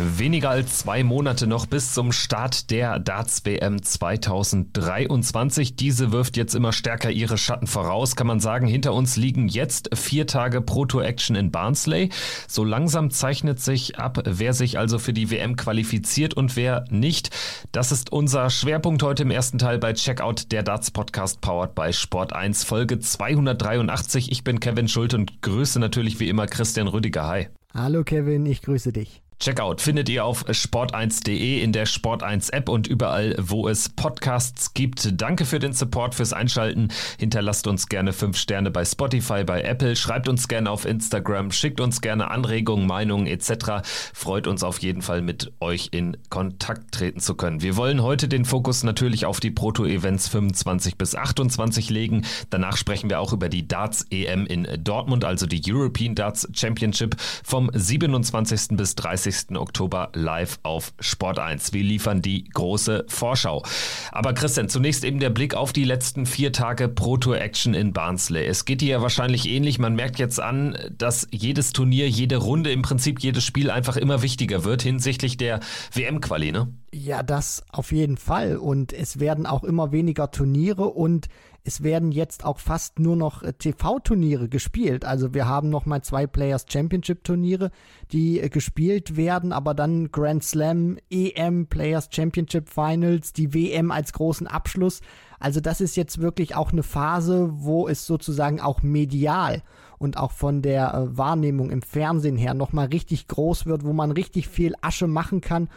Weniger 0.00 0.50
als 0.50 0.78
zwei 0.78 1.02
Monate 1.02 1.48
noch 1.48 1.66
bis 1.66 1.92
zum 1.92 2.12
Start 2.12 2.70
der 2.70 3.00
Darts 3.00 3.44
WM 3.44 3.82
2023. 3.82 5.74
Diese 5.74 6.12
wirft 6.12 6.36
jetzt 6.36 6.54
immer 6.54 6.72
stärker 6.72 7.10
ihre 7.10 7.36
Schatten 7.36 7.66
voraus. 7.66 8.14
Kann 8.14 8.28
man 8.28 8.38
sagen, 8.38 8.68
hinter 8.68 8.94
uns 8.94 9.16
liegen 9.16 9.48
jetzt 9.48 9.90
vier 9.96 10.28
Tage 10.28 10.60
Pro 10.60 10.84
Tour 10.86 11.04
Action 11.04 11.34
in 11.34 11.50
Barnsley. 11.50 12.10
So 12.46 12.62
langsam 12.62 13.10
zeichnet 13.10 13.58
sich 13.58 13.98
ab, 13.98 14.22
wer 14.24 14.52
sich 14.52 14.78
also 14.78 15.00
für 15.00 15.12
die 15.12 15.32
WM 15.32 15.56
qualifiziert 15.56 16.32
und 16.34 16.54
wer 16.54 16.84
nicht. 16.90 17.30
Das 17.72 17.90
ist 17.90 18.12
unser 18.12 18.50
Schwerpunkt 18.50 19.02
heute 19.02 19.24
im 19.24 19.32
ersten 19.32 19.58
Teil 19.58 19.78
bei 19.78 19.94
Checkout 19.94 20.52
der 20.52 20.62
Darts 20.62 20.92
Podcast 20.92 21.40
powered 21.40 21.74
by 21.74 21.92
Sport 21.92 22.32
1 22.34 22.62
Folge 22.62 23.00
283. 23.00 24.30
Ich 24.30 24.44
bin 24.44 24.60
Kevin 24.60 24.86
Schult 24.86 25.14
und 25.14 25.42
grüße 25.42 25.80
natürlich 25.80 26.20
wie 26.20 26.28
immer 26.28 26.46
Christian 26.46 26.86
Rüdiger. 26.86 27.26
Hi. 27.26 27.48
Hallo 27.74 28.04
Kevin, 28.04 28.46
ich 28.46 28.62
grüße 28.62 28.92
dich. 28.92 29.22
Checkout 29.40 29.80
findet 29.80 30.08
ihr 30.08 30.24
auf 30.24 30.46
sport1.de 30.46 31.62
in 31.62 31.72
der 31.72 31.86
Sport1 31.86 32.52
App 32.52 32.68
und 32.68 32.88
überall, 32.88 33.36
wo 33.38 33.68
es 33.68 33.88
Podcasts 33.88 34.74
gibt. 34.74 35.20
Danke 35.20 35.44
für 35.44 35.60
den 35.60 35.72
Support, 35.72 36.16
fürs 36.16 36.32
Einschalten. 36.32 36.88
Hinterlasst 37.20 37.68
uns 37.68 37.86
gerne 37.86 38.12
fünf 38.12 38.36
Sterne 38.36 38.72
bei 38.72 38.84
Spotify, 38.84 39.44
bei 39.44 39.62
Apple. 39.62 39.94
Schreibt 39.94 40.28
uns 40.28 40.48
gerne 40.48 40.68
auf 40.68 40.84
Instagram. 40.84 41.52
Schickt 41.52 41.80
uns 41.80 42.00
gerne 42.00 42.32
Anregungen, 42.32 42.88
Meinungen 42.88 43.28
etc. 43.28 43.86
Freut 44.12 44.48
uns 44.48 44.64
auf 44.64 44.80
jeden 44.80 45.02
Fall 45.02 45.22
mit 45.22 45.52
euch 45.60 45.90
in 45.92 46.16
Kontakt 46.30 46.90
treten 46.90 47.20
zu 47.20 47.36
können. 47.36 47.62
Wir 47.62 47.76
wollen 47.76 48.02
heute 48.02 48.26
den 48.26 48.44
Fokus 48.44 48.82
natürlich 48.82 49.24
auf 49.24 49.38
die 49.38 49.52
Proto-Events 49.52 50.26
25 50.26 50.96
bis 50.98 51.14
28 51.14 51.90
legen. 51.90 52.24
Danach 52.50 52.76
sprechen 52.76 53.08
wir 53.08 53.20
auch 53.20 53.32
über 53.32 53.48
die 53.48 53.68
Darts 53.68 54.04
EM 54.10 54.46
in 54.46 54.66
Dortmund, 54.82 55.24
also 55.24 55.46
die 55.46 55.62
European 55.64 56.16
Darts 56.16 56.48
Championship 56.52 57.14
vom 57.44 57.70
27. 57.72 58.76
bis 58.76 58.96
30. 58.96 59.27
30. 59.28 59.56
Oktober 59.58 60.10
live 60.14 60.58
auf 60.62 60.92
Sport 61.00 61.38
1. 61.38 61.72
Wir 61.72 61.82
liefern 61.82 62.22
die 62.22 62.44
große 62.44 63.04
Vorschau. 63.08 63.62
Aber 64.10 64.32
Christian, 64.32 64.68
zunächst 64.68 65.04
eben 65.04 65.20
der 65.20 65.30
Blick 65.30 65.54
auf 65.54 65.72
die 65.72 65.84
letzten 65.84 66.26
vier 66.26 66.52
Tage 66.52 66.88
Pro 66.88 67.16
Tour 67.16 67.40
Action 67.40 67.74
in 67.74 67.92
Barnsley. 67.92 68.46
Es 68.46 68.64
geht 68.64 68.80
dir 68.80 68.88
ja 68.88 69.02
wahrscheinlich 69.02 69.48
ähnlich. 69.48 69.78
Man 69.78 69.94
merkt 69.94 70.18
jetzt 70.18 70.40
an, 70.40 70.76
dass 70.96 71.28
jedes 71.30 71.72
Turnier, 71.72 72.08
jede 72.08 72.36
Runde, 72.36 72.72
im 72.72 72.82
Prinzip 72.82 73.20
jedes 73.20 73.44
Spiel 73.44 73.70
einfach 73.70 73.96
immer 73.96 74.22
wichtiger 74.22 74.64
wird 74.64 74.82
hinsichtlich 74.82 75.36
der 75.36 75.60
WM-Quali, 75.92 76.52
ne? 76.52 76.68
Ja, 76.92 77.22
das 77.22 77.64
auf 77.70 77.92
jeden 77.92 78.16
Fall. 78.16 78.56
Und 78.56 78.94
es 78.94 79.20
werden 79.20 79.44
auch 79.44 79.62
immer 79.62 79.92
weniger 79.92 80.30
Turniere 80.30 80.86
und 80.86 81.28
es 81.64 81.82
werden 81.82 82.12
jetzt 82.12 82.44
auch 82.44 82.58
fast 82.58 82.98
nur 82.98 83.16
noch 83.16 83.42
äh, 83.42 83.52
TV-Turniere 83.52 84.48
gespielt. 84.48 85.04
Also 85.04 85.34
wir 85.34 85.46
haben 85.46 85.68
noch 85.68 85.86
mal 85.86 86.02
zwei 86.02 86.26
Players 86.26 86.66
Championship 86.68 87.24
Turniere, 87.24 87.70
die 88.12 88.40
äh, 88.40 88.48
gespielt 88.48 89.16
werden, 89.16 89.52
aber 89.52 89.74
dann 89.74 90.10
Grand 90.10 90.44
Slam, 90.44 90.98
EM, 91.10 91.66
Players 91.66 92.08
Championship 92.10 92.68
Finals, 92.68 93.32
die 93.32 93.52
WM 93.54 93.90
als 93.90 94.12
großen 94.12 94.46
Abschluss. 94.46 95.00
Also 95.38 95.60
das 95.60 95.80
ist 95.80 95.96
jetzt 95.96 96.20
wirklich 96.20 96.56
auch 96.56 96.72
eine 96.72 96.82
Phase, 96.82 97.50
wo 97.52 97.86
es 97.86 98.06
sozusagen 98.06 98.60
auch 98.60 98.82
medial 98.82 99.62
und 99.98 100.16
auch 100.16 100.32
von 100.32 100.62
der 100.62 100.94
äh, 100.94 101.16
Wahrnehmung 101.16 101.70
im 101.70 101.82
Fernsehen 101.82 102.36
her 102.36 102.54
nochmal 102.54 102.86
richtig 102.86 103.28
groß 103.28 103.66
wird, 103.66 103.84
wo 103.84 103.92
man 103.92 104.10
richtig 104.10 104.48
viel 104.48 104.74
Asche 104.80 105.06
machen 105.06 105.40
kann. 105.40 105.68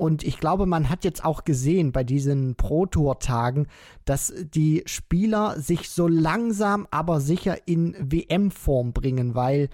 Und 0.00 0.22
ich 0.22 0.40
glaube, 0.40 0.64
man 0.64 0.88
hat 0.88 1.04
jetzt 1.04 1.26
auch 1.26 1.44
gesehen 1.44 1.92
bei 1.92 2.04
diesen 2.04 2.54
Pro-Tour-Tagen, 2.54 3.66
dass 4.06 4.32
die 4.54 4.82
Spieler 4.86 5.60
sich 5.60 5.90
so 5.90 6.08
langsam 6.08 6.88
aber 6.90 7.20
sicher 7.20 7.68
in 7.68 7.94
WM-Form 8.00 8.94
bringen, 8.94 9.34
weil 9.34 9.68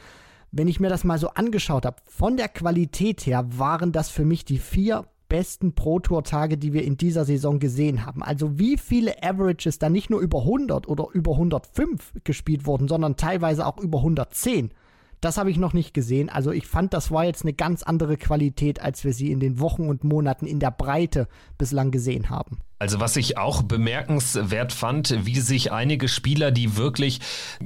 wenn 0.50 0.66
ich 0.66 0.80
mir 0.80 0.88
das 0.88 1.04
mal 1.04 1.20
so 1.20 1.28
angeschaut 1.28 1.86
habe, 1.86 1.98
von 2.06 2.36
der 2.36 2.48
Qualität 2.48 3.24
her 3.24 3.46
waren 3.56 3.92
das 3.92 4.10
für 4.10 4.24
mich 4.24 4.44
die 4.44 4.58
vier 4.58 5.04
besten 5.28 5.76
Pro-Tour-Tage, 5.76 6.58
die 6.58 6.72
wir 6.72 6.82
in 6.82 6.96
dieser 6.96 7.24
Saison 7.24 7.60
gesehen 7.60 8.04
haben. 8.04 8.24
Also 8.24 8.58
wie 8.58 8.78
viele 8.78 9.22
Averages 9.22 9.78
da 9.78 9.88
nicht 9.88 10.10
nur 10.10 10.18
über 10.18 10.40
100 10.40 10.88
oder 10.88 11.06
über 11.12 11.34
105 11.34 12.14
gespielt 12.24 12.66
wurden, 12.66 12.88
sondern 12.88 13.14
teilweise 13.14 13.64
auch 13.64 13.78
über 13.78 13.98
110. 13.98 14.72
Das 15.20 15.38
habe 15.38 15.50
ich 15.50 15.56
noch 15.56 15.72
nicht 15.72 15.94
gesehen. 15.94 16.28
Also 16.28 16.52
ich 16.52 16.66
fand, 16.66 16.92
das 16.92 17.10
war 17.10 17.24
jetzt 17.24 17.42
eine 17.42 17.52
ganz 17.52 17.82
andere 17.82 18.16
Qualität, 18.16 18.80
als 18.80 19.04
wir 19.04 19.12
sie 19.12 19.32
in 19.32 19.40
den 19.40 19.60
Wochen 19.60 19.88
und 19.88 20.04
Monaten 20.04 20.46
in 20.46 20.60
der 20.60 20.70
Breite 20.70 21.28
bislang 21.58 21.90
gesehen 21.90 22.30
haben. 22.30 22.58
Also 22.78 23.00
was 23.00 23.16
ich 23.16 23.38
auch 23.38 23.62
bemerkenswert 23.62 24.70
fand, 24.70 25.24
wie 25.24 25.40
sich 25.40 25.72
einige 25.72 26.08
Spieler, 26.08 26.50
die 26.50 26.76
wirklich 26.76 27.20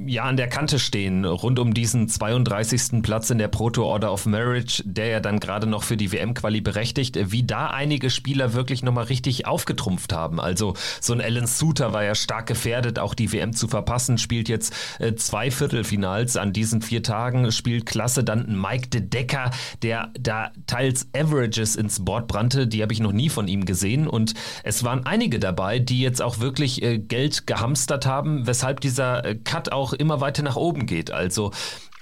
ja 0.07 0.23
an 0.23 0.37
der 0.37 0.47
Kante 0.47 0.79
stehen, 0.79 1.25
rund 1.25 1.59
um 1.59 1.73
diesen 1.73 2.07
32. 2.07 3.01
Platz 3.01 3.29
in 3.29 3.37
der 3.37 3.49
Proto 3.49 3.83
Order 3.83 4.13
of 4.13 4.25
Marriage, 4.25 4.81
der 4.85 5.07
ja 5.07 5.19
dann 5.19 5.41
gerade 5.41 5.67
noch 5.67 5.83
für 5.83 5.97
die 5.97 6.13
WM-Quali 6.13 6.61
berechtigt, 6.61 7.19
wie 7.29 7.43
da 7.43 7.67
einige 7.67 8.09
Spieler 8.09 8.53
wirklich 8.53 8.83
nochmal 8.83 9.05
richtig 9.05 9.45
aufgetrumpft 9.45 10.13
haben. 10.13 10.39
Also 10.39 10.75
so 11.01 11.11
ein 11.11 11.19
Alan 11.19 11.45
Suter 11.45 11.91
war 11.91 12.05
ja 12.05 12.15
stark 12.15 12.47
gefährdet, 12.47 12.97
auch 12.97 13.13
die 13.13 13.33
WM 13.33 13.51
zu 13.51 13.67
verpassen, 13.67 14.17
spielt 14.17 14.47
jetzt 14.47 14.73
äh, 14.99 15.15
zwei 15.15 15.51
Viertelfinals 15.51 16.37
an 16.37 16.53
diesen 16.53 16.81
vier 16.81 17.03
Tagen, 17.03 17.51
spielt 17.51 17.85
klasse. 17.85 18.23
Dann 18.23 18.57
Mike 18.59 18.87
de 18.87 19.01
Decker, 19.01 19.51
der 19.81 20.13
da 20.17 20.51
teils 20.67 21.09
Averages 21.13 21.75
ins 21.75 22.05
Board 22.05 22.29
brannte, 22.29 22.65
die 22.65 22.81
habe 22.81 22.93
ich 22.93 23.01
noch 23.01 23.11
nie 23.11 23.27
von 23.27 23.49
ihm 23.49 23.65
gesehen 23.65 24.07
und 24.07 24.35
es 24.63 24.85
waren 24.85 25.00
einige 25.05 25.39
dabei, 25.39 25.79
die 25.79 26.01
jetzt 26.01 26.21
auch 26.21 26.39
wirklich 26.39 26.81
äh, 26.81 26.97
Geld 26.97 27.47
gehamstert 27.47 28.05
haben, 28.05 28.47
weshalb 28.47 28.79
dieser 28.79 29.25
äh, 29.25 29.35
Cut 29.35 29.71
auch 29.71 29.93
immer 29.93 30.21
weiter 30.21 30.43
nach 30.43 30.55
oben 30.55 30.85
geht. 30.85 31.11
Also 31.11 31.51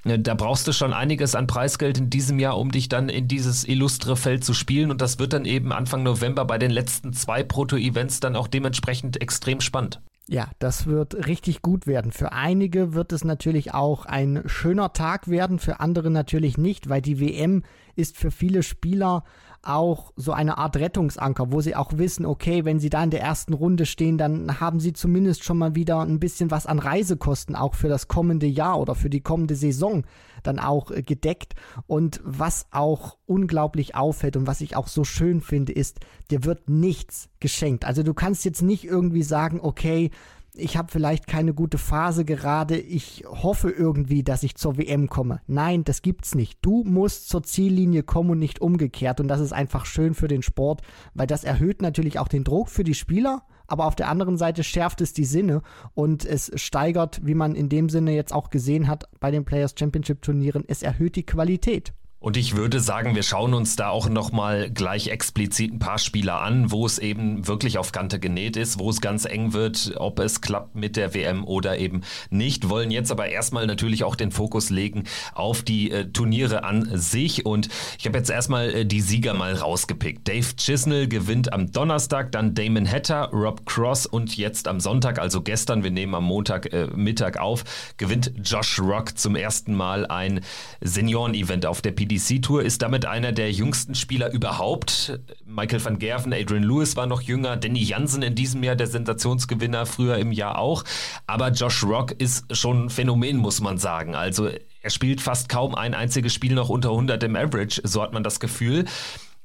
äh, 0.05 0.19
da 0.19 0.33
brauchst 0.33 0.67
du 0.67 0.73
schon 0.73 0.93
einiges 0.93 1.35
an 1.35 1.47
Preisgeld 1.47 1.97
in 1.97 2.09
diesem 2.09 2.39
Jahr, 2.39 2.57
um 2.57 2.71
dich 2.71 2.89
dann 2.89 3.09
in 3.09 3.27
dieses 3.27 3.67
illustre 3.67 4.15
Feld 4.15 4.43
zu 4.43 4.53
spielen. 4.53 4.91
Und 4.91 5.01
das 5.01 5.19
wird 5.19 5.33
dann 5.33 5.45
eben 5.45 5.71
Anfang 5.71 6.03
November 6.03 6.45
bei 6.45 6.57
den 6.57 6.71
letzten 6.71 7.13
zwei 7.13 7.43
Proto-Events 7.43 8.19
dann 8.19 8.35
auch 8.35 8.47
dementsprechend 8.47 9.21
extrem 9.21 9.61
spannend. 9.61 10.01
Ja, 10.31 10.47
das 10.59 10.85
wird 10.85 11.27
richtig 11.27 11.63
gut 11.63 11.87
werden. 11.87 12.11
Für 12.11 12.33
einige 12.33 12.93
wird 12.93 13.13
es 13.13 13.23
natürlich 13.23 13.73
auch 13.73 14.05
ein 14.05 14.43
schöner 14.45 14.93
Tag 14.93 15.27
werden, 15.27 15.57
für 15.57 15.79
andere 15.79 16.11
natürlich 16.11 16.55
nicht, 16.55 16.87
weil 16.87 17.01
die 17.01 17.19
WM 17.19 17.63
ist 17.95 18.15
für 18.15 18.29
viele 18.29 18.61
Spieler 18.61 19.23
auch 19.61 20.13
so 20.15 20.31
eine 20.31 20.57
Art 20.57 20.77
Rettungsanker, 20.77 21.51
wo 21.51 21.61
sie 21.61 21.75
auch 21.75 21.97
wissen, 21.97 22.25
okay, 22.25 22.65
wenn 22.65 22.79
sie 22.79 22.89
da 22.89 23.03
in 23.03 23.09
der 23.09 23.21
ersten 23.21 23.53
Runde 23.53 23.85
stehen, 23.85 24.17
dann 24.17 24.59
haben 24.59 24.79
sie 24.79 24.93
zumindest 24.93 25.43
schon 25.43 25.57
mal 25.57 25.75
wieder 25.75 26.01
ein 26.01 26.19
bisschen 26.19 26.51
was 26.51 26.65
an 26.65 26.79
Reisekosten 26.79 27.55
auch 27.55 27.75
für 27.75 27.89
das 27.89 28.07
kommende 28.07 28.47
Jahr 28.47 28.79
oder 28.79 28.95
für 28.95 29.09
die 29.09 29.21
kommende 29.21 29.55
Saison 29.55 30.03
dann 30.43 30.59
auch 30.59 30.91
äh, 30.91 31.03
gedeckt. 31.03 31.55
Und 31.87 32.21
was 32.23 32.67
auch 32.71 33.17
unglaublich 33.25 33.95
auffällt 33.95 34.37
und 34.37 34.47
was 34.47 34.61
ich 34.61 34.75
auch 34.75 34.87
so 34.87 35.03
schön 35.03 35.41
finde, 35.41 35.73
ist, 35.73 35.99
dir 36.31 36.43
wird 36.45 36.69
nichts 36.69 37.29
geschenkt. 37.39 37.85
Also 37.85 38.03
du 38.03 38.13
kannst 38.13 38.45
jetzt 38.45 38.61
nicht 38.61 38.85
irgendwie 38.85 39.23
sagen, 39.23 39.59
okay, 39.61 40.11
ich 40.59 40.77
habe 40.77 40.91
vielleicht 40.91 41.27
keine 41.27 41.53
gute 41.53 41.77
Phase 41.77 42.25
gerade, 42.25 42.77
ich 42.77 43.23
hoffe 43.27 43.69
irgendwie, 43.69 44.23
dass 44.23 44.43
ich 44.43 44.55
zur 44.55 44.77
WM 44.77 45.07
komme. 45.07 45.41
Nein, 45.47 45.83
das 45.83 46.01
gibt's 46.01 46.35
nicht. 46.35 46.59
Du 46.61 46.83
musst 46.83 47.29
zur 47.29 47.43
Ziellinie 47.43 48.03
kommen 48.03 48.31
und 48.31 48.39
nicht 48.39 48.61
umgekehrt 48.61 49.19
und 49.19 49.27
das 49.27 49.39
ist 49.39 49.53
einfach 49.53 49.85
schön 49.85 50.13
für 50.13 50.27
den 50.27 50.41
Sport, 50.41 50.81
weil 51.13 51.27
das 51.27 51.43
erhöht 51.43 51.81
natürlich 51.81 52.19
auch 52.19 52.27
den 52.27 52.43
Druck 52.43 52.69
für 52.69 52.83
die 52.83 52.93
Spieler, 52.93 53.43
aber 53.67 53.85
auf 53.85 53.95
der 53.95 54.09
anderen 54.09 54.37
Seite 54.37 54.63
schärft 54.63 55.01
es 55.01 55.13
die 55.13 55.25
Sinne 55.25 55.61
und 55.93 56.25
es 56.25 56.51
steigert, 56.55 57.25
wie 57.25 57.35
man 57.35 57.55
in 57.55 57.69
dem 57.69 57.89
Sinne 57.89 58.13
jetzt 58.13 58.33
auch 58.33 58.49
gesehen 58.49 58.87
hat 58.87 59.05
bei 59.19 59.31
den 59.31 59.45
Players 59.45 59.75
Championship 59.77 60.21
Turnieren, 60.21 60.63
es 60.67 60.83
erhöht 60.83 61.15
die 61.15 61.25
Qualität. 61.25 61.93
Und 62.21 62.35
ich 62.35 62.57
würde 62.57 62.81
sagen, 62.81 63.15
wir 63.15 63.23
schauen 63.23 63.53
uns 63.53 63.77
da 63.77 63.87
auch 63.89 64.09
nochmal 64.09 64.69
gleich 64.69 65.07
explizit 65.07 65.71
ein 65.71 65.79
paar 65.79 65.99
Spieler 65.99 66.41
an, 66.41 66.69
wo 66.69 66.85
es 66.85 66.99
eben 66.99 67.47
wirklich 67.47 67.77
auf 67.77 67.93
Kante 67.93 68.19
genäht 68.19 68.57
ist, 68.57 68.77
wo 68.77 68.89
es 68.89 68.99
ganz 68.99 69.23
eng 69.23 69.53
wird, 69.53 69.93
ob 69.95 70.19
es 70.19 70.41
klappt 70.41 70.75
mit 70.75 70.97
der 70.97 71.13
WM 71.13 71.45
oder 71.45 71.77
eben 71.77 72.01
nicht. 72.29 72.67
Wollen 72.67 72.91
jetzt 72.91 73.09
aber 73.09 73.29
erstmal 73.29 73.67
natürlich 73.67 74.03
auch 74.03 74.17
den 74.17 74.31
Fokus 74.31 74.69
legen 74.69 75.05
auf 75.33 75.61
die 75.61 75.91
äh, 75.91 76.11
Turniere 76.11 76.65
an 76.65 76.89
sich. 76.97 77.45
Und 77.45 77.69
ich 77.97 78.05
habe 78.05 78.17
jetzt 78.17 78.29
erstmal 78.29 78.69
äh, 78.69 78.85
die 78.85 78.99
Sieger 78.99 79.33
mal 79.33 79.53
rausgepickt. 79.53 80.27
Dave 80.27 80.55
Chisnell 80.57 81.07
gewinnt 81.07 81.53
am 81.53 81.71
Donnerstag, 81.71 82.33
dann 82.33 82.53
Damon 82.53 82.85
Hatter, 82.85 83.29
Rob 83.31 83.65
Cross 83.65 84.05
und 84.05 84.35
jetzt 84.35 84.67
am 84.67 84.81
Sonntag, 84.81 85.19
also 85.19 85.41
gestern, 85.41 85.85
wir 85.85 85.91
nehmen 85.91 86.13
am 86.15 86.25
Montag 86.25 86.73
äh, 86.73 86.87
Mittag 86.93 87.39
auf, 87.39 87.63
gewinnt 87.95 88.33
Josh 88.43 88.77
Rock 88.81 89.17
zum 89.17 89.37
ersten 89.37 89.73
Mal 89.73 90.05
ein 90.05 90.41
Senioren-Event 90.81 91.65
auf 91.65 91.81
der 91.81 91.91
PDC. 91.91 92.08
PDC-Tour, 92.09 92.63
ist 92.63 92.81
damit 92.81 93.05
einer 93.05 93.31
der 93.31 93.51
jüngsten 93.51 93.95
Spieler 93.95 94.31
überhaupt. 94.31 95.19
Michael 95.45 95.83
van 95.83 95.99
Gerven, 95.99 96.33
Adrian 96.33 96.63
Lewis 96.63 96.95
war 96.95 97.05
noch 97.05 97.21
jünger, 97.21 97.55
Danny 97.55 97.83
Jansen 97.83 98.23
in 98.23 98.35
diesem 98.35 98.63
Jahr 98.63 98.75
der 98.75 98.87
Sensationsgewinner, 98.87 99.85
früher 99.85 100.17
im 100.17 100.31
Jahr 100.31 100.57
auch. 100.57 100.83
Aber 101.27 101.49
Josh 101.49 101.83
Rock 101.83 102.11
ist 102.17 102.45
schon 102.55 102.85
ein 102.85 102.89
Phänomen, 102.89 103.37
muss 103.37 103.61
man 103.61 103.77
sagen. 103.77 104.15
Also 104.15 104.49
er 104.81 104.89
spielt 104.89 105.21
fast 105.21 105.49
kaum 105.49 105.75
ein 105.75 105.93
einziges 105.93 106.33
Spiel 106.33 106.53
noch 106.53 106.69
unter 106.69 106.89
100 106.89 107.23
im 107.23 107.35
Average, 107.35 107.81
so 107.83 108.01
hat 108.01 108.13
man 108.13 108.23
das 108.23 108.39
Gefühl 108.39 108.85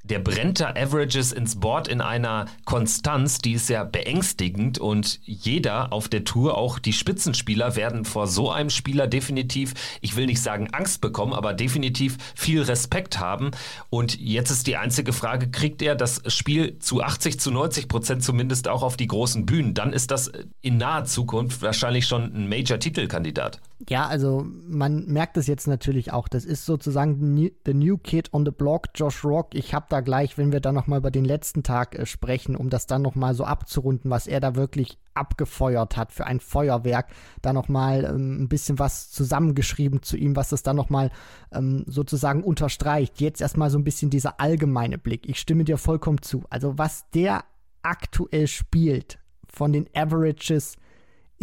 der 0.05 0.19
brennt 0.19 0.61
da 0.61 0.71
Averages 0.71 1.33
ins 1.33 1.57
Board 1.57 1.89
in 1.89 2.01
einer 2.01 2.47
Konstanz, 2.65 3.39
die 3.39 3.53
ist 3.53 3.71
ja 3.71 3.85
beängstigend 3.85 4.79
und 4.79 5.19
jeder 5.25 5.93
auf 5.93 6.09
der 6.09 6.25
Tour, 6.25 6.57
auch 6.59 6.79
die 6.79 6.93
Spitzenspieler, 6.93 7.75
werden 7.75 8.05
vor 8.05 8.27
so 8.27 8.51
einem 8.51 8.71
Spieler 8.71 9.07
definitiv, 9.07 9.75
ich 10.03 10.15
will 10.15 10.27
nicht 10.27 10.43
sagen 10.43 10.69
Angst 10.73 11.01
bekommen, 11.01 11.33
aber 11.33 11.55
definitiv 11.55 12.19
viel 12.35 12.63
Respekt 12.63 13.19
haben. 13.19 13.51
Und 13.89 14.21
jetzt 14.21 14.51
ist 14.51 14.67
die 14.67 14.77
einzige 14.77 15.13
Frage, 15.13 15.51
kriegt 15.51 15.81
er 15.81 15.95
das 15.95 16.23
Spiel 16.27 16.79
zu 16.79 17.03
80, 17.03 17.41
zu 17.41 17.51
90 17.51 17.89
Prozent 17.89 18.23
zumindest 18.23 18.69
auch 18.69 18.83
auf 18.83 18.97
die 18.97 19.07
großen 19.07 19.47
Bühnen? 19.47 19.73
Dann 19.73 19.93
ist 19.93 20.11
das 20.11 20.31
in 20.61 20.77
naher 20.77 21.05
Zukunft 21.05 21.63
wahrscheinlich 21.63 22.07
schon 22.07 22.25
ein 22.25 22.49
Major-Titelkandidat. 22.49 23.61
Ja, 23.89 24.07
also 24.07 24.47
man 24.67 25.07
merkt 25.07 25.37
es 25.37 25.49
jetzt 25.49 25.67
natürlich 25.67 26.13
auch. 26.13 26.29
Das 26.29 26.45
ist 26.45 26.65
sozusagen 26.65 27.37
the 27.67 27.75
new 27.75 27.99
kid 27.99 28.33
on 28.33 28.45
the 28.45 28.53
block, 28.53 28.89
Josh 28.95 29.25
Rock. 29.25 29.55
Ich 29.55 29.75
habe 29.75 29.87
da 29.89 30.01
gleich, 30.01 30.39
wenn 30.39 30.53
wir 30.53 30.61
dann 30.61 30.77
nochmal 30.77 31.01
über 31.01 31.11
den 31.11 31.25
letzten 31.25 31.65
Tag 31.65 31.99
äh, 31.99 32.07
sprechen, 32.07 32.55
um 32.55 32.71
das 32.71 32.87
dann 32.87 33.03
nochmal 33.03 33.35
so 33.35 33.45
abzurunden, 33.45 34.11
was 34.11 34.27
er 34.27 34.41
da 34.41 34.55
wirklich 34.55 34.99
abgefeuert 35.15 35.97
hat 35.97 36.13
für 36.13 36.27
ein 36.27 36.41
Feuerwerk, 36.41 37.09
da 37.43 37.53
nochmal 37.53 38.05
ähm, 38.05 38.43
ein 38.43 38.49
bisschen 38.49 38.79
was 38.79 39.11
zusammengeschrieben 39.11 40.03
zu 40.03 40.17
ihm, 40.17 40.37
was 40.37 40.51
das 40.51 40.63
dann 40.63 40.77
nochmal 40.77 41.11
ähm, 41.53 41.85
sozusagen 41.87 42.45
unterstreicht. 42.45 43.21
Jetzt 43.21 43.41
erstmal 43.41 43.71
so 43.71 43.79
ein 43.79 43.85
bisschen 43.85 44.09
dieser 44.09 44.41
allgemeine 44.41 44.99
Blick. 44.99 45.29
Ich 45.29 45.41
stimme 45.41 45.65
dir 45.65 45.79
vollkommen 45.79 46.23
zu. 46.23 46.45
Also 46.49 46.79
was 46.79 47.11
der 47.11 47.45
aktuell 47.83 48.47
spielt 48.47 49.19
von 49.53 49.73
den 49.73 49.89
Averages, 49.95 50.77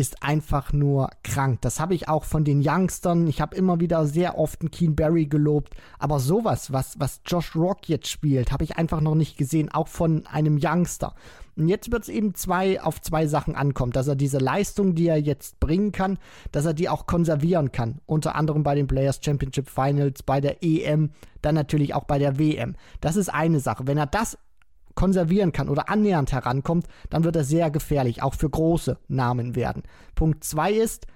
ist 0.02 0.24
einfach 0.24 0.74
nur 0.74 1.12
krank. 1.24 1.60
Das 1.62 1.80
habe 1.80 1.94
ich 1.94 2.10
auch 2.10 2.24
von 2.24 2.44
den 2.44 2.64
Youngstern. 2.66 3.28
Ich 3.28 3.40
habe 3.40 3.56
immer 3.56 3.80
wieder 3.80 4.08
sehr 4.08 4.36
oft 4.36 4.62
einen 4.62 4.72
Keen 4.72 4.96
Barry 4.96 5.28
gelobt. 5.28 5.76
Aber 6.00 6.20
sowas, 6.20 6.74
was, 6.74 7.00
was 7.00 7.22
Josh 7.28 7.56
Rock 7.56 7.88
jetzt 7.88 8.08
spielt, 8.08 8.52
habe 8.52 8.64
ich 8.64 8.78
einfach 8.78 9.00
noch 9.00 9.14
nicht 9.14 9.38
gesehen, 9.38 9.70
auch 9.72 9.88
von 9.88 10.26
einem 10.26 10.60
Youngster. 10.60 11.14
Und 11.56 11.68
jetzt 11.68 11.92
wird 11.92 12.02
es 12.02 12.10
eben 12.10 12.34
zwei 12.34 12.82
auf 12.82 13.00
zwei 13.00 13.28
Sachen 13.28 13.56
ankommen, 13.56 13.92
dass 13.92 14.08
er 14.08 14.16
diese 14.16 14.40
Leistung, 14.40 14.96
die 14.96 15.08
er 15.08 15.22
jetzt 15.22 15.60
bringen 15.60 15.92
kann, 15.92 16.18
dass 16.52 16.66
er 16.66 16.74
die 16.74 16.90
auch 16.90 17.06
konservieren 17.06 17.72
kann. 17.72 18.02
Unter 18.08 18.34
anderem 18.34 18.64
bei 18.64 18.74
den 18.74 18.88
Players 18.88 19.20
Championship 19.24 19.70
Finals, 19.70 20.24
bei 20.24 20.42
der 20.42 20.64
EM, 20.64 21.12
dann 21.44 21.54
natürlich 21.54 21.94
auch 21.94 22.06
bei 22.06 22.18
der 22.18 22.40
WM. 22.40 22.76
Das 23.02 23.18
ist 23.18 23.30
eine 23.30 23.60
Sache. 23.60 23.86
Wenn 23.86 24.00
er 24.00 24.08
das 24.08 24.40
konservieren 24.96 25.52
kann 25.52 25.70
oder 25.70 25.90
annähernd 25.90 26.32
herankommt, 26.32 26.88
dann 27.10 27.24
wird 27.24 27.36
er 27.36 27.44
sehr 27.44 27.72
gefährlich, 27.72 28.24
auch 28.24 28.34
für 28.34 28.50
große 28.50 28.98
Namen 29.08 29.56
werden. 29.56 29.84
Punkt 30.16 30.44
2 30.44 30.74
ist, 30.74 31.08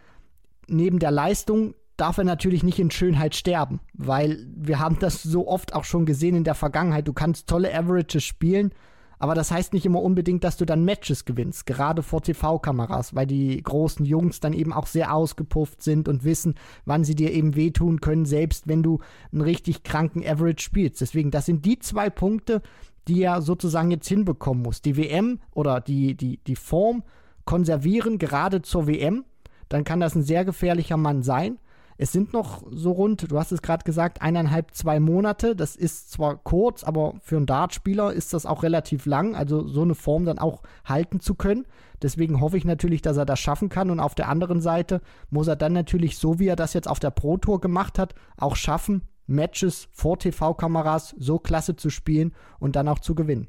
neben 0.68 1.00
der 1.00 1.12
Leistung 1.12 1.75
darf 1.98 2.18
er 2.18 2.24
natürlich 2.24 2.63
nicht 2.63 2.80
in 2.80 2.92
Schönheit 2.92 3.36
sterben, 3.36 3.80
weil 3.94 4.45
wir 4.56 4.80
haben 4.80 5.00
das 5.00 5.24
so 5.24 5.48
oft 5.48 5.74
auch 5.74 5.86
schon 5.86 6.06
gesehen 6.06 6.36
in 6.36 6.44
der 6.44 6.56
Vergangenheit. 6.56 7.07
Du 7.07 7.13
kannst 7.13 7.48
tolle 7.48 7.74
Averages 7.74 8.24
spielen, 8.24 8.72
aber 9.18 9.33
das 9.33 9.51
heißt 9.51 9.74
nicht 9.74 9.86
immer 9.86 10.01
unbedingt, 10.01 10.44
dass 10.44 10.57
du 10.57 10.66
dann 10.66 10.83
Matches 10.83 11.25
gewinnst, 11.25 11.66
gerade 11.66 12.04
vor 12.04 12.21
TV-Kameras, 12.21 13.16
weil 13.16 13.28
die 13.28 13.62
großen 13.62 14.06
Jungs 14.06 14.39
dann 14.42 14.54
eben 14.54 14.74
auch 14.74 14.88
sehr 14.88 15.13
ausgepufft 15.13 15.81
sind 15.81 16.10
und 16.10 16.24
wissen, 16.24 16.56
wann 16.86 17.04
sie 17.04 17.16
dir 17.16 17.31
eben 17.31 17.56
wehtun 17.56 18.01
können, 18.01 18.25
selbst 18.25 18.68
wenn 18.68 18.83
du 18.83 19.00
einen 19.31 19.42
richtig 19.42 19.83
kranken 19.83 20.25
Average 20.25 20.63
spielst. 20.63 21.00
Deswegen, 21.00 21.31
das 21.31 21.45
sind 21.45 21.66
die 21.66 21.80
zwei 21.80 22.10
Punkte, 22.10 22.62
die 23.07 23.22
er 23.22 23.42
sozusagen 23.42 23.92
jetzt 23.92 24.07
hinbekommen 24.07 24.63
muss. 24.63 24.81
Die 24.81 24.98
WM 24.98 25.40
oder 25.52 25.81
die, 25.81 26.16
die, 26.16 26.38
die 26.38 26.56
Form 26.56 27.04
konservieren, 27.46 28.18
gerade 28.18 28.62
zur 28.62 28.88
WM, 28.88 29.25
dann 29.69 29.84
kann 29.84 30.00
das 30.00 30.16
ein 30.16 30.24
sehr 30.24 30.46
gefährlicher 30.46 30.98
Mann 30.98 31.24
sein. 31.24 31.60
Es 31.98 32.12
sind 32.12 32.34
noch 32.34 32.63
so 32.69 32.92
rund, 32.92 33.31
du 33.31 33.40
hast 33.40 33.54
es 33.54 33.62
gerade 33.62 33.86
gesagt, 33.86 34.22
eineinhalb, 34.22 34.74
zwei 34.74 35.00
Monate. 35.00 35.56
Das 35.56 35.78
ist 35.78 36.12
zwar 36.12 36.36
kurz, 36.36 36.84
aber 36.84 37.13
für 37.22 37.38
einen 37.38 37.46
Dartspieler 37.46 38.12
ist 38.12 38.34
das 38.34 38.46
auch 38.46 38.63
relativ 38.63 39.06
lang, 39.06 39.34
also 39.34 39.66
so 39.66 39.81
eine 39.81 39.96
Form 39.96 40.25
dann 40.25 40.38
auch 40.38 40.63
halten 40.84 41.22
zu 41.22 41.36
können. 41.36 41.66
Deswegen 42.02 42.42
hoffe 42.42 42.57
ich 42.57 42.66
natürlich, 42.66 43.02
dass 43.02 43.16
er 43.16 43.25
das 43.25 43.40
schaffen 43.40 43.69
kann. 43.69 43.90
Und 43.90 44.02
auf 44.02 44.13
der 44.13 44.28
anderen 44.28 44.60
Seite 44.60 45.02
muss 45.30 45.48
er 45.48 45.56
dann 45.56 45.72
natürlich, 45.72 46.18
so 46.18 46.38
wie 46.38 46.48
er 46.48 46.57
das 46.57 46.74
jetzt 46.74 46.90
auf 46.90 47.00
der 47.00 47.12
Pro 47.12 47.38
Tour 47.38 47.62
gemacht 47.62 47.98
hat, 47.98 48.13
auch 48.36 48.57
schaffen, 48.57 49.04
Matches 49.27 49.88
vor 49.92 50.19
TV-Kameras 50.19 51.16
so 51.18 51.39
klasse 51.39 51.75
zu 51.75 51.89
spielen 51.89 52.33
und 52.60 52.75
dann 52.75 52.88
auch 52.88 53.00
zu 53.00 53.16
gewinnen. 53.16 53.48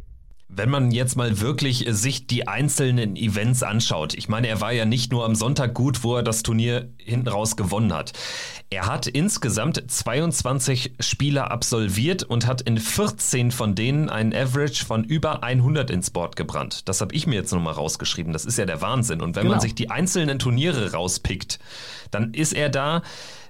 Wenn 0.49 0.71
man 0.71 0.93
jetzt 0.93 1.17
mal 1.17 1.41
wirklich 1.41 1.87
sich 1.89 2.29
die 2.29 2.47
einzelnen 2.47 3.17
Events 3.17 3.65
anschaut, 3.65 4.15
ich 4.15 4.29
meine, 4.29 4.47
er 4.47 4.61
war 4.61 4.71
ja 4.71 4.85
nicht 4.85 5.11
nur 5.11 5.25
am 5.25 5.35
Sonntag 5.35 5.75
gut, 5.75 6.05
wo 6.05 6.15
er 6.15 6.23
das 6.23 6.45
Turnier 6.45 6.89
hinten 6.99 7.27
raus 7.27 7.57
gewonnen 7.57 7.93
hat. 7.93 8.13
Er 8.71 8.87
hat 8.87 9.09
insgesamt 9.09 9.83
22 9.91 10.95
Spiele 11.01 11.51
absolviert 11.51 12.23
und 12.23 12.47
hat 12.47 12.61
in 12.61 12.79
14 12.79 13.51
von 13.51 13.75
denen 13.75 14.09
einen 14.09 14.33
Average 14.33 14.85
von 14.85 15.03
über 15.03 15.43
100 15.43 15.91
ins 15.91 16.11
Board 16.11 16.37
gebrannt. 16.37 16.89
Das 16.89 17.01
habe 17.01 17.13
ich 17.17 17.27
mir 17.27 17.35
jetzt 17.35 17.53
nochmal 17.53 17.75
rausgeschrieben. 17.75 18.33
Das 18.33 18.45
ist 18.45 18.57
ja 18.57 18.67
der 18.67 18.81
Wahnsinn. 18.81 19.23
Und 19.23 19.35
wenn 19.35 19.43
genau. 19.43 19.55
man 19.55 19.61
sich 19.61 19.75
die 19.75 19.91
einzelnen 19.91 20.39
Turniere 20.39 20.93
rauspickt, 20.93 21.59
dann 22.13 22.33
ist 22.35 22.53
er 22.53 22.69
da 22.69 23.03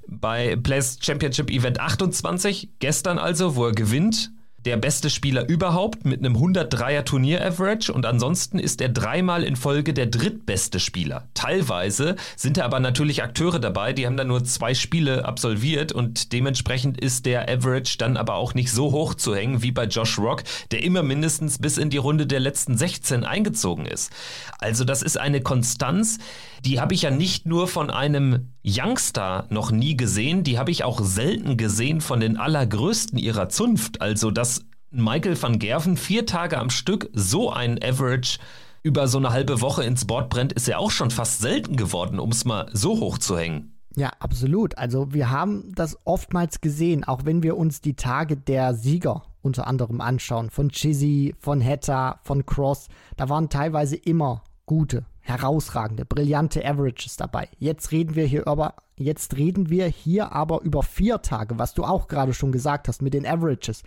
bei 0.08 0.56
Players 0.56 0.98
Championship 1.00 1.50
Event 1.50 1.80
28, 1.80 2.70
gestern 2.78 3.18
also, 3.18 3.56
wo 3.56 3.66
er 3.66 3.72
gewinnt 3.72 4.30
der 4.66 4.76
beste 4.76 5.10
Spieler 5.10 5.48
überhaupt 5.48 6.04
mit 6.04 6.18
einem 6.18 6.36
103er 6.36 7.04
Turnier-Average 7.04 7.92
und 7.92 8.04
ansonsten 8.04 8.58
ist 8.58 8.80
er 8.80 8.88
dreimal 8.88 9.44
in 9.44 9.54
Folge 9.54 9.94
der 9.94 10.06
drittbeste 10.06 10.80
Spieler. 10.80 11.28
Teilweise 11.34 12.16
sind 12.34 12.56
da 12.56 12.64
aber 12.64 12.80
natürlich 12.80 13.22
Akteure 13.22 13.60
dabei, 13.60 13.92
die 13.92 14.06
haben 14.06 14.16
dann 14.16 14.26
nur 14.26 14.42
zwei 14.42 14.74
Spiele 14.74 15.24
absolviert 15.24 15.92
und 15.92 16.32
dementsprechend 16.32 17.00
ist 17.00 17.26
der 17.26 17.48
Average 17.48 17.96
dann 17.98 18.16
aber 18.16 18.34
auch 18.34 18.54
nicht 18.54 18.72
so 18.72 18.90
hoch 18.90 19.14
zu 19.14 19.36
hängen 19.36 19.62
wie 19.62 19.70
bei 19.70 19.84
Josh 19.84 20.18
Rock, 20.18 20.42
der 20.72 20.82
immer 20.82 21.04
mindestens 21.04 21.58
bis 21.58 21.78
in 21.78 21.88
die 21.88 21.96
Runde 21.98 22.26
der 22.26 22.40
letzten 22.40 22.76
16 22.76 23.22
eingezogen 23.22 23.86
ist. 23.86 24.10
Also 24.58 24.84
das 24.84 25.02
ist 25.02 25.16
eine 25.16 25.42
Konstanz, 25.42 26.18
die 26.64 26.80
habe 26.80 26.94
ich 26.94 27.02
ja 27.02 27.12
nicht 27.12 27.46
nur 27.46 27.68
von 27.68 27.90
einem 27.90 28.48
Youngster 28.64 29.46
noch 29.50 29.70
nie 29.70 29.96
gesehen, 29.96 30.42
die 30.42 30.58
habe 30.58 30.72
ich 30.72 30.82
auch 30.82 31.00
selten 31.00 31.56
gesehen 31.56 32.00
von 32.00 32.18
den 32.18 32.36
allergrößten 32.36 33.16
ihrer 33.16 33.48
Zunft. 33.48 34.00
Also, 34.00 34.32
dass 34.32 34.55
Michael 35.02 35.40
van 35.40 35.58
Gerven 35.58 35.96
vier 35.96 36.26
Tage 36.26 36.58
am 36.58 36.70
Stück 36.70 37.10
so 37.12 37.50
ein 37.50 37.82
Average 37.82 38.38
über 38.82 39.08
so 39.08 39.18
eine 39.18 39.30
halbe 39.30 39.60
Woche 39.60 39.84
ins 39.84 40.04
Board 40.04 40.30
brennt, 40.30 40.52
ist 40.52 40.68
ja 40.68 40.78
auch 40.78 40.90
schon 40.90 41.10
fast 41.10 41.40
selten 41.40 41.76
geworden, 41.76 42.20
um 42.20 42.30
es 42.30 42.44
mal 42.44 42.68
so 42.72 43.00
hoch 43.00 43.18
zu 43.18 43.36
hängen. 43.36 43.76
Ja, 43.96 44.10
absolut. 44.20 44.76
Also 44.78 45.12
wir 45.12 45.30
haben 45.30 45.72
das 45.74 45.98
oftmals 46.04 46.60
gesehen, 46.60 47.02
auch 47.02 47.24
wenn 47.24 47.42
wir 47.42 47.56
uns 47.56 47.80
die 47.80 47.94
Tage 47.94 48.36
der 48.36 48.74
Sieger 48.74 49.22
unter 49.42 49.66
anderem 49.66 50.00
anschauen, 50.00 50.50
von 50.50 50.68
Chizzy, 50.68 51.34
von 51.38 51.60
Hetta, 51.60 52.20
von 52.22 52.44
Cross, 52.44 52.88
da 53.16 53.28
waren 53.28 53.48
teilweise 53.48 53.96
immer 53.96 54.42
gute, 54.66 55.06
herausragende, 55.20 56.04
brillante 56.04 56.64
Averages 56.64 57.16
dabei. 57.16 57.48
Jetzt 57.58 57.90
reden 57.90 58.14
wir 58.14 58.26
hier 58.26 58.46
über, 58.46 58.74
jetzt 58.96 59.36
reden 59.36 59.70
wir 59.70 59.86
hier 59.86 60.32
aber 60.32 60.62
über 60.62 60.82
vier 60.82 61.22
Tage, 61.22 61.58
was 61.58 61.74
du 61.74 61.84
auch 61.84 62.06
gerade 62.08 62.34
schon 62.34 62.52
gesagt 62.52 62.88
hast 62.88 63.00
mit 63.02 63.14
den 63.14 63.26
Averages. 63.26 63.82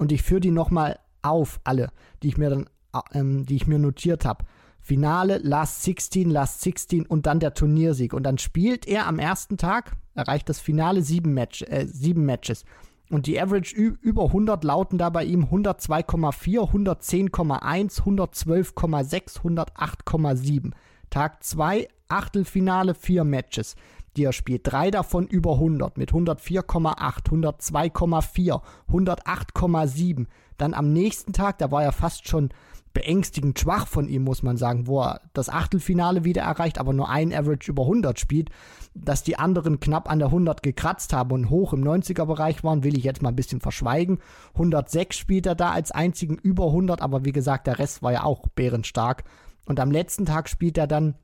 Und 0.00 0.12
ich 0.12 0.22
führe 0.22 0.40
die 0.40 0.50
nochmal 0.50 0.98
auf, 1.20 1.60
alle, 1.62 1.90
die 2.22 2.28
ich 2.28 2.38
mir 2.38 2.48
dann, 2.48 2.70
ähm, 3.12 3.44
die 3.44 3.56
ich 3.56 3.66
mir 3.66 3.78
notiert 3.78 4.24
habe. 4.24 4.46
Finale, 4.80 5.36
Last 5.42 5.82
16, 5.82 6.30
Last 6.30 6.62
16 6.62 7.04
und 7.04 7.26
dann 7.26 7.38
der 7.38 7.52
Turniersieg. 7.52 8.14
Und 8.14 8.22
dann 8.22 8.38
spielt 8.38 8.88
er 8.88 9.06
am 9.06 9.18
ersten 9.18 9.58
Tag, 9.58 9.92
erreicht 10.14 10.48
das 10.48 10.58
Finale 10.58 11.02
sieben, 11.02 11.34
Match, 11.34 11.60
äh, 11.64 11.84
sieben 11.86 12.24
Matches. 12.24 12.64
Und 13.10 13.26
die 13.26 13.38
Average 13.38 13.76
über 13.76 14.24
100 14.24 14.64
lauten 14.64 14.96
da 14.96 15.10
bei 15.10 15.22
ihm 15.22 15.44
102,4, 15.44 16.70
110,1, 16.70 18.00
112,6, 18.00 19.40
108,7. 19.42 20.70
Tag 21.10 21.44
2, 21.44 21.88
Achtelfinale, 22.08 22.94
4 22.94 23.24
Matches, 23.24 23.76
die 24.16 24.24
er 24.24 24.32
spielt. 24.32 24.62
Drei 24.64 24.90
davon 24.90 25.26
über 25.26 25.54
100 25.54 25.98
mit 25.98 26.12
104,8, 26.12 27.30
102,4, 27.30 28.60
108,7. 28.90 30.26
Dann 30.58 30.74
am 30.74 30.92
nächsten 30.92 31.32
Tag, 31.32 31.58
da 31.58 31.70
war 31.70 31.82
er 31.82 31.92
fast 31.92 32.28
schon 32.28 32.50
beängstigend 32.92 33.58
schwach 33.58 33.86
von 33.86 34.08
ihm, 34.08 34.24
muss 34.24 34.42
man 34.42 34.56
sagen, 34.56 34.86
wo 34.86 35.02
er 35.02 35.20
das 35.32 35.48
Achtelfinale 35.48 36.24
wieder 36.24 36.42
erreicht, 36.42 36.78
aber 36.78 36.92
nur 36.92 37.08
ein 37.08 37.32
Average 37.32 37.70
über 37.70 37.82
100 37.84 38.18
spielt. 38.18 38.50
Dass 38.94 39.22
die 39.22 39.38
anderen 39.38 39.78
knapp 39.78 40.10
an 40.10 40.18
der 40.18 40.28
100 40.28 40.62
gekratzt 40.62 41.12
haben 41.12 41.30
und 41.30 41.50
hoch 41.50 41.72
im 41.72 41.84
90er-Bereich 41.84 42.64
waren, 42.64 42.82
will 42.82 42.98
ich 42.98 43.04
jetzt 43.04 43.22
mal 43.22 43.28
ein 43.28 43.36
bisschen 43.36 43.60
verschweigen. 43.60 44.18
106 44.54 45.16
spielt 45.16 45.46
er 45.46 45.54
da 45.54 45.70
als 45.70 45.92
einzigen 45.92 46.36
über 46.36 46.66
100, 46.66 47.00
aber 47.00 47.24
wie 47.24 47.32
gesagt, 47.32 47.68
der 47.68 47.78
Rest 47.78 48.02
war 48.02 48.12
ja 48.12 48.24
auch 48.24 48.48
bärenstark. 48.48 49.22
Und 49.66 49.78
am 49.78 49.92
letzten 49.92 50.26
Tag 50.26 50.48
spielt 50.48 50.76
er 50.76 50.88
dann 50.88 51.14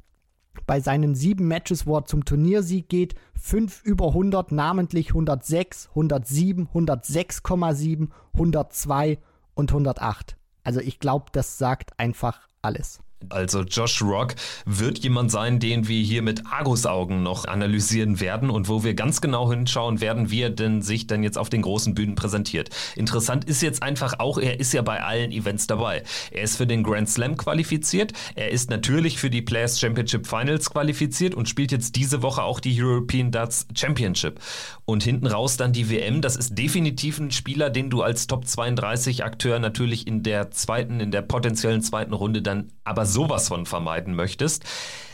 bei 0.67 0.81
seinen 0.81 1.15
sieben 1.15 1.49
Matches, 1.49 1.87
wo 1.87 1.97
er 1.97 2.05
zum 2.05 2.25
Turniersieg 2.25 2.89
geht, 2.89 3.15
fünf 3.35 3.83
über 3.85 4.09
100, 4.09 4.53
namentlich 4.53 5.09
106, 5.09 5.89
107, 5.91 6.69
106,7, 6.69 8.09
102 8.33 9.19
und 9.55 9.71
108. 9.71 10.37
Also 10.65 10.81
ich 10.81 10.99
glaube, 10.99 11.27
das 11.33 11.59
sagt 11.59 11.99
einfach 11.99 12.49
alles. 12.63 13.01
Also 13.31 13.63
Josh 13.63 14.03
Rock 14.03 14.35
wird 14.67 14.99
jemand 14.99 15.31
sein, 15.31 15.59
den 15.59 15.89
wir 15.89 16.03
hier 16.03 16.21
mit 16.21 16.47
Argusaugen 16.47 17.23
noch 17.23 17.47
analysieren 17.47 18.21
werden 18.21 18.51
und 18.51 18.69
wo 18.69 18.85
wir 18.85 18.93
ganz 18.95 19.23
genau 19.23 19.51
hinschauen 19.51 20.03
werden, 20.03 20.31
wie 20.31 20.43
er 20.43 20.51
denn 20.51 20.83
sich 20.83 21.07
dann 21.07 21.23
jetzt 21.23 21.39
auf 21.39 21.49
den 21.49 21.63
großen 21.63 21.95
Bühnen 21.95 22.15
präsentiert. 22.15 22.69
Interessant 22.95 23.45
ist 23.47 23.63
jetzt 23.63 23.83
einfach 23.83 24.19
auch, 24.19 24.39
er 24.39 24.61
ist 24.61 24.75
ja 24.75 24.83
bei 24.83 25.03
allen 25.03 25.33
Events 25.33 25.67
dabei. 25.67 26.03
Er 26.31 26.43
ist 26.43 26.59
für 26.59 26.67
den 26.67 26.83
Grand 26.83 27.09
Slam 27.09 27.39
qualifiziert, 27.39 28.13
er 28.35 28.51
ist 28.51 28.69
natürlich 28.69 29.19
für 29.19 29.31
die 29.31 29.43
Players 29.43 29.81
Championship 29.81 30.27
Finals 30.27 30.69
qualifiziert 30.71 31.35
und 31.35 31.49
spielt 31.49 31.73
jetzt 31.73 31.97
diese 31.97 32.23
Woche 32.23 32.43
auch 32.43 32.61
die 32.61 32.81
European 32.81 33.31
Darts 33.31 33.67
Championship. 33.75 34.41
Und 34.85 35.03
hinten 35.03 35.27
raus 35.27 35.57
dann 35.57 35.73
die 35.73 35.91
WM, 35.91 36.21
das 36.21 36.37
ist 36.37 36.57
definitiv 36.57 37.19
ein 37.19 37.31
Spieler, 37.31 37.71
den 37.71 37.89
du 37.91 38.03
als 38.03 38.27
Top 38.27 38.47
32 38.47 39.25
Akteur 39.25 39.59
natürlich 39.59 40.07
in 40.07 40.23
der 40.23 40.51
zweiten, 40.51 41.01
in 41.01 41.11
der 41.11 41.23
potenziellen 41.23 41.81
zweiten 41.81 42.13
Runde 42.13 42.43
dann 42.43 42.69
aber 42.85 43.07
sowas 43.17 43.49
von 43.49 43.65
vermeiden 43.65 44.15
möchtest, 44.15 44.65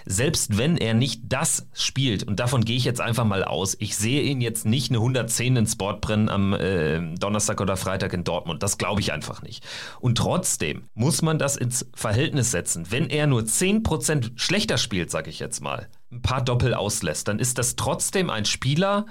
selbst 0.04 0.58
wenn 0.58 0.76
er 0.76 0.92
nicht 0.92 1.20
das 1.28 1.68
spielt, 1.72 2.24
und 2.24 2.40
davon 2.40 2.64
gehe 2.64 2.76
ich 2.76 2.84
jetzt 2.84 3.00
einfach 3.00 3.24
mal 3.24 3.44
aus, 3.44 3.76
ich 3.78 3.96
sehe 3.96 4.22
ihn 4.22 4.40
jetzt 4.40 4.66
nicht 4.66 4.90
eine 4.90 4.98
110 4.98 5.54
ins 5.54 5.76
Board 5.76 6.10
am 6.10 6.52
äh, 6.52 7.00
Donnerstag 7.14 7.60
oder 7.60 7.76
Freitag 7.76 8.12
in 8.12 8.24
Dortmund. 8.24 8.64
Das 8.64 8.76
glaube 8.76 9.00
ich 9.00 9.12
einfach 9.12 9.42
nicht. 9.42 9.64
Und 10.00 10.18
trotzdem 10.18 10.88
muss 10.94 11.22
man 11.22 11.38
das 11.38 11.56
ins 11.56 11.86
Verhältnis 11.94 12.50
setzen. 12.50 12.86
Wenn 12.90 13.08
er 13.08 13.28
nur 13.28 13.42
10% 13.42 14.32
schlechter 14.34 14.78
spielt, 14.78 15.12
sage 15.12 15.30
ich 15.30 15.38
jetzt 15.38 15.60
mal, 15.60 15.88
ein 16.10 16.22
paar 16.22 16.42
Doppel 16.42 16.74
auslässt, 16.74 17.28
dann 17.28 17.38
ist 17.38 17.58
das 17.58 17.76
trotzdem 17.76 18.30
ein 18.30 18.46
Spieler, 18.46 19.06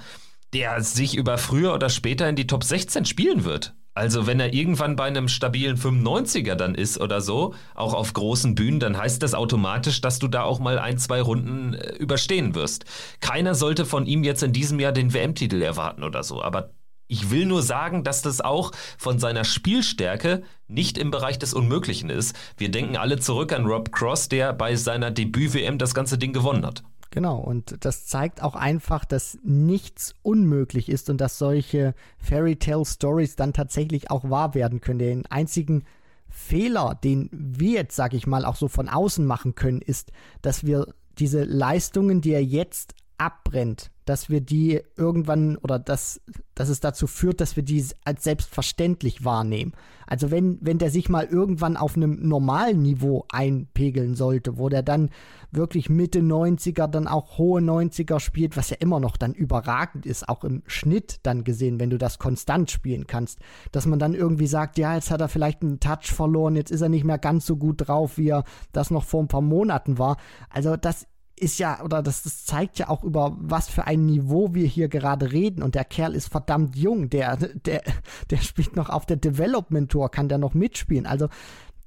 der 0.53 0.83
sich 0.83 1.15
über 1.15 1.37
früher 1.37 1.73
oder 1.73 1.87
später 1.87 2.27
in 2.27 2.35
die 2.35 2.47
Top 2.47 2.65
16 2.65 3.05
spielen 3.05 3.45
wird. 3.45 3.73
Also 3.93 4.25
wenn 4.25 4.39
er 4.39 4.53
irgendwann 4.53 4.95
bei 4.95 5.05
einem 5.05 5.27
stabilen 5.27 5.77
95er 5.77 6.55
dann 6.55 6.75
ist 6.75 6.99
oder 6.99 7.19
so, 7.19 7.53
auch 7.75 7.93
auf 7.93 8.13
großen 8.13 8.55
Bühnen, 8.55 8.79
dann 8.79 8.97
heißt 8.97 9.21
das 9.21 9.33
automatisch, 9.33 9.99
dass 9.99 10.17
du 10.19 10.29
da 10.29 10.43
auch 10.43 10.59
mal 10.59 10.79
ein, 10.79 10.97
zwei 10.97 11.21
Runden 11.21 11.73
äh, 11.73 11.95
überstehen 11.95 12.55
wirst. 12.55 12.85
Keiner 13.19 13.53
sollte 13.53 13.85
von 13.85 14.05
ihm 14.05 14.23
jetzt 14.23 14.43
in 14.43 14.53
diesem 14.53 14.79
Jahr 14.79 14.93
den 14.93 15.13
WM-Titel 15.13 15.61
erwarten 15.61 16.03
oder 16.03 16.23
so, 16.23 16.41
aber 16.41 16.71
ich 17.07 17.29
will 17.29 17.45
nur 17.45 17.61
sagen, 17.61 18.05
dass 18.05 18.21
das 18.21 18.39
auch 18.39 18.71
von 18.97 19.19
seiner 19.19 19.43
Spielstärke 19.43 20.43
nicht 20.67 20.97
im 20.97 21.11
Bereich 21.11 21.37
des 21.37 21.53
Unmöglichen 21.53 22.09
ist. 22.09 22.33
Wir 22.55 22.71
denken 22.71 22.95
alle 22.95 23.19
zurück 23.19 23.51
an 23.51 23.65
Rob 23.65 23.91
Cross, 23.91 24.29
der 24.29 24.53
bei 24.53 24.77
seiner 24.77 25.11
Debüt-WM 25.11 25.77
das 25.77 25.93
ganze 25.93 26.17
Ding 26.17 26.31
gewonnen 26.31 26.65
hat. 26.65 26.83
Genau, 27.11 27.39
und 27.39 27.83
das 27.85 28.05
zeigt 28.05 28.41
auch 28.41 28.55
einfach, 28.55 29.03
dass 29.03 29.37
nichts 29.43 30.15
unmöglich 30.23 30.87
ist 30.87 31.09
und 31.09 31.19
dass 31.19 31.37
solche 31.37 31.93
Fairy 32.17 32.55
Tale 32.55 32.85
Stories 32.85 33.35
dann 33.35 33.51
tatsächlich 33.51 34.09
auch 34.09 34.29
wahr 34.29 34.55
werden 34.55 34.79
können. 34.79 34.99
Den 34.99 35.25
einzigen 35.25 35.83
Fehler, 36.29 36.97
den 37.03 37.29
wir 37.33 37.71
jetzt, 37.71 37.97
sag 37.97 38.13
ich 38.13 38.27
mal, 38.27 38.45
auch 38.45 38.55
so 38.55 38.69
von 38.69 38.87
außen 38.87 39.25
machen 39.25 39.55
können, 39.55 39.81
ist, 39.81 40.13
dass 40.41 40.65
wir 40.65 40.87
diese 41.19 41.43
Leistungen, 41.43 42.21
die 42.21 42.31
er 42.31 42.45
jetzt 42.45 42.95
abbrennt, 43.17 43.91
dass 44.11 44.29
wir 44.29 44.41
die 44.41 44.81
irgendwann 44.97 45.55
oder 45.55 45.79
dass, 45.79 46.19
dass 46.53 46.67
es 46.67 46.81
dazu 46.81 47.07
führt, 47.07 47.39
dass 47.39 47.55
wir 47.55 47.63
die 47.63 47.81
als 48.03 48.25
selbstverständlich 48.25 49.23
wahrnehmen. 49.23 49.71
Also 50.05 50.31
wenn, 50.31 50.57
wenn 50.59 50.79
der 50.79 50.91
sich 50.91 51.07
mal 51.07 51.23
irgendwann 51.23 51.77
auf 51.77 51.95
einem 51.95 52.27
normalen 52.27 52.81
Niveau 52.81 53.23
einpegeln 53.31 54.15
sollte, 54.15 54.57
wo 54.57 54.67
der 54.67 54.83
dann 54.83 55.11
wirklich 55.51 55.89
Mitte 55.89 56.19
90er, 56.19 56.87
dann 56.87 57.07
auch 57.07 57.37
hohe 57.37 57.61
90er 57.61 58.19
spielt, 58.19 58.57
was 58.57 58.69
ja 58.69 58.75
immer 58.81 58.99
noch 58.99 59.15
dann 59.15 59.33
überragend 59.33 60.05
ist, 60.05 60.27
auch 60.27 60.43
im 60.43 60.61
Schnitt 60.67 61.21
dann 61.23 61.45
gesehen, 61.45 61.79
wenn 61.79 61.89
du 61.89 61.97
das 61.97 62.19
konstant 62.19 62.69
spielen 62.69 63.07
kannst, 63.07 63.39
dass 63.71 63.85
man 63.85 63.97
dann 63.97 64.13
irgendwie 64.13 64.47
sagt, 64.47 64.77
ja, 64.77 64.95
jetzt 64.95 65.09
hat 65.09 65.21
er 65.21 65.29
vielleicht 65.29 65.61
einen 65.61 65.79
Touch 65.79 66.11
verloren, 66.11 66.57
jetzt 66.57 66.71
ist 66.71 66.81
er 66.81 66.89
nicht 66.89 67.05
mehr 67.05 67.17
ganz 67.17 67.45
so 67.45 67.55
gut 67.55 67.87
drauf, 67.87 68.17
wie 68.17 68.27
er 68.27 68.43
das 68.73 68.91
noch 68.91 69.05
vor 69.05 69.23
ein 69.23 69.29
paar 69.29 69.39
Monaten 69.39 69.97
war. 69.97 70.17
Also 70.49 70.75
das 70.75 71.07
ist 71.41 71.57
ja, 71.57 71.81
oder 71.83 72.03
das, 72.03 72.23
das 72.23 72.45
zeigt 72.45 72.77
ja 72.77 72.89
auch 72.89 73.03
über 73.03 73.35
was 73.39 73.67
für 73.67 73.85
ein 73.85 74.05
Niveau 74.05 74.53
wir 74.53 74.67
hier 74.67 74.87
gerade 74.87 75.31
reden. 75.31 75.63
Und 75.63 75.75
der 75.75 75.85
Kerl 75.85 76.13
ist 76.13 76.27
verdammt 76.27 76.75
jung. 76.75 77.09
Der, 77.09 77.35
der, 77.37 77.81
der 78.29 78.37
spielt 78.37 78.75
noch 78.75 78.89
auf 78.89 79.05
der 79.05 79.17
Development 79.17 79.91
Tour, 79.91 80.09
kann 80.09 80.29
der 80.29 80.37
noch 80.37 80.53
mitspielen. 80.53 81.05
Also 81.05 81.29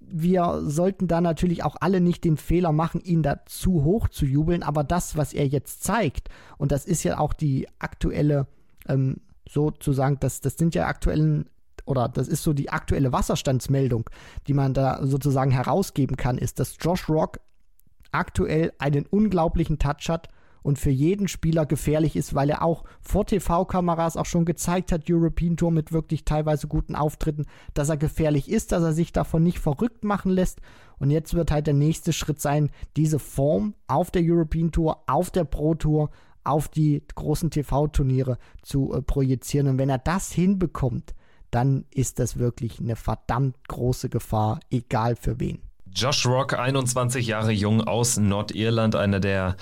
wir 0.01 0.63
sollten 0.67 1.09
da 1.09 1.21
natürlich 1.21 1.63
auch 1.63 1.77
alle 1.81 2.01
nicht 2.01 2.25
den 2.25 2.37
Fehler 2.37 2.73
machen, 2.73 3.01
ihn 3.01 3.23
da 3.23 3.47
zu 3.47 3.85
hoch 3.85 4.09
zu 4.09 4.27
jubeln. 4.27 4.63
Aber 4.63 4.83
das, 4.83 5.17
was 5.17 5.33
er 5.33 5.47
jetzt 5.47 5.85
zeigt, 5.85 6.29
und 6.59 6.73
das 6.73 6.85
ist 6.85 7.05
ja 7.05 7.19
auch 7.19 7.33
die 7.33 7.69
aktuelle, 7.79 8.49
ähm, 8.89 9.21
sozusagen, 9.49 10.19
das, 10.21 10.41
das 10.41 10.57
sind 10.57 10.75
ja 10.75 10.87
aktuellen 10.87 11.49
oder 11.87 12.09
das 12.09 12.29
ist 12.29 12.43
so 12.43 12.53
die 12.53 12.71
aktuelle 12.71 13.13
Wasserstandsmeldung, 13.13 14.09
die 14.47 14.55
man 14.55 14.75
da 14.75 15.07
sozusagen 15.07 15.51
herausgeben 15.51 16.17
kann, 16.17 16.39
ist, 16.39 16.59
dass 16.59 16.77
Josh 16.81 17.09
Rock 17.09 17.41
aktuell 18.15 18.73
einen 18.79 19.07
unglaublichen 19.07 19.79
Touch 19.79 20.09
hat 20.09 20.29
und 20.63 20.79
für 20.79 20.91
jeden 20.91 21.29
Spieler 21.29 21.67
gefährlich 21.67 22.17
ist, 22.17 22.35
weil 22.35 22.49
er 22.49 22.63
auch 22.63 22.85
vor 23.03 23.27
TV-Kameras 23.27 24.17
auch 24.17 24.25
schon 24.25 24.47
gezeigt 24.47 24.93
hat, 24.93 25.11
European 25.11 25.59
Tour 25.59 25.71
mit 25.71 25.93
wirklich 25.93 26.25
teilweise 26.25 26.69
guten 26.69 26.95
Auftritten, 26.95 27.45
dass 27.75 27.91
er 27.91 27.99
gefährlich 27.99 28.51
ist, 28.51 28.73
dass 28.73 28.83
er 28.83 28.95
sich 28.95 29.13
davon 29.13 29.43
nicht 29.43 29.59
verrückt 29.59 30.05
machen 30.05 30.33
lässt. 30.33 30.63
Und 30.99 31.11
jetzt 31.11 31.35
wird 31.35 31.51
halt 31.51 31.67
der 31.67 31.75
nächste 31.75 32.15
Schritt 32.15 32.41
sein, 32.41 32.71
diese 32.97 33.19
Form 33.19 33.75
auf 33.89 34.11
der 34.11 34.23
European 34.25 34.73
Tour, 34.73 35.03
auf 35.07 35.31
der 35.31 35.45
Pro 35.45 35.75
Tour, 35.75 36.09
auf 36.45 36.69
die 36.69 37.03
großen 37.15 37.51
TV-Turniere 37.51 38.39
zu 38.63 38.95
äh, 38.95 39.03
projizieren. 39.03 39.69
Und 39.69 39.79
wenn 39.79 39.91
er 39.91 39.99
das 39.99 40.33
hinbekommt, 40.33 41.15
dann 41.51 41.85
ist 41.91 42.19
das 42.19 42.39
wirklich 42.39 42.81
eine 42.81 42.97
verdammt 42.97 43.69
große 43.69 44.09
Gefahr, 44.09 44.61
egal 44.71 45.15
für 45.17 45.41
wen. 45.41 45.61
Josh 45.95 46.27
Rock, 46.27 46.59
21 46.59 47.25
Jahre 47.25 47.53
jung 47.53 47.81
aus 47.81 48.17
Nordirland, 48.17 48.97
einer 48.97 49.21
der 49.21 49.57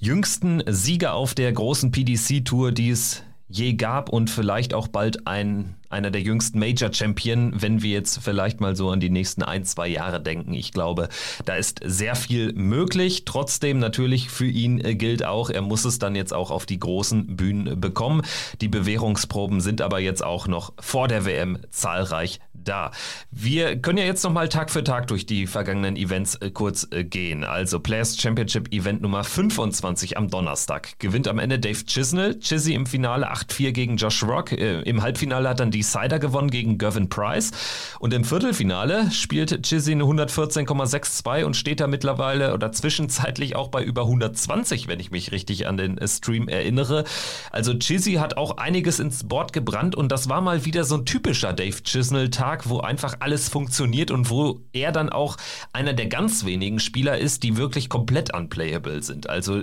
jüngsten 0.00 0.60
Sieger 0.66 1.14
auf 1.14 1.34
der 1.34 1.52
großen 1.52 1.92
PDC-Tour, 1.92 2.72
die 2.72 2.90
es 2.90 3.22
je 3.48 3.74
gab 3.74 4.08
und 4.08 4.28
vielleicht 4.28 4.74
auch 4.74 4.88
bald 4.88 5.28
ein 5.28 5.76
einer 5.90 6.10
der 6.10 6.22
jüngsten 6.22 6.58
Major 6.58 6.92
Champion, 6.92 7.52
wenn 7.54 7.82
wir 7.82 7.90
jetzt 7.90 8.18
vielleicht 8.22 8.60
mal 8.60 8.76
so 8.76 8.90
an 8.90 9.00
die 9.00 9.10
nächsten 9.10 9.42
ein, 9.42 9.64
zwei 9.64 9.88
Jahre 9.88 10.20
denken. 10.20 10.54
Ich 10.54 10.72
glaube, 10.72 11.08
da 11.44 11.56
ist 11.56 11.80
sehr 11.84 12.14
viel 12.14 12.52
möglich. 12.52 13.24
Trotzdem 13.24 13.78
natürlich 13.78 14.28
für 14.30 14.46
ihn 14.46 14.84
äh, 14.84 14.94
gilt 14.94 15.24
auch, 15.24 15.50
er 15.50 15.62
muss 15.62 15.84
es 15.84 15.98
dann 15.98 16.14
jetzt 16.14 16.32
auch 16.32 16.50
auf 16.50 16.66
die 16.66 16.78
großen 16.78 17.36
Bühnen 17.36 17.80
bekommen. 17.80 18.22
Die 18.60 18.68
Bewährungsproben 18.68 19.60
sind 19.60 19.80
aber 19.80 20.00
jetzt 20.00 20.24
auch 20.24 20.46
noch 20.46 20.72
vor 20.80 21.08
der 21.08 21.24
WM 21.24 21.58
zahlreich 21.70 22.40
da. 22.52 22.90
Wir 23.30 23.76
können 23.76 23.98
ja 23.98 24.04
jetzt 24.04 24.24
noch 24.24 24.32
mal 24.32 24.48
Tag 24.48 24.70
für 24.70 24.84
Tag 24.84 25.06
durch 25.08 25.26
die 25.26 25.46
vergangenen 25.46 25.96
Events 25.96 26.36
äh, 26.36 26.50
kurz 26.50 26.86
äh, 26.90 27.04
gehen. 27.04 27.44
Also 27.44 27.80
Players 27.80 28.18
Championship 28.18 28.72
Event 28.72 29.02
Nummer 29.02 29.24
25 29.24 30.16
am 30.16 30.28
Donnerstag. 30.28 30.98
Gewinnt 30.98 31.28
am 31.28 31.38
Ende 31.38 31.58
Dave 31.58 31.84
Chisnell. 31.84 32.38
Chizzy 32.40 32.74
im 32.74 32.86
Finale 32.86 33.32
8-4 33.32 33.72
gegen 33.72 33.96
Josh 33.96 34.22
Rock. 34.22 34.52
Im 34.52 35.02
Halbfinale 35.02 35.48
hat 35.48 35.60
dann 35.60 35.70
Decider 35.76 36.18
gewonnen 36.18 36.50
gegen 36.50 36.78
Gavin 36.78 37.08
Price. 37.08 37.50
Und 37.98 38.14
im 38.14 38.24
Viertelfinale 38.24 39.10
spielt 39.10 39.62
Chizzy 39.62 39.92
eine 39.92 40.04
114,62 40.04 41.44
und 41.44 41.56
steht 41.56 41.80
da 41.80 41.86
mittlerweile 41.86 42.54
oder 42.54 42.72
zwischenzeitlich 42.72 43.56
auch 43.56 43.68
bei 43.68 43.82
über 43.82 44.02
120, 44.02 44.88
wenn 44.88 45.00
ich 45.00 45.10
mich 45.10 45.32
richtig 45.32 45.66
an 45.66 45.76
den 45.76 45.98
Stream 46.06 46.48
erinnere. 46.48 47.04
Also 47.50 47.74
Chizzy 47.74 48.14
hat 48.14 48.36
auch 48.36 48.56
einiges 48.56 49.00
ins 49.00 49.24
Board 49.24 49.52
gebrannt 49.52 49.94
und 49.94 50.10
das 50.10 50.28
war 50.28 50.40
mal 50.40 50.64
wieder 50.64 50.84
so 50.84 50.96
ein 50.96 51.04
typischer 51.04 51.52
Dave 51.52 51.82
Chisnell-Tag, 51.82 52.68
wo 52.68 52.80
einfach 52.80 53.16
alles 53.20 53.48
funktioniert 53.48 54.10
und 54.10 54.30
wo 54.30 54.60
er 54.72 54.92
dann 54.92 55.10
auch 55.10 55.36
einer 55.72 55.92
der 55.92 56.06
ganz 56.06 56.44
wenigen 56.44 56.80
Spieler 56.80 57.18
ist, 57.18 57.42
die 57.42 57.56
wirklich 57.56 57.88
komplett 57.88 58.34
unplayable 58.34 59.02
sind. 59.02 59.28
Also 59.28 59.62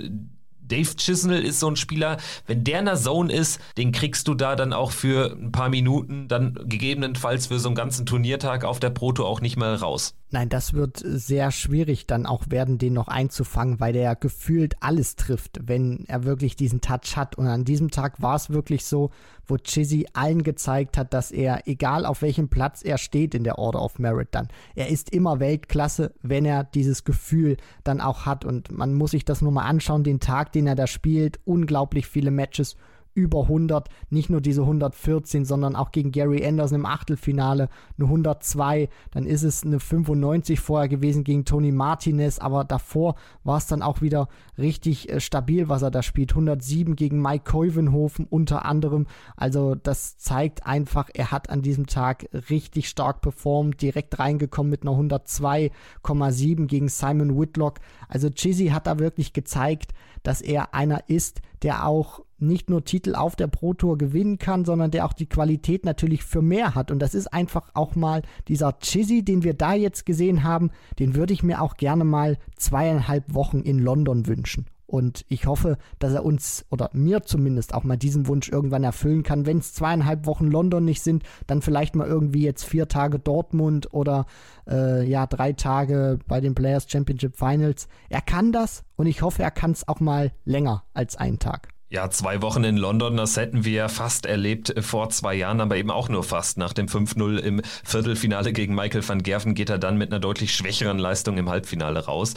Dave 0.68 0.96
Chisnell 0.96 1.44
ist 1.44 1.60
so 1.60 1.68
ein 1.68 1.76
Spieler, 1.76 2.18
wenn 2.48 2.64
der 2.64 2.80
in 2.80 2.86
der 2.86 2.96
Zone 2.96 3.34
ist, 3.34 3.60
den 3.78 3.92
kriegst 3.92 4.28
du 4.28 4.34
da 4.34 4.56
dann 4.56 4.74
auch 4.74 4.92
für 4.92 5.32
ein 5.32 5.52
paar 5.52 5.70
Minuten, 5.70 6.28
dann 6.28 6.58
gegebenenfalls 6.66 7.48
für 7.48 7.60
so 7.60 7.70
einen 7.70 7.76
ganzen 7.76 8.06
Turniertag 8.06 8.64
auf 8.64 8.80
der 8.80 8.90
Proto 8.90 9.26
auch 9.26 9.42
nicht 9.42 9.58
mehr 9.58 9.76
raus. 9.76 10.16
Nein, 10.34 10.50
das 10.50 10.74
wird 10.74 11.00
sehr 11.06 11.52
schwierig 11.52 12.08
dann 12.08 12.26
auch 12.26 12.50
werden, 12.50 12.80
den 12.80 12.94
noch 12.94 13.08
einzufangen, 13.08 13.80
weil 13.80 13.94
der 13.94 14.16
gefühlt 14.16 14.74
alles 14.82 15.16
trifft, 15.16 15.60
wenn 15.68 16.06
er 16.08 16.24
wirklich 16.24 16.56
diesen 16.56 16.82
Touch 16.82 17.16
hat. 17.16 17.38
Und 17.38 17.46
an 17.46 17.66
diesem 17.66 17.92
Tag 17.92 18.20
war 18.20 18.36
es 18.36 18.50
wirklich 18.50 18.84
so, 18.84 19.12
wo 19.46 19.58
Chizzy 19.58 20.08
allen 20.14 20.42
gezeigt 20.42 20.98
hat, 20.98 21.14
dass 21.14 21.30
er, 21.30 21.68
egal 21.68 22.04
auf 22.04 22.24
welchem 22.24 22.50
Platz 22.50 22.82
er 22.82 22.98
steht 22.98 23.36
in 23.36 23.44
der 23.44 23.60
Order 23.60 23.84
of 23.84 24.00
Merit 24.00 24.30
dann, 24.32 24.48
er 24.74 24.88
ist 24.88 25.12
immer 25.12 25.40
Weltklasse, 25.40 26.16
wenn 26.24 26.46
er 26.46 26.64
dieses 26.64 27.04
Gefühl 27.04 27.58
dann 27.84 28.02
auch 28.02 28.26
hat. 28.26 28.44
Und 28.44 28.72
man 28.72 28.96
muss 28.96 29.12
sich 29.12 29.26
das 29.26 29.44
nur 29.44 29.52
mal 29.52 29.66
anschauen, 29.66 30.04
den 30.04 30.20
Tag, 30.20 30.52
den 30.52 30.66
er 30.66 30.76
da 30.76 30.88
spielt, 30.88 31.42
unglaublich 31.46 32.08
viele 32.08 32.32
Matches 32.32 32.76
über 33.16 33.44
100, 33.44 33.90
nicht 34.10 34.30
nur 34.30 34.42
diese 34.42 34.62
114, 34.62 35.46
sondern 35.46 35.76
auch 35.76 35.92
gegen 35.92 36.12
Gary 36.12 36.46
Anderson 36.46 36.80
im 36.80 36.86
Achtelfinale 36.86 37.70
eine 37.98 38.06
102, 38.06 38.90
dann 39.12 39.26
ist 39.26 39.44
es 39.44 39.64
eine 39.64 39.80
95 39.80 40.60
vorher 40.60 40.90
gewesen 40.90 41.24
gegen 41.24 41.46
Tony 41.46 41.72
Martinez, 41.72 42.40
aber 42.40 42.64
davor 42.64 43.16
war 43.44 43.58
es 43.58 43.68
dann 43.68 43.82
auch 43.82 44.02
wieder 44.02 44.28
richtig 44.58 45.10
äh, 45.10 45.20
stabil, 45.20 45.70
was 45.70 45.82
er 45.82 45.92
da 45.92 46.02
spielt. 46.02 46.32
107 46.32 46.96
gegen 46.96 47.22
Mike 47.22 47.44
Keuvenhofen 47.50 48.26
unter 48.30 48.66
anderem. 48.66 49.08
Also 49.36 49.76
das 49.76 50.18
zeigt 50.18 50.66
einfach, 50.66 51.10
er 51.14 51.32
hat 51.32 51.50
an 51.50 51.62
diesem 51.62 51.88
Tag 51.88 52.28
richtig 52.50 52.90
stark 52.90 53.22
performt, 53.22 53.82
direkt 53.82 54.20
reingekommen 54.20 54.70
mit 54.70 54.84
einer 54.84 54.92
102,7 54.92 56.66
gegen 56.68 56.90
Simon 56.90 57.40
Whitlock. 57.40 57.80
Also 58.08 58.30
Chizzy 58.30 58.68
hat 58.68 58.88
da 58.88 59.00
wirklich 59.00 59.34
gezeigt, 59.34 59.94
dass 60.24 60.42
er 60.42 60.74
einer 60.74 61.10
ist, 61.10 61.42
der 61.64 61.88
auch 61.88 62.22
nicht 62.38 62.70
nur 62.70 62.84
Titel 62.84 63.16
auf 63.16 63.36
der 63.36 63.48
Pro 63.48 63.74
Tour 63.74 63.98
gewinnen 63.98 64.38
kann, 64.38 64.66
sondern 64.66 64.92
der 64.92 65.06
auch 65.06 65.14
die 65.14 65.30
Qualität 65.30 65.86
natürlich 65.86 66.24
für 66.24 66.42
mehr 66.42 66.76
hat. 66.76 66.92
Und 66.92 67.00
das 67.00 67.16
ist 67.16 67.28
einfach 67.28 67.72
auch 67.74 67.96
mal 67.96 68.22
dieser 68.48 68.78
Chizzy, 68.80 69.24
den 69.24 69.44
wir 69.44 69.54
da 69.54 69.74
jetzt 69.74 70.06
gesehen 70.06 70.44
haben, 70.44 70.72
den 71.00 71.16
würde 71.16 71.34
ich 71.34 71.44
mir 71.44 71.62
auch 71.62 71.78
gerne 71.78 72.04
mal 72.04 72.38
zweieinhalb 72.58 73.34
Wochen 73.34 73.60
in 73.60 73.80
London 73.80 74.28
wünschen. 74.28 74.66
Und 74.94 75.26
ich 75.28 75.48
hoffe, 75.48 75.80
dass 75.98 76.14
er 76.14 76.24
uns 76.24 76.68
oder 76.70 76.92
mir 76.94 77.24
zumindest 77.24 77.74
auch 77.74 77.84
mal 77.84 77.98
diesen 77.98 78.28
Wunsch 78.28 78.50
irgendwann 78.50 78.84
erfüllen 78.84 79.24
kann. 79.24 79.48
Wenn 79.48 79.58
es 79.58 79.74
zweieinhalb 79.74 80.28
Wochen 80.28 80.46
London 80.46 80.86
nicht 80.86 81.02
sind, 81.02 81.24
dann 81.48 81.64
vielleicht 81.64 81.96
mal 81.96 82.06
irgendwie 82.06 82.44
jetzt 82.44 82.64
vier 82.64 82.88
Tage 82.88 83.18
Dortmund 83.18 83.92
oder 83.92 84.28
äh, 84.70 85.04
ja 85.04 85.26
drei 85.26 85.54
Tage 85.54 86.20
bei 86.28 86.42
den 86.42 86.54
Players 86.54 86.86
Championship 86.88 87.36
Finals. 87.36 87.88
Er 88.10 88.22
kann 88.22 88.52
das 88.52 88.84
und 88.96 89.08
ich 89.08 89.24
hoffe, 89.24 89.42
er 89.42 89.50
kann 89.50 89.72
es 89.72 89.88
auch 89.88 90.00
mal 90.00 90.32
länger 90.46 90.84
als 90.94 91.16
einen 91.16 91.40
Tag. 91.40 91.70
Ja, 91.94 92.10
zwei 92.10 92.42
Wochen 92.42 92.64
in 92.64 92.76
London, 92.76 93.18
das 93.18 93.38
hätten 93.38 93.66
wir 93.66 93.88
fast 93.88 94.26
erlebt 94.26 94.74
vor 94.84 95.12
zwei 95.12 95.36
Jahren, 95.36 95.62
aber 95.62 95.76
eben 95.76 95.92
auch 95.92 96.10
nur 96.10 96.24
fast. 96.24 96.58
Nach 96.58 96.74
dem 96.74 96.88
5-0 96.88 97.38
im 97.38 97.62
Viertelfinale 97.84 98.52
gegen 98.52 98.74
Michael 98.74 99.08
van 99.08 99.22
Gerven 99.22 99.54
geht 99.54 99.70
er 99.70 99.78
dann 99.78 100.00
mit 100.00 100.12
einer 100.12 100.20
deutlich 100.20 100.56
schwächeren 100.56 100.98
Leistung 100.98 101.38
im 101.38 101.52
Halbfinale 101.52 102.06
raus. 102.06 102.34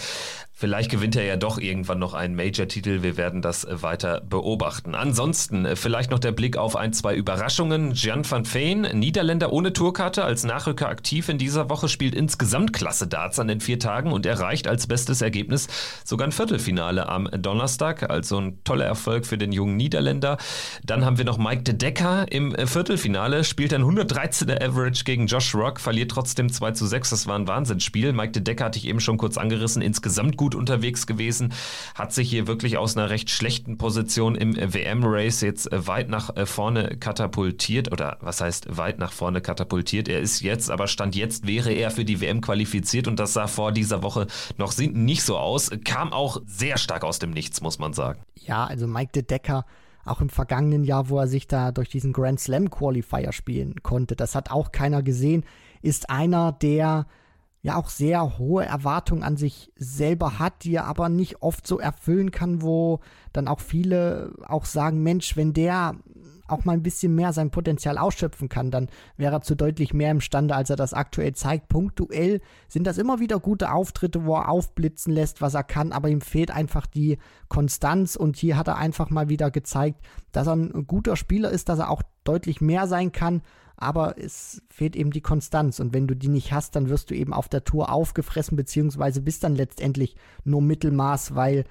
Vielleicht 0.59 0.91
gewinnt 0.91 1.15
er 1.17 1.25
ja 1.25 1.37
doch 1.37 1.59
irgendwann 1.59 1.99
noch 1.99 2.15
einen 2.15 2.35
Major-Titel. 2.35 3.03
Wir 3.03 3.19
werden 3.19 3.43
das 3.43 3.65
äh, 3.65 3.83
weiter 3.83 4.23
beobachten. 4.23 4.95
Ansonsten 4.95 5.67
äh, 5.67 5.77
vielleicht 5.77 6.11
noch 6.11 6.19
der 6.19 6.33
Blick 6.33 6.57
auf 6.57 6.77
ein, 6.77 6.95
zwei 6.95 7.15
Überraschungen. 7.15 7.93
Jan 7.93 8.29
van 8.29 8.47
Veen, 8.47 8.81
Niederländer 8.95 9.53
ohne 9.53 9.75
Tourkarte, 9.75 10.25
als 10.25 10.45
Nachrücker 10.45 10.89
aktiv 10.89 11.29
in 11.29 11.37
dieser 11.37 11.69
Woche, 11.69 11.91
spielt 11.91 12.15
insgesamt 12.15 12.73
klasse 12.73 13.07
Darts 13.07 13.39
an 13.39 13.49
den 13.49 13.61
vier 13.61 13.79
Tagen 13.79 14.13
und 14.13 14.25
erreicht 14.25 14.67
als 14.67 14.87
bestes 14.87 15.21
Ergebnis 15.21 15.69
sogar 16.07 16.27
ein 16.27 16.33
Viertelfinale 16.33 17.07
am 17.07 17.29
Donnerstag. 17.31 18.09
Also 18.09 18.41
ein 18.41 18.65
toller 18.65 18.87
Erfolg 18.87 19.27
für 19.27 19.37
den 19.37 19.53
jungen 19.53 19.77
Niederländer. 19.77 20.39
Dann 20.83 21.05
haben 21.05 21.19
wir 21.19 21.27
noch 21.27 21.37
Mike 21.37 21.65
de 21.65 21.75
Decker 21.75 22.33
im 22.33 22.55
äh, 22.55 22.67
Viertelfinale, 22.67 23.45
spielt 23.45 23.75
ein 23.75 23.83
113er 23.83 24.67
Average 24.67 25.05
gegen 25.05 25.27
Josh 25.27 25.55
Rock, 25.55 25.81
verliert 25.81 26.13
trotzdem 26.13 26.51
2 26.51 26.71
zu 26.71 26.87
6. 26.87 27.11
Das 27.11 27.27
war 27.27 27.39
ein 27.39 27.47
Wahnsinnsspiel. 27.47 28.15
Mike 28.15 28.33
de 28.33 28.43
Decker 28.43 28.65
hatte 28.65 28.79
ich 28.79 28.87
eben 28.87 29.01
schon 29.01 29.19
kurz 29.19 29.37
angerissen. 29.37 29.83
Insgesamt 29.83 30.39
gut 30.39 30.46
gut 30.47 30.55
unterwegs 30.55 31.09
gewesen, 31.09 31.53
hat 31.97 32.13
sich 32.13 32.31
hier 32.31 32.47
wirklich 32.47 32.79
aus 32.79 32.97
einer 32.97 33.11
recht 33.11 33.31
schlechten 33.31 33.79
Position 33.79 34.37
im 34.37 34.55
WM-Race 34.55 35.41
jetzt 35.41 35.73
äh, 35.73 35.89
weit 35.89 36.09
nach 36.09 36.37
äh, 36.37 36.47
vorne 36.47 36.97
katapultiert 37.01 37.91
oder 37.91 38.17
was 38.21 38.41
heißt 38.41 38.77
weit 38.77 39.01
nach 39.01 39.11
vorne 39.11 39.41
katapultiert. 39.41 40.07
Er 40.07 40.21
ist 40.21 40.43
jetzt, 40.43 40.71
aber 40.71 40.87
Stand 40.87 41.17
jetzt 41.17 41.49
wäre 41.49 41.73
er 41.73 41.91
für 41.91 42.05
die 42.05 42.21
WM 42.21 42.43
qualifiziert 42.43 43.09
und 43.09 43.19
das 43.19 43.33
sah 43.33 43.49
vor 43.49 43.73
dieser 43.73 44.05
Woche 44.05 44.29
noch 44.57 44.73
nicht 44.79 45.25
so 45.25 45.37
aus. 45.37 45.69
Kam 45.85 46.13
auch 46.13 46.41
sehr 46.47 46.79
stark 46.79 47.03
aus 47.03 47.19
dem 47.19 47.31
Nichts, 47.31 47.61
muss 47.61 47.81
man 47.81 47.93
sagen. 47.93 48.21
Ja, 48.37 48.67
also 48.67 48.87
Mike 48.87 49.11
de 49.13 49.23
Decker 49.23 49.65
auch 50.05 50.21
im 50.21 50.29
vergangenen 50.29 50.85
Jahr, 50.85 51.09
wo 51.09 51.19
er 51.19 51.27
sich 51.27 51.49
da 51.49 51.73
durch 51.73 51.89
diesen 51.89 52.13
Grand 52.13 52.39
Slam 52.39 52.71
Qualifier 52.71 53.33
spielen 53.33 53.83
konnte. 53.83 54.15
Das 54.15 54.37
hat 54.37 54.53
auch 54.53 54.71
keiner 54.71 55.03
gesehen. 55.03 55.43
Ist 55.83 56.09
einer, 56.09 56.53
der 56.53 57.07
ja 57.67 57.75
auch 57.75 57.89
sehr 57.89 58.39
hohe 58.39 58.65
Erwartungen 58.65 59.25
an 59.25 59.37
sich 59.37 59.73
selber 59.75 60.39
hat, 60.39 60.63
die 60.63 60.77
er 60.77 60.85
aber 60.85 61.09
nicht 61.09 61.43
oft 61.43 61.67
so 61.67 61.81
erfüllen 61.81 62.31
kann, 62.31 62.63
wo 62.63 63.01
dann 63.33 63.49
auch 63.49 63.59
viele 63.59 64.35
auch 64.47 64.65
sagen, 64.65 65.03
Mensch, 65.03 65.37
wenn 65.37 65.53
der 65.53 65.97
auch 66.47 66.65
mal 66.65 66.75
ein 66.75 66.85
bisschen 66.85 67.17
mehr 67.17 67.33
sein 67.33 67.51
Potenzial 67.51 67.99
ausschöpfen 67.99 68.49
kann, 68.49 68.71
dann 68.71 68.89
wäre 69.17 69.35
er 69.35 69.41
zu 69.41 69.57
deutlich 69.57 69.93
mehr 69.93 70.13
imstande, 70.13 70.55
als 70.55 70.71
er 70.71 70.77
das 70.77 70.95
aktuell 70.95 71.35
zeigt. 71.35 71.67
Punktuell 71.67 72.41
sind 72.69 72.87
das 72.87 72.99
immer 72.99 73.19
wieder 73.19 73.41
gute 73.41 73.73
Auftritte, 73.73 74.25
wo 74.25 74.37
er 74.37 74.49
aufblitzen 74.49 75.13
lässt, 75.13 75.43
was 75.43 75.55
er 75.55 75.65
kann, 75.65 75.91
aber 75.91 76.09
ihm 76.09 76.21
fehlt 76.21 76.53
einfach 76.53 76.87
die 76.87 77.19
Konstanz 77.49 78.15
und 78.15 78.37
hier 78.37 78.57
hat 78.57 78.69
er 78.69 78.77
einfach 78.77 79.11
mal 79.11 79.29
wieder 79.29 79.51
gezeigt, 79.51 80.07
dass 80.31 80.47
er 80.47 80.55
ein 80.55 80.87
guter 80.87 81.17
Spieler 81.17 81.51
ist, 81.51 81.69
dass 81.69 81.81
er 81.81 81.91
auch 81.91 82.03
deutlich 82.23 82.61
mehr 82.61 82.87
sein 82.87 83.11
kann 83.11 83.43
aber 83.77 84.19
es 84.19 84.63
fehlt 84.69 84.97
eben 84.97 85.11
die 85.11 85.21
Konstanz 85.21 85.81
und 85.81 85.93
wenn 85.93 86.07
du 86.07 86.15
die 86.15 86.29
nicht 86.29 86.53
hast, 86.53 86.77
dann 86.77 86.89
wirst 86.89 87.11
du 87.11 87.15
eben 87.15 87.33
auf 87.33 87.49
der 87.49 87.65
Tour 87.65 87.93
aufgefressen, 87.93 88.57
beziehungsweise 88.57 89.21
bist 89.21 89.45
dann 89.45 89.55
letztendlich 89.55 90.17
nur 90.45 90.63
Mittelmaß, 90.63 91.35
weil 91.35 91.65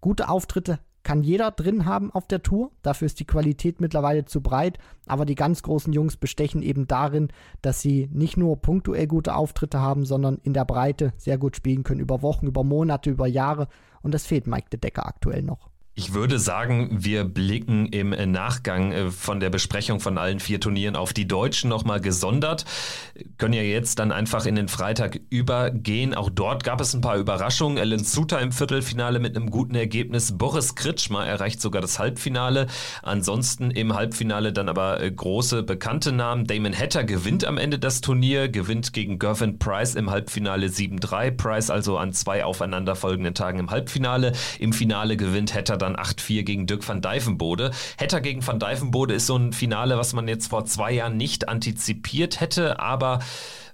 gute 0.00 0.28
Auftritte 0.28 0.78
kann 1.02 1.22
jeder 1.22 1.50
drin 1.50 1.84
haben 1.84 2.12
auf 2.12 2.26
der 2.26 2.42
Tour. 2.42 2.70
Dafür 2.82 3.06
ist 3.06 3.18
die 3.18 3.26
Qualität 3.26 3.80
mittlerweile 3.80 4.24
zu 4.24 4.40
breit. 4.40 4.78
Aber 5.06 5.24
die 5.24 5.34
ganz 5.34 5.62
großen 5.62 5.92
Jungs 5.92 6.16
bestechen 6.16 6.62
eben 6.62 6.86
darin, 6.86 7.28
dass 7.60 7.80
sie 7.80 8.08
nicht 8.12 8.36
nur 8.36 8.60
punktuell 8.60 9.06
gute 9.06 9.34
Auftritte 9.34 9.80
haben, 9.80 10.04
sondern 10.04 10.38
in 10.42 10.54
der 10.54 10.64
Breite 10.64 11.12
sehr 11.16 11.38
gut 11.38 11.56
spielen 11.56 11.82
können. 11.82 12.00
Über 12.00 12.22
Wochen, 12.22 12.46
über 12.46 12.62
Monate, 12.62 13.10
über 13.10 13.26
Jahre. 13.26 13.68
Und 14.02 14.14
das 14.14 14.26
fehlt 14.26 14.46
Mike 14.46 14.70
de 14.70 14.78
Decker 14.78 15.06
aktuell 15.06 15.42
noch. 15.42 15.71
Ich 15.94 16.14
würde 16.14 16.38
sagen, 16.38 16.88
wir 16.90 17.24
blicken 17.24 17.84
im 17.84 18.14
Nachgang 18.32 18.92
äh, 18.92 19.10
von 19.10 19.40
der 19.40 19.50
Besprechung 19.50 20.00
von 20.00 20.16
allen 20.16 20.40
vier 20.40 20.58
Turnieren 20.58 20.96
auf 20.96 21.12
die 21.12 21.28
Deutschen 21.28 21.68
nochmal 21.68 22.00
gesondert. 22.00 22.64
Können 23.36 23.52
ja 23.52 23.60
jetzt 23.60 23.98
dann 23.98 24.10
einfach 24.10 24.46
in 24.46 24.54
den 24.54 24.68
Freitag 24.68 25.20
übergehen. 25.28 26.14
Auch 26.14 26.30
dort 26.30 26.64
gab 26.64 26.80
es 26.80 26.94
ein 26.94 27.02
paar 27.02 27.18
Überraschungen. 27.18 27.76
Ellen 27.76 28.04
Suter 28.04 28.40
im 28.40 28.52
Viertelfinale 28.52 29.18
mit 29.18 29.36
einem 29.36 29.50
guten 29.50 29.74
Ergebnis. 29.74 30.38
Boris 30.38 30.76
Kritschmer 30.76 31.26
erreicht 31.26 31.60
sogar 31.60 31.82
das 31.82 31.98
Halbfinale. 31.98 32.68
Ansonsten 33.02 33.70
im 33.70 33.94
Halbfinale 33.94 34.54
dann 34.54 34.70
aber 34.70 34.98
äh, 35.02 35.12
große 35.12 35.62
bekannte 35.62 36.10
Namen. 36.10 36.46
Damon 36.46 36.72
Hatter 36.72 37.04
gewinnt 37.04 37.44
am 37.44 37.58
Ende 37.58 37.78
das 37.78 38.00
Turnier, 38.00 38.48
gewinnt 38.48 38.94
gegen 38.94 39.18
Gervin 39.18 39.58
Price 39.58 39.94
im 39.94 40.10
Halbfinale 40.10 40.68
7-3. 40.68 41.32
Price 41.32 41.68
also 41.68 41.98
an 41.98 42.14
zwei 42.14 42.46
aufeinanderfolgenden 42.46 43.34
Tagen 43.34 43.58
im 43.58 43.70
Halbfinale. 43.70 44.32
Im 44.58 44.72
Finale 44.72 45.18
gewinnt 45.18 45.52
Hatter 45.52 45.81
dann 45.82 45.96
8-4 45.96 46.42
gegen 46.42 46.66
Dirk 46.66 46.86
van 46.86 47.00
Dijvenbode. 47.00 47.70
Hetter 47.96 48.20
gegen 48.20 48.46
van 48.46 48.58
Dijvenbode 48.58 49.14
ist 49.14 49.26
so 49.26 49.36
ein 49.36 49.52
Finale, 49.52 49.98
was 49.98 50.12
man 50.12 50.28
jetzt 50.28 50.48
vor 50.48 50.64
zwei 50.64 50.92
Jahren 50.92 51.16
nicht 51.16 51.48
antizipiert 51.48 52.40
hätte, 52.40 52.80
aber 52.80 53.20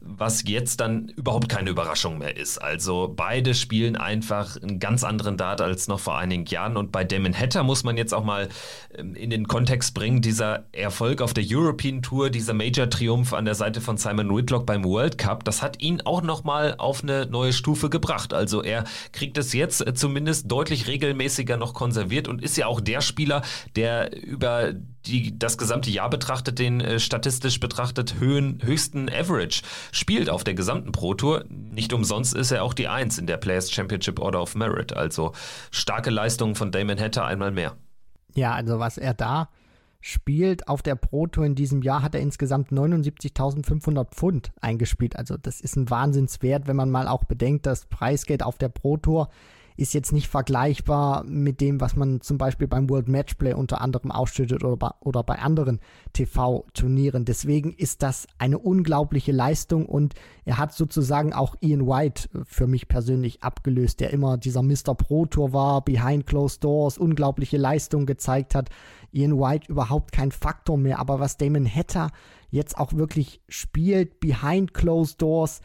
was 0.00 0.44
jetzt 0.46 0.80
dann 0.80 1.08
überhaupt 1.08 1.48
keine 1.48 1.70
Überraschung 1.70 2.18
mehr 2.18 2.36
ist. 2.36 2.58
Also 2.58 3.12
beide 3.14 3.54
spielen 3.54 3.96
einfach 3.96 4.60
einen 4.60 4.78
ganz 4.78 5.04
anderen 5.04 5.36
Dart 5.36 5.60
als 5.60 5.88
noch 5.88 6.00
vor 6.00 6.16
einigen 6.16 6.44
Jahren. 6.46 6.76
Und 6.76 6.92
bei 6.92 7.04
Damon 7.04 7.34
Hatter 7.34 7.62
muss 7.62 7.84
man 7.84 7.96
jetzt 7.96 8.14
auch 8.14 8.24
mal 8.24 8.48
ähm, 8.96 9.14
in 9.14 9.30
den 9.30 9.48
Kontext 9.48 9.94
bringen, 9.94 10.20
dieser 10.20 10.64
Erfolg 10.72 11.20
auf 11.20 11.34
der 11.34 11.44
European 11.46 12.02
Tour, 12.02 12.30
dieser 12.30 12.54
Major-Triumph 12.54 13.32
an 13.32 13.44
der 13.44 13.54
Seite 13.54 13.80
von 13.80 13.96
Simon 13.96 14.34
Whitlock 14.34 14.66
beim 14.66 14.84
World 14.84 15.18
Cup, 15.18 15.44
das 15.44 15.62
hat 15.62 15.80
ihn 15.82 16.00
auch 16.02 16.22
nochmal 16.22 16.74
auf 16.78 17.02
eine 17.02 17.26
neue 17.26 17.52
Stufe 17.52 17.90
gebracht. 17.90 18.32
Also 18.32 18.62
er 18.62 18.84
kriegt 19.12 19.38
es 19.38 19.52
jetzt 19.52 19.84
zumindest 19.94 20.50
deutlich 20.50 20.86
regelmäßiger 20.86 21.56
noch 21.56 21.74
konserviert 21.74 22.28
und 22.28 22.42
ist 22.42 22.56
ja 22.56 22.66
auch 22.66 22.80
der 22.80 23.00
Spieler, 23.00 23.42
der 23.76 24.16
über 24.22 24.72
die, 25.08 25.38
das 25.38 25.58
gesamte 25.58 25.90
Jahr 25.90 26.10
betrachtet, 26.10 26.58
den 26.58 26.80
äh, 26.80 27.00
statistisch 27.00 27.60
betrachtet 27.60 28.20
Höhen, 28.20 28.60
höchsten 28.62 29.08
Average 29.08 29.62
spielt 29.92 30.30
auf 30.30 30.44
der 30.44 30.54
gesamten 30.54 30.92
Pro 30.92 31.14
Tour. 31.14 31.44
Nicht 31.48 31.92
umsonst 31.92 32.34
ist 32.34 32.52
er 32.52 32.62
auch 32.62 32.74
die 32.74 32.88
Eins 32.88 33.18
in 33.18 33.26
der 33.26 33.38
Players 33.38 33.70
Championship 33.70 34.20
Order 34.20 34.42
of 34.42 34.54
Merit. 34.54 34.94
Also 34.94 35.32
starke 35.70 36.10
Leistungen 36.10 36.54
von 36.54 36.70
Damon 36.70 37.00
Hatter 37.00 37.24
einmal 37.24 37.50
mehr. 37.50 37.76
Ja, 38.34 38.52
also 38.52 38.78
was 38.78 38.98
er 38.98 39.14
da 39.14 39.48
spielt 40.00 40.68
auf 40.68 40.82
der 40.82 40.94
Pro 40.94 41.26
Tour 41.26 41.44
in 41.44 41.54
diesem 41.54 41.82
Jahr, 41.82 42.02
hat 42.02 42.14
er 42.14 42.20
insgesamt 42.20 42.70
79.500 42.70 44.04
Pfund 44.04 44.52
eingespielt. 44.60 45.16
Also 45.16 45.36
das 45.36 45.60
ist 45.60 45.76
ein 45.76 45.90
Wahnsinnswert, 45.90 46.66
wenn 46.68 46.76
man 46.76 46.90
mal 46.90 47.08
auch 47.08 47.24
bedenkt, 47.24 47.66
das 47.66 47.86
Preisgeld 47.86 48.42
auf 48.42 48.58
der 48.58 48.68
Pro 48.68 48.96
Tour 48.96 49.28
ist 49.78 49.94
jetzt 49.94 50.12
nicht 50.12 50.26
vergleichbar 50.26 51.22
mit 51.22 51.60
dem, 51.60 51.80
was 51.80 51.94
man 51.94 52.20
zum 52.20 52.36
Beispiel 52.36 52.66
beim 52.66 52.90
World 52.90 53.06
Matchplay 53.06 53.52
unter 53.54 53.80
anderem 53.80 54.10
ausschüttet 54.10 54.64
oder 54.64 54.76
bei, 54.76 54.90
oder 54.98 55.22
bei 55.22 55.38
anderen 55.38 55.78
TV-Turnieren. 56.14 57.24
Deswegen 57.24 57.72
ist 57.72 58.02
das 58.02 58.26
eine 58.38 58.58
unglaubliche 58.58 59.30
Leistung 59.30 59.86
und 59.86 60.14
er 60.44 60.58
hat 60.58 60.74
sozusagen 60.74 61.32
auch 61.32 61.54
Ian 61.60 61.86
White 61.86 62.28
für 62.44 62.66
mich 62.66 62.88
persönlich 62.88 63.44
abgelöst, 63.44 64.00
der 64.00 64.10
immer 64.10 64.36
dieser 64.36 64.62
Mr. 64.62 64.96
Pro 64.96 65.26
Tour 65.26 65.52
war, 65.52 65.84
behind 65.84 66.26
closed 66.26 66.64
doors, 66.64 66.98
unglaubliche 66.98 67.56
Leistung 67.56 68.04
gezeigt 68.04 68.56
hat. 68.56 68.70
Ian 69.12 69.38
White 69.38 69.70
überhaupt 69.70 70.10
kein 70.10 70.32
Faktor 70.32 70.76
mehr, 70.76 70.98
aber 70.98 71.20
was 71.20 71.36
Damon 71.36 71.72
Hatter 71.72 72.10
jetzt 72.50 72.76
auch 72.76 72.94
wirklich 72.94 73.42
spielt, 73.48 74.18
behind 74.18 74.74
closed 74.74 75.22
doors, 75.22 75.60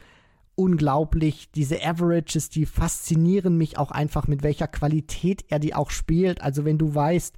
unglaublich. 0.56 1.50
Diese 1.54 1.84
Averages, 1.84 2.48
die 2.48 2.66
faszinieren 2.66 3.56
mich 3.56 3.78
auch 3.78 3.90
einfach, 3.90 4.26
mit 4.26 4.42
welcher 4.42 4.68
Qualität 4.68 5.44
er 5.48 5.58
die 5.58 5.74
auch 5.74 5.90
spielt. 5.90 6.42
Also 6.42 6.64
wenn 6.64 6.78
du 6.78 6.94
weißt, 6.94 7.36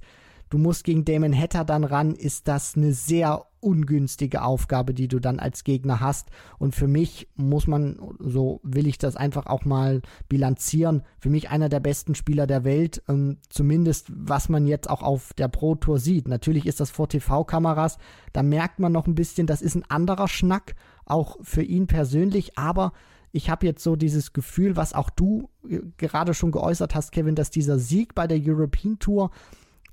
du 0.49 0.57
musst 0.57 0.83
gegen 0.83 1.05
Damon 1.05 1.37
Hatter 1.37 1.65
dann 1.65 1.83
ran, 1.83 2.13
ist 2.13 2.47
das 2.47 2.75
eine 2.75 2.93
sehr 2.93 3.45
ungünstige 3.67 4.43
Aufgabe, 4.43 4.93
die 4.93 5.09
du 5.09 5.19
dann 5.19 5.39
als 5.39 5.65
Gegner 5.65 5.99
hast. 5.99 6.29
Und 6.57 6.73
für 6.73 6.87
mich 6.87 7.27
muss 7.35 7.67
man, 7.67 7.99
so 8.19 8.61
will 8.63 8.87
ich 8.87 8.97
das 8.97 9.17
einfach 9.17 9.45
auch 9.45 9.65
mal 9.65 10.01
bilanzieren, 10.29 11.03
für 11.19 11.29
mich 11.29 11.49
einer 11.49 11.67
der 11.67 11.81
besten 11.81 12.15
Spieler 12.15 12.47
der 12.47 12.63
Welt, 12.63 13.03
ähm, 13.09 13.39
zumindest 13.49 14.07
was 14.09 14.47
man 14.47 14.67
jetzt 14.67 14.89
auch 14.89 15.03
auf 15.03 15.33
der 15.33 15.49
Pro 15.49 15.75
Tour 15.75 15.99
sieht. 15.99 16.29
Natürlich 16.29 16.65
ist 16.65 16.79
das 16.79 16.91
vor 16.91 17.09
TV-Kameras, 17.09 17.97
da 18.31 18.41
merkt 18.41 18.79
man 18.79 18.93
noch 18.93 19.05
ein 19.05 19.15
bisschen, 19.15 19.47
das 19.47 19.61
ist 19.61 19.75
ein 19.75 19.89
anderer 19.89 20.29
Schnack, 20.29 20.75
auch 21.05 21.37
für 21.41 21.63
ihn 21.63 21.87
persönlich, 21.87 22.57
aber 22.57 22.93
ich 23.33 23.49
habe 23.49 23.65
jetzt 23.65 23.83
so 23.83 23.97
dieses 23.97 24.31
Gefühl, 24.31 24.77
was 24.77 24.93
auch 24.93 25.09
du 25.09 25.49
äh, 25.67 25.81
gerade 25.97 26.33
schon 26.33 26.51
geäußert 26.51 26.95
hast, 26.95 27.11
Kevin, 27.11 27.35
dass 27.35 27.51
dieser 27.51 27.79
Sieg 27.79 28.15
bei 28.15 28.27
der 28.27 28.39
European 28.41 28.97
Tour 28.99 29.31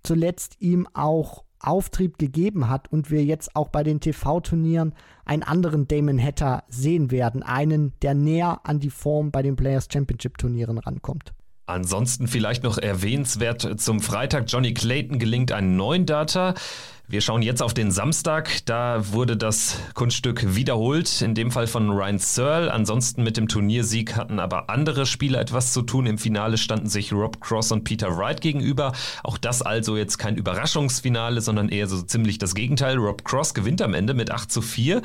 zuletzt 0.04 0.60
ihm 0.60 0.87
auch 0.94 1.44
Auftrieb 1.66 2.18
gegeben 2.18 2.68
hat 2.68 2.90
und 2.92 3.11
wir 3.11 3.24
jetzt 3.24 3.57
auch 3.57 3.68
bei 3.68 3.83
den 3.83 4.00
TV-Turnieren 4.00 4.94
einen 5.24 5.42
anderen 5.42 5.88
Damon 5.88 6.22
Hatter 6.22 6.64
sehen 6.68 7.11
werden. 7.11 7.42
Einen, 7.42 7.92
der 8.03 8.14
näher 8.14 8.61
an 8.64 8.81
die 8.81 8.90
Form 8.90 9.31
bei 9.31 9.42
den 9.42 9.57
Players 9.57 9.88
Championship-Turnieren 9.90 10.79
rankommt. 10.79 11.35
Ansonsten 11.66 12.29
vielleicht 12.29 12.62
noch 12.62 12.77
erwähnenswert 12.77 13.81
zum 13.81 14.00
Freitag. 14.00 14.44
Johnny 14.48 14.74
Clayton 14.74 15.18
gelingt 15.18 15.50
ein 15.50 15.77
neuen 15.77 16.05
Data. 16.05 16.55
Wir 17.07 17.20
schauen 17.20 17.42
jetzt 17.42 17.62
auf 17.62 17.74
den 17.74 17.90
Samstag. 17.90 18.64
Da 18.64 19.12
wurde 19.12 19.37
das 19.37 19.79
Kunststück 19.92 20.57
wiederholt, 20.57 21.20
in 21.20 21.35
dem 21.35 21.50
Fall 21.50 21.66
von 21.66 21.90
Ryan 21.90 22.18
Searle. 22.18 22.72
Ansonsten 22.72 23.22
mit 23.22 23.37
dem 23.37 23.46
Turniersieg 23.46 24.16
hatten 24.16 24.38
aber 24.38 24.70
andere 24.70 25.05
Spieler 25.05 25.40
etwas 25.40 25.74
zu 25.74 25.83
tun. 25.83 26.07
Im 26.07 26.16
Finale 26.16 26.57
standen 26.57 26.88
sich 26.88 27.12
Rob 27.12 27.42
Cross 27.42 27.72
und 27.72 27.85
Peter 27.85 28.16
Wright 28.16 28.40
gegenüber. 28.40 28.92
Auch 29.22 29.37
das 29.37 29.61
also 29.61 29.98
jetzt 29.98 30.16
kein 30.16 30.37
Überraschungsfinale, 30.37 31.42
sondern 31.42 31.68
eher 31.68 31.88
so 31.88 32.00
ziemlich 32.00 32.38
das 32.38 32.55
Gegenteil. 32.55 32.96
Rob 32.96 33.22
Cross 33.24 33.53
gewinnt 33.53 33.83
am 33.83 33.92
Ende 33.92 34.14
mit 34.14 34.31
8 34.31 34.50
zu 34.50 34.62
4 34.62 35.03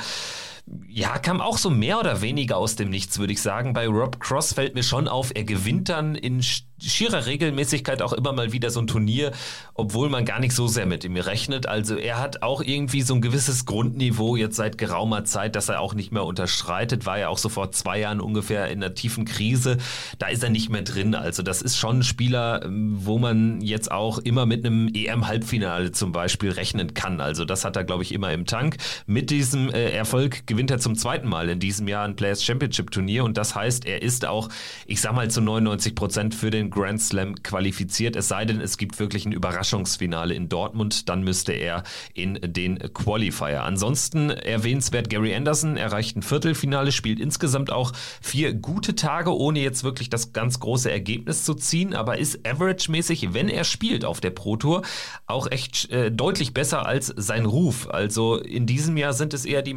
ja, 0.88 1.18
kam 1.18 1.42
auch 1.42 1.58
so 1.58 1.70
mehr 1.70 2.00
oder 2.00 2.22
weniger 2.22 2.58
aus 2.58 2.76
dem 2.76 2.90
Nichts, 2.90 3.20
würde 3.20 3.34
ich 3.34 3.42
sagen. 3.42 3.74
Bei 3.74 3.88
Rob 3.88 4.20
Cross 4.20 4.54
fällt 4.54 4.76
mir 4.76 4.84
schon 4.84 5.08
auf, 5.08 5.32
er 5.34 5.44
gewinnt 5.44 5.90
dann 5.90 6.16
in 6.16 6.42
schierer 6.82 7.26
Regelmäßigkeit 7.26 8.02
auch 8.02 8.14
immer 8.14 8.34
mal 8.34 8.52
wieder 8.52 8.70
so 8.70 8.80
ein 8.80 8.88
Turnier, 8.88 9.32
obwohl 9.74 10.10
man 10.10 10.26
gar 10.26 10.40
nicht 10.40 10.54
so 10.54 10.68
sehr 10.68 10.86
mit 10.86 11.04
ihm 11.04 11.16
rechnet. 11.18 11.68
Also 11.68 11.96
er 11.96 12.20
hat 12.20 12.42
auch 12.42 12.62
irgendwie 12.62 13.02
so 13.02 13.16
ein 13.16 13.22
gewisses 13.22 13.66
Grundniveau 13.66 14.36
jetzt 14.36 14.56
seit 14.56 14.78
geraumer 14.78 15.26
Zeit, 15.26 15.56
dass 15.56 15.70
er 15.70 15.82
auch 15.82 15.94
nicht 15.94 16.12
mehr 16.12 16.24
unterschreitet. 16.24 17.06
War 17.06 17.20
ja 17.20 17.30
auch 17.30 17.38
so 17.38 17.50
vor 17.50 17.72
zwei 17.72 18.00
Jahren 18.00 18.22
ungefähr 18.22 18.70
in 18.70 18.84
einer 18.84 18.94
tiefen 18.94 19.26
Krise. 19.26 19.78
Da 20.20 20.28
ist 20.28 20.44
er 20.44 20.50
nicht 20.50 20.70
mehr 20.70 20.84
drin. 20.84 21.16
Also 21.16 21.44
das 21.44 21.62
ist 21.62 21.78
schon 21.78 22.00
ein 22.00 22.04
Spieler, 22.04 22.66
wo 22.68 23.18
man 23.18 23.62
jetzt 23.62 23.92
auch 23.92 24.20
immer 24.20 24.46
mit 24.46 24.66
einem 24.66 24.90
EM-Halbfinale 24.94 25.92
zum 25.92 26.12
Beispiel 26.12 26.52
rechnen 26.52 26.94
kann. 26.94 27.20
Also 27.20 27.46
das 27.46 27.66
hat 27.66 27.76
er, 27.76 27.84
glaube 27.84 28.04
ich, 28.04 28.14
immer 28.14 28.32
im 28.32 28.46
Tank. 28.46 28.78
Mit 29.06 29.30
diesem 29.30 29.70
äh, 29.70 29.92
Erfolg 29.92 30.48
gewinnt 30.48 30.59
er 30.68 30.80
zum 30.80 30.96
zweiten 30.96 31.28
Mal 31.28 31.50
in 31.50 31.60
diesem 31.60 31.88
Jahr 31.88 32.06
ein 32.06 32.16
Players 32.16 32.44
Championship 32.44 32.92
Turnier 32.92 33.24
und 33.24 33.38
das 33.38 33.56
heißt, 33.56 33.86
er 33.86 34.02
ist 34.02 34.26
auch, 34.26 34.50
ich 34.86 35.00
sag 35.00 35.14
mal, 35.14 35.30
zu 35.30 35.42
99 35.42 35.96
Prozent 35.96 36.36
für 36.36 36.50
den 36.50 36.70
Grand 36.70 37.02
Slam 37.02 37.36
qualifiziert, 37.44 38.16
es 38.16 38.28
sei 38.28 38.46
denn, 38.46 38.60
es 38.60 38.78
gibt 38.78 39.00
wirklich 39.00 39.26
ein 39.26 39.32
Überraschungsfinale 39.32 40.34
in 40.34 40.50
Dortmund, 40.50 41.08
dann 41.08 41.24
müsste 41.24 41.54
er 41.54 41.84
in 42.14 42.40
den 42.42 42.80
Qualifier. 42.94 43.64
Ansonsten 43.64 44.30
erwähnenswert 44.30 45.10
Gary 45.10 45.34
Anderson 45.34 45.78
erreicht 45.78 46.18
ein 46.18 46.24
Viertelfinale, 46.24 46.92
spielt 46.92 47.20
insgesamt 47.20 47.72
auch 47.72 47.94
vier 48.22 48.54
gute 48.54 48.96
Tage, 48.96 49.36
ohne 49.36 49.60
jetzt 49.60 49.84
wirklich 49.84 50.10
das 50.10 50.34
ganz 50.34 50.60
große 50.60 50.92
Ergebnis 50.92 51.44
zu 51.44 51.54
ziehen, 51.54 51.94
aber 51.94 52.18
ist 52.18 52.46
average-mäßig, 52.46 53.34
wenn 53.34 53.50
er 53.50 53.64
spielt 53.64 54.06
auf 54.06 54.20
der 54.20 54.32
Pro 54.32 54.58
Tour, 54.58 54.82
auch 55.26 55.50
echt 55.50 55.90
äh, 55.92 56.12
deutlich 56.12 56.54
besser 56.54 56.86
als 56.86 57.08
sein 57.16 57.46
Ruf. 57.46 57.90
Also 57.90 58.38
in 58.38 58.66
diesem 58.66 58.98
Jahr 58.98 59.14
sind 59.14 59.34
es 59.34 59.46
eher 59.46 59.62
die 59.62 59.74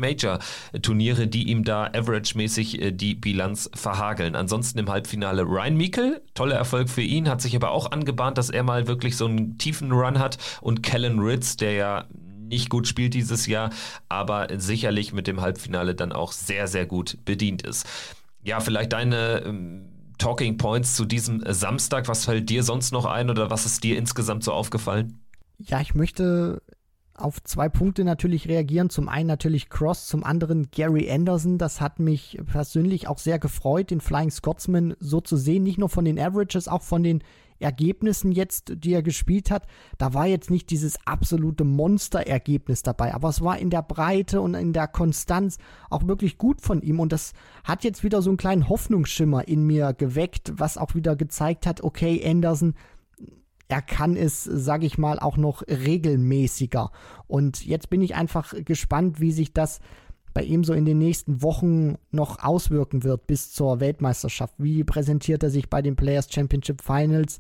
Major-Turniere, 0.72 1.28
die 1.28 1.48
ihm 1.48 1.64
da 1.64 1.84
average-mäßig 1.84 2.82
äh, 2.82 2.92
die 2.92 3.14
Bilanz 3.14 3.70
verhageln. 3.74 4.34
Ansonsten 4.34 4.78
im 4.80 4.90
Halbfinale 4.90 5.42
Ryan 5.42 5.76
Meikle, 5.76 6.22
toller 6.34 6.56
Erfolg 6.56 6.72
Erfolg 6.72 6.88
für 6.88 7.02
ihn, 7.02 7.28
hat 7.28 7.42
sich 7.42 7.54
aber 7.54 7.70
auch 7.70 7.90
angebahnt, 7.90 8.38
dass 8.38 8.48
er 8.48 8.62
mal 8.62 8.86
wirklich 8.86 9.16
so 9.16 9.26
einen 9.26 9.58
tiefen 9.58 9.92
Run 9.92 10.18
hat. 10.18 10.38
Und 10.62 10.82
Kellen 10.82 11.18
Ritz, 11.18 11.58
der 11.58 11.72
ja 11.72 12.04
nicht 12.48 12.70
gut 12.70 12.88
spielt 12.88 13.12
dieses 13.12 13.46
Jahr, 13.46 13.68
aber 14.08 14.48
sicherlich 14.56 15.12
mit 15.12 15.26
dem 15.26 15.42
Halbfinale 15.42 15.94
dann 15.94 16.12
auch 16.12 16.32
sehr, 16.32 16.66
sehr 16.68 16.86
gut 16.86 17.18
bedient 17.26 17.60
ist. 17.60 17.86
Ja, 18.42 18.60
vielleicht 18.60 18.94
deine 18.94 19.42
ähm, 19.44 19.88
Talking 20.16 20.56
Points 20.56 20.96
zu 20.96 21.04
diesem 21.04 21.42
Samstag. 21.46 22.08
Was 22.08 22.24
fällt 22.24 22.48
dir 22.48 22.62
sonst 22.62 22.90
noch 22.90 23.04
ein 23.04 23.28
oder 23.28 23.50
was 23.50 23.66
ist 23.66 23.84
dir 23.84 23.98
insgesamt 23.98 24.42
so 24.42 24.52
aufgefallen? 24.52 25.20
Ja, 25.58 25.82
ich 25.82 25.94
möchte 25.94 26.62
auf 27.14 27.42
zwei 27.42 27.68
Punkte 27.68 28.04
natürlich 28.04 28.48
reagieren. 28.48 28.90
Zum 28.90 29.08
einen 29.08 29.26
natürlich 29.26 29.68
Cross, 29.68 30.06
zum 30.06 30.24
anderen 30.24 30.70
Gary 30.70 31.10
Anderson. 31.10 31.58
Das 31.58 31.80
hat 31.80 31.98
mich 31.98 32.38
persönlich 32.50 33.08
auch 33.08 33.18
sehr 33.18 33.38
gefreut, 33.38 33.90
den 33.90 34.00
Flying 34.00 34.30
Scotsman 34.30 34.94
so 34.98 35.20
zu 35.20 35.36
sehen. 35.36 35.62
Nicht 35.62 35.78
nur 35.78 35.88
von 35.88 36.04
den 36.04 36.18
Averages, 36.18 36.68
auch 36.68 36.82
von 36.82 37.02
den 37.02 37.22
Ergebnissen 37.62 38.32
jetzt, 38.32 38.72
die 38.76 38.92
er 38.92 39.02
gespielt 39.02 39.50
hat. 39.50 39.66
Da 39.96 40.12
war 40.14 40.26
jetzt 40.26 40.50
nicht 40.50 40.70
dieses 40.70 40.98
absolute 41.06 41.64
Monsterergebnis 41.64 42.82
dabei, 42.82 43.14
aber 43.14 43.28
es 43.28 43.40
war 43.40 43.58
in 43.58 43.70
der 43.70 43.82
Breite 43.82 44.40
und 44.40 44.54
in 44.54 44.72
der 44.72 44.88
Konstanz 44.88 45.58
auch 45.88 46.06
wirklich 46.06 46.38
gut 46.38 46.60
von 46.60 46.82
ihm. 46.82 47.00
Und 47.00 47.12
das 47.12 47.32
hat 47.64 47.84
jetzt 47.84 48.02
wieder 48.04 48.20
so 48.20 48.30
einen 48.30 48.36
kleinen 48.36 48.68
Hoffnungsschimmer 48.68 49.46
in 49.48 49.64
mir 49.64 49.92
geweckt, 49.92 50.52
was 50.56 50.76
auch 50.76 50.94
wieder 50.94 51.16
gezeigt 51.16 51.66
hat, 51.66 51.82
okay, 51.82 52.22
Anderson, 52.28 52.74
er 53.72 53.80
kann 53.80 54.16
es, 54.16 54.44
sage 54.44 54.84
ich 54.84 54.98
mal, 54.98 55.18
auch 55.18 55.38
noch 55.38 55.62
regelmäßiger. 55.62 56.92
Und 57.26 57.64
jetzt 57.64 57.88
bin 57.88 58.02
ich 58.02 58.14
einfach 58.14 58.52
gespannt, 58.66 59.18
wie 59.18 59.32
sich 59.32 59.54
das 59.54 59.80
bei 60.34 60.42
ihm 60.42 60.62
so 60.62 60.74
in 60.74 60.84
den 60.84 60.98
nächsten 60.98 61.40
Wochen 61.40 61.94
noch 62.10 62.44
auswirken 62.44 63.02
wird 63.02 63.26
bis 63.26 63.50
zur 63.50 63.80
Weltmeisterschaft. 63.80 64.52
Wie 64.58 64.84
präsentiert 64.84 65.42
er 65.42 65.48
sich 65.48 65.70
bei 65.70 65.80
den 65.80 65.96
Players 65.96 66.30
Championship 66.30 66.82
Finals? 66.82 67.38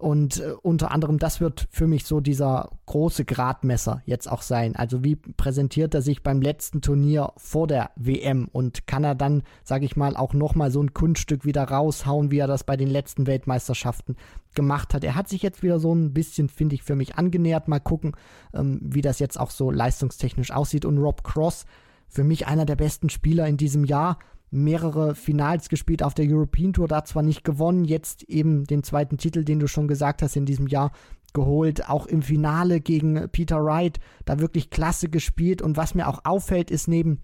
Und 0.00 0.40
äh, 0.40 0.54
unter 0.62 0.92
anderem, 0.92 1.18
das 1.18 1.42
wird 1.42 1.68
für 1.70 1.86
mich 1.86 2.06
so 2.06 2.20
dieser 2.20 2.70
große 2.86 3.26
Gradmesser 3.26 4.00
jetzt 4.06 4.30
auch 4.32 4.40
sein. 4.40 4.74
Also 4.74 5.04
wie 5.04 5.16
präsentiert 5.16 5.94
er 5.94 6.00
sich 6.00 6.22
beim 6.22 6.40
letzten 6.40 6.80
Turnier 6.80 7.34
vor 7.36 7.66
der 7.66 7.90
WM 7.96 8.48
und 8.50 8.86
kann 8.86 9.04
er 9.04 9.14
dann, 9.14 9.42
sage 9.62 9.84
ich 9.84 9.96
mal, 9.96 10.16
auch 10.16 10.32
nochmal 10.32 10.70
so 10.70 10.82
ein 10.82 10.94
Kunststück 10.94 11.44
wieder 11.44 11.64
raushauen, 11.64 12.30
wie 12.30 12.38
er 12.38 12.46
das 12.46 12.64
bei 12.64 12.78
den 12.78 12.88
letzten 12.88 13.26
Weltmeisterschaften 13.26 14.16
gemacht 14.54 14.94
hat. 14.94 15.04
Er 15.04 15.16
hat 15.16 15.28
sich 15.28 15.42
jetzt 15.42 15.62
wieder 15.62 15.78
so 15.78 15.94
ein 15.94 16.14
bisschen, 16.14 16.48
finde 16.48 16.76
ich, 16.76 16.82
für 16.82 16.96
mich 16.96 17.16
angenähert. 17.16 17.68
Mal 17.68 17.78
gucken, 17.78 18.12
ähm, 18.54 18.80
wie 18.82 19.02
das 19.02 19.18
jetzt 19.18 19.38
auch 19.38 19.50
so 19.50 19.70
leistungstechnisch 19.70 20.50
aussieht. 20.50 20.86
Und 20.86 20.96
Rob 20.96 21.24
Cross, 21.24 21.66
für 22.08 22.24
mich 22.24 22.46
einer 22.46 22.64
der 22.64 22.76
besten 22.76 23.10
Spieler 23.10 23.46
in 23.46 23.58
diesem 23.58 23.84
Jahr 23.84 24.18
mehrere 24.50 25.14
Finals 25.14 25.68
gespielt 25.68 26.02
auf 26.02 26.14
der 26.14 26.26
European 26.28 26.72
Tour, 26.72 26.88
da 26.88 27.04
zwar 27.04 27.22
nicht 27.22 27.44
gewonnen, 27.44 27.84
jetzt 27.84 28.24
eben 28.24 28.64
den 28.64 28.82
zweiten 28.82 29.16
Titel, 29.16 29.44
den 29.44 29.60
du 29.60 29.68
schon 29.68 29.88
gesagt 29.88 30.22
hast, 30.22 30.36
in 30.36 30.46
diesem 30.46 30.66
Jahr 30.66 30.92
geholt, 31.32 31.88
auch 31.88 32.06
im 32.06 32.22
Finale 32.22 32.80
gegen 32.80 33.28
Peter 33.30 33.64
Wright, 33.64 34.00
da 34.24 34.40
wirklich 34.40 34.70
klasse 34.70 35.08
gespielt. 35.08 35.62
Und 35.62 35.76
was 35.76 35.94
mir 35.94 36.08
auch 36.08 36.24
auffällt, 36.24 36.70
ist 36.70 36.88
neben 36.88 37.22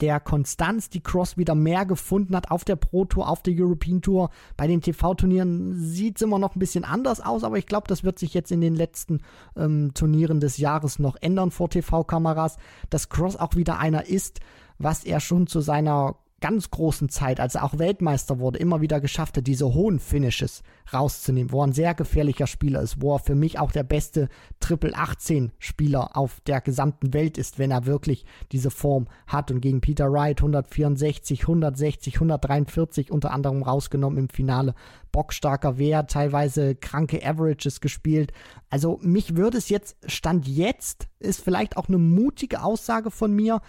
der 0.00 0.20
Konstanz, 0.20 0.88
die 0.88 1.02
Cross 1.02 1.36
wieder 1.36 1.54
mehr 1.54 1.84
gefunden 1.84 2.36
hat 2.36 2.50
auf 2.50 2.64
der 2.64 2.76
Pro 2.76 3.04
Tour, 3.04 3.28
auf 3.28 3.42
der 3.42 3.54
European 3.56 4.02
Tour. 4.02 4.30
Bei 4.56 4.66
den 4.66 4.80
TV-Turnieren 4.80 5.74
sieht 5.74 6.16
es 6.16 6.22
immer 6.22 6.38
noch 6.38 6.54
ein 6.54 6.58
bisschen 6.58 6.84
anders 6.84 7.20
aus, 7.20 7.44
aber 7.44 7.58
ich 7.58 7.66
glaube, 7.66 7.88
das 7.88 8.04
wird 8.04 8.18
sich 8.18 8.34
jetzt 8.34 8.52
in 8.52 8.60
den 8.60 8.74
letzten 8.74 9.20
ähm, 9.56 9.92
Turnieren 9.94 10.40
des 10.40 10.58
Jahres 10.58 10.98
noch 10.98 11.16
ändern 11.20 11.50
vor 11.50 11.70
TV-Kameras, 11.70 12.56
dass 12.88 13.08
Cross 13.08 13.36
auch 13.36 13.56
wieder 13.56 13.78
einer 13.78 14.06
ist, 14.06 14.40
was 14.78 15.04
er 15.04 15.20
schon 15.20 15.46
zu 15.46 15.60
seiner 15.60 16.16
ganz 16.40 16.70
großen 16.70 17.08
Zeit, 17.08 17.38
als 17.38 17.54
er 17.54 17.64
auch 17.64 17.78
Weltmeister 17.78 18.38
wurde, 18.38 18.58
immer 18.58 18.80
wieder 18.80 19.00
geschafft 19.00 19.36
hat, 19.36 19.46
diese 19.46 19.74
hohen 19.74 19.98
Finishes 19.98 20.62
rauszunehmen, 20.92 21.52
wo 21.52 21.62
er 21.62 21.68
ein 21.68 21.72
sehr 21.72 21.94
gefährlicher 21.94 22.46
Spieler 22.46 22.80
ist, 22.80 23.00
wo 23.00 23.14
er 23.14 23.18
für 23.18 23.34
mich 23.34 23.58
auch 23.58 23.72
der 23.72 23.82
beste 23.82 24.28
Triple 24.58 24.94
18 24.94 25.52
Spieler 25.58 26.16
auf 26.16 26.40
der 26.46 26.60
gesamten 26.60 27.12
Welt 27.12 27.38
ist, 27.38 27.58
wenn 27.58 27.70
er 27.70 27.86
wirklich 27.86 28.24
diese 28.52 28.70
Form 28.70 29.06
hat 29.26 29.50
und 29.50 29.60
gegen 29.60 29.80
Peter 29.80 30.10
Wright 30.10 30.38
164, 30.40 31.42
160, 31.42 32.14
143 32.14 33.12
unter 33.12 33.32
anderem 33.32 33.62
rausgenommen 33.62 34.18
im 34.18 34.28
Finale. 34.28 34.74
Bockstarker 35.12 35.78
Wert, 35.78 36.10
teilweise 36.10 36.74
kranke 36.74 37.24
Averages 37.24 37.80
gespielt. 37.80 38.32
Also 38.68 38.98
mich 39.02 39.36
würde 39.36 39.58
es 39.58 39.68
jetzt, 39.68 39.96
Stand 40.06 40.46
jetzt, 40.46 41.08
ist 41.18 41.42
vielleicht 41.42 41.76
auch 41.76 41.88
eine 41.88 41.98
mutige 41.98 42.62
Aussage 42.62 43.10
von 43.10 43.34
mir, 43.34 43.60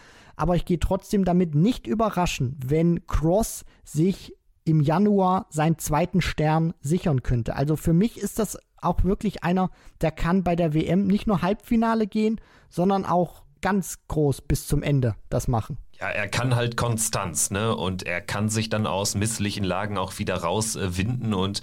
aber 0.41 0.55
ich 0.55 0.65
gehe 0.65 0.79
trotzdem 0.79 1.23
damit 1.23 1.53
nicht 1.53 1.85
überraschen, 1.85 2.57
wenn 2.65 3.05
Cross 3.05 3.63
sich 3.83 4.35
im 4.63 4.81
Januar 4.81 5.45
seinen 5.51 5.77
zweiten 5.77 6.19
Stern 6.19 6.73
sichern 6.81 7.21
könnte. 7.21 7.55
Also 7.55 7.75
für 7.75 7.93
mich 7.93 8.17
ist 8.17 8.39
das 8.39 8.57
auch 8.77 9.03
wirklich 9.03 9.43
einer, 9.43 9.69
der 10.01 10.11
kann 10.11 10.43
bei 10.43 10.55
der 10.55 10.73
WM 10.73 11.05
nicht 11.05 11.27
nur 11.27 11.43
Halbfinale 11.43 12.07
gehen, 12.07 12.41
sondern 12.69 13.05
auch 13.05 13.43
ganz 13.61 13.99
groß 14.07 14.41
bis 14.41 14.65
zum 14.65 14.81
Ende 14.81 15.15
das 15.29 15.47
machen. 15.47 15.77
Ja, 16.01 16.09
er 16.09 16.27
kann 16.27 16.55
halt 16.55 16.77
Konstanz, 16.77 17.51
ne? 17.51 17.75
Und 17.75 18.01
er 18.01 18.21
kann 18.21 18.49
sich 18.49 18.69
dann 18.69 18.87
aus 18.87 19.13
misslichen 19.13 19.63
Lagen 19.63 19.99
auch 19.99 20.17
wieder 20.17 20.37
rauswinden. 20.37 21.35
und 21.35 21.61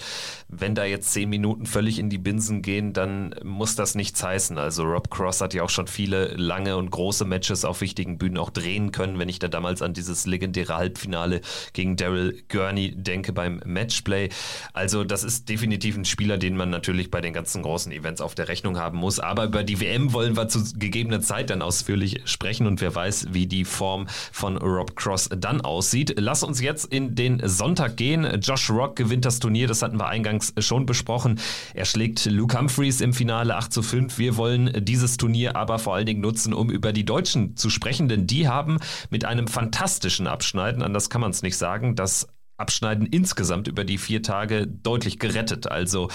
wenn 0.48 0.77
da 0.77 0.85
jetzt 0.85 1.12
zehn 1.12 1.29
Minuten 1.29 1.66
völlig 1.66 1.98
in 1.98 2.09
die 2.09 2.18
Binsen 2.18 2.62
gehen, 2.62 2.92
dann 2.92 3.35
muss 3.42 3.74
das 3.74 3.96
nichts 3.96 4.22
heißen. 4.22 4.57
Also 4.57 4.85
Rob 4.85 5.11
Cross 5.11 5.40
hat 5.40 5.55
ja 5.55 5.64
auch 5.64 5.70
schon 5.70 5.88
viele 5.88 6.29
lange 6.37 6.77
und 6.77 6.90
große 6.90 7.24
Matches 7.24 7.64
auf 7.64 7.81
wichtigen 7.81 8.16
Bühnen 8.16 8.38
auch 8.38 8.51
drehen 8.51 8.92
können. 8.92 9.18
Wenn 9.18 9.29
ich 9.29 9.40
da 9.40 9.48
damals 9.48 9.83
an 9.83 9.92
dieses 9.92 10.24
legendäre 10.24 10.77
Halbfinale 10.77 11.40
gegen 11.72 11.96
Daryl 11.96 12.40
Gurney 12.48 12.94
denke 12.94 13.33
beim 13.33 13.61
Matchplay. 13.66 14.29
Also 14.72 15.03
das 15.03 15.24
ist 15.24 15.48
definitiv 15.48 15.96
ein 15.96 16.05
Spieler, 16.05 16.38
den 16.38 16.57
man 16.57 16.70
natürlich 16.70 17.11
bei 17.11 17.20
den 17.20 17.33
ganzen 17.33 17.62
großen 17.62 17.90
Events 17.90 18.20
auf 18.20 18.37
der 18.37 18.46
Rechnung 18.46 18.79
haben 18.79 18.98
muss. 18.98 19.18
Aber 19.18 19.46
über 19.46 19.64
die 19.64 19.81
WM 19.81 20.12
wollen 20.12 20.37
wir 20.37 20.46
zu 20.46 20.62
gegebener 20.79 21.22
Zeit 21.22 21.51
dann 21.51 21.61
ausführlich 21.61 22.22
sprechen 22.27 22.68
und 22.68 22.81
wer 22.81 22.94
weiß, 22.94 23.29
wie 23.33 23.48
die 23.48 23.64
Form 23.64 24.07
von 24.33 24.57
Rob 24.57 24.97
Cross 24.97 25.31
dann 25.37 25.61
aussieht. 25.61 26.14
Lass 26.19 26.43
uns 26.43 26.61
jetzt 26.61 26.87
in 26.87 27.14
den 27.14 27.41
Sonntag 27.45 27.97
gehen. 27.97 28.25
Josh 28.41 28.71
Rock 28.71 28.97
gewinnt 28.97 29.25
das 29.25 29.38
Turnier, 29.38 29.67
das 29.67 29.83
hatten 29.83 29.99
wir 29.99 30.09
eingangs 30.09 30.55
schon 30.59 30.87
besprochen. 30.87 31.41
Er 31.75 31.85
schlägt 31.85 32.27
Luke 32.27 32.59
Humphreys 32.59 33.01
im 33.01 33.12
Finale 33.12 33.57
8 33.57 33.73
zu 33.73 33.83
5. 33.83 34.19
Wir 34.19 34.37
wollen 34.37 34.85
dieses 34.85 35.17
Turnier 35.17 35.57
aber 35.57 35.79
vor 35.79 35.95
allen 35.95 36.07
Dingen 36.07 36.21
nutzen, 36.21 36.53
um 36.53 36.71
über 36.71 36.93
die 36.93 37.05
Deutschen 37.05 37.57
zu 37.57 37.71
sprechen, 37.71 38.09
denn 38.09 38.27
die 38.27 38.49
haben 38.49 38.79
mit 39.11 39.25
einem 39.25 39.49
fantastischen 39.49 40.27
Abschneiden, 40.27 40.83
anders 40.83 41.11
kann 41.11 41.21
man 41.21 41.31
es 41.31 41.43
nicht 41.43 41.57
sagen, 41.57 41.97
das 41.97 42.29
Abschneiden 42.59 43.07
insgesamt 43.07 43.69
über 43.69 43.85
die 43.85 43.99
vier 43.99 44.23
Tage 44.23 44.67
deutlich 44.67 45.19
gerettet. 45.19 45.71
Also 45.71 46.09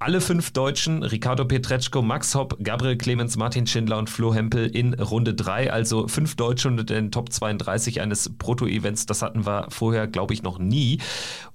alle 0.00 0.22
fünf 0.22 0.52
Deutschen, 0.52 1.02
Ricardo 1.02 1.44
Petretschko, 1.44 2.00
Max 2.00 2.34
Hopp, 2.34 2.56
Gabriel 2.64 2.96
Clemens, 2.96 3.36
Martin 3.36 3.66
Schindler 3.66 3.98
und 3.98 4.08
Flo 4.08 4.34
Hempel 4.34 4.74
in 4.74 4.94
Runde 4.94 5.34
3. 5.34 5.70
Also 5.70 6.08
fünf 6.08 6.36
Deutsche 6.36 6.68
unter 6.68 6.84
den 6.84 7.10
Top 7.10 7.30
32 7.30 8.00
eines 8.00 8.30
Proto-Events. 8.38 9.04
Das 9.04 9.20
hatten 9.20 9.44
wir 9.44 9.66
vorher, 9.68 10.06
glaube 10.06 10.32
ich, 10.32 10.42
noch 10.42 10.58
nie. 10.58 11.00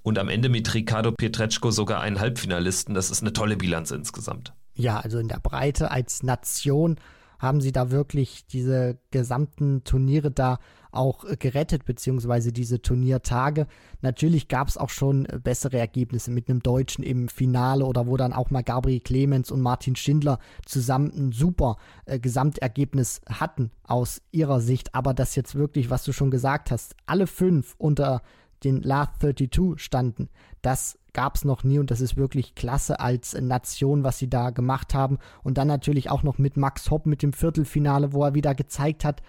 Und 0.02 0.16
am 0.20 0.28
Ende 0.28 0.48
mit 0.48 0.72
Ricardo 0.74 1.10
Petretschko 1.10 1.72
sogar 1.72 2.00
einen 2.00 2.20
Halbfinalisten. 2.20 2.94
Das 2.94 3.10
ist 3.10 3.20
eine 3.20 3.32
tolle 3.32 3.56
Bilanz 3.56 3.90
insgesamt. 3.90 4.54
Ja, 4.74 5.00
also 5.00 5.18
in 5.18 5.26
der 5.26 5.40
Breite 5.40 5.90
als 5.90 6.22
Nation 6.22 7.00
haben 7.40 7.60
sie 7.60 7.72
da 7.72 7.90
wirklich 7.90 8.46
diese 8.46 8.96
gesamten 9.10 9.82
Turniere 9.82 10.30
da 10.30 10.60
auch 10.96 11.24
äh, 11.24 11.36
gerettet, 11.36 11.84
beziehungsweise 11.84 12.52
diese 12.52 12.82
Turniertage. 12.82 13.66
Natürlich 14.00 14.48
gab 14.48 14.68
es 14.68 14.76
auch 14.76 14.90
schon 14.90 15.26
äh, 15.26 15.38
bessere 15.42 15.78
Ergebnisse 15.78 16.30
mit 16.30 16.48
einem 16.48 16.62
Deutschen 16.62 17.04
im 17.04 17.28
Finale 17.28 17.84
oder 17.84 18.06
wo 18.06 18.16
dann 18.16 18.32
auch 18.32 18.50
mal 18.50 18.62
Gabriel 18.62 19.00
Clemens 19.00 19.50
und 19.50 19.60
Martin 19.60 19.96
Schindler 19.96 20.38
zusammen 20.64 21.12
ein 21.16 21.32
super 21.32 21.76
äh, 22.06 22.18
Gesamtergebnis 22.18 23.20
hatten 23.28 23.70
aus 23.84 24.22
ihrer 24.32 24.60
Sicht. 24.60 24.94
Aber 24.94 25.14
das 25.14 25.36
jetzt 25.36 25.54
wirklich, 25.54 25.90
was 25.90 26.04
du 26.04 26.12
schon 26.12 26.30
gesagt 26.30 26.70
hast, 26.70 26.96
alle 27.06 27.26
fünf 27.26 27.74
unter 27.78 28.22
den 28.64 28.82
Last 28.82 29.20
32 29.20 29.74
standen, 29.76 30.28
das 30.62 30.98
gab 31.12 31.36
es 31.36 31.44
noch 31.44 31.64
nie 31.64 31.78
und 31.78 31.90
das 31.90 32.02
ist 32.02 32.18
wirklich 32.18 32.54
klasse 32.54 33.00
als 33.00 33.32
Nation, 33.40 34.04
was 34.04 34.18
sie 34.18 34.28
da 34.28 34.50
gemacht 34.50 34.92
haben. 34.92 35.18
Und 35.42 35.56
dann 35.56 35.66
natürlich 35.66 36.10
auch 36.10 36.22
noch 36.22 36.36
mit 36.36 36.58
Max 36.58 36.90
Hopp 36.90 37.06
mit 37.06 37.22
dem 37.22 37.32
Viertelfinale, 37.32 38.12
wo 38.12 38.22
er 38.22 38.34
wieder 38.34 38.54
gezeigt 38.54 39.02
hat, 39.02 39.22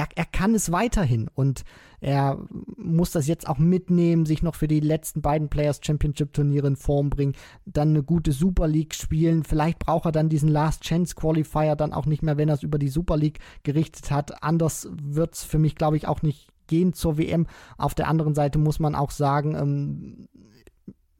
er, 0.00 0.08
er 0.14 0.24
kann 0.24 0.54
es 0.54 0.72
weiterhin 0.72 1.28
und 1.34 1.64
er 2.00 2.38
muss 2.76 3.10
das 3.10 3.26
jetzt 3.26 3.46
auch 3.46 3.58
mitnehmen, 3.58 4.24
sich 4.24 4.42
noch 4.42 4.54
für 4.54 4.68
die 4.68 4.80
letzten 4.80 5.20
beiden 5.20 5.50
Players 5.50 5.80
Championship 5.82 6.32
Turniere 6.32 6.68
in 6.68 6.76
Form 6.76 7.10
bringen, 7.10 7.34
dann 7.66 7.90
eine 7.90 8.02
gute 8.02 8.32
Super 8.32 8.66
League 8.66 8.94
spielen. 8.94 9.44
Vielleicht 9.44 9.78
braucht 9.78 10.06
er 10.06 10.12
dann 10.12 10.30
diesen 10.30 10.48
Last 10.48 10.82
Chance 10.84 11.14
Qualifier 11.14 11.76
dann 11.76 11.92
auch 11.92 12.06
nicht 12.06 12.22
mehr, 12.22 12.38
wenn 12.38 12.48
er 12.48 12.54
es 12.54 12.62
über 12.62 12.78
die 12.78 12.88
Super 12.88 13.18
League 13.18 13.40
gerichtet 13.62 14.10
hat. 14.10 14.42
Anders 14.42 14.88
wird 14.90 15.34
es 15.34 15.44
für 15.44 15.58
mich, 15.58 15.74
glaube 15.74 15.98
ich, 15.98 16.08
auch 16.08 16.22
nicht 16.22 16.48
gehen 16.66 16.94
zur 16.94 17.18
WM. 17.18 17.46
Auf 17.76 17.94
der 17.94 18.08
anderen 18.08 18.34
Seite 18.34 18.58
muss 18.58 18.78
man 18.78 18.94
auch 18.94 19.10
sagen, 19.10 19.54
ähm, 19.54 20.28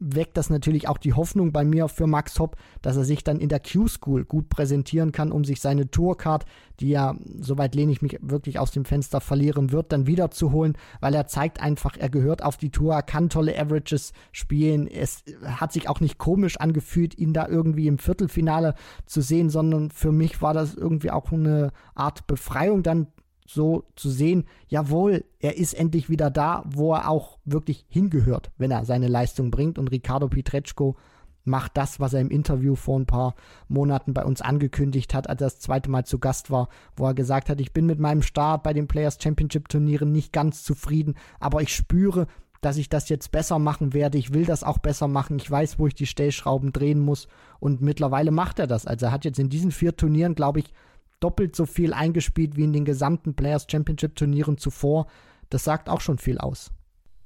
weckt 0.01 0.39
das 0.39 0.49
natürlich 0.49 0.89
auch 0.89 0.99
die 0.99 1.13
Hoffnung 1.13 1.53
bei 1.53 1.65
mir 1.65 1.89
für 1.89 2.07
Max 2.07 2.39
Hopp, 2.39 2.57
dass 2.81 2.97
er 2.97 3.05
sich 3.05 3.23
dann 3.23 3.39
in 3.39 3.51
der 3.51 3.61
Q-School 3.61 4.25
gut 4.25 4.49
präsentieren 4.49 5.13
kann, 5.13 5.31
um 5.31 5.45
sich 5.45 5.61
seine 5.61 5.91
Tourcard, 5.91 6.47
die 6.81 6.89
ja, 6.89 7.15
soweit 7.39 7.75
lehne 7.75 7.93
ich 7.93 8.01
mich 8.01 8.19
wirklich 8.23 8.59
aus 8.59 8.71
dem 8.71 8.87
Fenster 8.87 9.21
verlieren 9.21 9.71
wird, 9.73 9.93
dann 9.93 10.07
wieder 10.07 10.31
zu 10.31 10.53
holen, 10.53 10.77
weil 11.01 11.15
er 11.15 11.27
zeigt 11.27 11.61
einfach, 11.61 11.97
er 11.99 12.09
gehört 12.09 12.43
auf 12.43 12.57
die 12.57 12.71
Tour, 12.71 12.95
er 12.95 13.03
kann 13.03 13.29
tolle 13.29 13.59
Averages 13.59 14.13
spielen. 14.33 14.87
Es 14.87 15.23
hat 15.45 15.73
sich 15.73 15.89
auch 15.89 16.01
nicht 16.01 16.17
komisch 16.17 16.57
angefühlt, 16.57 17.19
ihn 17.19 17.35
da 17.35 17.47
irgendwie 17.47 17.87
im 17.87 17.99
Viertelfinale 17.99 18.75
zu 19.05 19.21
sehen, 19.21 19.51
sondern 19.51 19.91
für 19.91 20.13
mich 20.13 20.41
war 20.41 20.55
das 20.55 20.75
irgendwie 20.75 21.11
auch 21.11 21.31
eine 21.31 21.73
Art 21.95 22.27
Befreiung 22.27 22.83
dann 22.83 23.09
so 23.53 23.85
zu 23.97 24.11
sehen, 24.11 24.45
jawohl, 24.69 25.25
er 25.39 25.57
ist 25.57 25.75
endlich 25.75 26.09
wieder 26.09 26.31
da, 26.31 26.63
wo 26.67 26.95
er 26.95 27.09
auch 27.09 27.39
wirklich 27.45 27.85
hingehört, 27.89 28.51
wenn 28.59 28.71
er 28.71 28.85
seine 28.85 29.09
Leistung 29.09 29.51
bringt. 29.51 29.79
Und 29.79 29.91
Ricardo 29.91 30.29
Pietreczko 30.29 30.97
macht 31.45 31.77
das, 31.77 32.01
was 32.01 32.13
er 32.13 32.21
im 32.21 32.31
Interview 32.31 32.75
vor 32.75 32.99
ein 32.99 33.07
paar 33.07 33.35
Monaten 33.69 34.15
bei 34.15 34.25
uns 34.25 34.41
angekündigt 34.41 35.15
hat, 35.15 35.29
als 35.29 35.41
er 35.41 35.47
das 35.47 35.59
zweite 35.59 35.91
Mal 35.91 36.05
zu 36.05 36.19
Gast 36.19 36.51
war, 36.51 36.69
wo 36.97 37.07
er 37.07 37.15
gesagt 37.15 37.49
hat, 37.49 37.61
ich 37.61 37.73
bin 37.73 37.87
mit 37.87 37.99
meinem 37.99 38.23
Start 38.23 38.63
bei 38.63 38.73
den 38.73 38.89
Players 38.89 39.19
Championship 39.21 39.69
Turnieren 39.69 40.13
nicht 40.13 40.33
ganz 40.33 40.63
zufrieden, 40.63 41.15
aber 41.39 41.63
ich 41.63 41.75
spüre, 41.75 42.27
dass 42.61 42.77
ich 42.77 42.89
das 42.89 43.09
jetzt 43.09 43.33
besser 43.33 43.59
machen 43.59 43.95
werde. 43.95 44.19
Ich 44.19 44.35
will 44.35 44.45
das 44.45 44.65
auch 44.65 44.79
besser 44.79 45.09
machen. 45.09 45.39
Ich 45.39 45.51
weiß, 45.51 45.79
wo 45.79 45.87
ich 45.87 45.95
die 45.95 46.07
Stellschrauben 46.07 46.73
drehen 46.73 47.01
muss. 47.01 47.27
Und 47.59 47.81
mittlerweile 47.81 48.31
macht 48.31 48.59
er 48.59 48.67
das. 48.67 48.87
Also 48.87 49.07
er 49.07 49.13
hat 49.13 49.25
jetzt 49.25 49.39
in 49.39 49.49
diesen 49.49 49.71
vier 49.71 49.97
Turnieren, 49.97 50.35
glaube 50.35 50.61
ich, 50.61 50.75
doppelt 51.21 51.55
so 51.55 51.67
viel 51.67 51.93
eingespielt 51.93 52.57
wie 52.57 52.65
in 52.65 52.73
den 52.73 52.85
gesamten 52.85 53.35
Players 53.35 53.67
Championship 53.71 54.17
Turnieren 54.17 54.59
zuvor. 54.59 55.07
Das 55.51 55.65
sagt 55.65 55.89
auch 55.89 56.01
schon 56.01 56.19
viel 56.19 56.39
aus. 56.39 56.71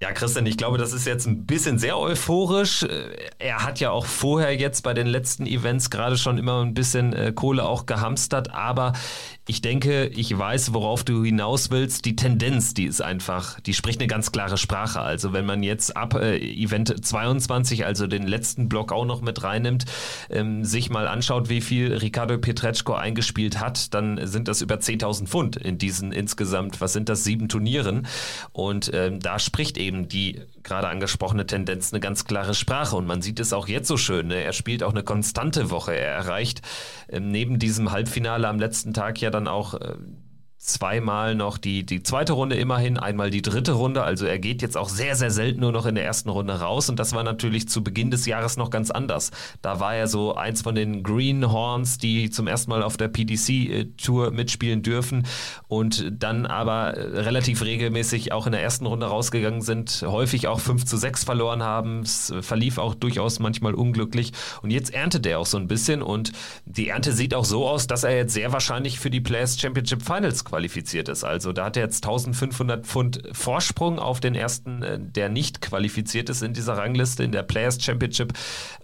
Ja, 0.02 0.12
Christian, 0.12 0.44
ich 0.44 0.58
glaube, 0.58 0.76
das 0.76 0.92
ist 0.92 1.06
jetzt 1.06 1.26
ein 1.26 1.46
bisschen 1.46 1.78
sehr 1.78 1.98
euphorisch. 1.98 2.84
Er 3.38 3.64
hat 3.64 3.80
ja 3.80 3.90
auch 3.90 4.04
vorher 4.04 4.54
jetzt 4.54 4.82
bei 4.82 4.92
den 4.92 5.06
letzten 5.06 5.46
Events 5.46 5.88
gerade 5.88 6.18
schon 6.18 6.36
immer 6.36 6.62
ein 6.62 6.74
bisschen 6.74 7.12
äh, 7.14 7.32
Kohle 7.32 7.64
auch 7.64 7.86
gehamstert, 7.86 8.50
aber 8.52 8.92
ich 9.46 9.60
denke, 9.60 10.06
ich 10.06 10.36
weiß, 10.36 10.72
worauf 10.72 11.04
du 11.04 11.22
hinaus 11.22 11.70
willst. 11.70 12.06
Die 12.06 12.16
Tendenz, 12.16 12.72
die 12.72 12.84
ist 12.84 13.02
einfach, 13.02 13.60
die 13.60 13.74
spricht 13.74 14.00
eine 14.00 14.06
ganz 14.06 14.32
klare 14.32 14.56
Sprache. 14.56 15.00
Also 15.00 15.34
wenn 15.34 15.44
man 15.44 15.62
jetzt 15.62 15.96
ab 15.96 16.14
äh, 16.14 16.38
Event 16.38 17.04
22, 17.04 17.84
also 17.84 18.06
den 18.06 18.26
letzten 18.26 18.70
Block 18.70 18.90
auch 18.90 19.04
noch 19.04 19.20
mit 19.20 19.42
reinnimmt, 19.42 19.84
ähm, 20.30 20.64
sich 20.64 20.88
mal 20.88 21.06
anschaut, 21.06 21.50
wie 21.50 21.60
viel 21.60 21.92
Ricardo 21.92 22.38
Pietreczko 22.38 22.94
eingespielt 22.94 23.60
hat, 23.60 23.92
dann 23.92 24.26
sind 24.26 24.48
das 24.48 24.62
über 24.62 24.76
10.000 24.76 25.26
Pfund 25.26 25.56
in 25.56 25.76
diesen 25.76 26.12
insgesamt, 26.12 26.80
was 26.80 26.94
sind 26.94 27.10
das, 27.10 27.24
sieben 27.24 27.48
Turnieren. 27.48 28.06
Und 28.52 28.90
ähm, 28.94 29.20
da 29.20 29.38
spricht 29.38 29.76
eben 29.76 30.08
die 30.08 30.40
gerade 30.64 30.88
angesprochene 30.88 31.46
Tendenz 31.46 31.92
eine 31.92 32.00
ganz 32.00 32.24
klare 32.24 32.54
Sprache. 32.54 32.96
Und 32.96 33.06
man 33.06 33.22
sieht 33.22 33.38
es 33.38 33.52
auch 33.52 33.68
jetzt 33.68 33.86
so 33.86 33.96
schön. 33.96 34.28
Ne? 34.28 34.42
Er 34.42 34.52
spielt 34.52 34.82
auch 34.82 34.92
eine 34.92 35.04
konstante 35.04 35.70
Woche. 35.70 35.94
Er 35.94 36.12
erreicht 36.12 36.62
ähm, 37.08 37.30
neben 37.30 37.58
diesem 37.58 37.92
Halbfinale 37.92 38.48
am 38.48 38.58
letzten 38.58 38.92
Tag 38.92 39.20
ja 39.20 39.30
dann 39.30 39.46
auch 39.46 39.74
äh, 39.74 39.94
zweimal 40.64 41.34
noch 41.34 41.58
die, 41.58 41.84
die 41.84 42.02
zweite 42.02 42.32
Runde 42.32 42.56
immerhin, 42.56 42.98
einmal 42.98 43.28
die 43.28 43.42
dritte 43.42 43.72
Runde. 43.72 44.02
Also 44.02 44.24
er 44.24 44.38
geht 44.38 44.62
jetzt 44.62 44.78
auch 44.78 44.88
sehr, 44.88 45.14
sehr 45.14 45.30
selten 45.30 45.60
nur 45.60 45.72
noch 45.72 45.84
in 45.84 45.94
der 45.94 46.06
ersten 46.06 46.30
Runde 46.30 46.58
raus. 46.58 46.88
Und 46.88 46.98
das 46.98 47.12
war 47.12 47.22
natürlich 47.22 47.68
zu 47.68 47.84
Beginn 47.84 48.10
des 48.10 48.24
Jahres 48.24 48.56
noch 48.56 48.70
ganz 48.70 48.90
anders. 48.90 49.30
Da 49.60 49.78
war 49.78 49.94
er 49.94 50.08
so 50.08 50.34
eins 50.34 50.62
von 50.62 50.74
den 50.74 51.02
Greenhorns, 51.02 51.98
die 51.98 52.30
zum 52.30 52.46
ersten 52.46 52.70
Mal 52.70 52.82
auf 52.82 52.96
der 52.96 53.08
PDC-Tour 53.08 54.30
mitspielen 54.30 54.82
dürfen 54.82 55.26
und 55.68 56.10
dann 56.10 56.46
aber 56.46 56.94
relativ 56.96 57.62
regelmäßig 57.62 58.32
auch 58.32 58.46
in 58.46 58.52
der 58.52 58.62
ersten 58.62 58.86
Runde 58.86 59.04
rausgegangen 59.04 59.60
sind, 59.60 60.02
häufig 60.06 60.48
auch 60.48 60.60
5 60.60 60.86
zu 60.86 60.96
6 60.96 61.24
verloren 61.24 61.62
haben. 61.62 62.00
Es 62.00 62.32
verlief 62.40 62.78
auch 62.78 62.94
durchaus 62.94 63.38
manchmal 63.38 63.74
unglücklich. 63.74 64.32
Und 64.62 64.70
jetzt 64.70 64.94
erntet 64.94 65.26
er 65.26 65.40
auch 65.40 65.46
so 65.46 65.58
ein 65.58 65.68
bisschen 65.68 66.00
und 66.00 66.32
die 66.64 66.88
Ernte 66.88 67.12
sieht 67.12 67.34
auch 67.34 67.44
so 67.44 67.68
aus, 67.68 67.86
dass 67.86 68.02
er 68.02 68.16
jetzt 68.16 68.32
sehr 68.32 68.50
wahrscheinlich 68.50 68.98
für 68.98 69.10
die 69.10 69.20
Players 69.20 69.60
Championship 69.60 70.00
Finals 70.00 70.42
qualifiziert 70.42 70.53
ist. 70.58 71.24
Also 71.24 71.52
da 71.52 71.66
hat 71.66 71.76
er 71.76 71.84
jetzt 71.84 72.04
1500 72.04 72.86
Pfund 72.86 73.22
Vorsprung 73.32 73.98
auf 73.98 74.20
den 74.20 74.34
ersten, 74.34 74.82
äh, 74.82 74.98
der 75.00 75.28
nicht 75.28 75.60
qualifiziert 75.60 76.28
ist 76.30 76.42
in 76.42 76.52
dieser 76.52 76.76
Rangliste, 76.76 77.24
in 77.24 77.32
der 77.32 77.42
Players 77.42 77.82
Championship 77.82 78.32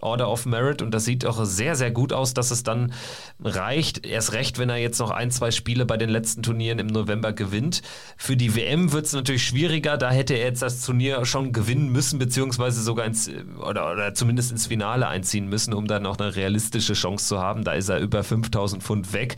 Order 0.01 0.29
of 0.29 0.45
Merit. 0.45 0.81
Und 0.81 0.91
das 0.91 1.05
sieht 1.05 1.25
auch 1.25 1.43
sehr, 1.45 1.75
sehr 1.75 1.91
gut 1.91 2.13
aus, 2.13 2.33
dass 2.33 2.51
es 2.51 2.63
dann 2.63 2.93
reicht. 3.39 4.05
Erst 4.05 4.33
recht, 4.33 4.59
wenn 4.59 4.69
er 4.69 4.77
jetzt 4.77 4.99
noch 4.99 5.11
ein, 5.11 5.31
zwei 5.31 5.51
Spiele 5.51 5.85
bei 5.85 5.97
den 5.97 6.09
letzten 6.09 6.43
Turnieren 6.43 6.79
im 6.79 6.87
November 6.87 7.33
gewinnt. 7.33 7.81
Für 8.17 8.37
die 8.37 8.55
WM 8.55 8.91
wird 8.91 9.05
es 9.05 9.13
natürlich 9.13 9.45
schwieriger. 9.45 9.97
Da 9.97 10.11
hätte 10.11 10.33
er 10.33 10.45
jetzt 10.45 10.61
das 10.61 10.85
Turnier 10.85 11.23
schon 11.25 11.51
gewinnen 11.51 11.89
müssen, 11.89 12.19
beziehungsweise 12.19 12.81
sogar 12.81 13.05
ins, 13.05 13.29
oder, 13.59 13.91
oder 13.91 14.13
zumindest 14.13 14.51
ins 14.51 14.67
Finale 14.67 15.07
einziehen 15.07 15.47
müssen, 15.47 15.73
um 15.73 15.87
dann 15.87 16.05
auch 16.05 16.17
eine 16.17 16.35
realistische 16.35 16.93
Chance 16.93 17.27
zu 17.27 17.39
haben. 17.39 17.63
Da 17.63 17.73
ist 17.73 17.89
er 17.89 17.99
über 17.99 18.23
5000 18.23 18.83
Pfund 18.83 19.13
weg. 19.13 19.35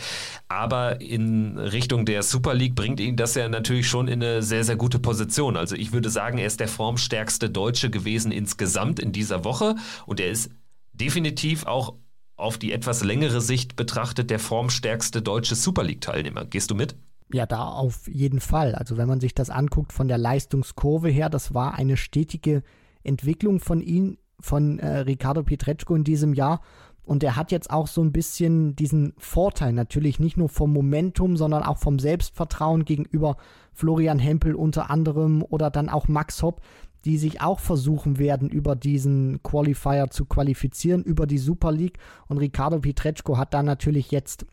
Aber 0.54 1.02
in 1.02 1.58
Richtung 1.58 2.06
der 2.06 2.22
Super 2.22 2.54
League 2.54 2.76
bringt 2.76 3.00
ihn 3.00 3.16
das 3.16 3.34
ja 3.34 3.50
natürlich 3.50 3.88
schon 3.88 4.08
in 4.08 4.22
eine 4.22 4.44
sehr, 4.44 4.63
sehr 4.63 4.76
gute 4.76 5.00
Position. 5.00 5.58
Also 5.58 5.76
ich 5.76 5.94
würde 5.94 6.12
sagen, 6.12 6.38
er 6.38 6.46
ist 6.46 6.60
der 6.60 6.68
formstärkste 6.68 7.50
Deutsche 7.50 7.89
gewesen 7.89 8.32
insgesamt 8.32 9.00
in 9.00 9.12
dieser 9.12 9.46
Woche 9.46 9.76
und 10.06 10.20
er 10.20 10.30
ist 10.30 10.52
definitiv 10.94 11.66
auch 11.66 11.96
auf 12.36 12.60
die 12.60 12.72
etwas 12.72 13.04
längere 13.04 13.42
Sicht 13.42 13.76
betrachtet 13.76 14.30
der 14.30 14.38
formstärkste 14.38 15.24
deutsche 15.24 15.56
Super 15.56 15.82
League-Teilnehmer. 15.84 16.46
Gehst 16.46 16.70
du 16.70 16.76
mit? 16.76 16.96
Ja, 17.32 17.48
da 17.48 17.63
auf 17.63 18.08
jeden 18.08 18.39
Fall. 18.39 18.76
Also 18.76 18.96
wenn 18.96 19.08
man 19.08 19.22
sich 19.22 19.34
das 19.34 19.50
anguckt 19.50 19.92
von 19.92 20.08
der 20.08 20.20
Leistungskurve 20.20 21.10
her, 21.10 21.32
das 21.32 21.56
war 21.56 21.74
eine 21.74 21.98
stetige 21.98 22.62
Entwicklung 23.04 23.60
von 23.60 23.82
ihm, 23.82 24.20
von 24.39 24.78
äh, 24.78 25.00
Ricardo 25.00 25.42
Pietreczko 25.42 25.96
in 25.96 26.04
diesem 26.04 26.36
Jahr. 26.36 26.62
Und 27.06 27.24
er 27.24 27.36
hat 27.36 27.52
jetzt 27.52 27.70
auch 27.70 27.88
so 27.88 28.02
ein 28.02 28.12
bisschen 28.13 28.76
diesen 28.76 29.13
Vorteil, 29.18 29.74
natürlich 29.74 30.20
nicht 30.20 30.38
nur 30.38 30.50
vom 30.50 30.72
Momentum, 30.72 31.36
sondern 31.36 31.63
auch 31.63 31.78
vom 31.78 32.00
Selbstvertrauen 32.00 32.86
gegenüber 32.86 33.38
Florian 33.74 34.20
Hempel 34.20 34.56
unter 34.56 34.89
anderem 34.89 35.44
oder 35.44 35.70
dann 35.70 35.89
auch 35.89 36.08
Max 36.08 36.42
Hopp, 36.42 36.62
die 37.06 37.18
sich 37.18 37.42
auch 37.42 37.60
versuchen 37.60 38.18
werden, 38.18 38.50
über 38.50 38.76
diesen 38.76 39.44
Qualifier 39.44 40.10
zu 40.10 40.26
qualifizieren, 40.26 41.04
über 41.04 41.28
die 41.28 41.38
Super 41.38 41.72
League. 41.72 41.98
Und 42.28 42.38
Ricardo 42.38 42.80
Pietreczko 42.80 43.38
hat 43.38 43.54
da 43.54 43.62
natürlich 43.63 44.12
jetzt 44.12 44.46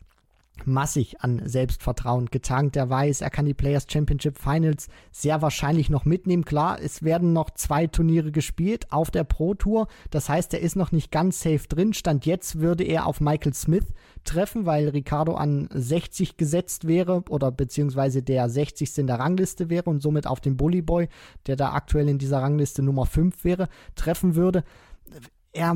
massig 0.65 1.21
an 1.21 1.41
Selbstvertrauen 1.45 2.27
getankt. 2.27 2.75
Er 2.75 2.89
weiß, 2.89 3.21
er 3.21 3.29
kann 3.29 3.45
die 3.45 3.53
Players 3.53 3.85
Championship 3.89 4.37
Finals 4.37 4.87
sehr 5.11 5.41
wahrscheinlich 5.41 5.89
noch 5.89 6.05
mitnehmen. 6.05 6.45
Klar, 6.45 6.79
es 6.81 7.03
werden 7.03 7.33
noch 7.33 7.49
zwei 7.51 7.87
Turniere 7.87 8.31
gespielt 8.31 8.91
auf 8.91 9.11
der 9.11 9.23
Pro 9.23 9.53
Tour. 9.53 9.87
Das 10.09 10.29
heißt, 10.29 10.53
er 10.53 10.61
ist 10.61 10.75
noch 10.75 10.91
nicht 10.91 11.11
ganz 11.11 11.41
safe 11.41 11.67
drin. 11.67 11.93
Stand 11.93 12.25
jetzt 12.25 12.59
würde 12.59 12.83
er 12.83 13.07
auf 13.07 13.21
Michael 13.21 13.53
Smith 13.53 13.85
treffen, 14.23 14.65
weil 14.65 14.89
Ricardo 14.89 15.33
an 15.33 15.67
60 15.73 16.37
gesetzt 16.37 16.87
wäre 16.87 17.23
oder 17.29 17.51
beziehungsweise 17.51 18.21
der 18.21 18.49
60. 18.49 18.99
in 18.99 19.07
der 19.07 19.19
Rangliste 19.19 19.69
wäre 19.69 19.89
und 19.89 20.01
somit 20.01 20.27
auf 20.27 20.39
den 20.39 20.57
Bully 20.57 20.81
Boy, 20.81 21.07
der 21.47 21.55
da 21.55 21.73
aktuell 21.73 22.07
in 22.07 22.17
dieser 22.17 22.41
Rangliste 22.41 22.83
Nummer 22.83 23.05
5 23.05 23.43
wäre, 23.43 23.67
treffen 23.95 24.35
würde 24.35 24.63
er, 25.53 25.75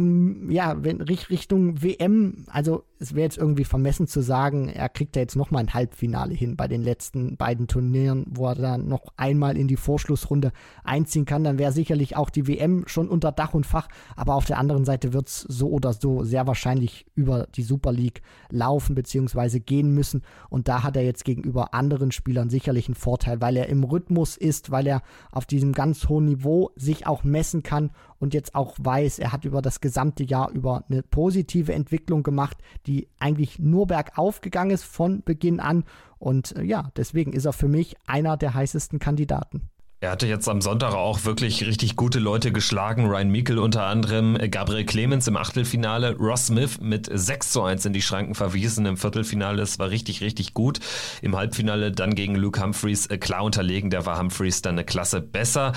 ja, 0.50 0.84
wenn 0.84 1.02
Richtung 1.02 1.82
WM, 1.84 2.46
also 2.48 2.84
es 2.98 3.14
wäre 3.14 3.26
jetzt 3.26 3.38
irgendwie 3.38 3.66
vermessen 3.66 4.08
zu 4.08 4.22
sagen, 4.22 4.70
er 4.70 4.88
kriegt 4.88 5.18
da 5.18 5.20
jetzt 5.20 5.36
nochmal 5.36 5.64
ein 5.64 5.74
Halbfinale 5.74 6.34
hin 6.34 6.56
bei 6.56 6.70
den 6.70 6.82
letzten 6.82 7.36
beiden 7.36 7.68
Turnieren, 7.68 8.26
wo 8.30 8.48
er 8.48 8.56
dann 8.56 8.88
noch 8.88 9.14
einmal 9.18 9.58
in 9.58 9.68
die 9.68 9.76
Vorschlussrunde 9.76 10.54
einziehen 10.86 11.26
kann, 11.26 11.44
dann 11.44 11.60
wäre 11.60 11.74
sicherlich 11.74 12.16
auch 12.16 12.30
die 12.30 12.48
WM 12.48 12.84
schon 12.88 13.10
unter 13.10 13.34
Dach 13.34 13.54
und 13.54 13.66
Fach, 13.66 13.90
aber 14.16 14.36
auf 14.36 14.46
der 14.46 14.60
anderen 14.60 14.86
Seite 14.86 15.12
wird 15.12 15.28
es 15.28 15.42
so 15.42 15.70
oder 15.70 15.92
so 15.92 16.24
sehr 16.24 16.48
wahrscheinlich 16.48 17.06
über 17.14 17.48
die 17.56 17.64
Super 17.64 17.92
League 17.92 18.22
laufen 18.50 18.96
bzw. 18.96 19.60
gehen 19.60 19.94
müssen 19.94 20.22
und 20.50 20.70
da 20.70 20.84
hat 20.84 20.96
er 20.96 21.04
jetzt 21.04 21.26
gegenüber 21.26 21.74
anderen 21.74 22.14
Spielern 22.14 22.50
sicherlich 22.50 22.88
einen 22.88 22.96
Vorteil, 22.96 23.42
weil 23.42 23.58
er 23.58 23.68
im 23.68 23.84
Rhythmus 23.84 24.38
ist, 24.38 24.72
weil 24.72 24.88
er 24.88 25.02
auf 25.32 25.46
diesem 25.46 25.74
ganz 25.74 26.08
hohen 26.08 26.26
Niveau 26.26 26.72
sich 26.78 27.08
auch 27.08 27.26
messen 27.26 27.62
kann 27.62 27.92
und 28.26 28.34
jetzt 28.34 28.56
auch 28.56 28.76
weiß, 28.80 29.20
er 29.20 29.32
hat 29.32 29.46
über 29.46 29.62
das 29.62 29.82
gesamte 29.82 30.24
Jahr 30.24 30.50
über 30.50 30.84
eine 30.90 31.04
positive 31.04 31.72
Entwicklung 31.74 32.24
gemacht, 32.24 32.58
die 32.88 33.08
eigentlich 33.20 33.60
nur 33.60 33.86
bergauf 33.86 34.42
gegangen 34.42 34.72
ist 34.72 34.84
von 34.84 35.22
Beginn 35.22 35.60
an. 35.60 35.84
Und 36.18 36.58
äh, 36.58 36.64
ja, 36.64 36.90
deswegen 36.98 37.34
ist 37.34 37.46
er 37.46 37.54
für 37.54 37.68
mich 37.68 37.96
einer 38.08 38.36
der 38.36 38.56
heißesten 38.56 38.98
Kandidaten. 38.98 39.70
Er 40.06 40.12
hatte 40.12 40.28
jetzt 40.28 40.48
am 40.48 40.62
Sonntag 40.62 40.94
auch 40.94 41.26
wirklich 41.26 41.66
richtig 41.66 41.96
gute 41.96 42.20
Leute 42.20 42.52
geschlagen. 42.52 43.08
Ryan 43.08 43.32
Meikle 43.32 43.60
unter 43.60 43.88
anderem, 43.88 44.38
Gabriel 44.52 44.86
Clemens 44.86 45.28
im 45.28 45.36
Achtelfinale, 45.36 46.16
Ross 46.18 46.46
Smith 46.46 46.80
mit 46.80 47.10
6 47.12 47.50
zu 47.50 47.64
1 47.64 47.88
in 47.88 47.94
die 47.94 48.04
Schranken 48.04 48.36
verwiesen 48.36 48.86
im 48.86 48.98
Viertelfinale. 48.98 49.58
Das 49.58 49.80
war 49.80 49.90
richtig, 49.90 50.22
richtig 50.22 50.54
gut. 50.54 50.80
Im 51.24 51.36
Halbfinale 51.36 51.92
dann 51.92 52.14
gegen 52.14 52.36
Luke 52.36 52.62
Humphreys 52.62 53.08
äh, 53.08 53.18
klar 53.18 53.44
unterlegen. 53.44 53.90
Da 53.90 54.06
war 54.06 54.20
Humphreys 54.20 54.62
dann 54.62 54.76
eine 54.76 54.84
Klasse 54.84 55.22
besser. 55.22 55.74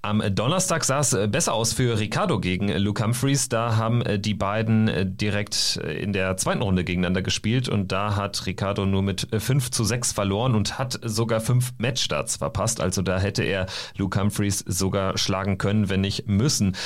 Am 0.00 0.22
Donnerstag 0.32 0.84
sah 0.84 1.00
es 1.00 1.12
äh, 1.12 1.26
besser 1.26 1.52
aus 1.52 1.72
für 1.72 1.98
Ricardo 1.98 2.38
gegen 2.38 2.68
Luke 2.68 3.02
Humphreys. 3.02 3.48
Da 3.48 3.74
haben 3.74 4.02
äh, 4.02 4.16
die 4.16 4.34
beiden 4.34 5.16
direkt 5.16 5.76
in 5.76 6.12
der 6.12 6.36
zweiten 6.36 6.62
Runde 6.62 6.84
gegeneinander 6.84 7.22
gespielt 7.22 7.68
und 7.68 7.90
da 7.90 8.14
hat 8.14 8.46
Ricardo 8.46 8.86
nur 8.86 9.02
mit 9.02 9.26
5 9.36 9.72
zu 9.72 9.82
6 9.82 10.12
verloren 10.12 10.54
und 10.54 10.78
hat 10.78 11.00
sogar 11.02 11.40
fünf 11.40 11.72
Matchstarts 11.78 12.36
verpasst. 12.36 12.80
Also 12.80 13.02
da 13.02 13.18
hätte 13.18 13.42
er 13.42 13.66
Luke 13.96 14.18
Humphreys 14.18 14.58
sogar 14.66 15.18
schlagen 15.18 15.58
können, 15.58 15.88
wenn 15.88 16.00
nicht 16.00 16.26
müssen. 16.26 16.76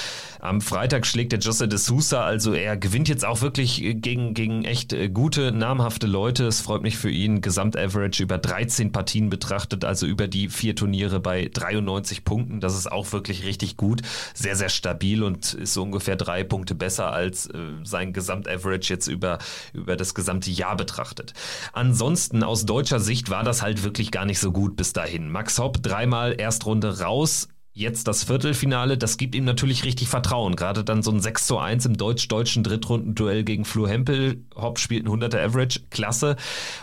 Am 0.47 0.61
Freitag 0.61 1.07
schlägt 1.07 1.33
der 1.33 1.41
Jose 1.41 1.67
de 1.67 1.79
Sousa, 1.79 2.25
also 2.25 2.53
er 2.53 2.77
gewinnt 2.77 3.09
jetzt 3.09 3.25
auch 3.25 3.41
wirklich 3.41 3.83
gegen, 3.97 4.33
gegen 4.33 4.65
echt 4.65 4.95
gute, 5.13 5.51
namhafte 5.51 6.07
Leute. 6.07 6.47
Es 6.47 6.61
freut 6.61 6.83
mich 6.83 6.97
für 6.97 7.11
ihn. 7.11 7.41
Gesamtaverage 7.41 8.23
über 8.23 8.39
13 8.39 8.93
Partien 8.93 9.29
betrachtet, 9.29 9.85
also 9.85 10.07
über 10.07 10.29
die 10.29 10.49
vier 10.49 10.77
Turniere 10.77 11.19
bei 11.19 11.51
93 11.53 12.25
Punkten. 12.25 12.61
Das 12.61 12.77
ist 12.77 12.91
auch 12.91 13.13
wirklich 13.13 13.45
richtig 13.45 13.77
gut. 13.77 14.03
Sehr, 14.35 14.55
sehr 14.55 14.69
stabil 14.69 15.25
und 15.25 15.55
ist 15.55 15.75
so 15.75 15.83
ungefähr 15.83 16.17
drei 16.17 16.45
Punkte 16.45 16.77
besser 16.77 17.13
als 17.13 17.47
äh, 17.47 17.59
sein 17.83 18.13
Gesamtaverage 18.13 18.93
jetzt 18.93 19.09
über, 19.09 19.39
über 19.73 19.97
das 19.97 20.15
gesamte 20.15 20.51
Jahr 20.51 20.77
betrachtet. 20.77 21.35
Ansonsten 21.73 22.45
aus 22.45 22.65
deutscher 22.65 23.01
Sicht 23.01 23.31
war 23.31 23.43
das 23.43 23.63
halt 23.63 23.83
wirklich 23.83 24.13
gar 24.13 24.25
nicht 24.25 24.39
so 24.39 24.53
gut 24.53 24.77
bis 24.77 24.93
dahin. 24.93 25.29
Max 25.29 25.59
Hopp 25.59 25.83
dreimal 25.83 26.39
Erstrunde 26.39 26.67
Runde 26.87 27.01
raus. 27.01 27.49
Jetzt 27.79 28.09
das 28.09 28.25
Viertelfinale, 28.25 28.97
das 28.97 29.19
gibt 29.19 29.35
ihm 29.35 29.45
natürlich 29.45 29.85
richtig 29.85 30.09
Vertrauen. 30.09 30.57
Gerade 30.57 30.83
dann 30.83 31.03
so 31.03 31.11
ein 31.11 31.21
6 31.21 31.47
zu 31.47 31.59
1 31.59 31.85
im 31.85 31.99
deutsch-deutschen 31.99 32.65
Drittrundenduell 32.65 33.45
gegen 33.45 33.67
Flo 33.67 33.87
Hempel. 33.87 34.43
Hopp 34.55 34.79
spielt 34.79 35.05
ein 35.05 35.11
100er 35.11 35.45
Average, 35.45 35.81
klasse. 35.91 36.37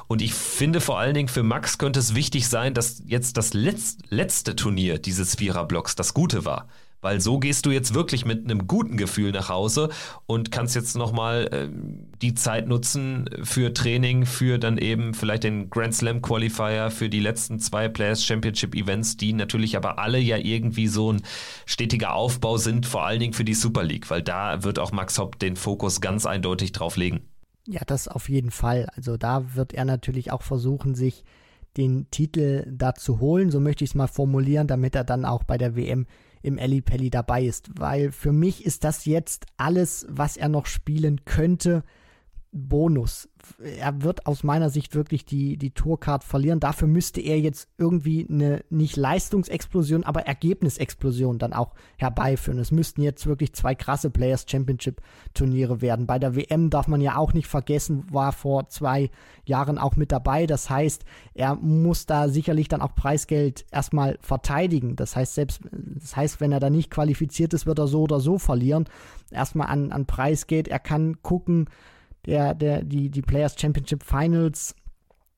Und 0.08 0.21
ich 0.21 0.36
finde 0.36 0.82
vor 0.82 0.99
allen 0.99 1.15
Dingen 1.15 1.29
für 1.29 1.41
Max 1.41 1.79
könnte 1.79 1.99
es 1.99 2.13
wichtig 2.13 2.47
sein, 2.47 2.75
dass 2.75 3.01
jetzt 3.08 3.38
das 3.38 3.56
letzte 3.56 4.56
Turnier 4.56 4.99
dieses 4.99 5.34
Viererblocks 5.38 5.95
das 5.95 6.13
Gute 6.13 6.45
war. 6.45 6.67
Weil 7.03 7.21
so 7.21 7.37
gehst 7.37 7.65
du 7.65 7.71
jetzt 7.71 7.93
wirklich 7.93 8.25
mit 8.25 8.45
einem 8.45 8.65
guten 8.65 8.97
Gefühl 8.97 9.31
nach 9.31 9.49
Hause 9.49 9.89
und 10.25 10.51
kannst 10.51 10.73
jetzt 10.75 10.95
nochmal 10.95 11.47
äh, 11.51 11.69
die 12.21 12.33
Zeit 12.33 12.67
nutzen 12.67 13.29
für 13.43 13.73
Training, 13.73 14.25
für 14.25 14.57
dann 14.57 14.77
eben 14.77 15.13
vielleicht 15.13 15.43
den 15.43 15.69
Grand 15.69 15.93
Slam 15.93 16.21
Qualifier, 16.21 16.89
für 16.91 17.09
die 17.09 17.19
letzten 17.19 17.59
zwei 17.59 17.89
Players 17.89 18.23
Championship 18.23 18.73
Events, 18.73 19.17
die 19.17 19.33
natürlich 19.33 19.75
aber 19.75 19.99
alle 19.99 20.17
ja 20.17 20.37
irgendwie 20.37 20.87
so 20.87 21.11
ein 21.11 21.21
stetiger 21.65 22.13
Aufbau 22.13 22.57
sind, 22.57 22.85
vor 22.85 23.05
allen 23.05 23.19
Dingen 23.19 23.33
für 23.33 23.45
die 23.45 23.53
Super 23.53 23.83
League, 23.83 24.09
weil 24.09 24.21
da 24.21 24.63
wird 24.63 24.79
auch 24.79 24.93
Max 24.93 25.17
Hopp 25.17 25.37
den 25.39 25.57
Fokus 25.57 26.01
ganz 26.01 26.25
eindeutig 26.25 26.71
drauf 26.71 26.95
legen. 26.95 27.21
Ja, 27.67 27.81
das 27.85 28.07
auf 28.07 28.29
jeden 28.29 28.51
Fall. 28.51 28.87
Also 28.95 29.17
da 29.17 29.55
wird 29.55 29.73
er 29.73 29.85
natürlich 29.85 30.31
auch 30.31 30.41
versuchen, 30.41 30.95
sich 30.95 31.23
den 31.77 32.09
Titel 32.11 32.65
da 32.69 32.93
zu 32.93 33.19
holen, 33.19 33.51
so 33.51 33.59
möchte 33.59 33.83
ich 33.83 33.91
es 33.91 33.95
mal 33.95 34.07
formulieren, 34.07 34.67
damit 34.67 34.95
er 34.95 35.03
dann 35.03 35.25
auch 35.25 35.43
bei 35.43 35.57
der 35.57 35.75
WM 35.75 36.05
im 36.43 36.58
Pelli 36.82 37.10
dabei 37.10 37.43
ist, 37.43 37.71
weil 37.79 38.12
für 38.12 38.32
mich 38.32 38.65
ist 38.65 38.84
das 38.84 39.06
jetzt 39.06 39.47
alles, 39.58 40.06
was 40.10 40.38
er 40.38 40.49
noch 40.49 40.67
spielen 40.67 41.25
könnte, 41.25 41.84
Bonus 42.51 43.29
er 43.62 44.01
wird 44.01 44.25
aus 44.25 44.43
meiner 44.43 44.69
Sicht 44.69 44.95
wirklich 44.95 45.25
die, 45.25 45.58
die 45.58 45.71
Tourcard 45.71 46.23
verlieren. 46.23 46.60
Dafür 46.60 46.88
müsste 46.88 47.21
er 47.21 47.39
jetzt 47.39 47.67
irgendwie 47.77 48.27
eine 48.29 48.63
nicht 48.69 48.95
Leistungsexplosion, 48.95 50.03
aber 50.03 50.25
Ergebnisexplosion 50.25 51.39
dann 51.39 51.53
auch 51.53 51.73
herbeiführen. 51.97 52.60
Es 52.60 52.71
müssten 52.71 53.01
jetzt 53.01 53.27
wirklich 53.27 53.53
zwei 53.53 53.75
krasse 53.75 54.10
Players 54.10 54.45
Championship 54.47 55.01
Turniere 55.34 55.82
werden. 55.82 56.08
Bei 56.08 56.19
der 56.19 56.36
WM 56.36 56.69
darf 56.69 56.88
man 56.88 57.01
ja 57.01 57.17
auch 57.17 57.34
nicht 57.34 57.47
vergessen, 57.47 58.06
war 58.12 58.32
vor 58.32 58.69
zwei 58.69 59.10
Jahren 59.45 59.77
auch 59.77 59.95
mit 59.95 60.12
dabei. 60.12 60.45
Das 60.45 60.69
heißt, 60.69 61.03
er 61.34 61.56
muss 61.56 62.06
da 62.06 62.29
sicherlich 62.29 62.67
dann 62.67 62.82
auch 62.82 62.95
Preisgeld 62.95 63.65
erstmal 63.71 64.17
verteidigen. 64.21 64.95
Das 64.95 65.15
heißt, 65.15 65.36
selbst, 65.36 65.62
das 65.71 66.15
heißt, 66.15 66.41
wenn 66.41 66.51
er 66.51 66.60
da 66.60 66.69
nicht 66.69 66.91
qualifiziert 66.91 67.53
ist, 67.53 67.65
wird 67.65 67.79
er 67.79 67.88
so 67.88 68.03
oder 68.03 68.19
so 68.19 68.38
verlieren. 68.38 68.86
Erstmal 69.32 69.67
an, 69.67 69.91
an 69.91 70.06
Preisgeld. 70.06 70.67
Er 70.67 70.79
kann 70.79 71.21
gucken, 71.21 71.67
der, 72.25 72.55
der, 72.55 72.83
die, 72.83 73.09
die 73.09 73.21
Players 73.21 73.55
Championship 73.59 74.03
Finals. 74.03 74.75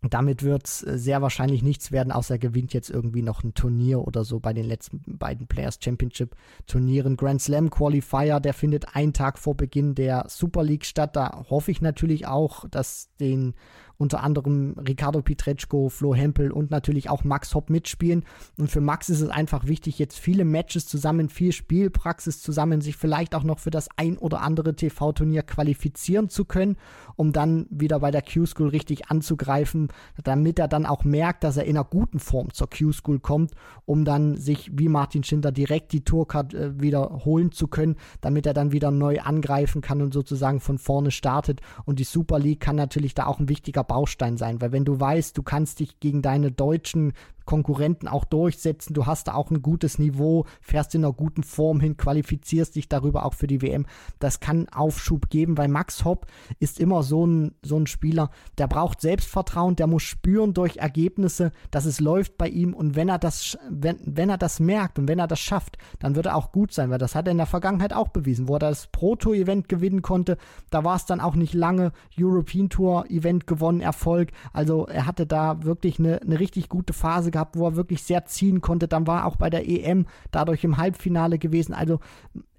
Damit 0.09 0.43
wird 0.43 0.65
äh, 0.85 0.97
sehr 0.97 1.21
wahrscheinlich 1.21 1.63
nichts 1.63 1.91
werden, 1.91 2.11
außer 2.11 2.35
er 2.35 2.39
gewinnt 2.39 2.73
jetzt 2.73 2.89
irgendwie 2.89 3.21
noch 3.21 3.43
ein 3.43 3.53
Turnier 3.53 4.01
oder 4.01 4.23
so 4.23 4.39
bei 4.39 4.53
den 4.53 4.65
letzten 4.65 5.01
beiden 5.17 5.47
Players 5.47 5.79
Championship 5.81 6.35
Turnieren. 6.67 7.17
Grand 7.17 7.41
Slam 7.41 7.69
Qualifier, 7.69 8.39
der 8.39 8.53
findet 8.53 8.95
einen 8.95 9.13
Tag 9.13 9.39
vor 9.39 9.55
Beginn 9.55 9.95
der 9.95 10.25
Super 10.27 10.63
League 10.63 10.85
statt. 10.85 11.15
Da 11.15 11.45
hoffe 11.49 11.71
ich 11.71 11.81
natürlich 11.81 12.27
auch, 12.27 12.67
dass 12.69 13.09
den 13.19 13.55
unter 13.97 14.23
anderem 14.23 14.75
Ricardo 14.77 15.21
Pietreczko, 15.21 15.89
Flo 15.89 16.13
Hempel 16.13 16.51
und 16.51 16.71
natürlich 16.71 17.09
auch 17.09 17.23
Max 17.23 17.55
Hopp 17.55 17.69
mitspielen. 17.69 18.25
Und 18.57 18.69
für 18.69 18.81
Max 18.81 19.09
ist 19.09 19.21
es 19.21 19.29
einfach 19.29 19.67
wichtig, 19.67 19.99
jetzt 19.99 20.19
viele 20.19 20.45
Matches 20.45 20.87
zusammen, 20.87 21.29
viel 21.29 21.51
Spielpraxis 21.51 22.41
zusammen, 22.41 22.81
sich 22.81 22.97
vielleicht 22.97 23.35
auch 23.35 23.43
noch 23.43 23.59
für 23.59 23.71
das 23.71 23.87
ein 23.97 24.17
oder 24.17 24.41
andere 24.41 24.75
TV-Turnier 24.75 25.43
qualifizieren 25.43 26.29
zu 26.29 26.45
können, 26.45 26.77
um 27.15 27.31
dann 27.31 27.67
wieder 27.69 27.99
bei 27.99 28.11
der 28.11 28.21
Q-School 28.21 28.69
richtig 28.69 29.09
anzugreifen, 29.09 29.89
damit 30.23 30.59
er 30.59 30.67
dann 30.67 30.85
auch 30.85 31.03
merkt, 31.03 31.43
dass 31.43 31.57
er 31.57 31.65
in 31.65 31.77
einer 31.77 31.85
guten 31.85 32.19
Form 32.19 32.53
zur 32.53 32.69
Q-School 32.69 33.19
kommt, 33.19 33.51
um 33.85 34.05
dann 34.05 34.37
sich 34.37 34.71
wie 34.73 34.89
Martin 34.89 35.23
Schindler 35.23 35.51
direkt 35.51 35.91
die 35.91 36.03
Tourcard 36.03 36.53
äh, 36.53 36.79
wieder 36.79 37.21
holen 37.25 37.51
zu 37.51 37.67
können, 37.67 37.95
damit 38.21 38.45
er 38.45 38.53
dann 38.53 38.71
wieder 38.71 38.91
neu 38.91 39.19
angreifen 39.19 39.81
kann 39.81 40.01
und 40.01 40.13
sozusagen 40.13 40.59
von 40.59 40.77
vorne 40.77 41.11
startet. 41.11 41.61
Und 41.85 41.99
die 41.99 42.03
Super 42.03 42.39
League 42.39 42.59
kann 42.59 42.75
natürlich 42.75 43.13
da 43.13 43.25
auch 43.27 43.39
ein 43.39 43.49
wichtiger 43.49 43.83
Baustein 43.83 44.37
sein, 44.37 44.61
weil 44.61 44.71
wenn 44.71 44.85
du 44.85 44.99
weißt, 44.99 45.37
du 45.37 45.43
kannst 45.43 45.79
dich 45.79 45.99
gegen 45.99 46.21
deine 46.21 46.51
deutschen 46.51 47.13
Konkurrenten 47.45 48.07
auch 48.07 48.25
durchsetzen. 48.25 48.93
Du 48.93 49.05
hast 49.05 49.27
da 49.27 49.33
auch 49.33 49.51
ein 49.51 49.61
gutes 49.61 49.99
Niveau, 49.99 50.45
fährst 50.61 50.95
in 50.95 51.03
einer 51.03 51.13
guten 51.13 51.43
Form 51.43 51.79
hin, 51.79 51.97
qualifizierst 51.97 52.75
dich 52.75 52.89
darüber 52.89 53.25
auch 53.25 53.33
für 53.33 53.47
die 53.47 53.61
WM. 53.61 53.85
Das 54.19 54.39
kann 54.39 54.67
Aufschub 54.69 55.29
geben, 55.29 55.57
weil 55.57 55.67
Max 55.67 56.05
Hopp 56.05 56.27
ist 56.59 56.79
immer 56.79 57.03
so 57.03 57.25
ein, 57.25 57.53
so 57.61 57.77
ein 57.77 57.87
Spieler, 57.87 58.29
der 58.57 58.67
braucht 58.67 59.01
Selbstvertrauen, 59.01 59.75
der 59.75 59.87
muss 59.87 60.03
spüren 60.03 60.53
durch 60.53 60.77
Ergebnisse, 60.77 61.51
dass 61.71 61.85
es 61.85 61.99
läuft 61.99 62.37
bei 62.37 62.47
ihm 62.47 62.73
und 62.73 62.95
wenn 62.95 63.09
er 63.09 63.19
das, 63.19 63.57
wenn, 63.69 63.99
wenn 64.05 64.29
er 64.29 64.37
das 64.37 64.59
merkt 64.59 64.99
und 64.99 65.07
wenn 65.07 65.19
er 65.19 65.27
das 65.27 65.39
schafft, 65.39 65.77
dann 65.99 66.15
wird 66.15 66.25
er 66.25 66.35
auch 66.35 66.51
gut 66.51 66.73
sein, 66.73 66.89
weil 66.89 66.97
das 66.97 67.15
hat 67.15 67.27
er 67.27 67.31
in 67.31 67.37
der 67.37 67.45
Vergangenheit 67.45 67.93
auch 67.93 68.09
bewiesen, 68.09 68.47
wo 68.47 68.55
er 68.55 68.59
das 68.59 68.87
Proto-Event 68.87 69.69
gewinnen 69.69 70.01
konnte. 70.01 70.37
Da 70.69 70.83
war 70.83 70.95
es 70.95 71.05
dann 71.05 71.19
auch 71.19 71.35
nicht 71.35 71.53
lange 71.53 71.91
European 72.19 72.69
Tour 72.69 73.09
Event 73.09 73.47
gewonnen, 73.47 73.81
Erfolg. 73.81 74.31
Also 74.53 74.87
er 74.87 75.05
hatte 75.05 75.25
da 75.25 75.63
wirklich 75.63 75.99
eine, 75.99 76.21
eine 76.21 76.39
richtig 76.39 76.69
gute 76.69 76.93
Phase 76.93 77.31
gehabt, 77.35 77.57
wo 77.57 77.67
er 77.67 77.75
wirklich 77.75 78.01
sehr 78.01 78.25
ziehen 78.25 78.61
konnte. 78.61 78.87
Dann 78.87 79.07
war 79.07 79.21
er 79.21 79.25
auch 79.25 79.35
bei 79.35 79.49
der 79.49 79.67
EM 79.67 80.05
dadurch 80.31 80.63
im 80.63 80.77
Halbfinale 80.77 81.37
gewesen. 81.37 81.73
Also 81.73 81.99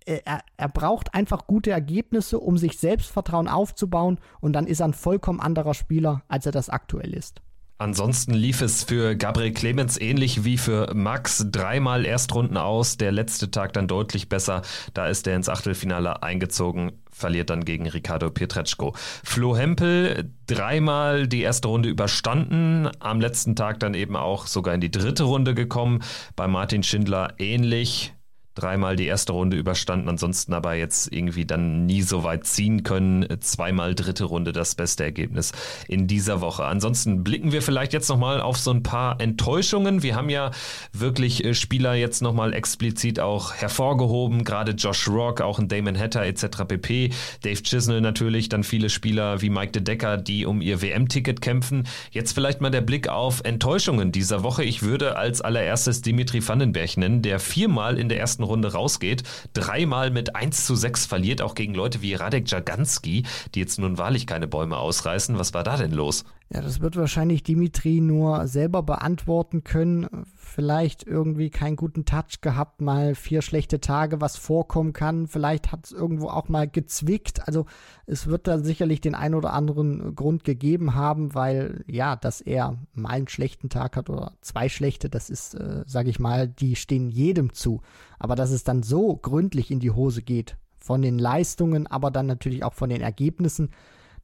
äh, 0.04 0.20
er, 0.24 0.42
er, 0.58 0.68
braucht 0.68 1.14
einfach 1.14 1.46
gute 1.46 1.70
Ergebnisse, 1.70 2.38
um 2.38 2.58
sich 2.58 2.78
Selbstvertrauen 2.78 3.48
aufzubauen 3.48 4.18
und 4.40 4.52
dann 4.52 4.66
ist 4.66 4.80
er 4.80 4.88
ein 4.88 4.92
vollkommen 4.92 5.40
anderer 5.40 5.74
Spieler, 5.74 6.22
als 6.28 6.44
er 6.44 6.52
das 6.52 6.68
aktuell 6.68 7.14
ist. 7.14 7.40
Ansonsten 7.78 8.32
lief 8.32 8.62
es 8.62 8.84
für 8.84 9.16
Gabriel 9.16 9.52
Clemens 9.52 10.00
ähnlich 10.00 10.44
wie 10.44 10.56
für 10.56 10.94
Max. 10.94 11.46
Dreimal 11.50 12.06
Erstrunden 12.06 12.56
aus, 12.56 12.96
der 12.96 13.12
letzte 13.12 13.50
Tag 13.50 13.74
dann 13.74 13.86
deutlich 13.86 14.30
besser. 14.30 14.62
Da 14.94 15.08
ist 15.08 15.26
er 15.26 15.36
ins 15.36 15.50
Achtelfinale 15.50 16.22
eingezogen, 16.22 16.92
verliert 17.10 17.50
dann 17.50 17.66
gegen 17.66 17.86
Ricardo 17.86 18.30
Pietreczko. 18.30 18.94
Flo 18.96 19.54
Hempel 19.58 20.30
dreimal 20.46 21.28
die 21.28 21.42
erste 21.42 21.68
Runde 21.68 21.90
überstanden, 21.90 22.88
am 22.98 23.20
letzten 23.20 23.56
Tag 23.56 23.78
dann 23.80 23.92
eben 23.92 24.16
auch 24.16 24.46
sogar 24.46 24.74
in 24.74 24.80
die 24.80 24.90
dritte 24.90 25.24
Runde 25.24 25.54
gekommen. 25.54 26.02
Bei 26.34 26.48
Martin 26.48 26.82
Schindler 26.82 27.34
ähnlich 27.36 28.15
dreimal 28.56 28.96
die 28.96 29.06
erste 29.06 29.32
Runde 29.32 29.56
überstanden, 29.56 30.08
ansonsten 30.08 30.52
aber 30.52 30.74
jetzt 30.74 31.12
irgendwie 31.12 31.44
dann 31.44 31.86
nie 31.86 32.02
so 32.02 32.24
weit 32.24 32.46
ziehen 32.46 32.82
können. 32.82 33.26
Zweimal 33.40 33.94
dritte 33.94 34.24
Runde 34.24 34.52
das 34.52 34.74
beste 34.74 35.04
Ergebnis 35.04 35.52
in 35.86 36.06
dieser 36.08 36.40
Woche. 36.40 36.64
Ansonsten 36.64 37.22
blicken 37.22 37.52
wir 37.52 37.62
vielleicht 37.62 37.92
jetzt 37.92 38.08
nochmal 38.08 38.40
auf 38.40 38.56
so 38.56 38.72
ein 38.72 38.82
paar 38.82 39.20
Enttäuschungen. 39.20 40.02
Wir 40.02 40.16
haben 40.16 40.30
ja 40.30 40.50
wirklich 40.92 41.44
äh, 41.44 41.54
Spieler 41.54 41.94
jetzt 41.94 42.22
nochmal 42.22 42.54
explizit 42.54 43.20
auch 43.20 43.54
hervorgehoben, 43.54 44.44
gerade 44.44 44.72
Josh 44.72 45.06
Rock, 45.08 45.40
auch 45.40 45.58
ein 45.58 45.68
Damon 45.68 45.98
Hatter 45.98 46.24
etc. 46.24 46.64
pp. 46.66 47.10
Dave 47.42 47.62
Chisnell 47.62 48.00
natürlich, 48.00 48.48
dann 48.48 48.64
viele 48.64 48.88
Spieler 48.88 49.42
wie 49.42 49.50
Mike 49.50 49.72
de 49.72 49.82
Decker, 49.82 50.16
die 50.16 50.46
um 50.46 50.62
ihr 50.62 50.80
WM-Ticket 50.80 51.40
kämpfen. 51.40 51.86
Jetzt 52.10 52.32
vielleicht 52.32 52.60
mal 52.60 52.70
der 52.70 52.80
Blick 52.80 53.08
auf 53.08 53.42
Enttäuschungen 53.44 54.12
dieser 54.12 54.42
Woche. 54.42 54.64
Ich 54.64 54.82
würde 54.82 55.16
als 55.16 55.42
allererstes 55.42 56.00
Dimitri 56.00 56.46
Vandenberg 56.46 56.96
nennen, 56.96 57.20
der 57.20 57.38
viermal 57.38 57.98
in 57.98 58.08
der 58.08 58.18
ersten 58.18 58.45
Runde 58.46 58.72
rausgeht, 58.72 59.22
dreimal 59.52 60.10
mit 60.10 60.34
1 60.34 60.66
zu 60.66 60.74
6 60.74 61.06
verliert, 61.06 61.42
auch 61.42 61.54
gegen 61.54 61.74
Leute 61.74 62.02
wie 62.02 62.14
Radek 62.14 62.50
Jaganski, 62.50 63.24
die 63.54 63.60
jetzt 63.60 63.78
nun 63.78 63.98
wahrlich 63.98 64.26
keine 64.26 64.48
Bäume 64.48 64.78
ausreißen. 64.78 65.38
Was 65.38 65.54
war 65.54 65.64
da 65.64 65.76
denn 65.76 65.92
los? 65.92 66.24
Ja, 66.48 66.60
das 66.60 66.80
wird 66.80 66.94
wahrscheinlich 66.94 67.42
Dimitri 67.42 68.00
nur 68.00 68.46
selber 68.46 68.84
beantworten 68.84 69.64
können. 69.64 70.06
Vielleicht 70.36 71.04
irgendwie 71.04 71.50
keinen 71.50 71.74
guten 71.74 72.04
Touch 72.04 72.40
gehabt, 72.40 72.80
mal 72.80 73.16
vier 73.16 73.42
schlechte 73.42 73.80
Tage, 73.80 74.20
was 74.20 74.36
vorkommen 74.36 74.92
kann. 74.92 75.26
Vielleicht 75.26 75.72
hat 75.72 75.86
es 75.86 75.92
irgendwo 75.92 76.28
auch 76.28 76.48
mal 76.48 76.68
gezwickt. 76.68 77.48
Also 77.48 77.66
es 78.06 78.28
wird 78.28 78.46
da 78.46 78.60
sicherlich 78.60 79.00
den 79.00 79.16
ein 79.16 79.34
oder 79.34 79.52
anderen 79.54 80.14
Grund 80.14 80.44
gegeben 80.44 80.94
haben, 80.94 81.34
weil 81.34 81.84
ja, 81.88 82.14
dass 82.14 82.40
er 82.40 82.78
mal 82.94 83.10
einen 83.10 83.28
schlechten 83.28 83.68
Tag 83.68 83.96
hat 83.96 84.08
oder 84.08 84.34
zwei 84.40 84.68
schlechte, 84.68 85.10
das 85.10 85.30
ist, 85.30 85.54
äh, 85.54 85.82
sage 85.86 86.10
ich 86.10 86.20
mal, 86.20 86.46
die 86.46 86.76
stehen 86.76 87.10
jedem 87.10 87.54
zu. 87.54 87.82
Aber 88.20 88.36
dass 88.36 88.52
es 88.52 88.62
dann 88.62 88.84
so 88.84 89.16
gründlich 89.16 89.72
in 89.72 89.80
die 89.80 89.90
Hose 89.90 90.22
geht, 90.22 90.56
von 90.78 91.02
den 91.02 91.18
Leistungen, 91.18 91.88
aber 91.88 92.12
dann 92.12 92.26
natürlich 92.26 92.62
auch 92.62 92.72
von 92.72 92.88
den 92.88 93.00
Ergebnissen, 93.00 93.70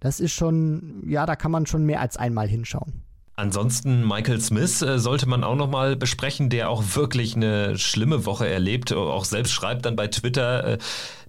das 0.03 0.19
ist 0.19 0.33
schon, 0.33 1.05
ja, 1.07 1.27
da 1.27 1.37
kann 1.37 1.53
man 1.53 1.65
schon 1.65 1.87
mehr 1.87 2.01
als 2.01 2.17
einmal 2.17 2.49
hinschauen. 2.49 3.05
Ansonsten 3.37 4.07
Michael 4.07 4.41
Smith 4.41 4.83
äh, 4.83 4.99
sollte 4.99 5.29
man 5.29 5.45
auch 5.45 5.55
nochmal 5.55 5.95
besprechen, 5.95 6.51
der 6.51 6.69
auch 6.69 6.83
wirklich 6.97 7.37
eine 7.37 7.79
schlimme 7.79 8.27
Woche 8.27 8.49
erlebt. 8.49 8.93
Auch 8.93 9.25
selbst 9.25 9.53
schreibt 9.53 9.87
dann 9.87 9.95
bei 9.95 10.09
Twitter, 10.09 10.65
äh, 10.65 10.79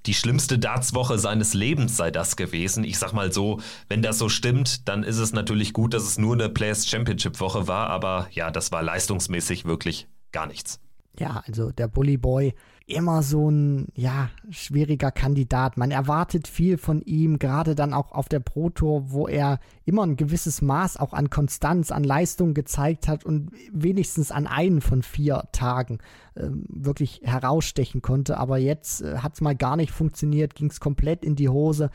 die 0.07 0.15
schlimmste 0.15 0.57
Dartswoche 0.57 1.19
seines 1.19 1.53
Lebens 1.53 1.95
sei 1.95 2.09
das 2.09 2.35
gewesen. 2.35 2.83
Ich 2.83 2.97
sag 2.97 3.13
mal 3.13 3.31
so, 3.31 3.61
wenn 3.89 4.01
das 4.01 4.17
so 4.17 4.27
stimmt, 4.27 4.89
dann 4.89 5.03
ist 5.03 5.19
es 5.19 5.33
natürlich 5.33 5.71
gut, 5.71 5.93
dass 5.93 6.03
es 6.03 6.17
nur 6.17 6.33
eine 6.33 6.49
Players 6.49 6.87
Championship 6.87 7.39
Woche 7.39 7.67
war, 7.67 7.89
aber 7.89 8.27
ja, 8.31 8.49
das 8.49 8.71
war 8.71 8.81
leistungsmäßig 8.81 9.65
wirklich 9.65 10.07
gar 10.31 10.47
nichts. 10.47 10.79
Ja, 11.19 11.43
also 11.45 11.71
der 11.71 11.87
Bully 11.87 12.17
Boy 12.17 12.53
immer 12.85 13.23
so 13.23 13.49
ein, 13.49 13.87
ja, 13.95 14.29
schwieriger 14.49 15.11
Kandidat. 15.11 15.77
Man 15.77 15.91
erwartet 15.91 16.47
viel 16.47 16.77
von 16.77 17.01
ihm, 17.01 17.39
gerade 17.39 17.75
dann 17.75 17.93
auch 17.93 18.11
auf 18.11 18.27
der 18.27 18.41
Pro 18.41 18.69
Tour, 18.69 19.11
wo 19.11 19.27
er 19.27 19.59
immer 19.85 20.05
ein 20.05 20.17
gewisses 20.17 20.61
Maß 20.61 20.97
auch 20.97 21.13
an 21.13 21.29
Konstanz, 21.29 21.91
an 21.91 22.03
Leistung 22.03 22.53
gezeigt 22.53 23.07
hat 23.07 23.23
und 23.23 23.51
wenigstens 23.71 24.31
an 24.31 24.47
einen 24.47 24.81
von 24.81 25.01
vier 25.01 25.43
Tagen 25.53 25.99
äh, 26.35 26.47
wirklich 26.67 27.21
herausstechen 27.23 28.01
konnte. 28.01 28.37
Aber 28.37 28.57
jetzt 28.57 29.01
äh, 29.01 29.19
hat 29.19 29.35
es 29.35 29.41
mal 29.41 29.55
gar 29.55 29.77
nicht 29.77 29.91
funktioniert, 29.91 30.55
ging 30.55 30.69
es 30.69 30.81
komplett 30.81 31.23
in 31.23 31.35
die 31.35 31.49
Hose. 31.49 31.89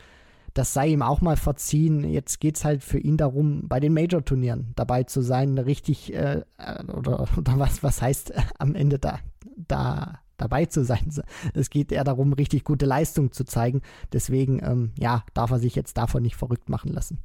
Das 0.55 0.73
sei 0.73 0.87
ihm 0.87 1.03
auch 1.03 1.21
mal 1.21 1.37
verziehen. 1.37 2.03
Jetzt 2.03 2.39
geht 2.39 2.57
es 2.57 2.65
halt 2.65 2.83
für 2.83 2.97
ihn 2.97 3.17
darum, 3.17 3.67
bei 3.67 3.79
den 3.79 3.93
Major-Turnieren 3.93 4.73
dabei 4.75 5.03
zu 5.03 5.21
sein, 5.21 5.59
richtig, 5.59 6.13
äh, 6.15 6.41
äh 6.57 6.83
oder, 6.85 7.27
oder 7.37 7.59
was, 7.59 7.83
was 7.83 8.01
heißt 8.01 8.31
äh, 8.31 8.41
am 8.57 8.73
Ende 8.73 8.97
da, 8.97 9.19
da 9.55 10.19
dabei 10.41 10.65
zu 10.65 10.83
sein. 10.83 10.99
Es 11.53 11.69
geht 11.69 11.91
eher 11.91 12.03
darum, 12.03 12.33
richtig 12.33 12.63
gute 12.63 12.85
Leistung 12.85 13.31
zu 13.31 13.43
zeigen. 13.43 13.81
Deswegen, 14.13 14.59
ähm, 14.63 14.91
ja, 14.97 15.23
darf 15.33 15.51
er 15.51 15.59
sich 15.59 15.75
jetzt 15.75 15.97
davon 15.97 16.23
nicht 16.23 16.35
verrückt 16.35 16.69
machen 16.69 16.91
lassen. 16.91 17.19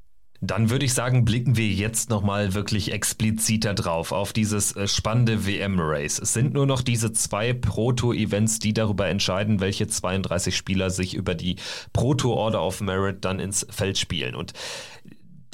Dann 0.47 0.69
würde 0.69 0.85
ich 0.85 0.93
sagen, 0.93 1.25
blicken 1.25 1.57
wir 1.57 1.69
jetzt 1.69 2.11
nochmal 2.11 2.53
wirklich 2.55 2.93
expliziter 2.93 3.73
drauf 3.73 4.12
auf 4.12 4.33
dieses 4.33 4.77
äh, 4.77 4.87
spannende 4.87 5.47
WM-Race. 5.47 6.19
Es 6.19 6.35
sind 6.35 6.53
nur 6.53 6.67
noch 6.67 6.83
diese 6.83 7.12
zwei 7.12 7.55
Proto-Events, 7.55 8.59
die 8.59 8.75
darüber 8.75 9.09
entscheiden, 9.09 9.61
welche 9.61 9.87
32 9.87 10.55
Spieler 10.55 10.91
sich 10.91 11.15
über 11.15 11.35
die 11.35 11.57
Proto-Order 11.93 12.62
of 12.62 12.81
Merit 12.83 13.25
dann 13.25 13.39
ins 13.39 13.67
Feld 13.71 13.97
spielen. 13.97 14.35
Und 14.35 14.53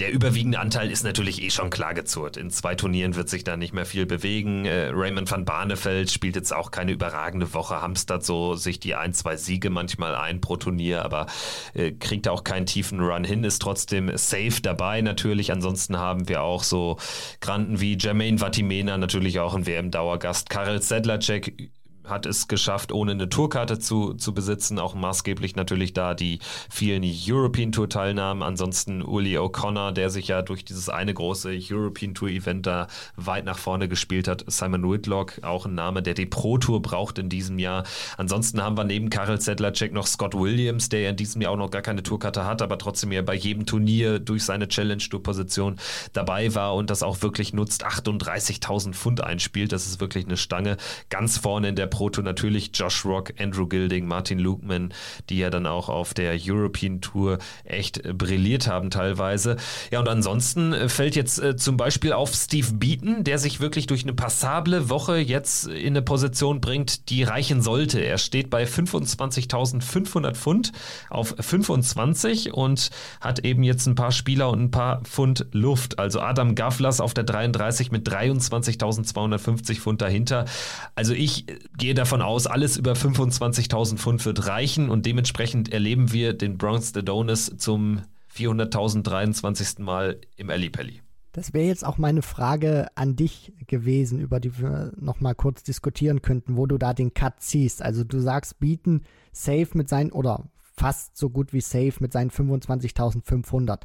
der 0.01 0.13
überwiegende 0.13 0.59
Anteil 0.59 0.91
ist 0.91 1.05
natürlich 1.05 1.43
eh 1.43 1.51
schon 1.51 1.69
klar 1.69 1.93
gezurrt. 1.93 2.39
In 2.39 2.51
zwei 2.51 2.75
Turnieren 2.75 3.17
wird 3.17 3.29
sich 3.29 3.45
da 3.45 3.59
nicht 3.59 3.75
mehr 3.75 3.85
viel 3.85 4.07
bewegen. 4.07 4.65
Äh, 4.65 4.91
Raymond 4.93 5.31
van 5.31 5.45
Barneveld 5.45 6.11
spielt 6.11 6.37
jetzt 6.37 6.55
auch 6.55 6.71
keine 6.71 6.93
überragende 6.93 7.53
Woche, 7.53 7.83
hamstert 7.83 8.25
so 8.25 8.55
sich 8.55 8.81
die 8.81 8.95
ein, 8.95 9.13
zwei 9.13 9.37
Siege 9.37 9.69
manchmal 9.69 10.15
ein 10.15 10.41
pro 10.41 10.57
Turnier, 10.57 11.05
aber 11.05 11.27
äh, 11.75 11.93
kriegt 11.93 12.29
auch 12.29 12.45
keinen 12.45 12.65
tiefen 12.65 13.01
Run 13.01 13.25
hin, 13.25 13.45
ist 13.45 13.61
trotzdem 13.61 14.17
safe 14.17 14.63
dabei 14.63 15.03
natürlich. 15.03 15.53
Ansonsten 15.53 15.99
haben 15.99 16.29
wir 16.29 16.43
auch 16.43 16.63
so 16.63 16.97
Granten 17.41 17.81
wie 17.81 17.99
Jermaine 17.99 18.39
Vatimena, 18.39 18.97
natürlich 18.97 19.39
auch 19.39 19.55
ein 19.55 19.67
WM-Dauergast. 19.67 20.49
Karel 20.49 20.81
Sedlacek 20.81 21.71
hat 22.11 22.27
es 22.27 22.49
geschafft, 22.49 22.93
ohne 22.93 23.13
eine 23.13 23.29
Tourkarte 23.29 23.79
zu, 23.79 24.15
zu 24.15 24.35
besitzen. 24.35 24.79
Auch 24.79 24.95
maßgeblich 24.95 25.57
natürlich 25.57 25.93
da 25.93 26.15
die 26.15 26.41
vielen 26.69 27.03
European 27.05 27.73
Tour 27.73 27.89
Teilnahmen. 27.89 28.43
Ansonsten 28.43 29.03
Uli 29.03 29.39
O'Connor, 29.39 29.93
der 29.93 30.11
sich 30.11 30.29
ja 30.29 30.43
durch 30.43 30.65
dieses 30.65 30.89
eine 30.89 31.15
große 31.15 31.57
European 31.71 32.15
Tour 32.15 32.29
Event 32.29 32.67
da 32.67 32.89
weit 33.17 33.45
nach 33.45 33.59
vorne 33.59 33.89
gespielt 33.89 34.29
hat. 34.29 34.45
Simon 34.47 34.91
Whitlock, 34.91 35.41
auch 35.43 35.67
ein 35.67 35.75
Name, 35.75 36.03
der 36.03 36.15
die 36.15 36.27
Pro 36.27 36.59
Tour 36.59 36.83
braucht 36.83 37.19
in 37.19 37.29
diesem 37.29 37.59
Jahr. 37.59 37.85
Ansonsten 38.17 38.63
haben 38.63 38.77
wir 38.77 38.85
neben 38.85 39.11
Karel 39.11 39.41
Sedlacek 39.41 39.93
noch 39.93 40.07
Scott 40.07 40.35
Williams, 40.35 40.89
der 40.89 41.11
in 41.11 41.17
diesem 41.17 41.43
Jahr 41.43 41.53
auch 41.53 41.57
noch 41.57 41.71
gar 41.71 41.83
keine 41.83 42.03
Tourkarte 42.03 42.45
hat, 42.45 42.63
aber 42.63 42.79
trotzdem 42.79 43.13
ja 43.13 43.23
bei 43.23 43.35
jedem 43.35 43.67
Turnier 43.67 44.19
durch 44.19 44.45
seine 44.45 44.69
Challenge 44.69 45.03
Tour 45.03 45.23
Position 45.23 45.77
dabei 46.13 46.55
war 46.55 46.75
und 46.75 46.91
das 46.91 47.03
auch 47.03 47.23
wirklich 47.23 47.53
nutzt. 47.53 47.87
38.000 47.87 48.93
Pfund 48.95 49.23
einspielt. 49.23 49.73
Das 49.73 49.87
ist 49.87 50.01
wirklich 50.01 50.27
eine 50.27 50.37
Stange. 50.37 50.77
Ganz 51.09 51.39
vorne 51.39 51.69
in 51.69 51.77
der 51.77 51.87
Pro 51.87 52.00
Proto 52.01 52.23
natürlich 52.23 52.71
Josh 52.73 53.05
Rock, 53.05 53.35
Andrew 53.39 53.67
Gilding, 53.67 54.07
Martin 54.07 54.39
Lukeman, 54.39 54.95
die 55.29 55.37
ja 55.37 55.51
dann 55.51 55.67
auch 55.67 55.91
auf 55.91 56.15
der 56.15 56.35
European 56.43 57.03
Tour 57.03 57.37
echt 57.65 58.03
brilliert 58.17 58.67
haben 58.67 58.89
teilweise. 58.89 59.59
Ja, 59.91 60.01
und 60.01 60.09
ansonsten 60.09 60.73
äh, 60.73 60.89
fällt 60.89 61.15
jetzt 61.15 61.43
äh, 61.43 61.57
zum 61.57 61.77
Beispiel 61.77 62.15
auf 62.15 62.33
Steve 62.35 62.69
Beaton, 62.73 63.23
der 63.23 63.37
sich 63.37 63.61
wirklich 63.61 63.87
durch 63.87 64.05
eine 64.05 64.15
passable 64.15 64.89
Woche 64.89 65.19
jetzt 65.19 65.67
in 65.67 65.89
eine 65.89 66.01
Position 66.01 66.63
bringt, 66.63 67.11
die 67.11 67.23
reichen 67.23 67.61
sollte. 67.61 68.01
Er 68.01 68.17
steht 68.17 68.49
bei 68.49 68.65
25.500 68.65 70.33
Pfund 70.37 70.73
auf 71.11 71.35
25 71.39 72.55
und 72.55 72.89
hat 73.21 73.41
eben 73.41 73.63
jetzt 73.63 73.85
ein 73.85 73.95
paar 73.95 74.13
Spieler 74.13 74.49
und 74.49 74.63
ein 74.63 74.71
paar 74.71 75.03
Pfund 75.03 75.45
Luft. 75.53 75.99
Also 75.99 76.23
Adam 76.23 76.55
Gavlas 76.55 76.99
auf 76.99 77.13
der 77.13 77.25
33 77.25 77.93
mit 77.93 78.09
23.250 78.09 79.81
Pfund 79.81 80.01
dahinter. 80.01 80.47
Also 80.95 81.13
ich 81.13 81.47
äh, 81.47 81.59
gehe 81.81 81.95
davon 81.95 82.22
aus, 82.22 82.47
alles 82.47 82.76
über 82.76 82.93
25.000 82.93 83.97
Pfund 83.97 84.24
wird 84.24 84.47
reichen 84.47 84.91
und 84.91 85.07
dementsprechend 85.07 85.72
erleben 85.72 86.12
wir 86.12 86.35
den 86.35 86.59
Bronx 86.59 86.95
Adonis 86.95 87.51
zum 87.57 88.03
400.023. 88.37 89.83
Mal 89.83 90.20
im 90.37 90.51
Ellipelli. 90.51 91.01
Das 91.33 91.55
wäre 91.55 91.66
jetzt 91.66 91.87
auch 91.87 91.97
meine 91.97 92.22
Frage 92.22 92.89
an 92.97 93.16
dich 93.16 93.53
gewesen, 93.66 94.20
über 94.20 94.41
die 94.41 94.59
wir 94.59 94.93
nochmal 95.01 95.35
kurz 95.35 95.62
diskutieren 95.62 96.22
könnten, 96.22 96.57
wo 96.57 96.66
du 96.66 96.76
da 96.76 96.93
den 96.93 97.14
Cut 97.14 97.41
ziehst. 97.41 97.83
Also 97.83 98.05
du 98.05 98.20
sagst, 98.20 98.61
bieten 98.61 99.03
safe 99.33 99.68
mit 99.72 99.89
seinen, 99.89 100.12
oder 100.12 100.51
fast 100.61 101.16
so 101.16 101.31
gut 101.31 101.53
wie 101.53 101.62
safe 101.62 101.95
mit 102.01 102.12
seinen 102.12 102.31
25.500. 102.31 103.81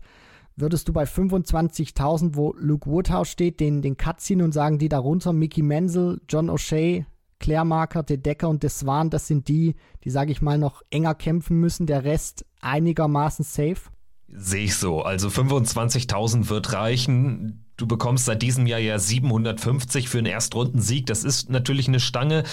Würdest 0.58 0.88
du 0.88 0.94
bei 0.94 1.04
25.000, 1.04 2.32
wo 2.34 2.54
Luke 2.58 2.90
Woodhouse 2.90 3.30
steht, 3.30 3.60
den, 3.60 3.82
den 3.82 3.96
Cut 3.96 4.20
ziehen 4.20 4.42
und 4.42 4.54
sagen, 4.54 4.80
die 4.80 4.90
darunter, 4.90 5.32
Mickey 5.32 5.62
Menzel, 5.62 6.20
John 6.28 6.50
O'Shea, 6.50 7.06
Claire 7.40 7.66
Marker, 7.66 8.04
De 8.04 8.18
Decker 8.18 8.50
und 8.50 8.64
De 8.64 8.70
Swan, 8.70 9.10
das 9.10 9.28
sind 9.28 9.48
die, 9.48 9.76
die, 10.04 10.10
sage 10.10 10.32
ich 10.32 10.42
mal, 10.42 10.58
noch 10.58 10.82
enger 10.90 11.16
kämpfen 11.16 11.60
müssen, 11.60 11.86
der 11.86 12.04
Rest 12.04 12.46
einigermaßen 12.62 13.46
safe? 13.46 13.90
Sehe 14.28 14.66
ich 14.66 14.76
so. 14.76 15.02
Also 15.02 15.28
25.000 15.28 16.50
wird 16.50 16.74
reichen. 16.74 17.66
Du 17.78 17.88
bekommst 17.88 18.26
seit 18.26 18.42
diesem 18.42 18.68
Jahr 18.68 18.80
ja 18.80 18.98
750 18.98 20.10
für 20.10 20.18
einen 20.18 20.28
Erstrundensieg. 20.28 21.06
Das 21.06 21.24
ist 21.24 21.50
natürlich 21.50 21.88
eine 21.88 22.00
Stange. 22.00 22.44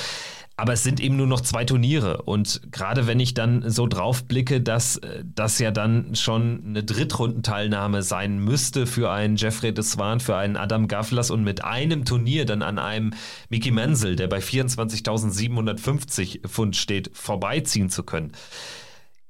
Aber 0.57 0.75
es 0.75 0.83
sind 0.83 1.01
eben 1.01 1.17
nur 1.17 1.27
noch 1.27 1.41
zwei 1.41 1.65
Turniere. 1.65 2.23
Und 2.23 2.61
gerade 2.71 3.07
wenn 3.07 3.21
ich 3.21 3.33
dann 3.35 3.69
so 3.71 3.87
drauf 3.87 4.25
blicke, 4.25 4.61
dass 4.61 4.99
äh, 4.99 5.25
das 5.35 5.59
ja 5.59 5.71
dann 5.71 6.15
schon 6.15 6.63
eine 6.67 6.85
Drittrundenteilnahme 6.85 8.03
sein 8.03 8.39
müsste 8.39 8.87
für 8.87 9.11
einen 9.11 9.37
Jeffrey 9.37 9.73
de 9.73 9.83
Swan, 9.83 10.21
für 10.21 10.37
einen 10.37 10.57
Adam 10.57 10.89
Gavlas 10.89 11.31
und 11.31 11.43
mit 11.43 11.65
einem 11.65 12.05
Turnier 12.05 12.45
dann 12.45 12.63
an 12.63 12.79
einem 12.79 13.15
Mickey 13.49 13.71
Menzel, 13.71 14.17
der 14.17 14.29
bei 14.29 14.39
24.750 14.39 16.47
Pfund 16.47 16.77
steht, 16.77 17.11
vorbeiziehen 17.15 17.89
zu 17.89 18.03
können 18.03 18.33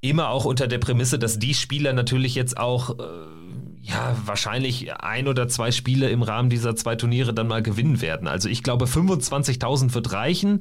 immer 0.03 0.31
auch 0.31 0.45
unter 0.45 0.67
der 0.67 0.79
Prämisse, 0.79 1.19
dass 1.19 1.39
die 1.39 1.55
Spieler 1.55 1.95
natürlich 1.95 2.35
jetzt 2.35 2.59
auch 2.59 2.99
äh, 2.99 3.03
ja 3.81 4.17
wahrscheinlich 4.27 4.93
ein 4.95 5.29
oder 5.29 5.49
zwei 5.49 5.71
Spiele 5.71 6.11
im 6.11 6.23
Rahmen 6.23 6.51
dieser 6.51 6.77
zwei 6.77 6.97
Turniere 6.97 7.33
dann 7.33 7.47
mal 7.47 7.63
gewinnen 7.63 8.03
werden. 8.03 8.29
Also 8.29 8.49
ich 8.49 8.63
glaube 8.63 8.87
25.000 8.87 9.95
wird 9.95 10.13
reichen. 10.13 10.61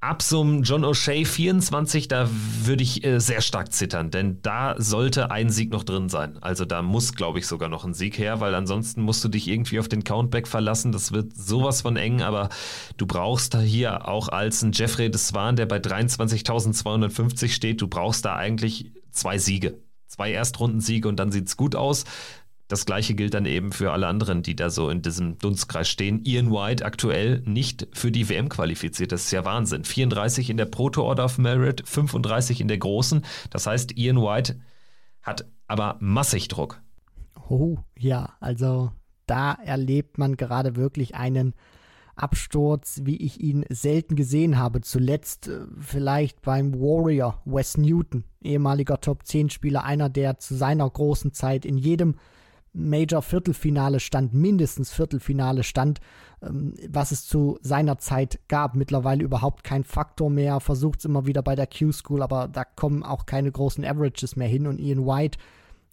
Ab 0.00 0.22
so 0.22 0.42
einem 0.42 0.62
John 0.62 0.84
O'Shea 0.84 1.26
24, 1.26 2.06
da 2.06 2.30
würde 2.62 2.84
ich 2.84 3.02
äh, 3.02 3.18
sehr 3.18 3.40
stark 3.40 3.72
zittern, 3.72 4.12
denn 4.12 4.40
da 4.42 4.76
sollte 4.78 5.32
ein 5.32 5.50
Sieg 5.50 5.72
noch 5.72 5.82
drin 5.82 6.08
sein. 6.08 6.38
Also 6.40 6.64
da 6.64 6.82
muss, 6.82 7.16
glaube 7.16 7.40
ich, 7.40 7.48
sogar 7.48 7.68
noch 7.68 7.84
ein 7.84 7.94
Sieg 7.94 8.16
her, 8.16 8.38
weil 8.38 8.54
ansonsten 8.54 9.02
musst 9.02 9.24
du 9.24 9.28
dich 9.28 9.48
irgendwie 9.48 9.80
auf 9.80 9.88
den 9.88 10.04
Countback 10.04 10.46
verlassen. 10.46 10.92
Das 10.92 11.10
wird 11.10 11.36
sowas 11.36 11.82
von 11.82 11.96
eng, 11.96 12.22
aber 12.22 12.48
du 12.96 13.08
brauchst 13.08 13.54
da 13.54 13.60
hier 13.60 14.06
auch 14.06 14.28
als 14.28 14.62
ein 14.62 14.70
Jeffrey 14.70 15.10
de 15.10 15.18
Swan, 15.18 15.56
der 15.56 15.66
bei 15.66 15.78
23.250 15.78 17.48
steht, 17.48 17.80
du 17.80 17.88
brauchst 17.88 18.24
da 18.24 18.36
eigentlich 18.36 18.92
zwei 19.10 19.38
Siege. 19.38 19.82
Zwei 20.06 20.30
Erstrundensiege 20.30 21.08
und 21.08 21.16
dann 21.16 21.32
sieht 21.32 21.48
es 21.48 21.56
gut 21.56 21.74
aus. 21.74 22.04
Das 22.68 22.84
gleiche 22.84 23.14
gilt 23.14 23.32
dann 23.32 23.46
eben 23.46 23.72
für 23.72 23.92
alle 23.92 24.06
anderen, 24.06 24.42
die 24.42 24.54
da 24.54 24.68
so 24.68 24.90
in 24.90 25.00
diesem 25.00 25.38
Dunstkreis 25.38 25.88
stehen. 25.88 26.22
Ian 26.24 26.52
White 26.52 26.84
aktuell 26.84 27.42
nicht 27.46 27.88
für 27.94 28.12
die 28.12 28.28
WM 28.28 28.50
qualifiziert. 28.50 29.10
Das 29.10 29.24
ist 29.24 29.30
ja 29.30 29.46
Wahnsinn. 29.46 29.84
34 29.84 30.50
in 30.50 30.58
der 30.58 30.66
Proto 30.66 31.02
Order 31.02 31.24
of 31.24 31.38
Merit, 31.38 31.82
35 31.88 32.60
in 32.60 32.68
der 32.68 32.76
großen. 32.76 33.24
Das 33.48 33.66
heißt, 33.66 33.96
Ian 33.96 34.18
White 34.18 34.60
hat 35.22 35.46
aber 35.66 35.96
massig 36.00 36.48
Druck. 36.48 36.82
Oh, 37.48 37.78
ja, 37.98 38.34
also 38.40 38.92
da 39.26 39.54
erlebt 39.54 40.18
man 40.18 40.36
gerade 40.36 40.76
wirklich 40.76 41.14
einen 41.14 41.54
Absturz, 42.16 43.02
wie 43.04 43.16
ich 43.16 43.40
ihn 43.40 43.64
selten 43.70 44.16
gesehen 44.16 44.58
habe. 44.58 44.82
Zuletzt 44.82 45.48
äh, 45.48 45.60
vielleicht 45.80 46.42
beim 46.42 46.74
Warrior 46.74 47.40
Wes 47.44 47.78
Newton, 47.78 48.24
ehemaliger 48.42 49.00
Top 49.00 49.24
10 49.24 49.50
Spieler, 49.50 49.84
einer, 49.84 50.10
der 50.10 50.38
zu 50.38 50.54
seiner 50.54 50.88
großen 50.88 51.32
Zeit 51.32 51.64
in 51.64 51.78
jedem 51.78 52.16
Major-Viertelfinale 52.78 54.00
stand, 54.00 54.34
mindestens 54.34 54.92
Viertelfinale 54.92 55.62
stand, 55.62 56.00
ähm, 56.42 56.74
was 56.88 57.10
es 57.10 57.26
zu 57.26 57.58
seiner 57.62 57.98
Zeit 57.98 58.40
gab. 58.48 58.74
Mittlerweile 58.74 59.24
überhaupt 59.24 59.64
kein 59.64 59.84
Faktor 59.84 60.30
mehr, 60.30 60.60
versucht 60.60 61.00
es 61.00 61.04
immer 61.04 61.26
wieder 61.26 61.42
bei 61.42 61.54
der 61.54 61.66
Q-School, 61.66 62.22
aber 62.22 62.48
da 62.48 62.64
kommen 62.64 63.02
auch 63.02 63.26
keine 63.26 63.50
großen 63.50 63.84
Averages 63.84 64.36
mehr 64.36 64.48
hin. 64.48 64.66
Und 64.66 64.78
Ian 64.78 65.04
White, 65.04 65.38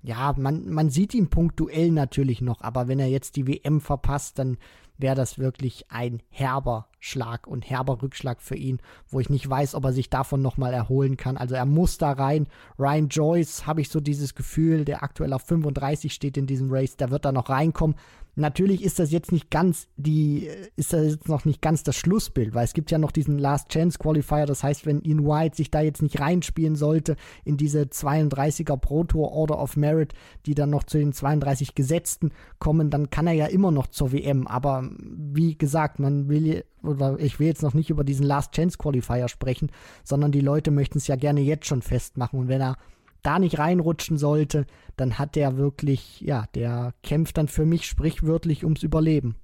ja, 0.04 0.34
man, 0.38 0.70
man 0.70 0.90
sieht 0.90 1.14
ihn 1.14 1.30
punktuell 1.30 1.92
natürlich 1.92 2.42
noch, 2.42 2.62
aber 2.62 2.88
wenn 2.88 3.00
er 3.00 3.08
jetzt 3.08 3.36
die 3.36 3.48
WM 3.48 3.82
verpasst, 3.82 4.38
dann 4.38 4.58
wäre 4.98 5.16
das 5.16 5.40
wirklich 5.40 5.86
ein 5.90 6.22
herber 6.30 6.88
Schlag 7.00 7.48
und 7.48 7.70
herber 7.70 8.02
Rückschlag 8.02 8.42
für 8.42 8.56
ihn, 8.56 8.80
wo 9.08 9.20
ich 9.20 9.30
nicht 9.30 9.48
weiß, 9.48 9.76
ob 9.76 9.86
er 9.86 9.94
sich 9.94 10.10
davon 10.10 10.42
nochmal 10.42 10.74
erholen 10.74 11.18
kann. 11.18 11.38
Also 11.38 11.56
er 11.56 11.66
muss 11.66 11.98
da 11.98 12.12
rein. 12.12 12.48
Ryan 12.80 13.10
Joyce, 13.10 13.68
habe 13.68 13.82
ich 13.82 13.90
so 13.90 14.00
dieses 14.00 14.34
Gefühl, 14.36 14.86
der 14.86 15.04
aktuell 15.04 15.34
auf 15.34 15.44
35 15.44 16.12
steht 16.12 16.38
in 16.38 16.48
diesem 16.48 16.72
Race, 16.72 16.98
der 16.98 17.12
wird 17.12 17.26
da 17.26 17.32
noch 17.32 17.50
reinkommen. 17.50 17.96
Natürlich 18.38 18.84
ist 18.84 19.00
das 19.00 19.12
jetzt 19.12 19.32
nicht 19.32 19.50
ganz 19.50 19.88
die, 19.96 20.50
ist 20.76 20.92
das 20.92 21.06
jetzt 21.06 21.30
noch 21.30 21.46
nicht 21.46 21.62
ganz 21.62 21.84
das 21.84 21.96
Schlussbild, 21.96 22.54
weil 22.54 22.66
es 22.66 22.74
gibt 22.74 22.92
ja 22.92 22.98
noch 22.98 23.14
diesen 23.14 23.40
Last 23.40 23.70
Chance 23.70 23.98
Qualifier. 23.98 24.46
Das 24.46 24.62
heißt, 24.62 24.86
wenn 24.86 25.02
Ian 25.02 25.26
White 25.26 25.56
sich 25.56 25.72
da 25.72 25.80
jetzt 25.80 26.02
nicht 26.02 26.20
reinspielen 26.20 26.76
sollte 26.76 27.16
in 27.46 27.56
diese 27.56 27.84
32er 27.84 28.76
Pro 28.76 29.06
Tour 29.06 29.32
Order 29.32 29.58
of 29.62 29.78
Merit, 29.78 30.14
die 30.46 30.54
dann 30.54 30.70
noch 30.70 30.84
zu 30.84 30.98
den 30.98 31.14
32 31.14 31.76
Gesetzten 31.76 32.32
kommen, 32.60 32.90
dann 32.90 33.10
kann 33.10 33.26
er 33.26 33.34
ja 33.34 33.46
immer 33.46 33.72
noch 33.72 33.88
zur 33.88 34.12
WM. 34.12 34.48
Aber 34.48 34.85
wie 34.98 35.58
gesagt, 35.58 36.00
man 36.00 36.30
will, 36.30 36.64
oder 36.84 37.20
ich 37.20 37.40
will 37.40 37.48
jetzt 37.48 37.64
noch 37.64 37.74
nicht 37.74 37.90
über 37.90 38.04
diesen 38.04 38.26
Last 38.26 38.54
Chance 38.54 38.78
Qualifier 38.78 39.28
sprechen, 39.28 39.72
sondern 40.04 40.32
die 40.32 40.42
Leute 40.42 40.72
möchten 40.72 40.98
es 40.98 41.08
ja 41.08 41.16
gerne 41.16 41.42
jetzt 41.42 41.66
schon 41.66 41.82
festmachen. 41.82 42.40
Und 42.40 42.48
wenn 42.48 42.62
er 42.62 42.78
da 43.22 43.40
nicht 43.40 43.58
reinrutschen 43.58 44.18
sollte, 44.18 44.66
dann 44.98 45.18
hat 45.18 45.36
der 45.36 45.58
wirklich, 45.58 46.22
ja, 46.22 46.46
der 46.54 46.94
kämpft 47.04 47.38
dann 47.38 47.48
für 47.48 47.66
mich 47.66 47.86
sprichwörtlich 47.86 48.64
ums 48.64 48.84
Überleben. 48.84 49.36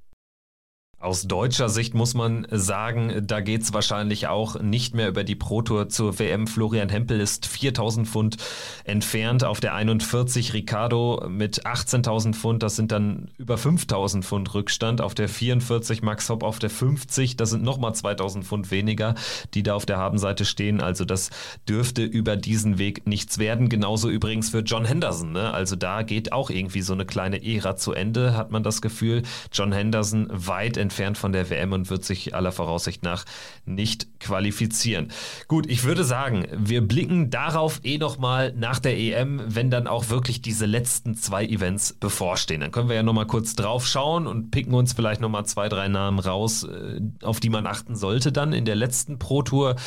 Aus 1.02 1.24
deutscher 1.24 1.68
Sicht 1.68 1.96
muss 1.96 2.14
man 2.14 2.46
sagen, 2.52 3.24
da 3.26 3.40
geht 3.40 3.64
es 3.64 3.74
wahrscheinlich 3.74 4.28
auch 4.28 4.62
nicht 4.62 4.94
mehr 4.94 5.08
über 5.08 5.24
die 5.24 5.34
Pro 5.34 5.64
Tour 5.64 5.90
zur 5.90 6.20
WM. 6.20 6.46
Florian 6.46 6.90
Hempel 6.90 7.20
ist 7.20 7.48
4000 7.48 8.08
Pfund 8.08 8.38
entfernt 8.84 9.44
auf 9.44 9.60
der 9.60 9.74
41. 9.74 10.54
Ricardo 10.54 11.26
mit 11.28 11.66
18.000 11.66 12.36
Pfund, 12.36 12.62
das 12.62 12.76
sind 12.76 12.92
dann 12.92 13.32
über 13.40 13.58
5000 13.58 14.24
Pfund 14.24 14.54
Rückstand. 14.54 15.02
Auf 15.02 15.16
der 15.16 15.28
44 15.28 16.04
Max 16.04 16.30
Hopp 16.30 16.44
auf 16.44 16.60
der 16.60 16.70
50, 16.70 17.36
das 17.36 17.50
sind 17.50 17.64
nochmal 17.64 17.96
2000 17.96 18.46
Pfund 18.46 18.70
weniger, 18.70 19.16
die 19.56 19.64
da 19.64 19.74
auf 19.74 19.88
der 19.88 19.98
Habenseite 19.98 20.46
stehen. 20.46 20.82
Also 20.82 21.04
das 21.04 21.32
dürfte 21.68 22.04
über 22.04 22.38
diesen 22.38 22.78
Weg 22.78 23.08
nichts 23.08 23.40
werden. 23.40 23.70
Genauso 23.70 24.08
übrigens 24.08 24.52
für 24.52 24.60
John 24.60 24.86
Henderson. 24.86 25.32
Ne? 25.32 25.52
Also 25.52 25.76
da 25.76 26.04
geht 26.04 26.32
auch 26.32 26.52
irgendwie 26.52 26.84
so 26.84 26.94
eine 26.94 27.08
kleine 27.08 27.44
Ära 27.44 27.76
zu 27.76 27.92
Ende, 27.92 28.38
hat 28.38 28.52
man 28.52 28.62
das 28.62 28.84
Gefühl. 28.84 29.24
John 29.52 29.72
Henderson 29.72 30.28
weit 30.30 30.78
entfernt 30.78 30.91
entfernt 30.92 31.18
von 31.18 31.32
der 31.32 31.50
WM 31.50 31.72
und 31.72 31.90
wird 31.90 32.04
sich 32.04 32.36
aller 32.36 32.52
Voraussicht 32.52 33.02
nach 33.02 33.24
nicht 33.66 34.20
qualifizieren. 34.20 35.08
Gut, 35.48 35.66
ich 35.68 35.86
würde 35.86 36.04
sagen, 36.04 36.46
wir 36.54 36.82
blicken 36.82 37.30
darauf 37.30 37.80
eh 37.84 37.98
nochmal 37.98 38.54
nach 38.58 38.80
der 38.80 38.98
EM, 38.98 39.42
wenn 39.48 39.72
dann 39.72 39.88
auch 39.88 40.10
wirklich 40.10 40.42
diese 40.42 40.66
letzten 40.66 41.16
zwei 41.16 41.46
Events 41.46 41.94
bevorstehen. 41.94 42.60
Dann 42.60 42.72
können 42.72 42.90
wir 42.90 42.98
ja 42.98 43.04
nochmal 43.04 43.26
kurz 43.26 43.56
drauf 43.56 43.88
schauen 43.88 44.28
und 44.28 44.52
picken 44.52 44.74
uns 44.74 44.92
vielleicht 44.92 45.22
nochmal 45.22 45.46
zwei, 45.46 45.70
drei 45.70 45.88
Namen 45.88 46.20
raus, 46.20 46.66
äh, 46.66 47.00
auf 47.24 47.40
die 47.40 47.50
man 47.50 47.66
achten 47.66 47.96
sollte 47.96 48.34
dann 48.34 48.52
in 48.52 48.66
der 48.66 48.76
letzten 48.76 49.18
Pro 49.18 49.44
Tour 49.44 49.78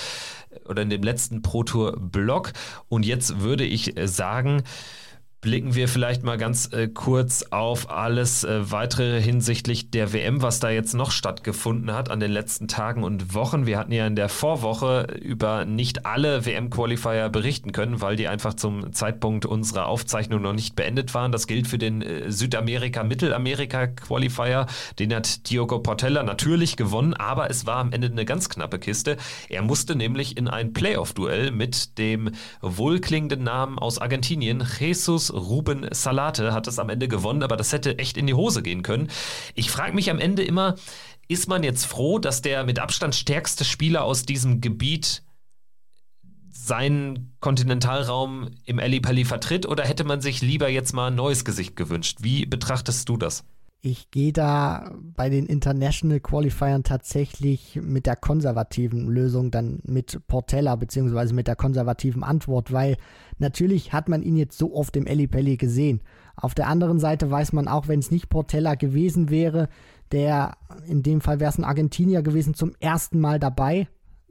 äh, 0.51 0.69
oder 0.69 0.83
in 0.83 0.89
dem 0.89 1.03
letzten 1.03 1.43
Pro 1.43 1.65
Tour 1.65 1.99
Block. 2.01 2.53
Und 2.89 3.05
jetzt 3.05 3.41
würde 3.41 3.65
ich 3.65 3.99
äh, 3.99 4.09
sagen, 4.09 4.63
blicken 5.45 5.75
wir 5.75 5.89
vielleicht 5.89 6.23
mal 6.25 6.39
ganz 6.39 6.73
äh, 6.73 6.89
kurz 6.89 7.45
auf 7.51 7.91
alles 7.91 8.45
äh, 8.45 8.71
weitere 8.73 9.21
hinsichtlich 9.21 9.91
der 9.91 10.15
WM, 10.15 10.41
was 10.41 10.59
da 10.59 10.71
jetzt 10.71 10.95
noch 10.95 11.11
stattgefunden 11.11 11.93
hat 11.93 12.11
an 12.11 12.19
den 12.19 12.31
letzten 12.31 12.67
Tagen 12.67 13.05
und 13.05 13.35
Wochen. 13.35 13.67
Wir 13.67 13.79
hatten 13.79 13.93
ja 13.93 14.07
in 14.07 14.17
der 14.17 14.31
Vorwoche 14.31 15.07
über 15.21 15.67
nicht 15.67 16.07
alle 16.07 16.47
WM-Qualifier 16.47 17.29
berichten 17.29 17.73
können, 17.73 18.01
weil 18.01 18.17
die 18.17 18.27
einfach 18.27 18.55
zum 18.55 18.95
Zeitpunkt 18.95 19.45
unserer 19.45 19.85
Aufzeichnung 19.85 20.41
noch 20.41 20.55
nicht 20.55 20.77
beendet 20.77 21.13
waren. 21.13 21.31
Das 21.31 21.47
gilt 21.47 21.67
für 21.67 21.77
den 21.77 22.01
äh, 22.01 22.33
Südamerika-Mittelamerika-Qualifier. 22.33 24.65
Den 24.99 25.15
hat 25.15 25.51
Diogo 25.51 25.81
Portella 25.81 26.23
natürlich 26.23 26.79
gewonnen, 26.79 27.13
aber 27.13 27.51
es 27.51 27.67
war 27.67 27.77
am 27.77 27.93
Ende 27.93 28.07
eine 28.07 28.25
ganz 28.25 28.49
knappe 28.49 28.79
Kiste. 28.79 29.19
Er 29.51 29.61
musste 29.61 29.95
nämlich 29.95 30.39
in 30.39 30.49
ein 30.49 30.73
Playoff-Duell 30.73 31.51
mit 31.51 31.99
dem 31.99 32.31
wohlklingenden 32.63 33.45
Namen 33.45 33.79
aus 33.79 33.99
Argentinien, 33.99 34.67
Jesus 34.81 35.34
Ruben 35.35 35.87
Salate 35.91 36.53
hat 36.53 36.67
es 36.67 36.79
am 36.79 36.89
Ende 36.89 37.09
gewonnen, 37.09 37.43
aber 37.43 37.57
das 37.57 37.73
hätte 37.73 37.99
echt 37.99 38.17
in 38.17 38.27
die 38.27 38.35
Hose 38.35 38.63
gehen 38.63 38.83
können. 38.83 39.09
Ich 39.55 39.71
frage 39.71 39.95
mich 39.95 40.11
am 40.11 40.19
Ende 40.19 40.45
immer, 40.45 40.77
ist 41.29 41.49
man 41.49 41.63
jetzt 41.63 41.87
froh, 41.87 42.19
dass 42.19 42.43
der 42.43 42.65
mit 42.65 42.79
Abstand 42.79 43.15
stärkste 43.15 43.65
Spieler 43.65 44.05
aus 44.05 44.25
diesem 44.25 44.61
Gebiet 44.61 45.23
seinen 46.51 47.35
Kontinentalraum 47.41 48.51
im 48.65 48.79
Ali 48.79 49.01
Pali 49.01 49.25
vertritt 49.25 49.67
oder 49.67 49.85
hätte 49.85 50.05
man 50.05 50.21
sich 50.21 50.41
lieber 50.41 50.69
jetzt 50.69 50.93
mal 50.95 51.09
ein 51.09 51.15
neues 51.15 51.45
Gesicht 51.45 51.77
gewünscht? 51.77 52.19
Wie 52.21 52.47
betrachtest 52.47 53.09
du 53.09 53.17
das? 53.17 53.45
Ich 53.87 54.11
gehe 54.11 54.33
da 54.33 54.93
bei 55.15 55.29
den 55.29 55.45
International 55.45 56.19
Qualifiern 56.19 56.85
tatsächlich 56.85 57.79
mit 57.83 58.07
der 58.07 58.17
konservativen 58.17 59.11
Lösung, 59.11 59.51
dann 59.51 59.81
mit 59.85 60.27
Portella, 60.27 60.77
beziehungsweise 60.77 61.35
mit 61.35 61.49
der 61.49 61.55
konservativen 61.55 62.23
Antwort, 62.23 62.73
weil 62.73 62.97
natürlich 63.37 63.93
hat 63.93 64.09
man 64.09 64.23
ihn 64.23 64.37
jetzt 64.37 64.57
so 64.57 64.75
oft 64.75 64.97
im 64.97 65.05
Pelli 65.05 65.59
gesehen. 65.59 66.01
Auf 66.35 66.55
der 66.55 66.69
anderen 66.69 66.99
Seite 66.99 67.31
weiß 67.31 67.53
man 67.53 67.69
auch, 67.69 67.87
wenn 67.87 67.99
es 67.99 68.11
nicht 68.11 68.31
Portella 68.31 68.75
gewesen 68.75 69.29
wäre, 69.29 69.69
der 70.13 70.57
in 70.87 71.03
dem 71.03 71.21
Fall 71.21 71.39
wäre 71.39 71.51
es 71.51 71.59
ein 71.59 71.65
Argentinier 71.65 72.23
gewesen, 72.23 72.55
zum 72.55 72.73
ersten 72.81 73.21
Mal 73.21 73.39
dabei. 73.39 73.87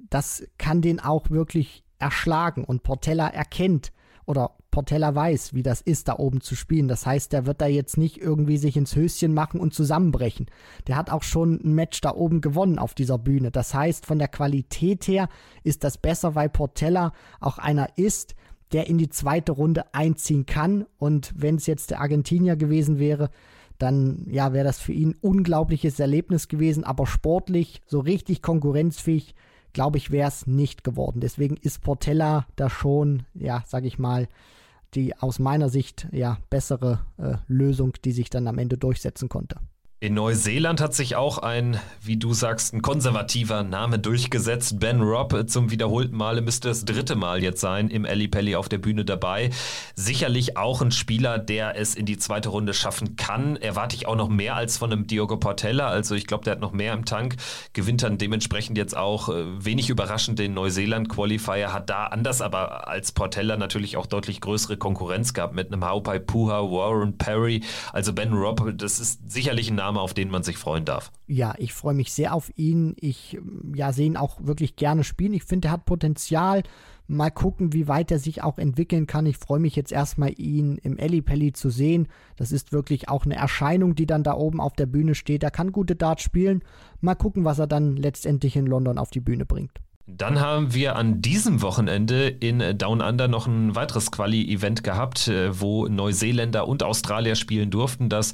Das 0.09 0.47
kann 0.57 0.81
den 0.81 0.99
auch 0.99 1.29
wirklich 1.29 1.83
erschlagen 1.99 2.63
und 2.63 2.81
Portella 2.81 3.27
erkennt 3.27 3.91
oder 4.25 4.51
Portella 4.71 5.13
weiß, 5.13 5.53
wie 5.53 5.63
das 5.63 5.81
ist, 5.81 6.07
da 6.07 6.17
oben 6.17 6.41
zu 6.41 6.55
spielen. 6.55 6.87
Das 6.87 7.05
heißt, 7.05 7.33
der 7.33 7.45
wird 7.45 7.61
da 7.61 7.67
jetzt 7.67 7.97
nicht 7.97 8.17
irgendwie 8.17 8.57
sich 8.57 8.77
ins 8.77 8.95
Höschen 8.95 9.33
machen 9.33 9.59
und 9.59 9.73
zusammenbrechen. 9.73 10.47
Der 10.87 10.95
hat 10.95 11.09
auch 11.09 11.23
schon 11.23 11.59
ein 11.63 11.73
Match 11.73 12.01
da 12.01 12.13
oben 12.13 12.41
gewonnen 12.41 12.79
auf 12.79 12.93
dieser 12.93 13.17
Bühne. 13.17 13.51
Das 13.51 13.73
heißt, 13.73 14.05
von 14.05 14.19
der 14.19 14.29
Qualität 14.29 15.07
her 15.07 15.29
ist 15.63 15.83
das 15.83 15.97
besser, 15.97 16.35
weil 16.35 16.49
Portella 16.49 17.13
auch 17.39 17.57
einer 17.57 17.89
ist, 17.97 18.35
der 18.71 18.87
in 18.87 18.97
die 18.97 19.09
zweite 19.09 19.51
Runde 19.51 19.93
einziehen 19.93 20.45
kann. 20.45 20.85
Und 20.97 21.33
wenn 21.35 21.55
es 21.55 21.67
jetzt 21.67 21.91
der 21.91 22.01
Argentinier 22.01 22.55
gewesen 22.55 22.97
wäre, 22.97 23.29
dann 23.77 24.25
ja, 24.29 24.53
wäre 24.53 24.65
das 24.65 24.79
für 24.79 24.93
ihn 24.93 25.09
ein 25.09 25.17
unglaubliches 25.21 25.99
Erlebnis 25.99 26.47
gewesen. 26.47 26.83
Aber 26.83 27.05
sportlich, 27.05 27.81
so 27.85 27.99
richtig 27.99 28.41
konkurrenzfähig, 28.41 29.35
glaube 29.73 29.97
ich, 29.97 30.11
wäre 30.11 30.27
es 30.27 30.47
nicht 30.47 30.83
geworden. 30.83 31.19
Deswegen 31.19 31.57
ist 31.57 31.81
Portella 31.81 32.45
da 32.55 32.69
schon, 32.69 33.23
ja, 33.33 33.63
sage 33.67 33.87
ich 33.87 33.99
mal, 33.99 34.27
die 34.93 35.17
aus 35.17 35.39
meiner 35.39 35.69
Sicht 35.69 36.07
ja 36.11 36.37
bessere 36.49 36.99
äh, 37.17 37.35
Lösung, 37.47 37.93
die 38.05 38.11
sich 38.11 38.29
dann 38.29 38.47
am 38.47 38.59
Ende 38.59 38.77
durchsetzen 38.77 39.27
konnte. 39.29 39.57
In 40.03 40.15
Neuseeland 40.15 40.81
hat 40.81 40.93
sich 40.93 41.15
auch 41.15 41.37
ein, 41.37 41.79
wie 42.01 42.17
du 42.17 42.33
sagst, 42.33 42.73
ein 42.73 42.81
konservativer 42.81 43.63
Name 43.63 43.99
durchgesetzt. 43.99 44.77
Ben 44.81 44.99
Robb 44.99 45.45
zum 45.47 45.71
wiederholten 45.71 46.17
Male 46.17 46.41
müsste 46.41 46.67
das 46.67 46.83
dritte 46.83 47.15
Mal 47.15 47.41
jetzt 47.41 47.61
sein 47.61 47.87
im 47.87 48.05
Ali 48.05 48.27
Pelli 48.27 48.57
auf 48.57 48.67
der 48.67 48.79
Bühne 48.79 49.05
dabei. 49.05 49.51
Sicherlich 49.95 50.57
auch 50.57 50.81
ein 50.81 50.91
Spieler, 50.91 51.39
der 51.39 51.77
es 51.77 51.95
in 51.95 52.05
die 52.05 52.17
zweite 52.17 52.49
Runde 52.49 52.73
schaffen 52.73 53.15
kann. 53.15 53.55
Erwarte 53.55 53.95
ich 53.95 54.05
auch 54.05 54.17
noch 54.17 54.27
mehr 54.27 54.57
als 54.57 54.77
von 54.77 54.91
einem 54.91 55.07
Diogo 55.07 55.37
Portella. 55.37 55.87
Also 55.87 56.15
ich 56.15 56.27
glaube, 56.27 56.43
der 56.43 56.51
hat 56.51 56.59
noch 56.59 56.73
mehr 56.73 56.91
im 56.91 57.05
Tank. 57.05 57.37
Gewinnt 57.71 58.03
dann 58.03 58.17
dementsprechend 58.17 58.77
jetzt 58.77 58.97
auch 58.97 59.29
äh, 59.29 59.45
wenig 59.63 59.89
überraschend 59.89 60.37
den 60.37 60.53
Neuseeland-Qualifier. 60.53 61.71
Hat 61.71 61.89
da 61.89 62.07
anders 62.07 62.41
aber 62.41 62.89
als 62.89 63.13
Portella 63.13 63.55
natürlich 63.55 63.95
auch 63.95 64.07
deutlich 64.07 64.41
größere 64.41 64.75
Konkurrenz 64.75 65.33
gehabt 65.33 65.55
mit 65.55 65.71
einem 65.71 65.85
Haupai 65.85 66.19
Puha, 66.19 66.59
Warren 66.59 67.17
Perry. 67.17 67.63
Also 67.93 68.11
Ben 68.11 68.33
Robb, 68.33 68.73
das 68.75 68.99
ist 68.99 69.31
sicherlich 69.31 69.69
ein 69.69 69.75
Name, 69.75 69.92
Name, 69.93 70.01
auf 70.01 70.13
den 70.13 70.29
man 70.29 70.43
sich 70.43 70.57
freuen 70.57 70.85
darf. 70.85 71.11
Ja, 71.27 71.53
ich 71.57 71.73
freue 71.73 71.93
mich 71.93 72.11
sehr 72.11 72.33
auf 72.33 72.51
ihn. 72.55 72.95
Ich 72.99 73.37
ja, 73.75 73.93
sehe 73.93 74.07
ihn 74.07 74.17
auch 74.17 74.39
wirklich 74.43 74.75
gerne 74.75 75.03
spielen. 75.03 75.33
Ich 75.33 75.43
finde, 75.43 75.69
er 75.69 75.73
hat 75.73 75.85
Potenzial. 75.85 76.63
Mal 77.07 77.31
gucken, 77.31 77.73
wie 77.73 77.87
weit 77.87 78.11
er 78.11 78.19
sich 78.19 78.43
auch 78.43 78.57
entwickeln 78.57 79.07
kann. 79.07 79.25
Ich 79.25 79.37
freue 79.37 79.59
mich 79.59 79.75
jetzt 79.75 79.91
erstmal, 79.91 80.33
ihn 80.37 80.77
im 80.77 80.97
Ellipelli 80.97 81.51
zu 81.53 81.69
sehen. 81.69 82.07
Das 82.37 82.51
ist 82.51 82.71
wirklich 82.71 83.09
auch 83.09 83.25
eine 83.25 83.35
Erscheinung, 83.35 83.95
die 83.95 84.05
dann 84.05 84.23
da 84.23 84.33
oben 84.33 84.59
auf 84.59 84.73
der 84.73 84.85
Bühne 84.85 85.13
steht. 85.13 85.43
Er 85.43 85.51
kann 85.51 85.71
gute 85.71 85.95
Darts 85.95 86.23
spielen. 86.23 86.63
Mal 87.01 87.15
gucken, 87.15 87.45
was 87.45 87.59
er 87.59 87.67
dann 87.67 87.97
letztendlich 87.97 88.55
in 88.55 88.65
London 88.65 88.97
auf 88.97 89.11
die 89.11 89.19
Bühne 89.19 89.45
bringt. 89.45 89.79
Dann 90.05 90.41
haben 90.41 90.73
wir 90.73 90.97
an 90.97 91.21
diesem 91.21 91.61
Wochenende 91.61 92.27
in 92.27 92.77
Down 92.77 92.99
Under 92.99 93.29
noch 93.29 93.47
ein 93.47 93.73
weiteres 93.73 94.11
Quali-Event 94.11 94.83
gehabt, 94.83 95.29
äh, 95.29 95.61
wo 95.61 95.87
Neuseeländer 95.87 96.67
und 96.67 96.83
Australier 96.83 97.35
spielen 97.35 97.71
durften. 97.71 98.09
Das 98.09 98.33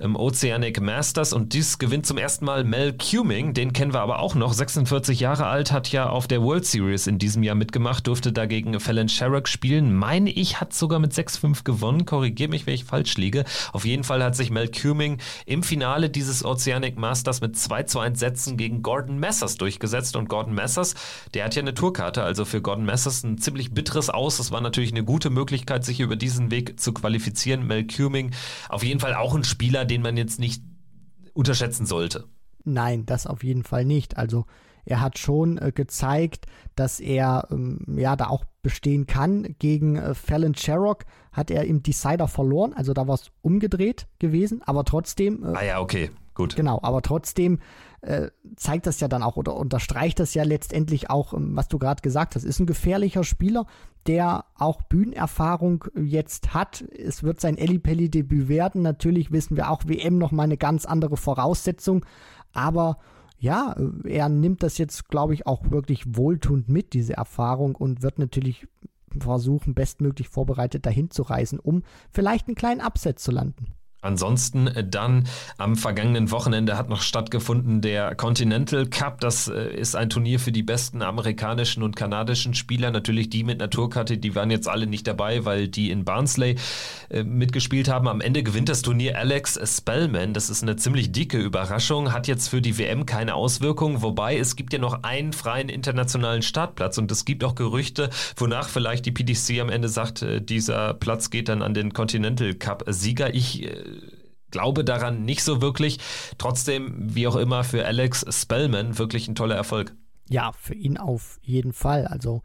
im 0.00 0.16
Oceanic 0.16 0.80
Masters 0.80 1.34
und 1.34 1.52
dies 1.52 1.78
gewinnt 1.78 2.06
zum 2.06 2.16
ersten 2.16 2.46
Mal 2.46 2.64
Mel 2.64 2.94
Cuming, 2.94 3.52
den 3.52 3.74
kennen 3.74 3.92
wir 3.92 4.00
aber 4.00 4.20
auch 4.20 4.34
noch, 4.34 4.54
46 4.54 5.20
Jahre 5.20 5.46
alt, 5.46 5.72
hat 5.72 5.92
ja 5.92 6.08
auf 6.08 6.26
der 6.26 6.42
World 6.42 6.64
Series 6.64 7.06
in 7.06 7.18
diesem 7.18 7.42
Jahr 7.42 7.54
mitgemacht, 7.54 8.06
durfte 8.06 8.32
dagegen 8.32 8.80
Fallon 8.80 9.10
Sherrock 9.10 9.46
spielen, 9.46 9.94
meine 9.94 10.30
ich, 10.30 10.58
hat 10.58 10.72
sogar 10.72 11.00
mit 11.00 11.12
6-5 11.12 11.64
gewonnen, 11.64 12.06
korrigiere 12.06 12.48
mich, 12.48 12.66
wenn 12.66 12.74
ich 12.74 12.84
falsch 12.84 13.18
liege. 13.18 13.44
Auf 13.72 13.84
jeden 13.84 14.02
Fall 14.02 14.24
hat 14.24 14.34
sich 14.34 14.50
Mel 14.50 14.70
Cuming 14.70 15.18
im 15.44 15.62
Finale 15.62 16.08
dieses 16.08 16.44
Oceanic 16.44 16.98
Masters 16.98 17.42
mit 17.42 17.58
2 17.58 17.82
zu 17.82 17.98
1 18.00 18.18
Sätzen 18.18 18.56
gegen 18.56 18.82
Gordon 18.82 19.18
Messers 19.18 19.56
durchgesetzt. 19.56 20.16
Und 20.16 20.28
Gordon 20.30 20.54
Messers, 20.54 20.94
der 21.34 21.44
hat 21.44 21.54
ja 21.54 21.60
eine 21.60 21.74
Tourkarte, 21.74 22.22
also 22.22 22.46
für 22.46 22.62
Gordon 22.62 22.86
Messers 22.86 23.22
ein 23.22 23.36
ziemlich 23.36 23.72
bitteres 23.72 24.08
Aus, 24.08 24.38
das 24.38 24.50
war 24.50 24.62
natürlich 24.62 24.92
eine 24.92 25.04
gute 25.04 25.28
Möglichkeit, 25.28 25.84
sich 25.84 26.00
über 26.00 26.16
diesen 26.16 26.50
Weg 26.50 26.80
zu 26.80 26.94
qualifizieren. 26.94 27.66
Mel 27.66 27.86
Cuming 27.86 28.30
auf 28.70 28.82
jeden 28.82 29.00
Fall 29.00 29.14
auch 29.14 29.34
ein 29.34 29.44
Spieler, 29.44 29.84
den 29.90 30.02
man 30.02 30.16
jetzt 30.16 30.38
nicht 30.38 30.62
unterschätzen 31.34 31.86
sollte. 31.86 32.24
Nein, 32.64 33.06
das 33.06 33.26
auf 33.26 33.42
jeden 33.42 33.64
Fall 33.64 33.84
nicht. 33.84 34.16
Also 34.16 34.46
er 34.84 35.00
hat 35.00 35.18
schon 35.18 35.58
äh, 35.58 35.72
gezeigt, 35.74 36.46
dass 36.74 37.00
er 37.00 37.48
ähm, 37.50 37.80
ja 37.96 38.16
da 38.16 38.28
auch 38.28 38.44
bestehen 38.62 39.06
kann. 39.06 39.54
Gegen 39.58 39.96
äh, 39.96 40.14
Fallon 40.14 40.54
Sherrock 40.54 41.04
hat 41.32 41.50
er 41.50 41.64
im 41.64 41.82
Decider 41.82 42.28
verloren, 42.28 42.72
also 42.72 42.92
da 42.92 43.06
war 43.06 43.14
es 43.14 43.30
umgedreht 43.42 44.06
gewesen, 44.18 44.62
aber 44.64 44.84
trotzdem. 44.84 45.44
Äh, 45.44 45.56
ah 45.56 45.64
ja, 45.64 45.80
okay, 45.80 46.10
gut. 46.34 46.56
Genau, 46.56 46.80
aber 46.82 47.02
trotzdem 47.02 47.60
äh, 48.02 48.30
zeigt 48.56 48.86
das 48.86 49.00
ja 49.00 49.08
dann 49.08 49.22
auch 49.22 49.36
oder 49.36 49.54
unterstreicht 49.56 50.20
das 50.20 50.34
ja 50.34 50.42
letztendlich 50.42 51.10
auch, 51.10 51.34
ähm, 51.34 51.54
was 51.54 51.68
du 51.68 51.78
gerade 51.78 52.02
gesagt 52.02 52.34
hast. 52.34 52.44
Ist 52.44 52.60
ein 52.60 52.66
gefährlicher 52.66 53.24
Spieler, 53.24 53.66
der 54.06 54.46
auch 54.56 54.82
Bühnenerfahrung 54.82 55.84
jetzt 55.94 56.54
hat. 56.54 56.82
Es 56.96 57.22
wird 57.22 57.40
sein 57.40 57.58
Ellipelli-Debüt 57.58 58.48
werden. 58.48 58.82
Natürlich 58.82 59.30
wissen 59.32 59.56
wir 59.56 59.70
auch, 59.70 59.82
WM 59.86 60.18
nochmal 60.18 60.44
eine 60.44 60.56
ganz 60.56 60.86
andere 60.86 61.16
Voraussetzung. 61.16 62.06
Aber 62.52 62.98
ja, 63.38 63.74
er 64.04 64.28
nimmt 64.28 64.62
das 64.62 64.78
jetzt, 64.78 65.08
glaube 65.08 65.34
ich, 65.34 65.46
auch 65.46 65.70
wirklich 65.70 66.16
wohltuend 66.16 66.68
mit, 66.68 66.92
diese 66.92 67.14
Erfahrung, 67.14 67.74
und 67.74 68.02
wird 68.02 68.18
natürlich 68.18 68.66
versuchen, 69.18 69.74
bestmöglich 69.74 70.28
vorbereitet 70.28 70.86
dahin 70.86 71.10
zu 71.10 71.22
reisen, 71.22 71.58
um 71.58 71.82
vielleicht 72.12 72.48
einen 72.48 72.54
kleinen 72.54 72.80
Absatz 72.80 73.22
zu 73.22 73.30
landen. 73.30 73.74
Ansonsten 74.02 74.66
äh, 74.66 74.84
dann 74.86 75.26
am 75.58 75.76
vergangenen 75.76 76.30
Wochenende 76.30 76.76
hat 76.76 76.88
noch 76.88 77.02
stattgefunden 77.02 77.80
der 77.80 78.14
Continental 78.14 78.86
Cup. 78.86 79.20
Das 79.20 79.48
äh, 79.48 79.74
ist 79.74 79.94
ein 79.94 80.08
Turnier 80.08 80.40
für 80.40 80.52
die 80.52 80.62
besten 80.62 81.02
amerikanischen 81.02 81.82
und 81.82 81.96
kanadischen 81.96 82.54
Spieler. 82.54 82.90
Natürlich 82.90 83.28
die 83.28 83.44
mit 83.44 83.58
Naturkarte, 83.58 84.16
die 84.16 84.34
waren 84.34 84.50
jetzt 84.50 84.68
alle 84.68 84.86
nicht 84.86 85.06
dabei, 85.06 85.44
weil 85.44 85.68
die 85.68 85.90
in 85.90 86.04
Barnsley 86.04 86.56
äh, 87.10 87.22
mitgespielt 87.24 87.88
haben. 87.88 88.08
Am 88.08 88.20
Ende 88.20 88.42
gewinnt 88.42 88.68
das 88.68 88.82
Turnier 88.82 89.18
Alex 89.18 89.58
Spellman. 89.64 90.32
Das 90.32 90.48
ist 90.48 90.62
eine 90.62 90.76
ziemlich 90.76 91.12
dicke 91.12 91.38
Überraschung. 91.38 92.12
Hat 92.12 92.26
jetzt 92.26 92.48
für 92.48 92.62
die 92.62 92.78
WM 92.78 93.04
keine 93.04 93.34
Auswirkungen. 93.34 94.00
Wobei 94.00 94.38
es 94.38 94.56
gibt 94.56 94.72
ja 94.72 94.78
noch 94.78 95.02
einen 95.02 95.32
freien 95.32 95.68
internationalen 95.68 96.42
Startplatz 96.42 96.96
und 96.96 97.12
es 97.12 97.24
gibt 97.24 97.44
auch 97.44 97.54
Gerüchte, 97.54 98.10
wonach 98.36 98.68
vielleicht 98.68 99.04
die 99.04 99.12
PDC 99.12 99.60
am 99.60 99.68
Ende 99.68 99.88
sagt, 99.88 100.24
dieser 100.48 100.94
Platz 100.94 101.30
geht 101.30 101.48
dann 101.48 101.62
an 101.62 101.74
den 101.74 101.92
Continental 101.92 102.54
Cup 102.54 102.84
Sieger. 102.86 103.34
Ich 103.34 103.68
glaube 104.50 104.84
daran 104.84 105.24
nicht 105.24 105.42
so 105.42 105.62
wirklich. 105.62 105.98
Trotzdem, 106.38 106.94
wie 107.14 107.26
auch 107.26 107.36
immer, 107.36 107.64
für 107.64 107.84
Alex 107.84 108.24
Spellman 108.28 108.98
wirklich 108.98 109.28
ein 109.28 109.34
toller 109.34 109.54
Erfolg. 109.54 109.94
Ja, 110.28 110.52
für 110.52 110.74
ihn 110.74 110.96
auf 110.96 111.38
jeden 111.42 111.72
Fall. 111.72 112.06
Also 112.06 112.42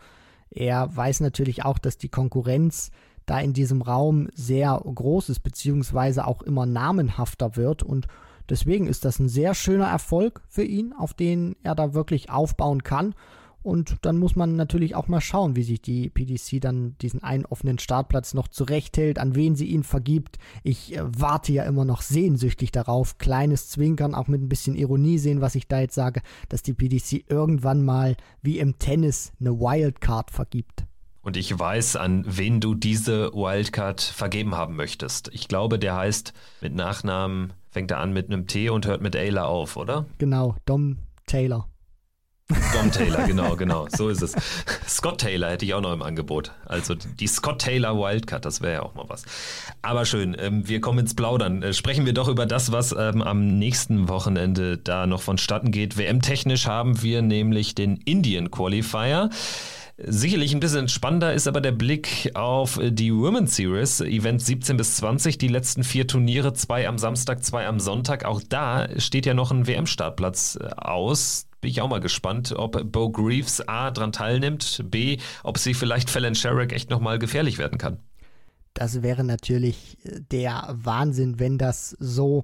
er 0.49 0.95
weiß 0.95 1.19
natürlich 1.19 1.65
auch, 1.65 1.77
dass 1.77 1.97
die 1.97 2.09
Konkurrenz 2.09 2.91
da 3.25 3.39
in 3.39 3.53
diesem 3.53 3.81
Raum 3.81 4.29
sehr 4.33 4.79
groß 4.83 5.29
ist, 5.29 5.41
beziehungsweise 5.41 6.27
auch 6.27 6.41
immer 6.41 6.65
namenhafter 6.65 7.55
wird. 7.55 7.83
Und 7.83 8.07
deswegen 8.49 8.87
ist 8.87 9.05
das 9.05 9.19
ein 9.19 9.29
sehr 9.29 9.53
schöner 9.55 9.87
Erfolg 9.87 10.41
für 10.47 10.63
ihn, 10.63 10.93
auf 10.93 11.13
den 11.13 11.55
er 11.63 11.75
da 11.75 11.93
wirklich 11.93 12.29
aufbauen 12.29 12.83
kann. 12.83 13.15
Und 13.65 13.95
dann 14.03 14.19
muss 14.19 14.35
man 14.35 14.55
natürlich 14.55 14.93
auch 14.93 15.07
mal 15.07 15.21
schauen, 15.21 15.55
wie 15.55 15.63
sich 15.63 15.81
die 15.81 16.11
PDC 16.11 16.61
dann 16.61 16.95
diesen 17.01 17.23
einen 17.23 17.47
offenen 17.47 17.79
Startplatz 17.79 18.35
noch 18.35 18.47
zurechthält, 18.47 19.17
an 19.17 19.33
wen 19.33 19.55
sie 19.55 19.65
ihn 19.65 19.81
vergibt. 19.81 20.37
Ich 20.61 20.95
äh, 20.95 21.01
warte 21.03 21.51
ja 21.51 21.63
immer 21.63 21.83
noch 21.83 22.03
sehnsüchtig 22.03 22.71
darauf, 22.71 23.17
kleines 23.17 23.67
Zwinkern, 23.69 24.13
auch 24.13 24.27
mit 24.27 24.39
ein 24.39 24.49
bisschen 24.49 24.75
Ironie 24.75 25.17
sehen, 25.17 25.41
was 25.41 25.55
ich 25.55 25.67
da 25.67 25.79
jetzt 25.79 25.95
sage, 25.95 26.21
dass 26.47 26.61
die 26.61 26.73
PDC 26.73 27.25
irgendwann 27.27 27.83
mal 27.83 28.15
wie 28.43 28.59
im 28.59 28.77
Tennis 28.77 29.33
eine 29.39 29.59
Wildcard 29.59 30.29
vergibt. 30.29 30.85
Und 31.23 31.35
ich 31.35 31.57
weiß, 31.57 31.95
an 31.95 32.23
wen 32.27 32.61
du 32.61 32.75
diese 32.75 33.33
Wildcard 33.33 33.99
vergeben 33.99 34.53
haben 34.53 34.75
möchtest. 34.75 35.31
Ich 35.33 35.47
glaube, 35.47 35.79
der 35.79 35.95
heißt 35.95 36.33
mit 36.61 36.75
Nachnamen, 36.75 37.53
fängt 37.71 37.89
er 37.89 37.99
an 37.99 38.13
mit 38.13 38.27
einem 38.27 38.45
T 38.45 38.69
und 38.69 38.85
hört 38.85 39.01
mit 39.01 39.15
Ayla 39.15 39.45
auf, 39.45 39.75
oder? 39.75 40.05
Genau, 40.19 40.55
Dom 40.67 40.97
Taylor. 41.25 41.67
Dom 42.73 42.91
Taylor, 42.91 43.25
genau, 43.25 43.55
genau. 43.55 43.87
So 43.89 44.09
ist 44.09 44.21
es. 44.21 44.33
Scott 44.87 45.21
Taylor 45.21 45.49
hätte 45.49 45.65
ich 45.65 45.73
auch 45.73 45.81
noch 45.81 45.93
im 45.93 46.03
Angebot. 46.03 46.51
Also 46.65 46.93
die 46.93 47.25
Scott 47.25 47.59
Taylor 47.59 47.97
Wildcard, 47.97 48.45
das 48.45 48.61
wäre 48.61 48.73
ja 48.73 48.81
auch 48.83 48.93
mal 48.93 49.05
was. 49.07 49.23
Aber 49.81 50.05
schön, 50.05 50.37
ähm, 50.39 50.67
wir 50.67 50.79
kommen 50.79 50.99
ins 50.99 51.15
Plaudern. 51.15 51.63
Äh, 51.63 51.73
sprechen 51.73 52.05
wir 52.05 52.13
doch 52.13 52.27
über 52.27 52.45
das, 52.45 52.71
was 52.71 52.91
ähm, 52.91 53.23
am 53.23 53.57
nächsten 53.57 54.09
Wochenende 54.09 54.77
da 54.77 55.07
noch 55.07 55.23
vonstatten 55.23 55.71
geht. 55.71 55.97
WM-technisch 55.97 56.67
haben 56.67 57.01
wir 57.01 57.23
nämlich 57.23 57.73
den 57.73 57.97
Indian 58.05 58.51
Qualifier. 58.51 59.31
Sicherlich 59.97 60.53
ein 60.53 60.59
bisschen 60.59 60.89
spannender 60.89 61.33
ist 61.33 61.47
aber 61.47 61.61
der 61.61 61.71
Blick 61.71 62.31
auf 62.33 62.77
die 62.83 63.13
Women's 63.13 63.55
Series, 63.55 64.01
Event 64.01 64.41
17 64.41 64.75
bis 64.75 64.97
20, 64.97 65.37
die 65.37 65.47
letzten 65.47 65.85
vier 65.85 66.05
Turniere, 66.05 66.51
zwei 66.51 66.85
am 66.89 66.97
Samstag, 66.97 67.45
zwei 67.45 67.65
am 67.65 67.79
Sonntag. 67.79 68.25
Auch 68.25 68.41
da 68.47 68.89
steht 68.99 69.25
ja 69.25 69.33
noch 69.33 69.51
ein 69.51 69.67
WM-Startplatz 69.67 70.59
äh, 70.59 70.65
aus. 70.75 71.47
Bin 71.61 71.71
ich 71.71 71.79
auch 71.81 71.87
mal 71.87 72.01
gespannt, 72.01 72.51
ob 72.51 72.91
Bo 72.91 73.09
Greaves 73.09 73.65
A 73.69 73.89
dran 73.89 74.11
teilnimmt, 74.11 74.83
B, 74.91 75.17
ob 75.43 75.59
sie 75.59 75.73
vielleicht 75.73 76.09
Fallon 76.09 76.35
Sherrick 76.35 76.73
echt 76.73 76.89
nochmal 76.89 77.17
gefährlich 77.17 77.57
werden 77.57 77.77
kann. 77.77 77.99
Das 78.73 79.01
wäre 79.01 79.23
natürlich 79.23 79.97
äh, 80.03 80.19
der 80.29 80.75
Wahnsinn, 80.75 81.39
wenn 81.39 81.57
das 81.57 81.95
so 81.99 82.43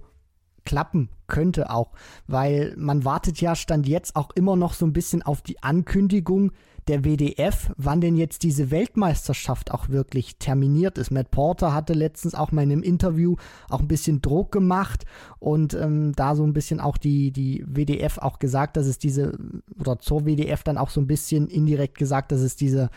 klappen 0.63 1.09
könnte 1.27 1.69
auch, 1.69 1.91
weil 2.27 2.73
man 2.77 3.03
wartet 3.03 3.41
ja 3.41 3.55
stand 3.55 3.87
jetzt 3.87 4.15
auch 4.15 4.31
immer 4.35 4.55
noch 4.55 4.73
so 4.73 4.85
ein 4.85 4.93
bisschen 4.93 5.21
auf 5.21 5.41
die 5.41 5.61
Ankündigung 5.61 6.53
der 6.87 7.03
WDF, 7.03 7.71
wann 7.77 8.01
denn 8.01 8.15
jetzt 8.15 8.43
diese 8.43 8.71
Weltmeisterschaft 8.71 9.71
auch 9.71 9.89
wirklich 9.89 10.37
terminiert 10.37 10.97
ist. 10.97 11.11
Matt 11.11 11.31
Porter 11.31 11.73
hatte 11.73 11.93
letztens 11.93 12.35
auch 12.35 12.51
mal 12.51 12.63
in 12.63 12.71
einem 12.71 12.83
Interview 12.83 13.35
auch 13.69 13.81
ein 13.81 13.87
bisschen 13.87 14.21
Druck 14.21 14.51
gemacht 14.51 15.05
und 15.39 15.73
ähm, 15.73 16.13
da 16.15 16.35
so 16.35 16.43
ein 16.43 16.53
bisschen 16.53 16.79
auch 16.79 16.97
die, 16.97 17.31
die 17.31 17.63
WDF 17.67 18.17
auch 18.17 18.39
gesagt, 18.39 18.77
dass 18.77 18.87
es 18.87 18.97
diese, 18.97 19.37
oder 19.79 19.99
zur 19.99 20.25
WDF 20.25 20.63
dann 20.63 20.77
auch 20.77 20.89
so 20.89 21.01
ein 21.01 21.07
bisschen 21.07 21.47
indirekt 21.47 21.97
gesagt, 21.97 22.31
dass 22.31 22.41
es 22.41 22.55
diese 22.55 22.89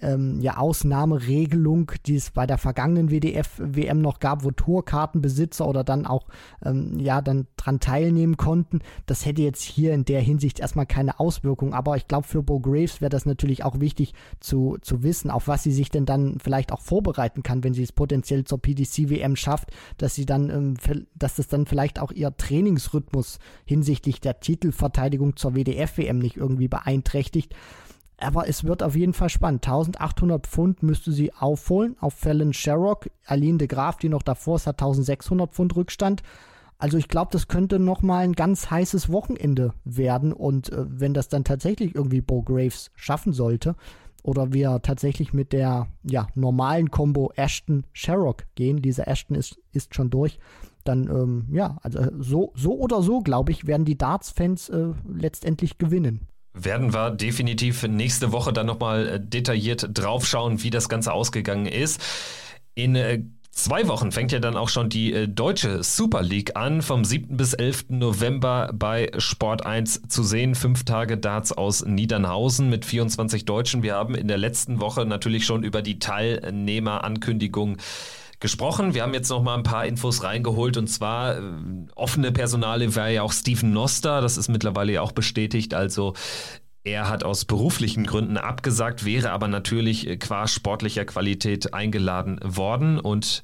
ähm, 0.00 0.40
ja, 0.40 0.56
Ausnahmeregelung, 0.56 1.92
die 2.06 2.16
es 2.16 2.30
bei 2.30 2.46
der 2.46 2.58
vergangenen 2.58 3.10
WDF-WM 3.10 4.00
noch 4.00 4.20
gab, 4.20 4.44
wo 4.44 4.50
Tourkartenbesitzer 4.50 5.66
oder 5.66 5.84
dann 5.84 6.06
auch 6.06 6.26
ähm, 6.64 6.98
ja 6.98 7.20
dann 7.20 7.46
dran 7.56 7.80
teilnehmen 7.80 8.36
konnten. 8.36 8.80
Das 9.06 9.26
hätte 9.26 9.42
jetzt 9.42 9.62
hier 9.62 9.92
in 9.92 10.04
der 10.04 10.20
Hinsicht 10.20 10.60
erstmal 10.60 10.86
keine 10.86 11.20
Auswirkung. 11.20 11.74
Aber 11.74 11.96
ich 11.96 12.08
glaube, 12.08 12.26
für 12.26 12.42
Bo 12.42 12.60
Graves 12.60 13.00
wäre 13.00 13.10
das 13.10 13.26
natürlich 13.26 13.64
auch 13.64 13.80
wichtig 13.80 14.14
zu, 14.40 14.78
zu 14.80 15.02
wissen, 15.02 15.30
auf 15.30 15.48
was 15.48 15.62
sie 15.62 15.72
sich 15.72 15.90
denn 15.90 16.06
dann 16.06 16.38
vielleicht 16.42 16.72
auch 16.72 16.80
vorbereiten 16.80 17.42
kann, 17.42 17.64
wenn 17.64 17.74
sie 17.74 17.82
es 17.82 17.92
potenziell 17.92 18.44
zur 18.44 18.60
PDC-WM 18.60 19.36
schafft, 19.36 19.70
dass 19.98 20.14
sie 20.14 20.26
dann, 20.26 20.50
ähm, 20.50 20.74
dass 21.14 21.36
das 21.36 21.48
dann 21.48 21.66
vielleicht 21.66 22.00
auch 22.00 22.12
ihr 22.12 22.36
Trainingsrhythmus 22.36 23.38
hinsichtlich 23.64 24.20
der 24.20 24.40
Titelverteidigung 24.40 25.36
zur 25.36 25.54
WDF-WM 25.54 26.18
nicht 26.18 26.36
irgendwie 26.36 26.68
beeinträchtigt. 26.68 27.54
Aber 28.18 28.48
es 28.48 28.64
wird 28.64 28.82
auf 28.82 28.94
jeden 28.94 29.14
Fall 29.14 29.28
spannend. 29.28 29.66
1800 29.66 30.46
Pfund 30.46 30.82
müsste 30.82 31.12
sie 31.12 31.32
aufholen 31.34 31.96
auf 32.00 32.14
Fallon 32.14 32.52
Sherrock. 32.52 33.10
Aline 33.26 33.58
de 33.58 33.66
Graaf, 33.66 33.96
die 33.96 34.08
noch 34.08 34.22
davor 34.22 34.56
ist, 34.56 34.66
hat 34.66 34.80
1600 34.80 35.52
Pfund 35.52 35.74
Rückstand. 35.74 36.22
Also 36.78 36.98
ich 36.98 37.08
glaube, 37.08 37.30
das 37.32 37.48
könnte 37.48 37.78
nochmal 37.78 38.24
ein 38.24 38.32
ganz 38.32 38.70
heißes 38.70 39.10
Wochenende 39.10 39.74
werden. 39.84 40.32
Und 40.32 40.72
äh, 40.72 40.84
wenn 40.88 41.14
das 41.14 41.28
dann 41.28 41.44
tatsächlich 41.44 41.94
irgendwie 41.94 42.20
Bo 42.20 42.42
Graves 42.42 42.90
schaffen 42.94 43.32
sollte, 43.32 43.76
oder 44.22 44.52
wir 44.52 44.80
tatsächlich 44.82 45.32
mit 45.32 45.52
der 45.52 45.88
ja, 46.04 46.28
normalen 46.34 46.90
Combo 46.90 47.32
Ashton-Sherrock 47.34 48.44
gehen, 48.54 48.82
diese 48.82 49.06
Ashton 49.06 49.36
ist, 49.36 49.58
ist 49.72 49.94
schon 49.94 50.10
durch, 50.10 50.38
dann 50.84 51.08
ähm, 51.08 51.48
ja, 51.52 51.78
also 51.82 52.00
so, 52.18 52.52
so 52.54 52.78
oder 52.78 53.02
so, 53.02 53.20
glaube 53.20 53.52
ich, 53.52 53.66
werden 53.66 53.84
die 53.84 53.98
Darts-Fans 53.98 54.68
äh, 54.68 54.92
letztendlich 55.12 55.78
gewinnen 55.78 56.28
werden 56.54 56.92
wir 56.92 57.10
definitiv 57.10 57.82
nächste 57.82 58.32
Woche 58.32 58.52
dann 58.52 58.66
nochmal 58.66 59.08
äh, 59.08 59.20
detailliert 59.20 59.88
draufschauen, 59.92 60.62
wie 60.62 60.70
das 60.70 60.88
Ganze 60.88 61.12
ausgegangen 61.12 61.66
ist. 61.66 62.00
In 62.74 62.94
äh, 62.94 63.22
Zwei 63.54 63.86
Wochen 63.86 64.12
fängt 64.12 64.32
ja 64.32 64.38
dann 64.38 64.56
auch 64.56 64.70
schon 64.70 64.88
die 64.88 65.12
äh, 65.12 65.28
deutsche 65.28 65.82
Super 65.82 66.22
League 66.22 66.56
an, 66.56 66.80
vom 66.80 67.04
7. 67.04 67.36
bis 67.36 67.52
11. 67.52 67.90
November 67.90 68.70
bei 68.72 69.10
Sport 69.18 69.66
1 69.66 70.04
zu 70.08 70.22
sehen. 70.22 70.54
Fünf 70.54 70.84
Tage 70.84 71.18
Darts 71.18 71.52
aus 71.52 71.84
Niedernhausen 71.84 72.70
mit 72.70 72.86
24 72.86 73.44
Deutschen. 73.44 73.82
Wir 73.82 73.94
haben 73.94 74.14
in 74.14 74.26
der 74.26 74.38
letzten 74.38 74.80
Woche 74.80 75.04
natürlich 75.04 75.44
schon 75.44 75.64
über 75.64 75.82
die 75.82 75.98
Teilnehmerankündigung 75.98 77.76
gesprochen. 78.42 78.92
Wir 78.92 79.02
haben 79.02 79.14
jetzt 79.14 79.30
noch 79.30 79.42
mal 79.42 79.54
ein 79.54 79.62
paar 79.62 79.86
Infos 79.86 80.22
reingeholt. 80.22 80.76
Und 80.76 80.88
zwar 80.88 81.38
äh, 81.38 81.42
offene 81.94 82.30
Personale 82.30 82.94
war 82.94 83.08
ja 83.08 83.22
auch 83.22 83.32
Steven 83.32 83.72
Noster, 83.72 84.20
das 84.20 84.36
ist 84.36 84.48
mittlerweile 84.48 84.92
ja 84.92 85.00
auch 85.00 85.12
bestätigt, 85.12 85.72
also 85.72 86.12
er 86.84 87.08
hat 87.08 87.22
aus 87.22 87.44
beruflichen 87.44 88.04
Gründen 88.04 88.36
abgesagt, 88.36 89.04
wäre 89.04 89.30
aber 89.30 89.46
natürlich 89.48 90.06
äh, 90.06 90.16
qua 90.16 90.46
sportlicher 90.48 91.04
Qualität 91.04 91.72
eingeladen 91.72 92.40
worden. 92.42 92.98
Und 92.98 93.42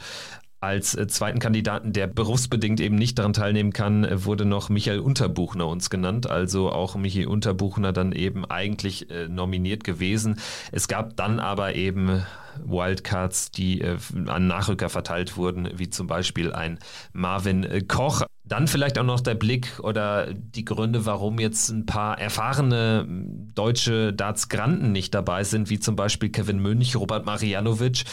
als 0.61 0.95
äh, 0.95 1.07
zweiten 1.07 1.39
Kandidaten, 1.39 1.93
der 1.93 2.07
berufsbedingt 2.07 2.81
eben 2.81 2.97
nicht 2.97 3.19
daran 3.19 3.33
teilnehmen 3.33 3.73
kann, 3.73 4.05
äh, 4.05 4.25
wurde 4.25 4.45
noch 4.45 4.69
Michael 4.69 5.01
Unterbuchner 5.01 5.67
uns 5.69 5.91
genannt. 5.91 6.29
Also 6.29 6.71
auch 6.71 6.97
Michael 6.97 7.29
Unterbuchner 7.29 7.93
dann 7.93 8.13
eben 8.13 8.45
eigentlich 8.45 9.11
äh, 9.11 9.29
nominiert 9.29 9.85
gewesen. 9.85 10.41
Es 10.73 10.89
gab 10.89 11.17
dann 11.17 11.39
aber 11.39 11.75
eben 11.75 12.25
Wildcards, 12.65 13.51
die 13.51 13.81
äh, 13.81 13.99
an 14.27 14.47
Nachrücker 14.47 14.89
verteilt 14.89 15.37
wurden, 15.37 15.69
wie 15.77 15.91
zum 15.91 16.07
Beispiel 16.07 16.53
ein 16.53 16.79
Marvin 17.13 17.65
äh, 17.65 17.83
Koch. 17.83 18.23
Dann 18.45 18.67
vielleicht 18.67 18.99
auch 18.99 19.05
noch 19.05 19.21
der 19.21 19.35
Blick 19.35 19.79
oder 19.83 20.33
die 20.33 20.65
Gründe, 20.65 21.05
warum 21.05 21.39
jetzt 21.39 21.69
ein 21.69 21.85
paar 21.85 22.19
erfahrene 22.19 23.07
deutsche 23.55 24.15
Darts-Granten 24.15 24.91
nicht 24.91 25.15
dabei 25.15 25.45
sind, 25.45 25.69
wie 25.69 25.79
zum 25.79 25.97
Beispiel 25.97 26.31
Kevin 26.31 26.59
Münch, 26.59 26.97
Robert 26.97 27.27
Marianovic. 27.27 28.05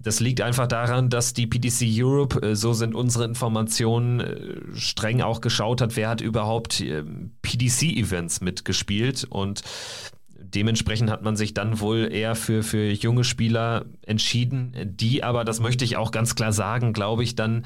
Das 0.00 0.20
liegt 0.20 0.40
einfach 0.40 0.66
daran, 0.66 1.10
dass 1.10 1.34
die 1.34 1.46
PDC 1.46 1.84
Europe, 2.00 2.40
äh, 2.42 2.56
so 2.56 2.72
sind 2.72 2.94
unsere 2.94 3.24
Informationen, 3.24 4.20
äh, 4.20 4.56
streng 4.74 5.20
auch 5.22 5.40
geschaut 5.40 5.80
hat, 5.80 5.96
wer 5.96 6.08
hat 6.08 6.20
überhaupt 6.20 6.80
äh, 6.80 7.02
PDC-Events 7.42 8.40
mitgespielt. 8.40 9.26
Und 9.28 9.62
dementsprechend 10.38 11.10
hat 11.10 11.22
man 11.22 11.36
sich 11.36 11.52
dann 11.52 11.80
wohl 11.80 12.08
eher 12.12 12.34
für, 12.36 12.62
für 12.62 12.90
junge 12.90 13.24
Spieler 13.24 13.86
entschieden, 14.02 14.74
die 14.84 15.24
aber, 15.24 15.44
das 15.44 15.60
möchte 15.60 15.84
ich 15.84 15.96
auch 15.96 16.12
ganz 16.12 16.34
klar 16.34 16.52
sagen, 16.52 16.92
glaube 16.92 17.24
ich, 17.24 17.34
dann 17.34 17.64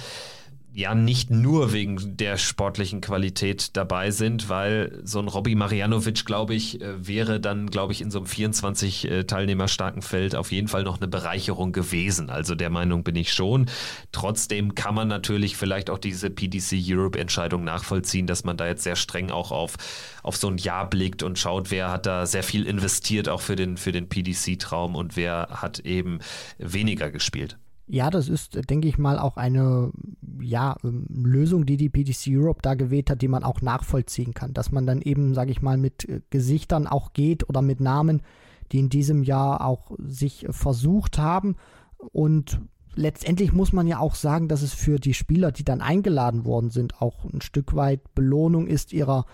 ja 0.75 0.95
nicht 0.95 1.31
nur 1.31 1.73
wegen 1.73 2.17
der 2.17 2.39
sportlichen 2.39 3.01
Qualität 3.01 3.77
dabei 3.77 4.11
sind, 4.11 4.49
weil 4.49 5.01
so 5.05 5.19
ein 5.19 5.29
Robby 5.29 5.55
Marianovic, 5.55 6.25
glaube 6.25 6.55
ich, 6.55 6.81
äh, 6.81 7.07
wäre 7.07 7.41
dann, 7.41 7.69
glaube 7.69 7.93
ich, 7.93 8.01
in 8.01 8.11
so 8.11 8.21
einem 8.21 8.27
24 8.27 9.11
äh, 9.11 9.25
Teilnehmer 9.25 9.69
starken 9.69 10.01
Feld 10.01 10.35
auf 10.35 10.51
jeden 10.51 10.69
Fall 10.69 10.83
noch 10.83 10.99
eine 10.99 11.09
Bereicherung 11.09 11.73
gewesen. 11.73 12.31
Also 12.31 12.55
der 12.55 12.71
Meinung 12.71 13.05
bin 13.05 13.17
ich 13.17 13.33
schon. 13.33 13.67
Trotzdem 14.13 14.75
kann 14.75 14.95
man 14.95 15.09
natürlich 15.09 15.57
vielleicht 15.57 15.91
auch 15.91 15.99
diese 15.99 16.31
PDC 16.31 16.79
Europe 16.89 17.19
Entscheidung 17.19 17.65
nachvollziehen, 17.65 18.27
dass 18.27 18.45
man 18.45 18.57
da 18.57 18.67
jetzt 18.67 18.85
sehr 18.85 18.97
streng 18.97 19.31
auch 19.31 19.51
auf, 19.51 19.77
auf 20.23 20.37
so 20.37 20.49
ein 20.49 20.57
Jahr 20.57 20.89
blickt 20.89 21.23
und 21.23 21.39
schaut, 21.39 21.71
wer 21.71 21.91
hat 21.91 22.07
da 22.07 22.25
sehr 22.25 22.43
viel 22.43 22.67
investiert 22.67 23.29
auch 23.29 23.43
für 23.43 23.57
den, 23.57 23.77
für 23.77 23.93
den 23.93 24.09
PDC 24.09 24.59
Traum 24.59 24.97
und 24.97 25.17
wer 25.17 25.49
hat 25.51 25.81
eben 25.81 26.21
weniger 26.59 27.11
gespielt. 27.11 27.59
Ja, 27.87 28.11
das 28.11 28.29
ist, 28.29 28.71
denke 28.71 28.89
ich 28.89 28.97
mal, 28.97 29.19
auch 29.19 29.37
eine 29.37 29.93
ja, 30.41 30.77
ähm, 30.85 31.07
Lösung, 31.11 31.67
die 31.67 31.77
die 31.77 31.91
PTC 31.91 32.29
Europe 32.29 32.61
da 32.63 32.75
gewählt 32.75 33.11
hat, 33.11 33.23
die 33.23 33.29
man 33.29 33.45
auch 33.45 33.61
nachvollziehen 33.61 34.35
kann. 34.35 34.55
Dass 34.55 34.73
man 34.73 34.87
dann 34.87 35.03
eben, 35.03 35.35
sage 35.35 35.51
ich 35.51 35.63
mal, 35.63 35.77
mit 35.77 36.09
äh, 36.09 36.21
Gesichtern 36.31 36.87
auch 36.87 37.13
geht 37.13 37.49
oder 37.49 37.61
mit 37.61 37.81
Namen, 37.81 38.23
die 38.71 38.79
in 38.79 38.89
diesem 38.89 39.23
Jahr 39.23 39.65
auch 39.65 39.93
sich 39.99 40.47
versucht 40.51 41.19
haben. 41.19 41.57
Und 41.99 42.61
letztendlich 42.95 43.53
muss 43.53 43.73
man 43.73 43.87
ja 43.87 43.99
auch 43.99 44.15
sagen, 44.15 44.49
dass 44.49 44.63
es 44.63 44.73
für 44.73 44.99
die 44.99 45.15
Spieler, 45.15 45.53
die 45.53 45.65
dann 45.65 45.81
eingeladen 45.81 46.45
worden 46.45 46.71
sind, 46.71 47.01
auch 47.03 47.25
ein 47.25 47.41
Stück 47.41 47.75
weit 47.75 48.15
Belohnung 48.15 48.67
ist 48.67 48.93
ihrer 48.93 49.27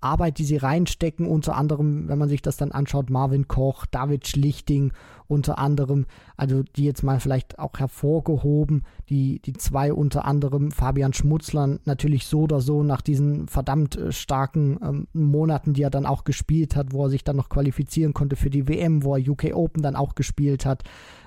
Arbeit, 0.00 0.38
die 0.38 0.44
sie 0.44 0.56
reinstecken, 0.56 1.26
unter 1.26 1.56
anderem, 1.56 2.08
wenn 2.08 2.18
man 2.18 2.28
sich 2.28 2.42
das 2.42 2.56
dann 2.56 2.72
anschaut, 2.72 3.08
Marvin 3.08 3.46
Koch, 3.46 3.86
David 3.86 4.26
Schlichting 4.26 4.92
unter 5.26 5.58
anderem, 5.58 6.06
also 6.36 6.62
die 6.62 6.84
jetzt 6.84 7.02
mal 7.02 7.20
vielleicht 7.20 7.58
auch 7.58 7.78
hervorgehoben, 7.78 8.82
die, 9.08 9.40
die 9.40 9.52
zwei 9.52 9.92
unter 9.92 10.24
anderem, 10.24 10.70
Fabian 10.70 11.12
Schmutzler 11.12 11.78
natürlich 11.84 12.26
so 12.26 12.42
oder 12.42 12.60
so 12.60 12.82
nach 12.82 13.00
diesen 13.00 13.48
verdammt 13.48 13.96
äh, 13.96 14.12
starken 14.12 14.78
ähm, 14.82 15.06
Monaten, 15.12 15.72
die 15.72 15.82
er 15.82 15.90
dann 15.90 16.06
auch 16.06 16.24
gespielt 16.24 16.76
hat, 16.76 16.92
wo 16.92 17.04
er 17.04 17.10
sich 17.10 17.24
dann 17.24 17.36
noch 17.36 17.48
qualifizieren 17.48 18.12
konnte 18.12 18.36
für 18.36 18.50
die 18.50 18.68
WM, 18.68 19.04
wo 19.04 19.14
er 19.14 19.28
UK 19.28 19.54
Open 19.54 19.82
dann 19.82 19.96
auch 19.96 20.14
gespielt 20.14 20.66
hat, 20.66 20.82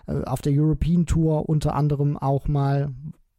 äh, 0.08 0.24
auf 0.24 0.42
der 0.42 0.54
European 0.54 1.06
Tour 1.06 1.48
unter 1.48 1.76
anderem 1.76 2.18
auch 2.18 2.48
mal, 2.48 2.94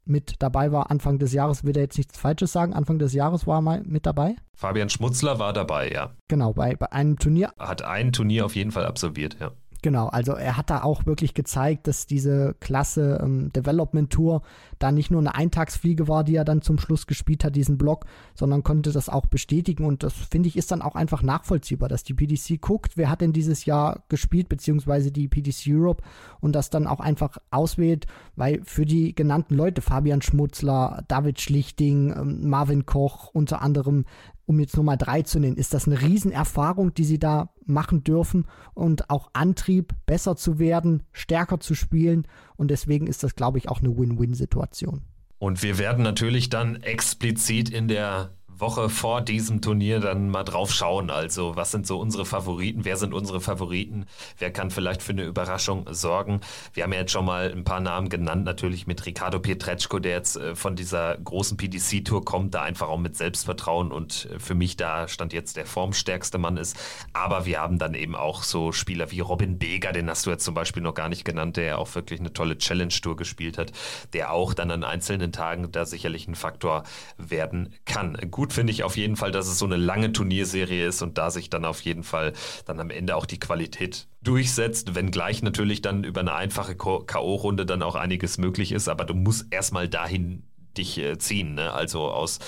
mit 0.08 0.34
dabei 0.38 0.72
war 0.72 0.90
Anfang 0.90 1.18
des 1.18 1.32
Jahres, 1.32 1.64
will 1.64 1.76
er 1.76 1.82
jetzt 1.82 1.98
nichts 1.98 2.18
Falsches 2.18 2.52
sagen, 2.52 2.72
Anfang 2.72 2.98
des 2.98 3.12
Jahres 3.12 3.46
war 3.46 3.58
er 3.58 3.62
mal 3.62 3.82
mit 3.84 4.06
dabei? 4.06 4.36
Fabian 4.54 4.88
Schmutzler 4.88 5.38
war 5.38 5.52
dabei, 5.52 5.90
ja. 5.90 6.14
Genau, 6.28 6.52
bei, 6.52 6.74
bei 6.74 6.90
einem 6.92 7.18
Turnier. 7.18 7.52
Hat 7.58 7.82
ein 7.82 8.12
Turnier 8.12 8.46
auf 8.46 8.56
jeden 8.56 8.72
Fall 8.72 8.86
absolviert, 8.86 9.36
ja. 9.40 9.52
Genau, 9.80 10.08
also 10.08 10.32
er 10.32 10.56
hat 10.56 10.70
da 10.70 10.82
auch 10.82 11.06
wirklich 11.06 11.34
gezeigt, 11.34 11.86
dass 11.86 12.06
diese 12.06 12.56
Klasse 12.58 13.20
ähm, 13.22 13.52
Development 13.52 14.10
Tour 14.10 14.42
da 14.80 14.90
nicht 14.90 15.12
nur 15.12 15.20
eine 15.20 15.36
Eintagsfliege 15.36 16.08
war, 16.08 16.24
die 16.24 16.34
er 16.34 16.44
dann 16.44 16.62
zum 16.62 16.78
Schluss 16.78 17.06
gespielt 17.06 17.44
hat, 17.44 17.54
diesen 17.54 17.78
Block, 17.78 18.06
sondern 18.34 18.64
konnte 18.64 18.90
das 18.90 19.08
auch 19.08 19.26
bestätigen. 19.26 19.84
Und 19.84 20.02
das 20.02 20.14
finde 20.14 20.48
ich 20.48 20.56
ist 20.56 20.72
dann 20.72 20.82
auch 20.82 20.96
einfach 20.96 21.22
nachvollziehbar, 21.22 21.88
dass 21.88 22.02
die 22.02 22.14
PDC 22.14 22.60
guckt, 22.60 22.96
wer 22.96 23.08
hat 23.08 23.20
denn 23.20 23.32
dieses 23.32 23.66
Jahr 23.66 24.02
gespielt, 24.08 24.48
beziehungsweise 24.48 25.12
die 25.12 25.28
PDC 25.28 25.68
Europe 25.68 26.02
und 26.40 26.52
das 26.54 26.70
dann 26.70 26.88
auch 26.88 27.00
einfach 27.00 27.38
auswählt, 27.52 28.06
weil 28.34 28.60
für 28.64 28.84
die 28.84 29.14
genannten 29.14 29.54
Leute, 29.54 29.80
Fabian 29.80 30.22
Schmutzler, 30.22 31.04
David 31.06 31.40
Schlichting, 31.40 32.12
ähm, 32.16 32.48
Marvin 32.48 32.84
Koch 32.84 33.30
unter 33.32 33.62
anderem, 33.62 34.06
um 34.48 34.58
jetzt 34.60 34.76
nur 34.76 34.84
mal 34.84 34.96
drei 34.96 35.20
zu 35.20 35.38
nennen, 35.38 35.58
ist 35.58 35.74
das 35.74 35.86
eine 35.86 36.00
Riesenerfahrung, 36.00 36.94
die 36.94 37.04
sie 37.04 37.18
da 37.18 37.50
machen 37.66 38.02
dürfen 38.02 38.46
und 38.72 39.10
auch 39.10 39.28
Antrieb, 39.34 39.92
besser 40.06 40.36
zu 40.36 40.58
werden, 40.58 41.02
stärker 41.12 41.60
zu 41.60 41.74
spielen. 41.74 42.26
Und 42.56 42.70
deswegen 42.70 43.06
ist 43.06 43.22
das, 43.22 43.36
glaube 43.36 43.58
ich, 43.58 43.68
auch 43.68 43.80
eine 43.80 43.94
Win-Win-Situation. 43.96 45.02
Und 45.38 45.62
wir 45.62 45.76
werden 45.76 46.02
natürlich 46.02 46.48
dann 46.48 46.76
explizit 46.76 47.68
in 47.68 47.88
der 47.88 48.30
Woche 48.60 48.88
vor 48.88 49.20
diesem 49.20 49.60
Turnier 49.60 50.00
dann 50.00 50.30
mal 50.30 50.42
drauf 50.42 50.72
schauen. 50.72 51.10
Also, 51.10 51.54
was 51.56 51.70
sind 51.70 51.86
so 51.86 51.98
unsere 51.98 52.24
Favoriten? 52.24 52.84
Wer 52.84 52.96
sind 52.96 53.14
unsere 53.14 53.40
Favoriten? 53.40 54.06
Wer 54.38 54.50
kann 54.52 54.70
vielleicht 54.70 55.02
für 55.02 55.12
eine 55.12 55.24
Überraschung 55.24 55.86
sorgen? 55.90 56.40
Wir 56.72 56.84
haben 56.84 56.92
ja 56.92 57.00
jetzt 57.00 57.12
schon 57.12 57.24
mal 57.24 57.52
ein 57.52 57.64
paar 57.64 57.80
Namen 57.80 58.08
genannt, 58.08 58.44
natürlich 58.44 58.86
mit 58.86 59.06
Ricardo 59.06 59.38
Pietreczko, 59.38 59.98
der 59.98 60.12
jetzt 60.12 60.36
äh, 60.36 60.54
von 60.54 60.76
dieser 60.76 61.16
großen 61.16 61.56
PDC-Tour 61.56 62.24
kommt, 62.24 62.54
da 62.54 62.62
einfach 62.62 62.88
auch 62.88 62.98
mit 62.98 63.16
Selbstvertrauen 63.16 63.92
und 63.92 64.28
äh, 64.32 64.38
für 64.38 64.54
mich 64.54 64.76
da 64.76 65.08
stand 65.08 65.32
jetzt 65.32 65.56
der 65.56 65.66
formstärkste 65.66 66.38
Mann 66.38 66.56
ist. 66.56 66.76
Aber 67.12 67.46
wir 67.46 67.60
haben 67.60 67.78
dann 67.78 67.94
eben 67.94 68.16
auch 68.16 68.42
so 68.42 68.72
Spieler 68.72 69.10
wie 69.10 69.20
Robin 69.20 69.58
Beger, 69.58 69.92
den 69.92 70.10
hast 70.10 70.26
du 70.26 70.30
jetzt 70.30 70.44
zum 70.44 70.54
Beispiel 70.54 70.82
noch 70.82 70.94
gar 70.94 71.08
nicht 71.08 71.24
genannt, 71.24 71.56
der 71.56 71.64
ja 71.64 71.76
auch 71.76 71.94
wirklich 71.94 72.20
eine 72.20 72.32
tolle 72.32 72.58
Challenge-Tour 72.58 73.16
gespielt 73.16 73.58
hat, 73.58 73.72
der 74.12 74.32
auch 74.32 74.54
dann 74.54 74.70
an 74.70 74.84
einzelnen 74.84 75.32
Tagen 75.32 75.70
da 75.70 75.86
sicherlich 75.86 76.26
ein 76.28 76.34
Faktor 76.34 76.82
werden 77.16 77.74
kann. 77.84 78.16
Gut 78.30 78.47
gut 78.48 78.54
finde 78.54 78.72
ich 78.72 78.82
auf 78.82 78.96
jeden 78.96 79.16
Fall, 79.16 79.30
dass 79.30 79.46
es 79.46 79.58
so 79.58 79.66
eine 79.66 79.76
lange 79.76 80.10
Turnierserie 80.10 80.86
ist 80.86 81.02
und 81.02 81.18
da 81.18 81.30
sich 81.30 81.50
dann 81.50 81.66
auf 81.66 81.82
jeden 81.82 82.02
Fall 82.02 82.32
dann 82.64 82.80
am 82.80 82.88
Ende 82.88 83.14
auch 83.14 83.26
die 83.26 83.38
Qualität 83.38 84.08
durchsetzt, 84.22 84.94
wenngleich 84.94 85.42
natürlich 85.42 85.82
dann 85.82 86.02
über 86.02 86.20
eine 86.20 86.34
einfache 86.34 86.74
K.O.-Runde 86.74 87.66
dann 87.66 87.82
auch 87.82 87.94
einiges 87.94 88.38
möglich 88.38 88.72
ist, 88.72 88.88
aber 88.88 89.04
du 89.04 89.12
musst 89.12 89.52
erstmal 89.52 89.86
dahin 89.86 90.44
dich 90.78 90.96
äh, 90.96 91.18
ziehen, 91.18 91.54
ne? 91.54 91.74
also 91.74 92.10
aus 92.10 92.38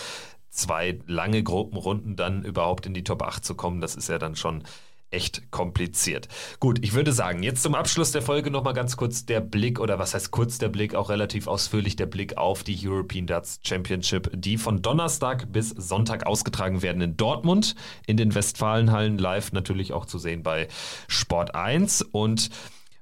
zwei 0.49 0.99
lange 1.07 1.43
Gruppenrunden 1.43 2.17
dann 2.17 2.45
überhaupt 2.45 2.87
in 2.87 2.95
die 2.95 3.05
Top 3.05 3.23
8 3.23 3.45
zu 3.45 3.55
kommen, 3.55 3.83
das 3.83 3.95
ist 3.95 4.09
ja 4.09 4.19
dann 4.19 4.37
schon 4.37 4.65
echt 5.11 5.51
kompliziert. 5.51 6.29
Gut, 6.61 6.79
ich 6.83 6.95
würde 6.95 7.13
sagen, 7.13 7.43
jetzt 7.43 7.63
zum 7.63 7.75
Abschluss 7.75 8.13
der 8.13 8.23
Folge 8.23 8.51
nochmal 8.51 8.75
ganz 8.75 8.97
kurz 8.97 9.27
der 9.27 9.41
Blick, 9.41 9.81
oder 9.81 9.99
was 9.99 10.15
heißt 10.15 10.31
kurz 10.31 10.59
der 10.59 10.69
Blick, 10.69 10.95
auch 10.95 11.11
relativ 11.11 11.47
ausführlich 11.47 11.97
der 11.97 12.07
Blick 12.07 12.37
auf 12.37 12.63
die 12.63 12.79
European 12.87 13.27
Darts 13.27 13.61
Championship, 13.63 14.31
die 14.35 14.59
von 14.59 14.83
Donnerstag 14.83 15.53
bis 15.53 15.71
Sonntag 15.71 16.27
ausgetragen 16.27 16.83
werden 16.83 17.03
in 17.03 17.17
Dortmund, 17.17 17.75
in 18.07 18.17
den 18.17 18.35
Westfalenhallen, 18.35 19.19
live 19.19 19.53
natürlich 19.53 19.93
auch 19.93 20.07
zu 20.07 20.19
sehen 20.19 20.43
bei 20.43 20.69
Sport 21.09 21.55
1 21.55 22.03
und 22.03 22.51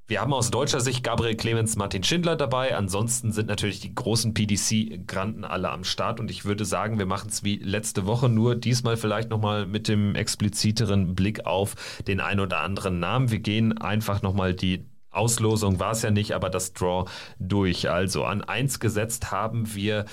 wir 0.09 0.23
haben 0.23 0.33
aus 0.33 0.51
deutscher 0.51 0.81
Sicht 0.81 1.05
Gabriel 1.05 1.37
Clemens, 1.37 1.77
Martin 1.77 2.03
Schindler 2.03 2.35
dabei. 2.35 2.75
Ansonsten 2.75 3.31
sind 3.31 3.47
natürlich 3.47 3.81
die 3.81 3.95
großen 3.95 4.33
PDC-Granten 4.33 5.45
alle 5.45 5.69
am 5.69 5.85
Start. 5.85 6.19
Und 6.19 6.31
ich 6.31 6.47
würde 6.47 6.65
sagen, 6.65 6.99
wir 6.99 7.05
machen 7.05 7.29
es 7.29 7.45
wie 7.45 7.57
letzte 7.57 8.07
Woche, 8.07 8.31
nur 8.31 8.55
diesmal 8.55 8.97
vielleicht 8.97 9.29
nochmal 9.29 9.67
mit 9.67 9.87
dem 9.87 10.15
expliziteren 10.15 11.15
Blick 11.15 11.45
auf 11.45 11.75
den 12.07 12.21
ein 12.21 12.41
oder 12.41 12.61
anderen 12.61 12.99
Namen. 13.01 13.31
Wir 13.31 13.41
gehen 13.41 13.77
einfach 13.77 14.23
nochmal 14.23 14.55
die 14.55 14.87
Auslosung, 15.11 15.79
war 15.79 15.93
es 15.93 16.01
ja 16.01 16.11
nicht, 16.11 16.33
aber 16.33 16.49
das 16.49 16.73
Draw 16.73 17.05
durch. 17.39 17.91
Also 17.91 18.25
an 18.25 18.43
eins 18.43 18.81
gesetzt 18.81 19.31
haben 19.31 19.75
wir 19.75 20.07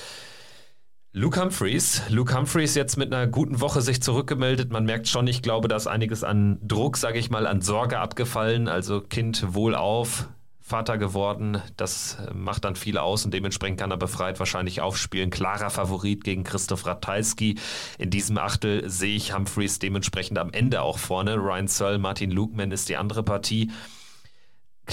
Luke 1.17 1.39
Humphreys. 1.39 2.01
Luke 2.09 2.37
Humphreys 2.37 2.75
jetzt 2.75 2.97
mit 2.97 3.13
einer 3.13 3.25
guten 3.25 3.61
Woche 3.61 3.79
sich 3.79 4.01
zurückgemeldet. 4.01 4.73
Man 4.73 4.83
merkt 4.83 5.07
schon, 5.07 5.27
ich 5.27 5.41
glaube, 5.41 5.69
da 5.69 5.77
ist 5.77 5.87
einiges 5.87 6.25
an 6.25 6.59
Druck, 6.61 6.97
sage 6.97 7.19
ich 7.19 7.29
mal, 7.29 7.47
an 7.47 7.61
Sorge 7.61 7.99
abgefallen. 7.99 8.67
Also 8.67 8.99
Kind 8.99 9.55
wohlauf, 9.55 10.27
Vater 10.59 10.97
geworden. 10.97 11.61
Das 11.77 12.17
äh, 12.19 12.33
macht 12.33 12.65
dann 12.65 12.75
viel 12.75 12.97
aus 12.97 13.23
und 13.23 13.33
dementsprechend 13.33 13.79
kann 13.79 13.91
er 13.91 13.97
befreit 13.97 14.39
wahrscheinlich 14.39 14.81
aufspielen. 14.81 15.29
Klarer 15.29 15.69
Favorit 15.69 16.25
gegen 16.25 16.43
Christoph 16.43 16.85
Ratajski. 16.85 17.55
In 17.97 18.09
diesem 18.09 18.37
Achtel 18.37 18.89
sehe 18.89 19.15
ich 19.15 19.33
Humphreys 19.33 19.79
dementsprechend 19.79 20.37
am 20.37 20.51
Ende 20.51 20.81
auch 20.81 20.97
vorne. 20.97 21.35
Ryan 21.35 21.69
Searle, 21.69 21.97
Martin 21.97 22.29
Lukeman 22.29 22.71
ist 22.71 22.89
die 22.89 22.97
andere 22.97 23.23
Partie. 23.23 23.71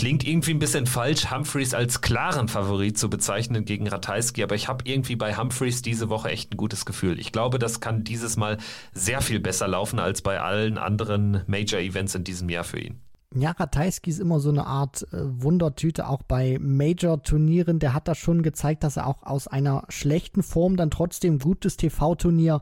Klingt 0.02 0.26
irgendwie 0.26 0.50
ein 0.50 0.58
bisschen 0.58 0.86
falsch, 0.86 1.30
Humphreys 1.30 1.74
als 1.74 2.00
klaren 2.00 2.48
Favorit 2.48 2.98
zu 2.98 3.08
bezeichnen 3.08 3.64
gegen 3.64 3.86
Ratajski, 3.86 4.42
aber 4.42 4.56
ich 4.56 4.66
habe 4.66 4.82
irgendwie 4.84 5.14
bei 5.14 5.36
Humphreys 5.36 5.80
diese 5.80 6.08
Woche 6.08 6.28
echt 6.30 6.52
ein 6.52 6.56
gutes 6.56 6.84
Gefühl. 6.84 7.20
Ich 7.20 7.30
glaube, 7.30 7.60
das 7.60 7.78
kann 7.78 8.02
dieses 8.02 8.36
Mal 8.36 8.58
sehr 8.92 9.20
viel 9.20 9.38
besser 9.38 9.68
laufen 9.68 10.00
als 10.00 10.20
bei 10.20 10.40
allen 10.40 10.76
anderen 10.76 11.42
Major-Events 11.46 12.16
in 12.16 12.24
diesem 12.24 12.48
Jahr 12.48 12.64
für 12.64 12.80
ihn. 12.80 12.98
Ja, 13.32 13.52
Ratajski 13.52 14.10
ist 14.10 14.18
immer 14.18 14.40
so 14.40 14.48
eine 14.48 14.66
Art 14.66 15.06
äh, 15.12 15.18
Wundertüte, 15.40 16.08
auch 16.08 16.22
bei 16.22 16.58
Major-Turnieren. 16.60 17.78
Der 17.78 17.94
hat 17.94 18.08
da 18.08 18.16
schon 18.16 18.42
gezeigt, 18.42 18.82
dass 18.82 18.96
er 18.96 19.06
auch 19.06 19.22
aus 19.22 19.46
einer 19.46 19.84
schlechten 19.88 20.42
Form 20.42 20.76
dann 20.76 20.90
trotzdem 20.90 21.38
gutes 21.38 21.76
TV-Turnier 21.76 22.60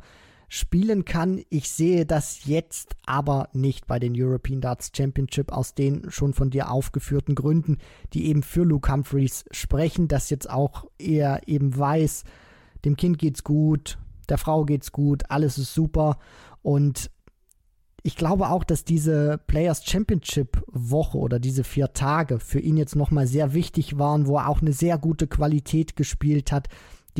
spielen 0.52 1.04
kann. 1.04 1.42
Ich 1.48 1.70
sehe 1.70 2.04
das 2.04 2.44
jetzt 2.44 2.96
aber 3.06 3.48
nicht 3.52 3.86
bei 3.86 4.00
den 4.00 4.14
European 4.16 4.60
Darts 4.60 4.90
Championship 4.94 5.52
aus 5.52 5.74
den 5.74 6.10
schon 6.10 6.34
von 6.34 6.50
dir 6.50 6.72
aufgeführten 6.72 7.36
Gründen, 7.36 7.78
die 8.12 8.26
eben 8.26 8.42
für 8.42 8.64
Luke 8.64 8.92
Humphreys 8.92 9.44
sprechen, 9.52 10.08
dass 10.08 10.28
jetzt 10.28 10.50
auch 10.50 10.86
er 10.98 11.46
eben 11.46 11.78
weiß, 11.78 12.24
dem 12.84 12.96
Kind 12.96 13.18
geht's 13.18 13.44
gut, 13.44 13.96
der 14.28 14.38
Frau 14.38 14.64
geht's 14.64 14.90
gut, 14.90 15.22
alles 15.30 15.56
ist 15.56 15.72
super 15.72 16.18
und 16.62 17.12
ich 18.02 18.16
glaube 18.16 18.48
auch, 18.48 18.64
dass 18.64 18.84
diese 18.84 19.38
Players 19.46 19.84
Championship 19.84 20.64
Woche 20.66 21.18
oder 21.18 21.38
diese 21.38 21.62
vier 21.62 21.92
Tage 21.92 22.40
für 22.40 22.58
ihn 22.58 22.76
jetzt 22.76 22.96
nochmal 22.96 23.28
sehr 23.28 23.52
wichtig 23.52 23.98
waren, 23.98 24.26
wo 24.26 24.38
er 24.38 24.48
auch 24.48 24.62
eine 24.62 24.72
sehr 24.72 24.98
gute 24.98 25.28
Qualität 25.28 25.94
gespielt 25.94 26.50
hat, 26.50 26.68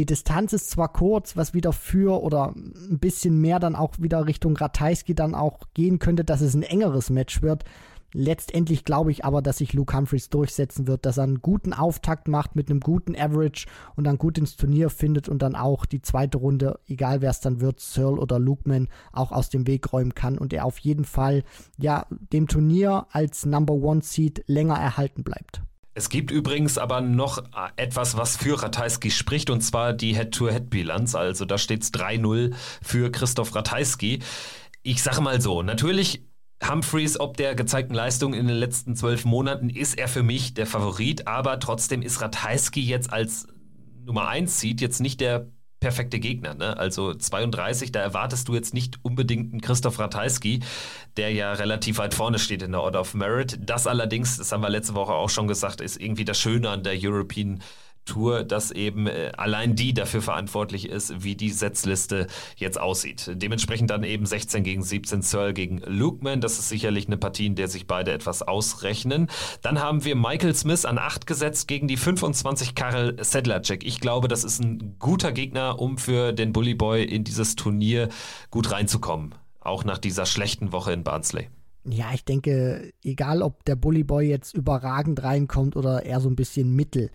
die 0.01 0.07
Distanz 0.07 0.55
ist 0.55 0.71
zwar 0.71 0.91
kurz, 0.91 1.37
was 1.37 1.53
wieder 1.53 1.75
für 1.75 2.23
oder 2.23 2.55
ein 2.57 2.99
bisschen 2.99 3.39
mehr 3.39 3.59
dann 3.59 3.77
auch 3.77 3.93
wieder 3.99 4.27
Richtung 4.27 4.57
Ratajski 4.57 5.15
dann 5.15 5.35
auch 5.35 5.59
gehen 5.75 5.99
könnte, 5.99 6.25
dass 6.25 6.41
es 6.41 6.55
ein 6.55 6.63
engeres 6.63 7.11
Match 7.11 7.43
wird. 7.43 7.65
Letztendlich 8.15 8.87
glaube 8.87 9.11
ich 9.11 9.27
aber, 9.27 9.43
dass 9.43 9.59
sich 9.59 9.75
Luke 9.75 9.95
Humphreys 9.95 10.31
durchsetzen 10.31 10.87
wird, 10.87 11.05
dass 11.05 11.19
er 11.19 11.25
einen 11.25 11.43
guten 11.43 11.75
Auftakt 11.75 12.29
macht 12.29 12.57
mit 12.57 12.71
einem 12.71 12.81
guten 12.81 13.15
Average 13.15 13.67
und 13.95 14.05
dann 14.05 14.17
gut 14.17 14.39
ins 14.39 14.57
Turnier 14.57 14.89
findet 14.89 15.29
und 15.29 15.43
dann 15.43 15.55
auch 15.55 15.85
die 15.85 16.01
zweite 16.01 16.39
Runde, 16.39 16.81
egal 16.87 17.21
wer 17.21 17.29
es 17.29 17.41
dann 17.41 17.61
wird, 17.61 17.79
Searle 17.81 18.23
oder 18.23 18.39
Lukeman, 18.39 18.89
auch 19.13 19.33
aus 19.33 19.51
dem 19.51 19.67
Weg 19.67 19.93
räumen 19.93 20.15
kann 20.15 20.39
und 20.39 20.55
er 20.55 20.65
auf 20.65 20.79
jeden 20.79 21.05
Fall 21.05 21.45
ja 21.77 22.07
dem 22.33 22.49
Turnier 22.49 23.07
als 23.11 23.45
Number 23.45 23.75
One 23.75 24.01
Seed 24.01 24.45
länger 24.47 24.77
erhalten 24.77 25.25
bleibt. 25.25 25.61
Es 25.93 26.09
gibt 26.09 26.31
übrigens 26.31 26.79
aber 26.79 27.01
noch 27.01 27.39
äh, 27.39 27.69
etwas, 27.77 28.17
was 28.17 28.37
für 28.37 28.63
Ratajski 28.63 29.11
spricht, 29.11 29.51
und 29.51 29.61
zwar 29.61 29.93
die 29.93 30.15
Head-to-Head-Bilanz. 30.15 31.15
Also 31.15 31.45
da 31.45 31.59
steht 31.59 31.83
es 31.83 31.93
3-0 31.93 32.55
für 32.83 33.11
Christoph 33.11 33.55
Ratajski. 33.55 34.21
Ich 34.83 35.03
sage 35.03 35.21
mal 35.21 35.41
so, 35.41 35.63
natürlich 35.63 36.25
Humphreys, 36.67 37.19
ob 37.19 37.37
der 37.37 37.55
gezeigten 37.55 37.95
Leistung 37.95 38.35
in 38.35 38.47
den 38.47 38.57
letzten 38.57 38.95
zwölf 38.95 39.25
Monaten, 39.25 39.71
ist 39.71 39.99
er 39.99 40.09
für 40.09 40.23
mich 40.23 40.55
der 40.55 40.67
Favorit, 40.67 41.27
aber 41.27 41.59
trotzdem 41.59 42.03
ist 42.03 42.21
Ratajski 42.21 42.83
jetzt 42.83 43.13
als 43.13 43.47
Nummer 44.05 44.29
1 44.29 44.61
Seed 44.61 44.81
jetzt 44.81 45.01
nicht 45.01 45.21
der 45.21 45.51
perfekte 45.81 46.21
Gegner. 46.21 46.55
Ne? 46.55 46.77
Also 46.77 47.15
32, 47.15 47.91
da 47.91 48.01
erwartest 48.01 48.49
du 48.49 48.55
jetzt 48.55 48.75
nicht 48.75 48.99
unbedingt 49.03 49.53
einen 49.53 49.63
Christoph 49.63 49.99
Ratajski, 49.99 50.61
der 51.17 51.33
ja 51.33 51.53
relativ 51.53 51.99
weit 51.99 52.15
vorne 52.15 52.39
steht 52.39 52.63
in 52.63 52.73
der 52.73 52.83
Order 52.83 53.01
of 53.01 53.15
Merit. 53.15 53.59
Das 53.61 53.87
allerdings, 53.87 54.37
das 54.37 54.53
haben 54.53 54.63
wir 54.63 54.71
letzte 54.71 54.95
Woche 54.95 55.13
auch 55.13 55.31
schon 55.31 55.49
gesagt, 55.49 55.81
ist 55.81 56.01
irgendwie 56.01 56.27
das 56.27 56.39
Schöne 56.39 56.69
an 56.69 56.83
der 56.83 56.95
European 56.97 57.63
Tour, 58.05 58.45
dass 58.45 58.71
eben 58.71 59.07
äh, 59.07 59.33
allein 59.37 59.77
die 59.77 59.95
dafür 59.95 60.23
verantwortlich 60.23 60.89
ist, 60.89 61.23
wie 61.23 61.37
die 61.37 61.51
Setzliste 61.51 62.27
jetzt 62.57 62.81
aussieht. 62.81 63.31
Dementsprechend 63.35 63.91
dann 63.91 64.05
eben 64.05 64.27
16 64.27 64.65
gegen 64.65 64.83
17 64.83 65.23
Searle 65.23 65.55
gegen 65.55 65.79
Lukeman. 65.87 66.41
Das 66.41 66.59
ist 66.59 66.69
sicherlich 66.69 67.07
eine 67.07 67.17
Partie, 67.17 67.47
in 67.47 67.55
der 67.55 67.69
sich 67.69 67.87
beide 67.87 68.13
etwas 68.13 68.43
ausrechnen. 68.43 69.29
Dann 69.63 69.81
haben 69.81 70.05
wir 70.05 70.17
Michael 70.17 70.55
Smith 70.55 70.85
an 70.85 70.99
8 70.99 71.27
gesetzt 71.27 71.69
gegen 71.69 71.89
die 71.89 71.97
25 71.97 72.75
Karel 72.75 73.17
Sedlacek. 73.23 73.85
Ich 73.85 74.01
glaube, 74.01 74.29
das 74.29 74.45
ist 74.45 74.61
ein 74.61 74.97
guter 74.99 75.33
Gegner, 75.33 75.79
um 75.79 75.99
für 75.99 76.33
den 76.33 76.53
Bully 76.53 76.75
Boy 76.75 77.05
in 77.05 77.25
dieses 77.25 77.55
Turnier 77.55 78.09
gut 78.51 78.73
reinzukommen. 78.73 79.35
Auch 79.61 79.85
nach 79.85 79.99
dieser 79.99 80.27
schlechten 80.27 80.73
Woche 80.73 80.93
in 80.93 81.05
Barnsley. 81.05 81.49
Ja, 81.85 82.07
ich 82.13 82.25
denke, 82.25 82.93
egal 83.03 83.43
ob 83.43 83.65
der 83.65 83.77
Bully 83.77 84.05
Boy 84.05 84.29
jetzt 84.29 84.55
überragend 84.55 85.23
reinkommt 85.23 85.77
oder 85.77 86.05
eher 86.05 86.21
so 86.21 86.29
ein 86.29 86.37
bisschen 86.37 86.75
mittel 86.75 87.11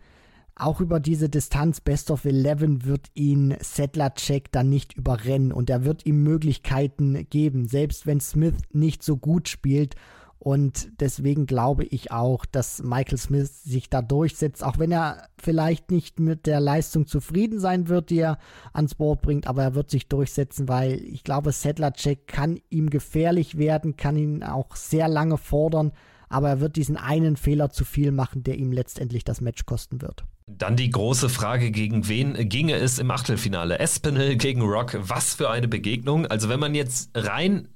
auch 0.57 0.79
über 0.79 1.01
diese 1.01 1.27
Distanz 1.27 1.81
Best 1.81 2.11
of 2.11 2.23
11 2.23 2.85
wird 2.85 3.07
ihn 3.13 3.55
Settler-Check 3.59 4.51
dann 4.53 4.69
nicht 4.69 4.93
überrennen 4.93 5.51
und 5.51 5.69
er 5.69 5.83
wird 5.83 6.05
ihm 6.05 6.23
Möglichkeiten 6.23 7.27
geben, 7.29 7.67
selbst 7.67 8.07
wenn 8.07 8.21
Smith 8.21 8.55
nicht 8.71 9.03
so 9.03 9.17
gut 9.17 9.49
spielt. 9.49 9.95
Und 10.39 11.01
deswegen 11.01 11.45
glaube 11.45 11.83
ich 11.85 12.11
auch, 12.11 12.45
dass 12.45 12.83
Michael 12.83 13.17
Smith 13.17 13.63
sich 13.63 13.89
da 13.89 14.01
durchsetzt, 14.01 14.63
auch 14.63 14.77
wenn 14.79 14.91
er 14.91 15.27
vielleicht 15.37 15.91
nicht 15.91 16.19
mit 16.19 16.45
der 16.45 16.59
Leistung 16.59 17.07
zufrieden 17.07 17.59
sein 17.59 17.89
wird, 17.89 18.09
die 18.09 18.19
er 18.19 18.37
ans 18.71 18.95
Board 18.95 19.23
bringt, 19.23 19.47
aber 19.47 19.63
er 19.63 19.75
wird 19.75 19.89
sich 19.89 20.07
durchsetzen, 20.07 20.69
weil 20.69 21.01
ich 21.01 21.23
glaube, 21.23 21.51
Settler-Check 21.51 22.27
kann 22.27 22.59
ihm 22.69 22.89
gefährlich 22.89 23.57
werden, 23.57 23.97
kann 23.97 24.17
ihn 24.17 24.43
auch 24.43 24.75
sehr 24.75 25.07
lange 25.09 25.37
fordern, 25.37 25.91
aber 26.29 26.49
er 26.49 26.59
wird 26.61 26.75
diesen 26.75 26.95
einen 26.95 27.35
Fehler 27.35 27.71
zu 27.71 27.83
viel 27.83 28.11
machen, 28.11 28.43
der 28.43 28.57
ihm 28.57 28.71
letztendlich 28.71 29.23
das 29.23 29.41
Match 29.41 29.65
kosten 29.65 30.01
wird. 30.01 30.25
Dann 30.47 30.75
die 30.75 30.91
große 30.91 31.29
Frage, 31.29 31.71
gegen 31.71 32.07
wen 32.07 32.33
ginge 32.49 32.75
es 32.75 32.99
im 32.99 33.09
Achtelfinale? 33.09 33.79
Espinel 33.79 34.35
gegen 34.35 34.61
Rock, 34.61 34.95
was 35.01 35.33
für 35.33 35.49
eine 35.49 35.67
Begegnung. 35.67 36.27
Also 36.27 36.49
wenn 36.49 36.59
man 36.59 36.75
jetzt 36.75 37.09
rein 37.15 37.67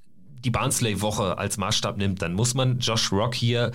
die 0.46 0.52
Barnsley-Woche 0.52 1.40
als 1.40 1.58
Maßstab 1.58 1.98
nimmt, 1.98 2.22
dann 2.22 2.34
muss 2.34 2.54
man 2.54 2.78
Josh 2.78 3.12
Rock 3.12 3.34
hier 3.34 3.72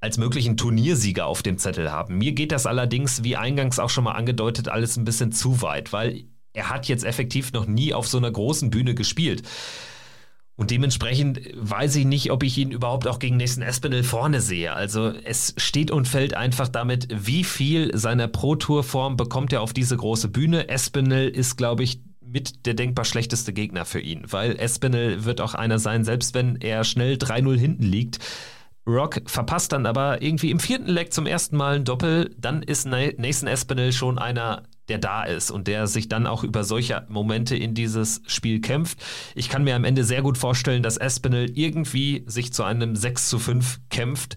als 0.00 0.18
möglichen 0.18 0.56
Turniersieger 0.56 1.26
auf 1.26 1.42
dem 1.42 1.58
Zettel 1.58 1.90
haben. 1.90 2.18
Mir 2.18 2.32
geht 2.32 2.52
das 2.52 2.64
allerdings, 2.64 3.24
wie 3.24 3.36
eingangs 3.36 3.80
auch 3.80 3.90
schon 3.90 4.04
mal 4.04 4.12
angedeutet, 4.12 4.68
alles 4.68 4.96
ein 4.96 5.04
bisschen 5.04 5.32
zu 5.32 5.60
weit, 5.60 5.92
weil 5.92 6.24
er 6.52 6.70
hat 6.70 6.86
jetzt 6.86 7.04
effektiv 7.04 7.52
noch 7.52 7.66
nie 7.66 7.92
auf 7.92 8.06
so 8.06 8.18
einer 8.18 8.30
großen 8.30 8.70
Bühne 8.70 8.94
gespielt. 8.94 9.42
Und 10.62 10.70
dementsprechend 10.70 11.40
weiß 11.56 11.96
ich 11.96 12.04
nicht, 12.04 12.30
ob 12.30 12.44
ich 12.44 12.56
ihn 12.56 12.70
überhaupt 12.70 13.08
auch 13.08 13.18
gegen 13.18 13.36
nächsten 13.36 13.62
Espinel 13.62 14.04
vorne 14.04 14.40
sehe. 14.40 14.72
Also 14.72 15.12
es 15.24 15.54
steht 15.56 15.90
und 15.90 16.06
fällt 16.06 16.34
einfach 16.34 16.68
damit, 16.68 17.08
wie 17.10 17.42
viel 17.42 17.90
seiner 17.98 18.28
Pro-Tour-Form 18.28 19.16
bekommt 19.16 19.52
er 19.52 19.60
auf 19.60 19.72
diese 19.72 19.96
große 19.96 20.28
Bühne. 20.28 20.68
Espinel 20.68 21.28
ist, 21.28 21.56
glaube 21.56 21.82
ich, 21.82 22.00
mit 22.24 22.64
der 22.64 22.74
denkbar 22.74 23.04
schlechteste 23.04 23.52
Gegner 23.52 23.84
für 23.84 23.98
ihn, 23.98 24.22
weil 24.30 24.52
Espinel 24.52 25.24
wird 25.24 25.40
auch 25.40 25.54
einer 25.54 25.80
sein, 25.80 26.04
selbst 26.04 26.32
wenn 26.32 26.54
er 26.60 26.84
schnell 26.84 27.14
3-0 27.14 27.58
hinten 27.58 27.82
liegt. 27.82 28.20
Rock 28.86 29.20
verpasst 29.26 29.72
dann 29.72 29.84
aber 29.84 30.22
irgendwie 30.22 30.52
im 30.52 30.60
vierten 30.60 30.86
Leg 30.86 31.12
zum 31.12 31.26
ersten 31.26 31.56
Mal 31.56 31.74
ein 31.74 31.84
Doppel, 31.84 32.32
dann 32.38 32.62
ist 32.62 32.86
Nathan 32.86 33.48
Espinel 33.48 33.92
schon 33.92 34.20
einer, 34.20 34.62
der 34.88 34.98
da 34.98 35.24
ist 35.24 35.50
und 35.50 35.68
der 35.68 35.86
sich 35.86 36.08
dann 36.08 36.26
auch 36.26 36.44
über 36.44 36.64
solche 36.64 37.06
Momente 37.08 37.56
in 37.56 37.74
dieses 37.74 38.22
Spiel 38.26 38.60
kämpft. 38.60 39.02
Ich 39.34 39.48
kann 39.48 39.64
mir 39.64 39.76
am 39.76 39.84
Ende 39.84 40.04
sehr 40.04 40.22
gut 40.22 40.38
vorstellen, 40.38 40.82
dass 40.82 40.96
Espinel 40.96 41.50
irgendwie 41.56 42.24
sich 42.26 42.52
zu 42.52 42.64
einem 42.64 42.96
6 42.96 43.28
zu 43.28 43.38
5 43.38 43.80
kämpft 43.90 44.36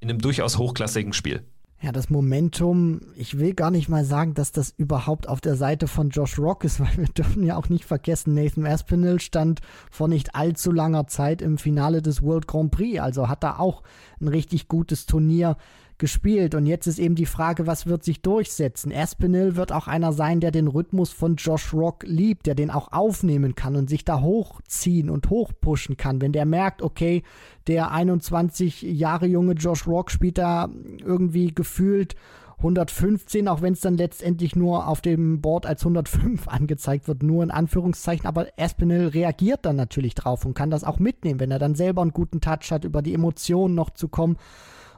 in 0.00 0.10
einem 0.10 0.20
durchaus 0.20 0.58
hochklassigen 0.58 1.12
Spiel. 1.12 1.42
Ja, 1.82 1.90
das 1.90 2.10
Momentum, 2.10 3.00
ich 3.16 3.40
will 3.40 3.54
gar 3.54 3.72
nicht 3.72 3.88
mal 3.88 4.04
sagen, 4.04 4.34
dass 4.34 4.52
das 4.52 4.72
überhaupt 4.76 5.28
auf 5.28 5.40
der 5.40 5.56
Seite 5.56 5.88
von 5.88 6.10
Josh 6.10 6.38
Rock 6.38 6.62
ist, 6.62 6.78
weil 6.80 6.96
wir 6.96 7.08
dürfen 7.08 7.42
ja 7.42 7.56
auch 7.56 7.68
nicht 7.68 7.84
vergessen, 7.84 8.34
Nathan 8.34 8.66
Aspinall 8.66 9.20
stand 9.20 9.60
vor 9.90 10.06
nicht 10.06 10.36
allzu 10.36 10.70
langer 10.70 11.08
Zeit 11.08 11.42
im 11.42 11.58
Finale 11.58 12.00
des 12.00 12.22
World 12.22 12.46
Grand 12.46 12.70
Prix, 12.70 13.00
also 13.00 13.28
hat 13.28 13.42
da 13.42 13.58
auch 13.58 13.82
ein 14.20 14.28
richtig 14.28 14.68
gutes 14.68 15.06
Turnier 15.06 15.56
gespielt. 16.02 16.56
Und 16.56 16.66
jetzt 16.66 16.88
ist 16.88 16.98
eben 16.98 17.14
die 17.14 17.26
Frage, 17.26 17.68
was 17.68 17.86
wird 17.86 18.02
sich 18.02 18.22
durchsetzen? 18.22 18.92
Aspinall 18.92 19.54
wird 19.54 19.70
auch 19.70 19.86
einer 19.86 20.12
sein, 20.12 20.40
der 20.40 20.50
den 20.50 20.66
Rhythmus 20.66 21.12
von 21.12 21.36
Josh 21.36 21.72
Rock 21.72 22.02
liebt, 22.02 22.46
der 22.46 22.56
den 22.56 22.72
auch 22.72 22.90
aufnehmen 22.90 23.54
kann 23.54 23.76
und 23.76 23.88
sich 23.88 24.04
da 24.04 24.20
hochziehen 24.20 25.08
und 25.08 25.30
hochpushen 25.30 25.96
kann. 25.96 26.20
Wenn 26.20 26.32
der 26.32 26.44
merkt, 26.44 26.82
okay, 26.82 27.22
der 27.68 27.92
21 27.92 28.82
Jahre 28.82 29.26
junge 29.26 29.52
Josh 29.52 29.86
Rock 29.86 30.10
spielt 30.10 30.38
da 30.38 30.68
irgendwie 31.04 31.54
gefühlt 31.54 32.16
115, 32.58 33.46
auch 33.46 33.62
wenn 33.62 33.74
es 33.74 33.80
dann 33.80 33.96
letztendlich 33.96 34.56
nur 34.56 34.88
auf 34.88 35.02
dem 35.02 35.40
Board 35.40 35.66
als 35.66 35.82
105 35.82 36.48
angezeigt 36.48 37.06
wird, 37.06 37.22
nur 37.22 37.44
in 37.44 37.52
Anführungszeichen. 37.52 38.26
Aber 38.26 38.48
Aspinall 38.58 39.06
reagiert 39.06 39.64
dann 39.66 39.76
natürlich 39.76 40.16
drauf 40.16 40.44
und 40.44 40.54
kann 40.54 40.70
das 40.70 40.82
auch 40.82 40.98
mitnehmen, 40.98 41.38
wenn 41.38 41.52
er 41.52 41.60
dann 41.60 41.76
selber 41.76 42.02
einen 42.02 42.10
guten 42.10 42.40
Touch 42.40 42.72
hat, 42.72 42.84
über 42.84 43.02
die 43.02 43.14
Emotionen 43.14 43.76
noch 43.76 43.90
zu 43.90 44.08
kommen. 44.08 44.36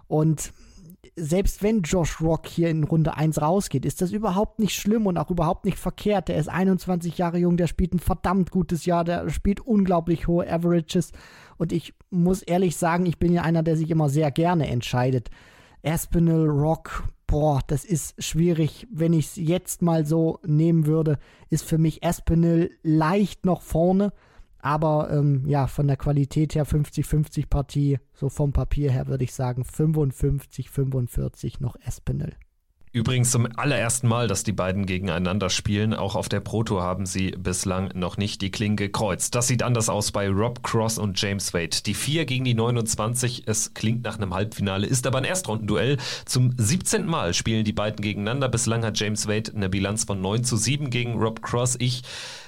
Und 0.09 0.55
selbst 1.17 1.63
wenn 1.63 1.83
Josh 1.83 2.21
Rock 2.21 2.47
hier 2.47 2.69
in 2.69 2.85
Runde 2.85 3.17
1 3.17 3.41
rausgeht, 3.41 3.85
ist 3.85 4.03
das 4.03 4.13
überhaupt 4.13 4.59
nicht 4.59 4.75
schlimm 4.75 5.07
und 5.07 5.17
auch 5.17 5.31
überhaupt 5.31 5.65
nicht 5.65 5.79
verkehrt. 5.79 6.29
Der 6.29 6.37
ist 6.37 6.49
21 6.49 7.19
Jahre 7.19 7.39
jung, 7.39 7.57
der 7.57 7.69
spielt 7.69 7.95
ein 7.95 8.01
verdammt 8.01 8.51
gutes 8.51 8.85
Jahr, 8.85 9.05
der 9.05 9.29
spielt 9.31 9.61
unglaublich 9.61 10.27
hohe 10.27 10.51
Averages. 10.51 11.13
Und 11.57 11.73
ich 11.73 11.95
muss 12.11 12.43
ehrlich 12.43 12.77
sagen, 12.77 13.07
ich 13.07 13.19
bin 13.19 13.33
ja 13.33 13.43
einer, 13.43 13.63
der 13.63 13.77
sich 13.77 13.91
immer 13.91 14.09
sehr 14.09 14.31
gerne 14.31 14.69
entscheidet. 14.69 15.31
Aspinall, 15.85 16.49
Rock, 16.49 17.05
boah, 17.27 17.61
das 17.67 17.85
ist 17.85 18.21
schwierig. 18.23 18.89
Wenn 18.91 19.13
ich 19.13 19.27
es 19.27 19.37
jetzt 19.37 19.83
mal 19.83 20.05
so 20.07 20.41
nehmen 20.45 20.87
würde, 20.87 21.19
ist 21.51 21.65
für 21.65 21.79
mich 21.79 22.05
Aspinall 22.05 22.71
leicht 22.83 23.45
noch 23.45 23.63
vorne. 23.63 24.13
Aber 24.65 25.11
ähm, 25.11 25.47
ja, 25.47 25.67
von 25.67 25.87
der 25.87 25.99
Qualität 25.99 26.55
her 26.55 26.67
50-50 26.67 27.49
Partie, 27.49 27.99
so 28.15 28.31
vom 28.31 28.55
Papier 28.55 28.91
her 28.91 29.09
würde 29.09 29.25
ich 29.25 29.35
sagen 29.35 29.63
55-45 29.63 31.57
noch 31.61 31.77
Espinel. 31.85 32.33
Übrigens 32.91 33.31
zum 33.31 33.47
allerersten 33.57 34.09
Mal, 34.09 34.27
dass 34.27 34.43
die 34.43 34.53
beiden 34.53 34.87
gegeneinander 34.87 35.51
spielen. 35.51 35.93
Auch 35.93 36.15
auf 36.15 36.31
der 36.31 36.41
Pro 36.41 36.63
Tour 36.63 36.83
haben 36.83 37.05
sie 37.05 37.33
bislang 37.33 37.91
noch 37.95 38.17
nicht 38.17 38.41
die 38.41 38.51
Klinge 38.51 38.77
gekreuzt. 38.77 39.35
Das 39.35 39.49
sieht 39.49 39.63
anders 39.63 39.91
aus 39.91 40.13
bei 40.13 40.31
Rob 40.31 40.63
Cross 40.63 40.97
und 40.97 41.21
James 41.21 41.53
Wade. 41.53 41.83
Die 41.85 41.93
4 41.93 42.25
gegen 42.25 42.45
die 42.45 42.55
29. 42.55 43.43
Es 43.47 43.75
klingt 43.75 44.05
nach 44.05 44.17
einem 44.17 44.33
Halbfinale, 44.33 44.87
ist 44.87 45.07
aber 45.07 45.19
ein 45.19 45.25
Erstrundenduell. 45.25 45.99
Zum 46.25 46.55
17. 46.57 47.05
Mal 47.05 47.35
spielen 47.35 47.65
die 47.65 47.73
beiden 47.75 48.01
gegeneinander. 48.01 48.49
Bislang 48.49 48.83
hat 48.83 48.99
James 48.99 49.29
Wade 49.29 49.53
eine 49.55 49.69
Bilanz 49.69 50.05
von 50.05 50.23
9 50.23 50.45
zu 50.45 50.57
7 50.57 50.89
gegen 50.89 51.19
Rob 51.19 51.43
Cross. 51.43 51.77
Ich 51.81 52.03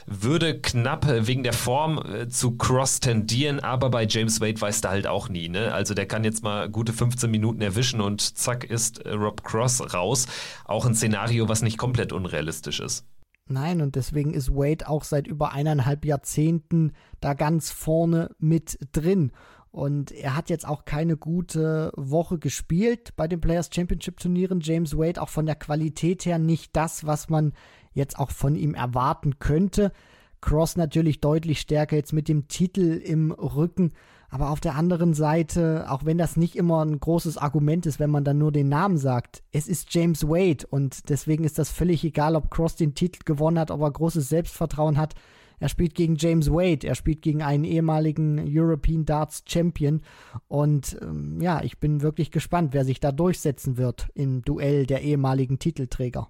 würde 0.07 0.61
knapp 0.61 1.07
wegen 1.27 1.43
der 1.43 1.53
Form 1.53 1.99
äh, 1.99 2.29
zu 2.29 2.57
Cross 2.57 3.01
tendieren, 3.01 3.61
aber 3.61 3.91
bei 3.91 4.07
James 4.07 4.41
Wade 4.41 4.61
weiß 4.61 4.81
da 4.81 4.91
halt 4.91 5.07
auch 5.07 5.29
nie. 5.29 5.49
Ne? 5.49 5.73
Also 5.73 5.95
der 5.95 6.07
kann 6.07 6.25
jetzt 6.25 6.43
mal 6.43 6.69
gute 6.69 6.93
15 6.93 7.31
Minuten 7.31 7.61
erwischen 7.61 8.01
und 8.01 8.21
zack 8.39 8.65
ist 8.65 9.01
äh, 9.01 9.11
Rob 9.11 9.43
Cross 9.43 9.93
raus. 9.93 10.27
Auch 10.65 10.87
ein 10.87 10.95
Szenario, 10.95 11.49
was 11.49 11.63
nicht 11.63 11.79
komplett 11.79 12.13
unrealistisch 12.13 12.81
ist. 12.81 13.05
Nein, 13.49 13.81
und 13.81 13.95
deswegen 13.95 14.35
ist 14.35 14.51
Wade 14.51 14.89
auch 14.89 15.05
seit 15.05 15.29
über 15.29 15.53
eineinhalb 15.53 16.05
Jahrzehnten 16.05 16.93
da 17.21 17.35
ganz 17.35 17.71
vorne 17.71 18.31
mit 18.39 18.79
drin. 18.93 19.31
Und 19.71 20.11
er 20.11 20.35
hat 20.35 20.49
jetzt 20.49 20.67
auch 20.67 20.87
keine 20.87 21.19
gute 21.19 21.93
Woche 21.97 22.39
gespielt 22.39 23.15
bei 23.15 23.29
den 23.29 23.41
Players 23.43 23.69
Championship 23.71 24.19
Turnieren. 24.19 24.61
James 24.63 24.97
Wade 24.97 25.21
auch 25.21 25.29
von 25.29 25.45
der 25.47 25.55
Qualität 25.55 26.25
her 26.25 26.39
nicht 26.39 26.75
das, 26.75 27.07
was 27.07 27.29
man 27.29 27.53
jetzt 27.97 28.19
auch 28.19 28.31
von 28.31 28.55
ihm 28.55 28.75
erwarten 28.75 29.39
könnte. 29.39 29.93
Cross 30.41 30.77
natürlich 30.77 31.21
deutlich 31.21 31.61
stärker 31.61 31.97
jetzt 31.97 32.13
mit 32.13 32.29
dem 32.29 32.47
Titel 32.47 33.01
im 33.05 33.33
Rücken. 33.33 33.93
Aber 34.29 34.51
auf 34.51 34.61
der 34.61 34.75
anderen 34.75 35.15
Seite, 35.15 35.87
auch 35.89 36.05
wenn 36.05 36.19
das 36.19 36.37
nicht 36.37 36.57
immer 36.57 36.85
ein 36.85 36.99
großes 36.99 37.39
Argument 37.39 37.87
ist, 37.87 38.01
wenn 38.01 38.11
man 38.11 38.25
dann 38.25 38.39
nur 38.39 38.53
den 38.53 38.69
Namen 38.69 38.99
sagt, 38.99 39.43
es 39.53 39.69
ist 39.69 39.95
James 39.95 40.25
Wade 40.29 40.67
und 40.69 41.09
deswegen 41.09 41.45
ist 41.45 41.59
das 41.59 41.71
völlig 41.71 42.05
egal, 42.05 42.37
ob 42.37 42.51
Cross 42.51 42.77
den 42.77 42.95
Titel 42.95 43.21
gewonnen 43.25 43.59
hat, 43.59 43.71
ob 43.71 43.81
er 43.81 43.91
großes 43.91 44.29
Selbstvertrauen 44.29 44.99
hat. 44.99 45.15
Er 45.59 45.69
spielt 45.69 45.95
gegen 45.95 46.17
James 46.17 46.51
Wade, 46.51 46.87
er 46.87 46.95
spielt 46.95 47.23
gegen 47.23 47.43
einen 47.43 47.65
ehemaligen 47.65 48.45
European 48.47 49.07
Darts 49.07 49.43
Champion 49.47 50.03
und 50.49 50.99
ähm, 51.01 51.41
ja, 51.41 51.63
ich 51.63 51.79
bin 51.79 52.03
wirklich 52.03 52.31
gespannt, 52.31 52.75
wer 52.75 52.85
sich 52.85 53.01
da 53.01 53.11
durchsetzen 53.13 53.79
wird 53.79 54.09
im 54.15 54.43
Duell 54.43 54.87
der 54.87 55.01
ehemaligen 55.01 55.59
Titelträger. 55.59 56.29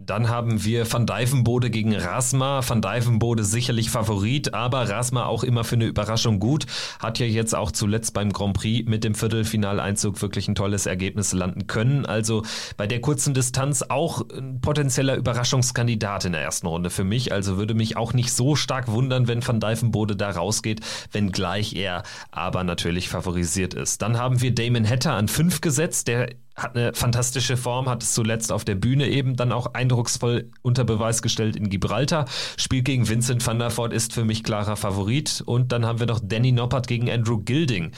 Dann 0.00 0.28
haben 0.28 0.64
wir 0.64 0.90
Van 0.90 1.06
Dijvenbode 1.06 1.70
gegen 1.70 1.92
Rasma. 1.92 2.60
Van 2.66 2.80
Dijvenbode 2.80 3.42
sicherlich 3.42 3.90
Favorit, 3.90 4.54
aber 4.54 4.88
Rasma 4.88 5.26
auch 5.26 5.42
immer 5.42 5.64
für 5.64 5.74
eine 5.74 5.86
Überraschung 5.86 6.38
gut. 6.38 6.66
Hat 7.00 7.18
ja 7.18 7.26
jetzt 7.26 7.52
auch 7.52 7.72
zuletzt 7.72 8.14
beim 8.14 8.32
Grand 8.32 8.54
Prix 8.56 8.88
mit 8.88 9.02
dem 9.02 9.16
Viertelfinaleinzug 9.16 10.22
wirklich 10.22 10.46
ein 10.46 10.54
tolles 10.54 10.86
Ergebnis 10.86 11.32
landen 11.32 11.66
können. 11.66 12.06
Also 12.06 12.44
bei 12.76 12.86
der 12.86 13.00
kurzen 13.00 13.34
Distanz 13.34 13.82
auch 13.88 14.22
ein 14.30 14.60
potenzieller 14.60 15.16
Überraschungskandidat 15.16 16.26
in 16.26 16.32
der 16.32 16.42
ersten 16.42 16.68
Runde 16.68 16.90
für 16.90 17.04
mich. 17.04 17.32
Also 17.32 17.56
würde 17.56 17.74
mich 17.74 17.96
auch 17.96 18.12
nicht 18.12 18.32
so 18.32 18.54
stark 18.54 18.86
wundern, 18.86 19.26
wenn 19.26 19.44
Van 19.44 19.58
Dijvenbode 19.58 20.14
da 20.14 20.30
rausgeht, 20.30 20.80
wenngleich 21.10 21.74
er 21.74 22.04
aber 22.30 22.62
natürlich 22.62 23.08
favorisiert 23.08 23.74
ist. 23.74 24.00
Dann 24.00 24.16
haben 24.16 24.40
wir 24.42 24.54
Damon 24.54 24.88
Hatter 24.88 25.14
an 25.14 25.26
fünf 25.26 25.60
gesetzt, 25.60 26.06
der 26.06 26.28
hat 26.58 26.76
eine 26.76 26.92
fantastische 26.92 27.56
Form, 27.56 27.88
hat 27.88 28.02
es 28.02 28.12
zuletzt 28.12 28.52
auf 28.52 28.64
der 28.64 28.74
Bühne 28.74 29.08
eben 29.08 29.36
dann 29.36 29.52
auch 29.52 29.74
eindrucksvoll 29.74 30.50
unter 30.62 30.84
Beweis 30.84 31.22
gestellt 31.22 31.56
in 31.56 31.70
Gibraltar. 31.70 32.26
Spiel 32.56 32.82
gegen 32.82 33.08
Vincent 33.08 33.46
van 33.46 33.58
der 33.58 33.76
Voort 33.76 33.92
ist 33.92 34.12
für 34.12 34.24
mich 34.24 34.42
klarer 34.44 34.76
Favorit. 34.76 35.42
Und 35.46 35.72
dann 35.72 35.86
haben 35.86 36.00
wir 36.00 36.06
noch 36.06 36.20
Danny 36.22 36.52
Noppert 36.52 36.86
gegen 36.86 37.10
Andrew 37.10 37.38
Gilding. 37.38 37.92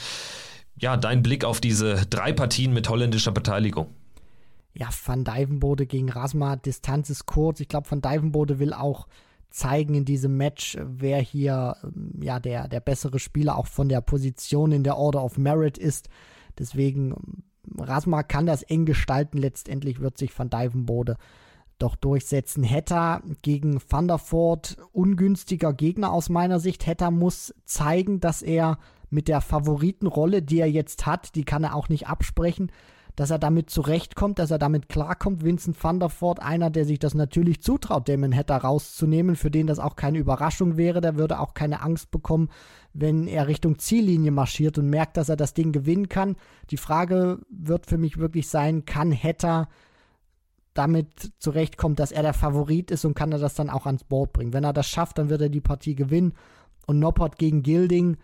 Ja, 0.77 0.97
dein 0.97 1.21
Blick 1.21 1.43
auf 1.43 1.59
diese 1.59 2.05
drei 2.09 2.33
Partien 2.33 2.73
mit 2.73 2.89
holländischer 2.89 3.31
Beteiligung. 3.31 3.87
Ja, 4.73 4.89
Van 5.05 5.23
Dijvenbode 5.23 5.85
gegen 5.85 6.09
Rasma, 6.09 6.55
Distanz 6.55 7.09
ist 7.09 7.25
kurz. 7.25 7.59
Ich 7.59 7.67
glaube, 7.67 7.91
Van 7.91 8.01
Dijvenbode 8.01 8.59
will 8.59 8.73
auch 8.73 9.07
zeigen 9.49 9.95
in 9.95 10.05
diesem 10.05 10.37
Match, 10.37 10.77
wer 10.81 11.19
hier 11.19 11.75
ähm, 11.83 12.19
ja 12.21 12.39
der, 12.39 12.67
der 12.67 12.79
bessere 12.79 13.19
Spieler 13.19 13.57
auch 13.57 13.67
von 13.67 13.89
der 13.89 14.01
Position 14.01 14.71
in 14.71 14.83
der 14.83 14.97
Order 14.97 15.23
of 15.23 15.37
Merit 15.37 15.77
ist. 15.77 16.09
Deswegen 16.57 17.43
Rasma 17.81 18.23
kann 18.23 18.45
das 18.45 18.63
eng 18.63 18.85
gestalten. 18.85 19.37
Letztendlich 19.37 19.99
wird 19.99 20.17
sich 20.17 20.37
Van 20.37 20.49
Dijvenbode 20.49 21.17
doch 21.79 21.95
durchsetzen. 21.95 22.63
Hetta 22.63 23.21
gegen 23.41 23.79
Voort, 23.81 24.77
ungünstiger 24.91 25.73
Gegner 25.73 26.11
aus 26.11 26.29
meiner 26.29 26.59
Sicht. 26.59 26.85
Hetta 26.85 27.11
muss 27.11 27.53
zeigen, 27.65 28.19
dass 28.19 28.41
er 28.41 28.77
mit 29.09 29.27
der 29.27 29.41
Favoritenrolle, 29.41 30.41
die 30.41 30.59
er 30.59 30.69
jetzt 30.69 31.05
hat, 31.05 31.35
die 31.35 31.43
kann 31.43 31.63
er 31.63 31.75
auch 31.75 31.89
nicht 31.89 32.07
absprechen, 32.07 32.71
dass 33.15 33.29
er 33.29 33.39
damit 33.39 33.69
zurechtkommt, 33.69 34.39
dass 34.39 34.51
er 34.51 34.59
damit 34.59 34.89
klarkommt. 34.89 35.43
Vincent 35.43 35.81
van 35.81 35.99
der 35.99 36.09
Voort, 36.09 36.41
einer, 36.41 36.69
der 36.69 36.85
sich 36.85 36.99
das 36.99 37.13
natürlich 37.13 37.61
zutraut, 37.61 38.07
Damon 38.07 38.35
Hatter 38.35 38.57
rauszunehmen, 38.57 39.35
für 39.35 39.51
den 39.51 39.67
das 39.67 39.79
auch 39.79 39.95
keine 39.95 40.19
Überraschung 40.19 40.77
wäre, 40.77 41.01
der 41.01 41.17
würde 41.17 41.39
auch 41.39 41.53
keine 41.53 41.81
Angst 41.81 42.11
bekommen, 42.11 42.49
wenn 42.93 43.27
er 43.27 43.47
Richtung 43.47 43.79
Ziellinie 43.79 44.31
marschiert 44.31 44.77
und 44.77 44.89
merkt, 44.89 45.17
dass 45.17 45.29
er 45.29 45.37
das 45.37 45.53
Ding 45.53 45.71
gewinnen 45.71 46.09
kann. 46.09 46.35
Die 46.69 46.77
Frage 46.77 47.39
wird 47.49 47.85
für 47.85 47.97
mich 47.97 48.17
wirklich 48.17 48.47
sein, 48.49 48.85
kann 48.85 49.13
Hatter 49.13 49.67
damit 50.73 51.33
zurechtkommt, 51.39 51.99
dass 51.99 52.11
er 52.11 52.23
der 52.23 52.33
Favorit 52.33 52.91
ist 52.91 53.05
und 53.05 53.13
kann 53.13 53.31
er 53.31 53.39
das 53.39 53.55
dann 53.55 53.69
auch 53.69 53.85
ans 53.85 54.03
Board 54.03 54.33
bringen. 54.33 54.53
Wenn 54.53 54.63
er 54.63 54.73
das 54.73 54.87
schafft, 54.87 55.17
dann 55.17 55.29
wird 55.29 55.41
er 55.41 55.49
die 55.49 55.61
Partie 55.61 55.95
gewinnen. 55.95 56.33
Und 56.87 56.99
Noppert 56.99 57.37
gegen 57.37 57.61
Gilding. 57.61 58.17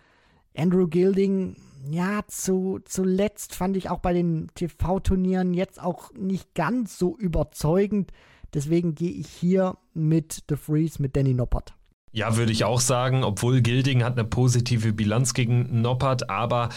Andrew 0.56 0.88
Gilding, 0.88 1.56
ja, 1.90 2.22
zu, 2.26 2.80
zuletzt 2.84 3.54
fand 3.54 3.76
ich 3.76 3.90
auch 3.90 4.00
bei 4.00 4.12
den 4.12 4.48
TV-Turnieren 4.54 5.54
jetzt 5.54 5.80
auch 5.82 6.12
nicht 6.14 6.54
ganz 6.54 6.98
so 6.98 7.16
überzeugend. 7.16 8.12
Deswegen 8.54 8.94
gehe 8.94 9.12
ich 9.12 9.28
hier 9.28 9.76
mit 9.94 10.44
The 10.48 10.56
Freeze, 10.56 11.00
mit 11.02 11.16
Danny 11.16 11.34
Noppert. 11.34 11.74
Ja, 12.12 12.36
würde 12.36 12.52
ich 12.52 12.64
auch 12.64 12.80
sagen, 12.80 13.22
obwohl 13.22 13.60
Gilding 13.60 14.02
hat 14.02 14.18
eine 14.18 14.26
positive 14.26 14.92
Bilanz 14.92 15.34
gegen 15.34 15.82
Noppert, 15.82 16.30
aber 16.30 16.70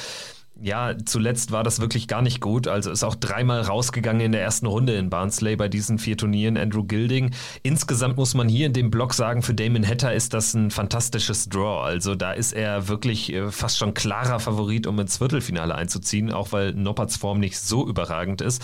ja, 0.60 0.96
zuletzt 1.06 1.52
war 1.52 1.64
das 1.64 1.82
wirklich 1.82 2.08
gar 2.08 2.22
nicht 2.22 2.40
gut. 2.40 2.68
Also 2.68 2.92
ist 2.92 3.04
auch 3.04 3.16
dreimal 3.16 3.62
rausgegangen 3.62 4.22
in 4.22 4.32
der 4.32 4.42
ersten 4.42 4.68
Runde 4.68 4.96
in 4.96 5.10
Barnsley 5.10 5.56
bei 5.56 5.68
diesen 5.68 5.98
vier 5.98 6.18
Turnieren. 6.18 6.58
Andrew 6.58 6.84
Gilding. 6.84 7.32
Insgesamt 7.64 8.18
muss 8.18 8.36
man 8.36 8.48
hier 8.48 8.68
in 8.68 8.74
dem 8.74 8.92
Blog 8.92 9.14
sagen, 9.14 9.42
für 9.42 9.56
Damon 9.56 9.88
Hatter 9.88 10.14
ist 10.14 10.34
das 10.34 10.54
ein 10.54 10.70
fantastisches 10.70 11.50
Draw. 11.50 11.82
Also 11.84 12.16
da 12.16 12.34
ist 12.34 12.54
er 12.54 12.88
wirklich 12.88 13.34
äh, 13.34 13.50
fast 13.50 13.80
schon 13.80 13.94
klarer 13.94 14.40
Favorit, 14.40 14.86
um 14.86 15.00
ins 15.00 15.18
Viertelfinale 15.18 15.74
einzuziehen, 15.74 16.32
auch 16.32 16.52
weil 16.52 16.74
Nopperts 16.74 17.18
Form 17.18 17.40
nicht 17.40 17.58
so 17.58 17.88
überragend 17.88 18.42
ist. 18.42 18.62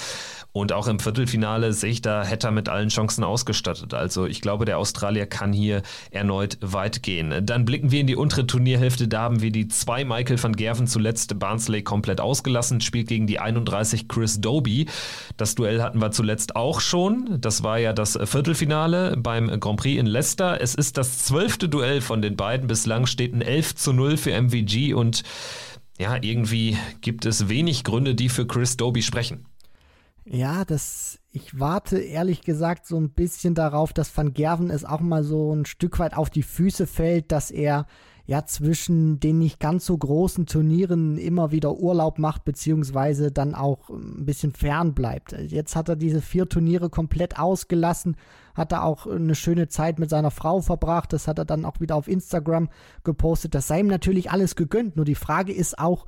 Und 0.57 0.73
auch 0.73 0.87
im 0.87 0.99
Viertelfinale 0.99 1.71
sehe 1.71 1.91
ich 1.91 2.01
da 2.01 2.25
Hatter 2.25 2.49
mit 2.49 2.67
allen 2.67 2.89
Chancen 2.89 3.23
ausgestattet. 3.23 3.93
Also 3.93 4.25
ich 4.25 4.41
glaube, 4.41 4.65
der 4.65 4.79
Australier 4.79 5.27
kann 5.27 5.53
hier 5.53 5.83
erneut 6.09 6.57
weit 6.61 7.03
gehen. 7.03 7.45
Dann 7.45 7.63
blicken 7.63 7.91
wir 7.91 8.01
in 8.01 8.07
die 8.07 8.15
untere 8.15 8.47
Turnierhälfte. 8.47 9.07
Da 9.07 9.21
haben 9.21 9.43
wir 9.43 9.51
die 9.51 9.67
zwei 9.67 10.03
Michael 10.03 10.41
van 10.41 10.55
Gerven 10.55 10.87
zuletzt 10.87 11.37
Barnsley 11.37 11.83
komplett 11.83 12.19
ausgelassen, 12.19 12.81
spielt 12.81 13.07
gegen 13.07 13.27
die 13.27 13.39
31 13.39 14.07
Chris 14.07 14.41
Doby. 14.41 14.87
Das 15.37 15.53
Duell 15.53 15.83
hatten 15.83 16.01
wir 16.01 16.09
zuletzt 16.09 16.55
auch 16.55 16.81
schon. 16.81 17.37
Das 17.39 17.61
war 17.61 17.77
ja 17.77 17.93
das 17.93 18.17
Viertelfinale 18.23 19.15
beim 19.15 19.59
Grand 19.59 19.79
Prix 19.79 19.99
in 19.99 20.07
Leicester. 20.07 20.59
Es 20.59 20.73
ist 20.73 20.97
das 20.97 21.19
zwölfte 21.19 21.69
Duell 21.69 22.01
von 22.01 22.23
den 22.23 22.35
beiden. 22.35 22.65
Bislang 22.65 23.05
steht 23.05 23.35
ein 23.35 23.43
11 23.43 23.75
zu 23.75 23.93
0 23.93 24.17
für 24.17 24.31
MVG 24.31 24.95
und 24.95 25.21
ja, 25.99 26.17
irgendwie 26.19 26.77
gibt 27.01 27.25
es 27.25 27.47
wenig 27.47 27.83
Gründe, 27.83 28.15
die 28.15 28.29
für 28.29 28.47
Chris 28.47 28.75
Doby 28.75 29.03
sprechen. 29.03 29.45
Ja, 30.29 30.65
das, 30.65 31.19
ich 31.31 31.57
warte 31.57 31.99
ehrlich 31.99 32.41
gesagt 32.41 32.85
so 32.85 32.97
ein 32.99 33.11
bisschen 33.11 33.55
darauf, 33.55 33.93
dass 33.93 34.15
Van 34.15 34.33
Gerven 34.33 34.69
es 34.69 34.83
auch 34.83 34.99
mal 34.99 35.23
so 35.23 35.53
ein 35.55 35.65
Stück 35.65 35.99
weit 35.99 36.17
auf 36.17 36.29
die 36.29 36.43
Füße 36.43 36.85
fällt, 36.85 37.31
dass 37.31 37.49
er 37.49 37.85
ja 38.25 38.45
zwischen 38.45 39.21
den 39.21 39.39
nicht 39.39 39.57
ganz 39.61 39.85
so 39.85 39.97
großen 39.97 40.45
Turnieren 40.47 41.17
immer 41.17 41.51
wieder 41.51 41.77
Urlaub 41.77 42.19
macht, 42.19 42.43
beziehungsweise 42.43 43.31
dann 43.31 43.55
auch 43.55 43.89
ein 43.89 44.25
bisschen 44.25 44.51
fern 44.51 44.93
bleibt. 44.93 45.31
Jetzt 45.31 45.77
hat 45.77 45.87
er 45.87 45.95
diese 45.95 46.21
vier 46.21 46.49
Turniere 46.49 46.89
komplett 46.89 47.39
ausgelassen, 47.39 48.17
hat 48.53 48.73
er 48.73 48.83
auch 48.83 49.07
eine 49.07 49.33
schöne 49.33 49.69
Zeit 49.69 49.97
mit 49.97 50.09
seiner 50.09 50.31
Frau 50.31 50.59
verbracht, 50.59 51.13
das 51.13 51.29
hat 51.29 51.39
er 51.39 51.45
dann 51.45 51.63
auch 51.63 51.79
wieder 51.79 51.95
auf 51.95 52.09
Instagram 52.09 52.67
gepostet. 53.05 53.55
Das 53.55 53.67
sei 53.67 53.79
ihm 53.79 53.87
natürlich 53.87 54.29
alles 54.29 54.57
gegönnt, 54.57 54.97
nur 54.97 55.05
die 55.05 55.15
Frage 55.15 55.53
ist 55.53 55.79
auch, 55.79 56.05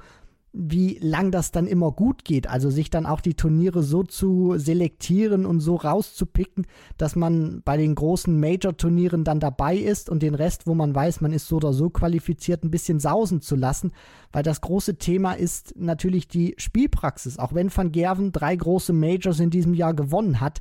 wie 0.52 0.98
lang 1.00 1.32
das 1.32 1.52
dann 1.52 1.68
immer 1.68 1.92
gut 1.92 2.26
geht. 2.26 2.48
Also 2.50 2.70
sich 2.70 2.90
dann 2.90 3.06
auch 3.06 3.22
die 3.22 3.36
Turniere 3.36 3.84
so 3.84 4.04
zu 4.04 4.54
selektieren 4.58 5.46
und 5.46 5.60
so 5.60 5.76
rauszupicken, 5.76 6.66
dass 6.98 7.16
man 7.16 7.62
bei 7.64 7.78
den 7.78 7.94
großen 7.94 8.40
Major-Turnieren 8.40 9.24
dann 9.24 9.40
dabei 9.40 9.78
ist 9.78 10.10
und 10.10 10.24
den 10.24 10.34
Rest, 10.34 10.66
wo 10.66 10.74
man 10.74 10.94
weiß, 10.96 11.22
man 11.22 11.34
ist 11.34 11.48
so 11.48 11.58
oder 11.58 11.72
so 11.72 11.90
qualifiziert, 11.90 12.64
ein 12.64 12.72
bisschen 12.72 13.00
sausen 13.00 13.42
zu 13.42 13.56
lassen. 13.56 13.92
Weil 14.32 14.44
das 14.44 14.62
große 14.62 14.98
Thema 14.98 15.34
ist 15.34 15.76
natürlich 15.78 16.28
die 16.28 16.56
Spielpraxis. 16.58 17.38
Auch 17.38 17.54
wenn 17.54 17.76
Van 17.76 17.92
Gerven 17.92 18.32
drei 18.32 18.56
große 18.56 18.94
Majors 18.94 19.40
in 19.40 19.52
diesem 19.52 19.76
Jahr 19.76 19.94
gewonnen 19.94 20.40
hat, 20.40 20.60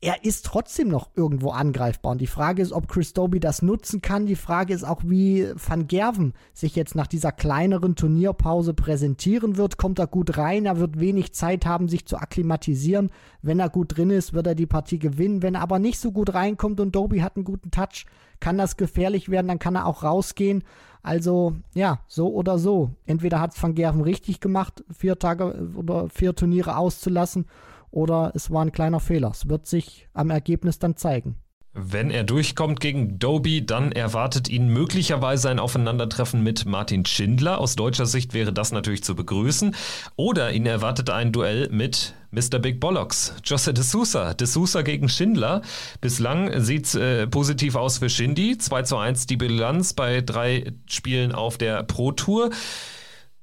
er 0.00 0.24
ist 0.24 0.46
trotzdem 0.46 0.88
noch 0.88 1.10
irgendwo 1.16 1.50
angreifbar. 1.50 2.12
Und 2.12 2.20
die 2.20 2.28
Frage 2.28 2.62
ist, 2.62 2.70
ob 2.72 2.86
Chris 2.86 3.14
Doby 3.14 3.40
das 3.40 3.62
nutzen 3.62 4.00
kann. 4.00 4.26
Die 4.26 4.36
Frage 4.36 4.72
ist 4.72 4.84
auch, 4.84 5.02
wie 5.04 5.48
Van 5.56 5.88
Gerven 5.88 6.34
sich 6.54 6.76
jetzt 6.76 6.94
nach 6.94 7.08
dieser 7.08 7.32
kleineren 7.32 7.96
Turnierpause 7.96 8.74
präsentieren 8.74 9.56
wird. 9.56 9.76
Kommt 9.76 9.98
er 9.98 10.06
gut 10.06 10.38
rein? 10.38 10.66
Er 10.66 10.78
wird 10.78 11.00
wenig 11.00 11.34
Zeit 11.34 11.66
haben, 11.66 11.88
sich 11.88 12.06
zu 12.06 12.16
akklimatisieren. 12.16 13.10
Wenn 13.42 13.58
er 13.58 13.70
gut 13.70 13.96
drin 13.96 14.10
ist, 14.10 14.34
wird 14.34 14.46
er 14.46 14.54
die 14.54 14.66
Partie 14.66 15.00
gewinnen. 15.00 15.42
Wenn 15.42 15.56
er 15.56 15.62
aber 15.62 15.80
nicht 15.80 15.98
so 15.98 16.12
gut 16.12 16.32
reinkommt 16.32 16.78
und 16.78 16.94
Doby 16.94 17.18
hat 17.18 17.34
einen 17.34 17.44
guten 17.44 17.72
Touch, 17.72 18.06
kann 18.38 18.56
das 18.56 18.76
gefährlich 18.76 19.30
werden. 19.30 19.48
Dann 19.48 19.58
kann 19.58 19.74
er 19.74 19.86
auch 19.86 20.04
rausgehen. 20.04 20.62
Also, 21.02 21.56
ja, 21.74 22.00
so 22.06 22.32
oder 22.32 22.58
so. 22.58 22.90
Entweder 23.04 23.40
hat 23.40 23.56
es 23.56 23.62
Van 23.62 23.74
Gerven 23.74 24.02
richtig 24.02 24.38
gemacht, 24.38 24.84
vier 24.96 25.18
Tage 25.18 25.70
oder 25.74 26.08
vier 26.08 26.36
Turniere 26.36 26.76
auszulassen 26.76 27.46
oder 27.90 28.32
es 28.34 28.50
war 28.50 28.64
ein 28.64 28.72
kleiner 28.72 29.00
Fehler. 29.00 29.30
Es 29.30 29.48
wird 29.48 29.66
sich 29.66 30.08
am 30.12 30.30
Ergebnis 30.30 30.78
dann 30.78 30.96
zeigen. 30.96 31.36
Wenn 31.80 32.10
er 32.10 32.24
durchkommt 32.24 32.80
gegen 32.80 33.20
Doby, 33.20 33.64
dann 33.64 33.92
erwartet 33.92 34.48
ihn 34.48 34.66
möglicherweise 34.68 35.48
ein 35.48 35.60
Aufeinandertreffen 35.60 36.42
mit 36.42 36.66
Martin 36.66 37.06
Schindler. 37.06 37.58
Aus 37.60 37.76
deutscher 37.76 38.06
Sicht 38.06 38.34
wäre 38.34 38.52
das 38.52 38.72
natürlich 38.72 39.04
zu 39.04 39.14
begrüßen. 39.14 39.76
Oder 40.16 40.52
ihn 40.52 40.66
erwartet 40.66 41.08
ein 41.10 41.30
Duell 41.30 41.68
mit 41.70 42.14
Mr. 42.32 42.58
Big 42.58 42.80
Bollocks, 42.80 43.34
Jose 43.44 43.72
de 43.72 43.84
Sousa. 43.84 44.34
De 44.34 44.46
Sousa 44.46 44.82
gegen 44.82 45.08
Schindler. 45.08 45.62
Bislang 46.00 46.60
sieht 46.60 46.86
es 46.86 46.94
äh, 46.96 47.28
positiv 47.28 47.76
aus 47.76 47.98
für 47.98 48.10
Shindy. 48.10 48.58
2 48.58 48.82
zu 48.82 48.96
1 48.96 49.26
die 49.26 49.36
Bilanz 49.36 49.92
bei 49.92 50.20
drei 50.20 50.72
Spielen 50.86 51.30
auf 51.30 51.58
der 51.58 51.84
Pro 51.84 52.10
Tour. 52.10 52.50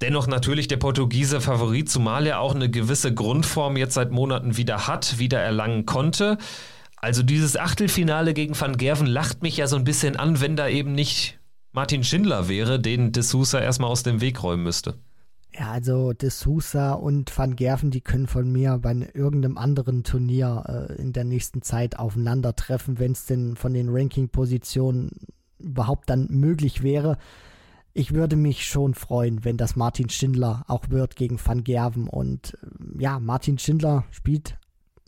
Dennoch 0.01 0.27
natürlich 0.27 0.67
der 0.67 0.77
Portugiese 0.77 1.39
Favorit, 1.39 1.89
zumal 1.89 2.27
er 2.27 2.39
auch 2.39 2.53
eine 2.53 2.69
gewisse 2.69 3.13
Grundform 3.13 3.77
jetzt 3.77 3.93
seit 3.93 4.11
Monaten 4.11 4.57
wieder 4.57 4.87
hat, 4.87 5.19
wieder 5.19 5.39
erlangen 5.39 5.85
konnte. 5.85 6.37
Also 6.97 7.23
dieses 7.23 7.55
Achtelfinale 7.55 8.33
gegen 8.33 8.59
Van 8.59 8.77
Gerven 8.77 9.07
lacht 9.07 9.41
mich 9.41 9.57
ja 9.57 9.67
so 9.67 9.77
ein 9.77 9.83
bisschen 9.85 10.15
an, 10.17 10.41
wenn 10.41 10.55
da 10.55 10.67
eben 10.67 10.93
nicht 10.93 11.39
Martin 11.71 12.03
Schindler 12.03 12.49
wäre, 12.49 12.79
den 12.79 13.11
De 13.11 13.23
Sousa 13.23 13.59
erstmal 13.59 13.89
aus 13.89 14.03
dem 14.03 14.21
Weg 14.21 14.43
räumen 14.43 14.63
müsste. 14.63 14.95
Ja, 15.53 15.71
also 15.71 16.11
De 16.11 16.29
Sousa 16.29 16.93
und 16.93 17.37
Van 17.37 17.55
Gerven, 17.55 17.89
die 17.89 18.01
können 18.01 18.27
von 18.27 18.51
mir 18.51 18.77
bei 18.81 18.93
irgendeinem 19.13 19.57
anderen 19.57 20.03
Turnier 20.03 20.89
äh, 20.89 21.01
in 21.01 21.13
der 21.13 21.23
nächsten 21.23 21.61
Zeit 21.61 21.97
aufeinandertreffen, 21.97 22.99
wenn 22.99 23.13
es 23.13 23.25
denn 23.25 23.55
von 23.55 23.73
den 23.73 23.87
Ranking-Positionen 23.89 25.11
überhaupt 25.59 26.09
dann 26.09 26.27
möglich 26.29 26.83
wäre 26.83 27.17
ich 27.97 28.13
würde 28.13 28.35
mich 28.35 28.67
schon 28.67 28.93
freuen, 28.93 29.45
wenn 29.45 29.55
das 29.55 29.77
Martin 29.77 30.09
Schindler 30.09 30.65
auch 30.67 30.89
wird 30.89 31.15
gegen 31.15 31.39
Van 31.43 31.63
Gerven. 31.63 32.09
Und 32.09 32.57
äh, 32.61 33.01
ja, 33.01 33.19
Martin 33.19 33.57
Schindler 33.57 34.03
spielt 34.11 34.57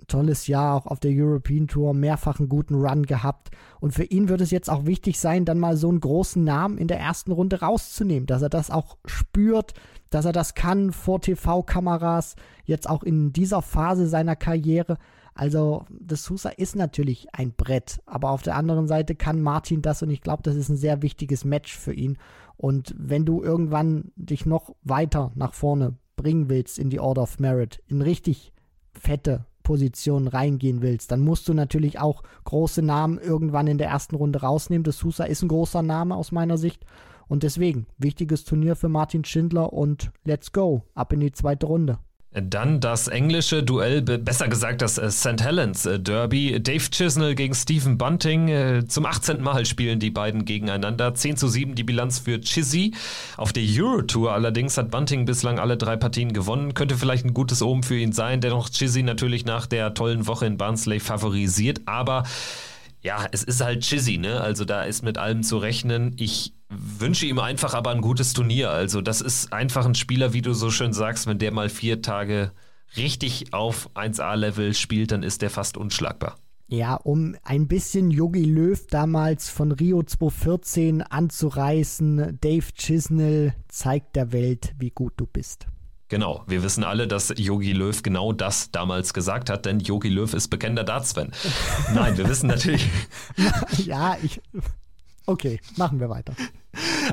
tolles 0.07 0.47
Jahr 0.47 0.73
auch 0.73 0.85
auf 0.85 1.01
der 1.01 1.11
European 1.13 1.67
Tour, 1.67 1.93
mehrfach 1.93 2.39
einen 2.39 2.47
guten 2.47 2.75
Run 2.75 3.05
gehabt. 3.05 3.51
Und 3.81 3.93
für 3.93 4.05
ihn 4.05 4.29
wird 4.29 4.39
es 4.39 4.51
jetzt 4.51 4.69
auch 4.69 4.85
wichtig 4.85 5.19
sein, 5.19 5.43
dann 5.43 5.59
mal 5.59 5.75
so 5.75 5.89
einen 5.89 5.99
großen 5.99 6.41
Namen 6.41 6.77
in 6.77 6.87
der 6.87 6.97
ersten 6.97 7.33
Runde 7.33 7.59
rauszunehmen, 7.59 8.25
dass 8.25 8.41
er 8.41 8.49
das 8.49 8.71
auch 8.71 8.97
spürt, 9.05 9.73
dass 10.09 10.23
er 10.23 10.31
das 10.31 10.55
kann 10.55 10.93
vor 10.93 11.19
TV-Kameras, 11.19 12.37
jetzt 12.63 12.89
auch 12.89 13.03
in 13.03 13.33
dieser 13.33 13.61
Phase 13.61 14.07
seiner 14.07 14.37
Karriere. 14.37 14.97
Also, 15.35 15.85
das 15.89 16.23
Sousa 16.23 16.49
ist 16.49 16.75
natürlich 16.75 17.27
ein 17.33 17.51
Brett, 17.51 17.99
aber 18.05 18.31
auf 18.31 18.41
der 18.41 18.55
anderen 18.55 18.87
Seite 18.87 19.13
kann 19.13 19.41
Martin 19.41 19.83
das 19.83 20.01
und 20.01 20.09
ich 20.09 20.21
glaube, 20.21 20.41
das 20.41 20.55
ist 20.55 20.69
ein 20.69 20.77
sehr 20.77 21.01
wichtiges 21.01 21.43
Match 21.43 21.77
für 21.77 21.93
ihn. 21.93 22.17
Und 22.57 22.95
wenn 22.97 23.25
du 23.25 23.43
irgendwann 23.43 24.11
dich 24.15 24.45
noch 24.45 24.75
weiter 24.83 25.31
nach 25.35 25.53
vorne 25.53 25.95
bringen 26.15 26.49
willst 26.49 26.79
in 26.79 26.89
die 26.89 26.99
Order 26.99 27.23
of 27.23 27.39
Merit, 27.39 27.81
in 27.87 28.01
richtig 28.01 28.51
fette 28.93 29.45
Positionen 29.61 30.27
reingehen 30.27 30.81
willst, 30.81 31.11
dann 31.11 31.21
musst 31.21 31.47
du 31.47 31.53
natürlich 31.53 31.99
auch 31.99 32.23
große 32.45 32.81
Namen 32.81 33.19
irgendwann 33.19 33.67
in 33.67 33.77
der 33.77 33.89
ersten 33.89 34.15
Runde 34.15 34.41
rausnehmen. 34.41 34.83
Das 34.83 34.97
Sousa 34.97 35.25
ist 35.25 35.43
ein 35.43 35.49
großer 35.49 35.83
Name 35.83 36.15
aus 36.15 36.31
meiner 36.31 36.57
Sicht. 36.57 36.85
Und 37.27 37.43
deswegen, 37.43 37.85
wichtiges 37.97 38.45
Turnier 38.45 38.75
für 38.75 38.87
Martin 38.87 39.25
Schindler 39.25 39.73
und 39.73 40.11
let's 40.23 40.53
go, 40.53 40.83
ab 40.95 41.11
in 41.11 41.19
die 41.19 41.33
zweite 41.33 41.65
Runde. 41.65 41.99
Dann 42.41 42.79
das 42.79 43.07
englische 43.07 43.63
Duell, 43.63 44.01
besser 44.01 44.47
gesagt 44.47 44.81
das 44.81 44.97
äh, 44.97 45.09
St. 45.09 45.41
Helens 45.41 45.85
äh, 45.85 45.99
Derby. 45.99 46.59
Dave 46.61 46.89
Chisnell 46.89 47.35
gegen 47.35 47.53
Stephen 47.53 47.97
Bunting. 47.97 48.47
Äh, 48.47 48.87
zum 48.87 49.05
18. 49.05 49.41
Mal 49.41 49.65
spielen 49.65 49.99
die 49.99 50.11
beiden 50.11 50.45
gegeneinander. 50.45 51.13
10 51.13 51.37
zu 51.37 51.47
7 51.47 51.75
die 51.75 51.83
Bilanz 51.83 52.19
für 52.19 52.39
Chizzy. 52.39 52.93
Auf 53.37 53.53
der 53.53 53.63
Euro-Tour 53.63 54.33
allerdings 54.33 54.77
hat 54.77 54.91
Bunting 54.91 55.25
bislang 55.25 55.59
alle 55.59 55.77
drei 55.77 55.95
Partien 55.95 56.33
gewonnen. 56.33 56.73
Könnte 56.73 56.97
vielleicht 56.97 57.25
ein 57.25 57.33
gutes 57.33 57.61
Omen 57.61 57.83
für 57.83 57.97
ihn 57.97 58.11
sein. 58.11 58.41
Dennoch 58.41 58.69
Chizzy 58.69 59.03
natürlich 59.03 59.45
nach 59.45 59.65
der 59.65 59.93
tollen 59.93 60.27
Woche 60.27 60.45
in 60.45 60.57
Barnsley 60.57 60.99
favorisiert. 60.99 61.81
Aber 61.85 62.23
ja, 63.07 63.25
es 63.31 63.41
ist 63.41 63.61
halt 63.61 63.83
Chizzy, 63.83 64.17
ne? 64.17 64.41
Also 64.41 64.65
da 64.65 64.83
ist 64.83 65.01
mit 65.01 65.17
allem 65.17 65.41
zu 65.41 65.57
rechnen. 65.57 66.13
Ich 66.17 66.53
wünsche 66.67 67.25
ihm 67.25 67.39
einfach 67.39 67.73
aber 67.73 67.91
ein 67.91 68.01
gutes 68.01 68.33
Turnier. 68.33 68.69
Also 68.69 68.99
das 68.99 69.21
ist 69.21 69.53
einfach 69.53 69.85
ein 69.85 69.95
Spieler, 69.95 70.33
wie 70.33 70.41
du 70.41 70.53
so 70.53 70.71
schön 70.71 70.91
sagst, 70.91 71.25
wenn 71.25 71.39
der 71.39 71.53
mal 71.53 71.69
vier 71.69 72.01
Tage 72.01 72.51
richtig 72.97 73.53
auf 73.53 73.89
1A-Level 73.95 74.73
spielt, 74.73 75.13
dann 75.13 75.23
ist 75.23 75.41
der 75.41 75.49
fast 75.49 75.77
unschlagbar. 75.77 76.35
Ja, 76.67 76.95
um 76.95 77.37
ein 77.43 77.69
bisschen 77.69 78.11
Yogi 78.11 78.43
Löw 78.43 78.85
damals 78.87 79.49
von 79.49 79.71
Rio 79.71 80.03
2014 80.03 81.01
anzureißen, 81.01 82.37
Dave 82.41 82.73
Chisnell 82.73 83.53
zeigt 83.69 84.17
der 84.17 84.33
Welt, 84.33 84.75
wie 84.77 84.89
gut 84.89 85.13
du 85.15 85.25
bist. 85.27 85.67
Genau, 86.09 86.43
wir 86.47 86.63
wissen 86.63 86.85
alle, 86.85 87.07
dass 87.07 87.33
Yogi 87.35 87.73
Löw 87.73 88.01
genau 88.01 88.31
das 88.31 88.71
damals 88.71 89.13
gesagt 89.13 89.49
hat, 89.49 89.65
denn 89.65 89.79
Yogi 89.79 90.07
Löw 90.09 90.33
ist 90.33 90.47
bekennender 90.47 90.85
Darts-Fan. 90.85 91.33
Nein, 91.93 92.17
wir 92.17 92.29
wissen 92.29 92.47
natürlich. 92.47 92.87
ja, 93.85 94.17
ich. 94.23 94.41
Okay, 95.25 95.59
machen 95.75 95.99
wir 95.99 96.09
weiter. 96.09 96.33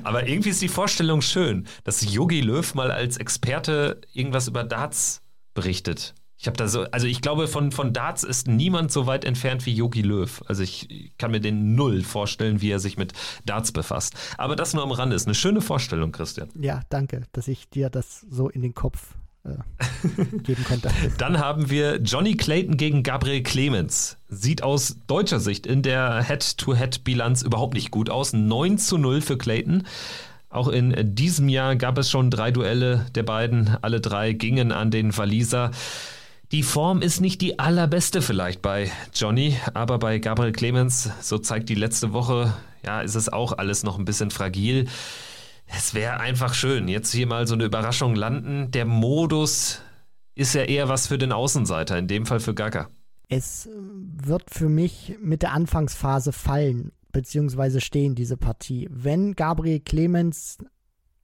Aber 0.05 0.29
irgendwie 0.29 0.51
ist 0.51 0.63
die 0.63 0.69
Vorstellung 0.69 1.23
schön, 1.23 1.67
dass 1.83 2.13
Yogi 2.13 2.41
Löw 2.41 2.75
mal 2.75 2.93
als 2.93 3.17
Experte 3.17 4.01
irgendwas 4.13 4.47
über 4.47 4.63
Darts 4.63 5.23
berichtet. 5.55 6.15
Ich 6.45 6.47
habe 6.47 6.59
da 6.59 6.69
so, 6.69 6.83
also 6.91 7.07
ich 7.07 7.23
glaube, 7.23 7.49
von, 7.49 7.73
von 7.73 7.95
Darts 7.95 8.23
ist 8.23 8.49
niemand 8.49 8.93
so 8.93 9.07
weit 9.07 9.25
entfernt 9.25 9.65
wie 9.65 9.73
Yogi 9.73 10.03
Löw. 10.03 10.43
Also 10.47 10.63
ich 10.63 11.15
kann 11.17 11.31
mir 11.31 11.41
den 11.41 11.75
null 11.75 12.03
vorstellen, 12.03 12.61
wie 12.61 12.71
er 12.71 12.81
sich 12.81 12.99
mit 12.99 13.15
Darts 13.47 13.73
befasst. 13.73 14.13
Aber 14.37 14.55
das 14.55 14.75
nur 14.75 14.83
am 14.83 14.93
Rande 14.93 15.17
ist 15.17 15.27
eine 15.27 15.35
schöne 15.35 15.63
Vorstellung, 15.63 16.13
Christian. 16.13 16.51
Ja, 16.55 16.83
danke, 16.91 17.23
dass 17.33 17.49
ich 17.49 17.71
dir 17.71 17.89
das 17.89 18.27
so 18.29 18.51
in 18.51 18.61
den 18.61 18.75
Kopf 18.75 19.15
äh, 19.45 19.55
geben 20.43 20.65
konnte. 20.65 20.91
Dann 21.17 21.39
haben 21.39 21.71
wir 21.71 22.03
Johnny 22.03 22.37
Clayton 22.37 22.77
gegen 22.77 23.03
Gabriel 23.03 23.43
Clemens. 23.43 24.19
Sieht 24.29 24.63
aus 24.63 24.99
deutscher 25.07 25.41
Sicht 25.41 25.67
in 25.67 25.81
der 25.81 26.25
Head-to-Head-Bilanz 26.25 27.41
überhaupt 27.41 27.73
nicht 27.73 27.91
gut 27.91 28.11
aus. 28.11 28.35
9 28.35 28.77
zu 28.77 28.99
0 28.99 29.23
für 29.23 29.39
Clayton. 29.39 29.85
Auch 30.51 30.69
in 30.69 31.15
diesem 31.15 31.49
Jahr 31.49 31.75
gab 31.75 31.97
es 31.97 32.11
schon 32.11 32.31
drei 32.31 32.51
Duelle 32.51 33.07
der 33.15 33.23
beiden. 33.23 33.79
Alle 33.81 34.03
drei 34.03 34.35
gingen 34.35 34.73
an 34.73 34.91
den 34.91 35.17
Waliser. 35.17 35.71
Die 36.55 36.63
Form 36.63 37.03
ist 37.03 37.21
nicht 37.21 37.41
die 37.41 37.59
allerbeste 37.59 38.23
vielleicht 38.23 38.63
bei 38.63 38.89
Johnny, 39.13 39.57
aber 39.75 39.99
bei 39.99 40.21
Gabriel 40.21 40.53
Clemens, 40.53 41.11
so 41.21 41.37
zeigt 41.37 41.69
die 41.69 41.75
letzte 41.75 42.13
Woche, 42.13 42.55
ja, 42.87 43.01
ist 43.01 43.17
es 43.17 43.29
auch 43.29 43.59
alles 43.59 43.83
noch 43.83 43.99
ein 43.99 44.05
bisschen 44.05 44.31
fragil. 44.31 44.87
Es 45.67 45.95
wäre 45.95 46.21
einfach 46.21 46.55
schön, 46.55 46.87
jetzt 46.87 47.11
hier 47.11 47.27
mal 47.27 47.49
so 47.49 47.55
eine 47.55 47.65
Überraschung 47.65 48.15
landen. 48.15 48.71
Der 48.71 48.85
Modus 48.85 49.81
ist 50.37 50.55
ja 50.55 50.63
eher 50.63 50.89
was 50.89 51.09
für 51.09 51.19
den 51.19 51.33
Außenseiter, 51.33 51.99
in 51.99 52.07
dem 52.07 52.25
Fall 52.25 52.39
für 52.39 52.55
Gaga. 52.55 52.89
Es 53.29 53.69
wird 53.73 54.49
für 54.49 54.69
mich 54.69 55.17
mit 55.21 55.43
der 55.43 55.55
Anfangsphase 55.55 56.31
fallen, 56.31 56.93
beziehungsweise 57.11 57.81
stehen, 57.81 58.15
diese 58.15 58.37
Partie. 58.37 58.87
Wenn 58.93 59.35
Gabriel 59.35 59.81
Clemens 59.81 60.59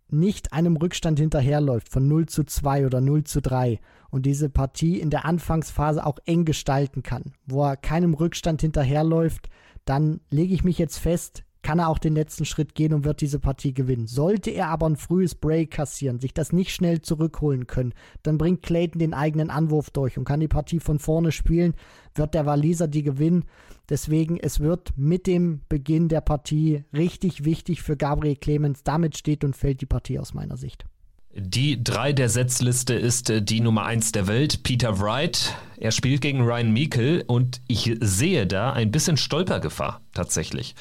nicht 0.08 0.52
einem 0.52 0.76
Rückstand 0.76 1.20
hinterherläuft 1.20 1.88
von 1.88 2.08
0 2.08 2.26
zu 2.26 2.42
2 2.42 2.86
oder 2.86 3.00
0 3.00 3.22
zu 3.22 3.40
3 3.40 3.78
und 4.10 4.26
diese 4.26 4.48
Partie 4.48 5.00
in 5.00 5.10
der 5.10 5.24
Anfangsphase 5.24 6.04
auch 6.04 6.18
eng 6.26 6.44
gestalten 6.44 7.02
kann, 7.02 7.32
wo 7.46 7.64
er 7.64 7.76
keinem 7.76 8.14
Rückstand 8.14 8.60
hinterherläuft, 8.60 9.48
dann 9.84 10.20
lege 10.30 10.54
ich 10.54 10.64
mich 10.64 10.78
jetzt 10.78 10.98
fest, 10.98 11.44
kann 11.62 11.78
er 11.78 11.88
auch 11.88 11.98
den 11.98 12.14
letzten 12.14 12.44
Schritt 12.44 12.74
gehen 12.74 12.94
und 12.94 13.04
wird 13.04 13.20
diese 13.20 13.38
Partie 13.38 13.74
gewinnen. 13.74 14.06
Sollte 14.06 14.50
er 14.50 14.68
aber 14.68 14.88
ein 14.88 14.96
frühes 14.96 15.34
Break 15.34 15.70
kassieren, 15.70 16.18
sich 16.18 16.32
das 16.32 16.52
nicht 16.52 16.72
schnell 16.72 17.02
zurückholen 17.02 17.66
können, 17.66 17.92
dann 18.22 18.38
bringt 18.38 18.62
Clayton 18.62 18.98
den 18.98 19.14
eigenen 19.14 19.50
Anwurf 19.50 19.90
durch 19.90 20.16
und 20.16 20.24
kann 20.24 20.40
die 20.40 20.48
Partie 20.48 20.80
von 20.80 20.98
vorne 20.98 21.32
spielen, 21.32 21.74
wird 22.14 22.34
der 22.34 22.46
Waliser 22.46 22.88
die 22.88 23.02
gewinnen. 23.02 23.44
Deswegen, 23.88 24.38
es 24.38 24.60
wird 24.60 24.96
mit 24.96 25.26
dem 25.26 25.60
Beginn 25.68 26.08
der 26.08 26.20
Partie 26.20 26.84
richtig 26.94 27.44
wichtig 27.44 27.82
für 27.82 27.96
Gabriel 27.96 28.36
Clemens. 28.36 28.82
Damit 28.84 29.16
steht 29.16 29.44
und 29.44 29.56
fällt 29.56 29.80
die 29.80 29.86
Partie 29.86 30.18
aus 30.18 30.32
meiner 30.32 30.56
Sicht. 30.56 30.86
Die 31.32 31.82
drei 31.82 32.12
der 32.12 32.28
Setzliste 32.28 32.94
ist 32.94 33.30
äh, 33.30 33.40
die 33.40 33.60
Nummer 33.60 33.84
eins 33.84 34.10
der 34.10 34.26
Welt, 34.26 34.64
Peter 34.64 34.98
Wright. 34.98 35.54
Er 35.76 35.92
spielt 35.92 36.22
gegen 36.22 36.42
Ryan 36.42 36.72
Meikle 36.72 37.22
und 37.24 37.60
ich 37.68 37.96
sehe 38.00 38.48
da 38.48 38.72
ein 38.72 38.90
bisschen 38.90 39.16
Stolpergefahr 39.16 40.00
tatsächlich. 40.12 40.74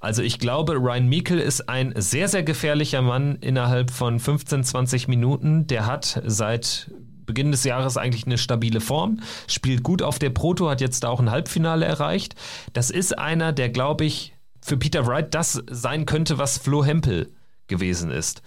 Also 0.00 0.22
ich 0.22 0.38
glaube, 0.38 0.74
Ryan 0.74 1.08
Meikle 1.08 1.40
ist 1.40 1.70
ein 1.70 1.94
sehr, 1.96 2.28
sehr 2.28 2.42
gefährlicher 2.42 3.00
Mann 3.00 3.36
innerhalb 3.36 3.90
von 3.90 4.20
15, 4.20 4.62
20 4.64 5.08
Minuten. 5.08 5.66
Der 5.66 5.86
hat 5.86 6.20
seit 6.26 6.90
Beginn 7.24 7.50
des 7.50 7.64
Jahres 7.64 7.96
eigentlich 7.96 8.26
eine 8.26 8.36
stabile 8.36 8.82
Form, 8.82 9.20
spielt 9.48 9.82
gut 9.82 10.02
auf 10.02 10.18
der 10.18 10.28
Proto, 10.28 10.68
hat 10.68 10.82
jetzt 10.82 11.04
da 11.04 11.08
auch 11.08 11.20
ein 11.20 11.30
Halbfinale 11.30 11.86
erreicht. 11.86 12.34
Das 12.74 12.90
ist 12.90 13.18
einer, 13.18 13.54
der, 13.54 13.70
glaube 13.70 14.04
ich, 14.04 14.34
für 14.60 14.76
Peter 14.76 15.06
Wright 15.06 15.34
das 15.34 15.62
sein 15.70 16.04
könnte, 16.04 16.36
was 16.36 16.58
Flo 16.58 16.84
Hempel 16.84 17.32
gewesen 17.68 18.10
ist. 18.10 18.42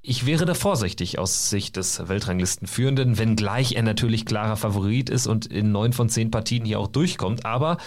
Ich 0.00 0.26
wäre 0.26 0.44
da 0.44 0.54
vorsichtig 0.54 1.18
aus 1.18 1.50
Sicht 1.50 1.76
des 1.76 2.08
Weltranglistenführenden, 2.08 3.18
wenngleich 3.18 3.72
er 3.72 3.82
natürlich 3.82 4.24
klarer 4.24 4.56
Favorit 4.56 5.10
ist 5.10 5.26
und 5.26 5.46
in 5.46 5.72
neun 5.72 5.92
von 5.92 6.08
zehn 6.08 6.30
Partien 6.30 6.64
hier 6.64 6.78
auch 6.78 6.86
durchkommt. 6.86 7.44
Aber 7.44 7.78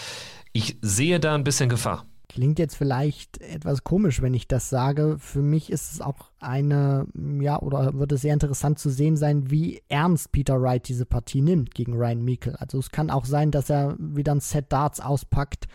ich 0.52 0.78
sehe 0.82 1.20
da 1.20 1.34
ein 1.36 1.46
bisschen 1.46 1.70
Gefahr. 1.70 2.06
Klingt 2.28 2.60
jetzt 2.60 2.76
vielleicht 2.76 3.42
etwas 3.42 3.84
komisch, 3.84 4.22
wenn 4.22 4.34
ich 4.34 4.48
das 4.48 4.70
sage. 4.70 5.18
Für 5.20 5.42
mich 5.42 5.70
ist 5.70 5.92
es 5.92 6.02
auch 6.02 6.32
eine, 6.40 7.06
ja, 7.42 7.60
oder 7.60 7.94
wird 7.94 8.14
es 8.14 8.22
sehr 8.22 8.34
interessant 8.34 8.80
zu 8.80 8.90
sehen 8.90 9.18
sein, 9.18 9.52
wie 9.52 9.82
ernst 9.90 10.32
Peter 10.32 10.62
Wright 10.62 10.88
diese 10.88 11.06
Partie 11.06 11.42
nimmt 11.42 11.76
gegen 11.76 11.94
Ryan 11.94 12.24
Meikle. 12.24 12.60
Also 12.60 12.80
es 12.80 12.90
kann 12.90 13.10
auch 13.10 13.26
sein, 13.26 13.52
dass 13.52 13.70
er 13.70 13.96
wieder 14.00 14.34
ein 14.34 14.40
Set 14.40 14.68
Darts 14.70 15.02
auspackt, 15.02 15.68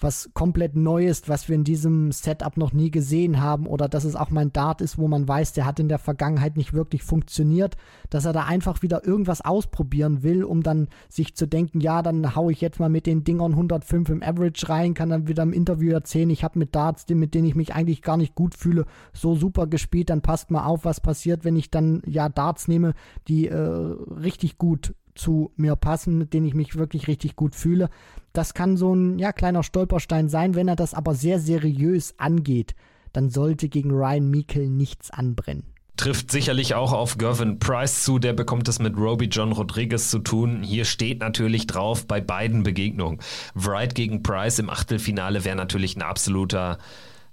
was 0.00 0.30
komplett 0.34 0.76
neu 0.76 1.06
ist, 1.06 1.28
was 1.28 1.48
wir 1.48 1.54
in 1.54 1.64
diesem 1.64 2.12
Setup 2.12 2.56
noch 2.56 2.72
nie 2.72 2.90
gesehen 2.90 3.40
haben 3.40 3.66
oder 3.66 3.88
dass 3.88 4.04
es 4.04 4.16
auch 4.16 4.30
mein 4.30 4.52
Dart 4.52 4.80
ist, 4.80 4.98
wo 4.98 5.08
man 5.08 5.26
weiß, 5.26 5.52
der 5.52 5.66
hat 5.66 5.80
in 5.80 5.88
der 5.88 5.98
Vergangenheit 5.98 6.56
nicht 6.56 6.72
wirklich 6.72 7.02
funktioniert, 7.02 7.76
dass 8.10 8.24
er 8.24 8.32
da 8.32 8.44
einfach 8.44 8.82
wieder 8.82 9.04
irgendwas 9.04 9.40
ausprobieren 9.40 10.22
will, 10.22 10.44
um 10.44 10.62
dann 10.62 10.88
sich 11.08 11.34
zu 11.34 11.46
denken, 11.46 11.80
ja, 11.80 12.02
dann 12.02 12.34
haue 12.34 12.52
ich 12.52 12.60
jetzt 12.60 12.80
mal 12.80 12.88
mit 12.88 13.06
den 13.06 13.24
Dingern 13.24 13.52
105 13.52 14.08
im 14.10 14.22
Average 14.22 14.68
rein, 14.68 14.94
kann 14.94 15.10
dann 15.10 15.28
wieder 15.28 15.42
im 15.42 15.52
Interview 15.52 15.92
erzählen, 15.92 16.30
ich 16.30 16.44
habe 16.44 16.58
mit 16.58 16.74
Darts, 16.74 17.06
mit 17.08 17.34
denen 17.34 17.46
ich 17.46 17.54
mich 17.54 17.74
eigentlich 17.74 18.02
gar 18.02 18.16
nicht 18.16 18.34
gut 18.34 18.54
fühle, 18.54 18.86
so 19.12 19.34
super 19.34 19.66
gespielt, 19.66 20.10
dann 20.10 20.22
passt 20.22 20.50
mal 20.50 20.64
auf, 20.64 20.84
was 20.84 21.00
passiert, 21.00 21.44
wenn 21.44 21.56
ich 21.56 21.70
dann 21.70 22.02
ja 22.06 22.28
Darts 22.28 22.68
nehme, 22.68 22.94
die 23.28 23.48
äh, 23.48 23.56
richtig 23.56 24.58
gut 24.58 24.94
zu 25.14 25.52
mir 25.56 25.76
passen, 25.76 26.18
mit 26.18 26.32
denen 26.32 26.46
ich 26.46 26.54
mich 26.54 26.76
wirklich 26.76 27.08
richtig 27.08 27.36
gut 27.36 27.54
fühle. 27.54 27.88
Das 28.32 28.54
kann 28.54 28.76
so 28.76 28.94
ein 28.94 29.18
ja, 29.18 29.32
kleiner 29.32 29.62
Stolperstein 29.62 30.28
sein, 30.28 30.54
wenn 30.54 30.68
er 30.68 30.76
das 30.76 30.94
aber 30.94 31.14
sehr 31.14 31.38
seriös 31.38 32.14
angeht, 32.18 32.74
dann 33.12 33.30
sollte 33.30 33.68
gegen 33.68 33.90
Ryan 33.92 34.30
Meikle 34.30 34.68
nichts 34.68 35.10
anbrennen. 35.10 35.74
Trifft 35.96 36.32
sicherlich 36.32 36.74
auch 36.74 36.92
auf 36.92 37.18
Gervin 37.18 37.60
Price 37.60 38.02
zu, 38.02 38.18
der 38.18 38.32
bekommt 38.32 38.66
es 38.68 38.80
mit 38.80 38.96
Roby 38.96 39.26
John 39.26 39.52
Rodriguez 39.52 40.10
zu 40.10 40.18
tun. 40.18 40.64
Hier 40.64 40.84
steht 40.84 41.20
natürlich 41.20 41.68
drauf 41.68 42.08
bei 42.08 42.20
beiden 42.20 42.64
Begegnungen. 42.64 43.20
Wright 43.54 43.94
gegen 43.94 44.24
Price 44.24 44.58
im 44.58 44.70
Achtelfinale 44.70 45.44
wäre 45.44 45.54
natürlich 45.54 45.94
ein 45.94 46.02
absoluter 46.02 46.78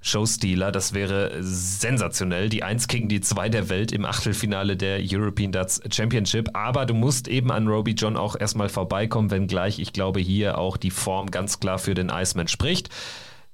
Showstealer. 0.02 0.72
Das 0.72 0.94
wäre 0.94 1.38
sensationell. 1.41 2.49
Die 2.49 2.64
1 2.64 2.88
gegen 2.88 3.07
die 3.07 3.22
2 3.22 3.49
der 3.49 3.69
Welt 3.69 3.91
im 3.91 4.06
Achtelfinale 4.06 4.76
der 4.76 4.99
European 5.02 5.52
Darts 5.52 5.82
Championship. 5.91 6.49
Aber 6.53 6.86
du 6.86 6.94
musst 6.94 7.28
eben 7.28 7.52
an 7.52 7.68
Roby 7.68 7.91
John 7.91 8.18
auch 8.18 8.36
erstmal 8.40 8.69
vorbeikommen, 8.69 9.32
wenngleich 9.32 9.80
ich 9.80 9.94
glaube 9.94 10.19
hier 10.19 10.57
auch 10.57 10.78
die 10.78 10.91
Form 10.91 11.32
ganz 11.32 11.60
klar 11.60 11.80
für 11.80 11.94
den 11.94 12.10
Iceman 12.10 12.48
spricht 12.48 12.90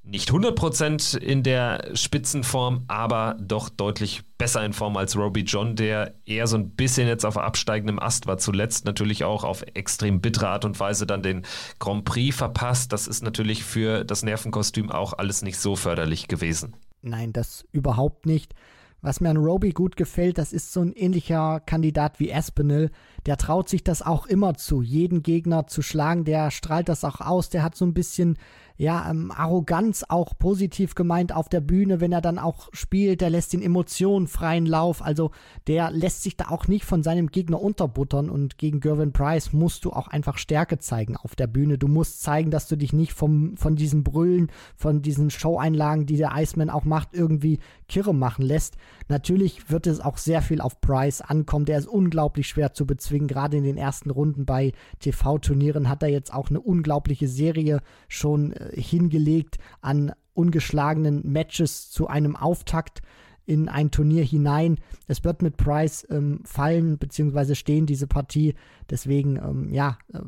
nicht 0.08 0.32
100% 0.32 1.18
in 1.18 1.44
der 1.44 1.92
Spitzenform, 1.94 2.84
aber 2.88 3.36
doch 3.40 3.70
deutlich 3.70 4.24
besser 4.38 4.64
in 4.64 4.72
Form 4.72 4.96
als 4.96 5.18
Roby 5.18 5.42
John, 5.42 5.76
der 5.76 6.14
eher 6.26 6.48
so 6.48 6.58
ein 6.58 6.70
bisschen 6.70 7.08
jetzt 7.08 7.26
auf 7.26 7.38
absteigendem 7.38 8.00
Ast 8.00 8.26
war. 8.26 8.38
Zuletzt 8.38 8.86
natürlich 8.86 9.26
auch 9.26 9.44
auf 9.44 9.64
extrem 9.74 10.22
bittere 10.22 10.48
Art 10.48 10.64
und 10.64 10.80
Weise 10.80 11.06
dann 11.06 11.24
den 11.24 11.44
Grand 11.80 12.06
Prix 12.06 12.36
verpasst. 12.36 12.94
Das 12.94 13.08
ist 13.08 13.22
natürlich 13.22 13.64
für 13.64 14.06
das 14.06 14.24
Nervenkostüm 14.24 14.92
auch 14.92 15.14
alles 15.14 15.42
nicht 15.42 15.60
so 15.60 15.76
förderlich 15.76 16.28
gewesen. 16.28 16.76
Nein, 17.02 17.34
das 17.34 17.66
überhaupt 17.72 18.26
nicht. 18.26 18.54
Was 19.02 19.22
mir 19.22 19.30
an 19.30 19.38
Roby 19.38 19.72
gut 19.72 19.96
gefällt, 19.96 20.38
das 20.40 20.54
ist 20.54 20.74
so 20.74 20.82
ein 20.82 20.92
ähnlicher 20.94 21.60
Kandidat 21.60 22.20
wie 22.20 22.34
Aspinall. 22.34 22.90
Der 23.26 23.38
traut 23.38 23.70
sich 23.70 23.84
das 23.84 24.02
auch 24.02 24.26
immer 24.26 24.56
zu, 24.56 24.82
jeden 24.82 25.22
Gegner 25.22 25.68
zu 25.68 25.82
schlagen. 25.82 26.26
Der 26.26 26.50
strahlt 26.50 26.90
das 26.90 27.04
auch 27.04 27.22
aus. 27.22 27.50
Der 27.50 27.62
hat 27.62 27.76
so 27.76 27.86
ein 27.86 27.94
bisschen 27.94 28.38
ja, 28.78 29.10
ähm, 29.10 29.32
Arroganz 29.32 30.06
auch 30.08 30.38
positiv 30.38 30.94
gemeint 30.94 31.34
auf 31.34 31.50
der 31.50 31.62
Bühne, 31.62 32.00
wenn 32.00 32.12
er 32.12 32.22
dann 32.22 32.38
auch 32.38 32.70
spielt, 32.74 33.22
der 33.22 33.32
lässt 33.32 33.54
den 33.54 33.62
Emotionen 33.62 34.28
freien 34.28 34.68
Lauf, 34.68 35.02
also 35.02 35.32
der 35.66 35.90
lässt 35.92 36.22
sich 36.22 36.38
da 36.38 36.50
auch 36.50 36.68
nicht 36.68 36.86
von 36.86 37.02
seinem 37.02 37.28
Gegner 37.28 37.62
unterbuttern 37.62 38.30
und 38.30 38.58
gegen 38.58 38.80
Gervin 38.80 39.14
Price 39.14 39.52
musst 39.52 39.84
du 39.84 39.92
auch 39.92 40.08
einfach 40.08 40.38
Stärke 40.38 40.78
zeigen 40.78 41.18
auf 41.18 41.36
der 41.36 41.48
Bühne. 41.48 41.78
Du 41.78 41.88
musst 41.88 42.22
zeigen, 42.22 42.52
dass 42.52 42.68
du 42.68 42.76
dich 42.76 42.94
nicht 42.94 43.14
vom, 43.14 43.58
von 43.58 43.76
diesen 43.76 44.04
Brüllen, 44.04 44.52
von 44.76 45.02
diesen 45.02 45.32
Show-Einlagen, 45.32 46.06
die 46.06 46.18
der 46.18 46.34
Iceman 46.36 46.70
auch 46.70 46.86
macht, 46.86 47.10
irgendwie 47.14 47.60
kirre 47.88 48.14
machen 48.14 48.46
lässt. 48.46 48.78
Natürlich 49.08 49.72
wird 49.72 49.88
es 49.88 50.02
auch 50.02 50.18
sehr 50.18 50.42
viel 50.42 50.62
auf 50.62 50.82
Price 50.82 51.22
ankommen. 51.22 51.66
Der 51.66 51.80
ist 51.80 51.88
unglaublich 51.88 52.48
schwer 52.48 52.74
zu 52.74 52.86
bezwingen. 52.86 53.28
Gerade 53.28 53.58
in 53.58 53.64
den 53.64 53.78
ersten 53.78 54.10
Runden 54.10 54.46
bei 54.46 54.74
TV-Turnieren 55.00 55.90
hat 55.90 56.04
er 56.04 56.10
jetzt 56.10 56.34
auch 56.34 56.50
eine 56.50 56.60
unglaubliche 56.60 57.28
Serie 57.28 57.82
schon 58.08 58.52
äh, 58.52 58.67
hingelegt 58.74 59.58
an 59.82 60.12
ungeschlagenen 60.34 61.22
Matches 61.32 61.90
zu 61.90 62.08
einem 62.08 62.36
Auftakt 62.36 63.02
in 63.48 63.70
ein 63.70 63.90
Turnier 63.92 64.24
hinein. 64.24 64.78
Es 65.08 65.24
wird 65.24 65.42
mit 65.42 65.58
Price 65.58 66.06
ähm, 66.12 66.42
fallen 66.44 66.98
bzw. 66.98 67.56
stehen, 67.56 67.86
diese 67.86 68.06
Partie. 68.06 68.54
Deswegen, 68.90 69.38
ähm, 69.38 69.74
ja, 69.74 69.98
äh, 70.14 70.20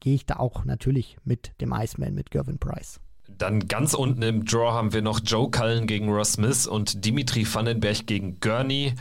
gehe 0.00 0.14
ich 0.14 0.26
da 0.26 0.36
auch 0.36 0.64
natürlich 0.64 1.16
mit 1.24 1.52
dem 1.60 1.72
Iceman, 1.72 2.14
mit 2.14 2.30
Gervin 2.30 2.58
Price. 2.58 3.00
Dann 3.38 3.66
ganz 3.66 3.92
unten 3.94 4.22
im 4.22 4.44
Draw 4.44 4.72
haben 4.72 4.92
wir 4.92 5.02
noch 5.02 5.20
Joe 5.24 5.50
Cullen 5.50 5.86
gegen 5.86 6.08
Ross 6.10 6.34
Smith 6.34 6.66
und 6.66 7.04
Dimitri 7.04 7.46
Vandenberg 7.50 8.06
gegen 8.06 8.38
Gurney. 8.40 8.94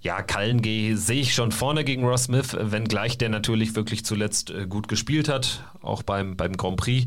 Ja, 0.00 0.22
Cullen 0.22 0.62
sehe 0.96 1.20
ich 1.20 1.34
schon 1.34 1.52
vorne 1.52 1.84
gegen 1.84 2.04
Ross 2.04 2.24
Smith, 2.24 2.56
wenngleich 2.58 3.16
der 3.16 3.28
natürlich 3.28 3.74
wirklich 3.76 4.04
zuletzt 4.04 4.50
äh, 4.50 4.66
gut 4.66 4.88
gespielt 4.88 5.28
hat, 5.28 5.64
auch 5.82 6.02
beim, 6.02 6.36
beim 6.36 6.56
Grand 6.56 6.76
Prix. 6.76 7.06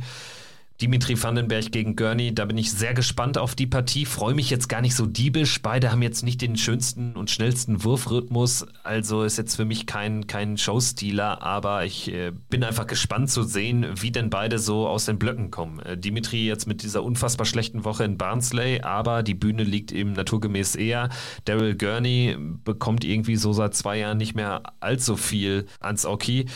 Dimitri 0.82 1.22
Vandenberg 1.22 1.72
gegen 1.72 1.96
Gurney, 1.96 2.34
da 2.34 2.46
bin 2.46 2.58
ich 2.58 2.72
sehr 2.72 2.94
gespannt 2.94 3.38
auf 3.38 3.54
die 3.56 3.68
Partie. 3.68 4.06
Freue 4.06 4.34
mich 4.34 4.50
jetzt 4.50 4.68
gar 4.68 4.82
nicht 4.82 4.96
so 4.96 5.06
diebisch. 5.06 5.62
Beide 5.62 5.92
haben 5.92 6.02
jetzt 6.02 6.24
nicht 6.24 6.42
den 6.42 6.58
schönsten 6.58 7.16
und 7.16 7.30
schnellsten 7.30 7.84
Wurfrhythmus. 7.84 8.66
Also 8.84 9.24
ist 9.24 9.38
jetzt 9.38 9.56
für 9.56 9.66
mich 9.66 9.86
kein, 9.86 10.26
kein 10.26 10.58
Showstealer, 10.58 11.44
aber 11.44 11.86
ich 11.86 12.12
äh, 12.12 12.32
bin 12.50 12.64
einfach 12.64 12.88
gespannt 12.88 13.30
zu 13.30 13.44
sehen, 13.44 13.86
wie 14.02 14.12
denn 14.12 14.30
beide 14.30 14.58
so 14.58 14.88
aus 14.88 15.06
den 15.06 15.20
Blöcken 15.20 15.52
kommen. 15.52 15.80
Äh, 15.80 15.98
Dimitri 15.98 16.46
jetzt 16.46 16.68
mit 16.68 16.82
dieser 16.82 17.04
unfassbar 17.04 17.46
schlechten 17.46 17.86
Woche 17.86 18.04
in 18.04 18.18
Barnsley, 18.18 18.82
aber 18.82 19.22
die 19.22 19.36
Bühne 19.36 19.64
liegt 19.64 19.92
ihm 19.92 20.14
naturgemäß 20.14 20.76
eher. 20.76 21.10
Daryl 21.46 21.78
Gurney 21.78 22.36
bekommt 22.64 23.06
irgendwie 23.06 23.36
so 23.36 23.54
seit 23.54 23.76
zwei 23.76 24.00
Jahren 24.00 24.18
nicht 24.18 24.36
mehr 24.36 24.64
allzu 24.80 25.18
viel 25.18 25.68
ans 25.80 26.06
Oki. 26.06 26.48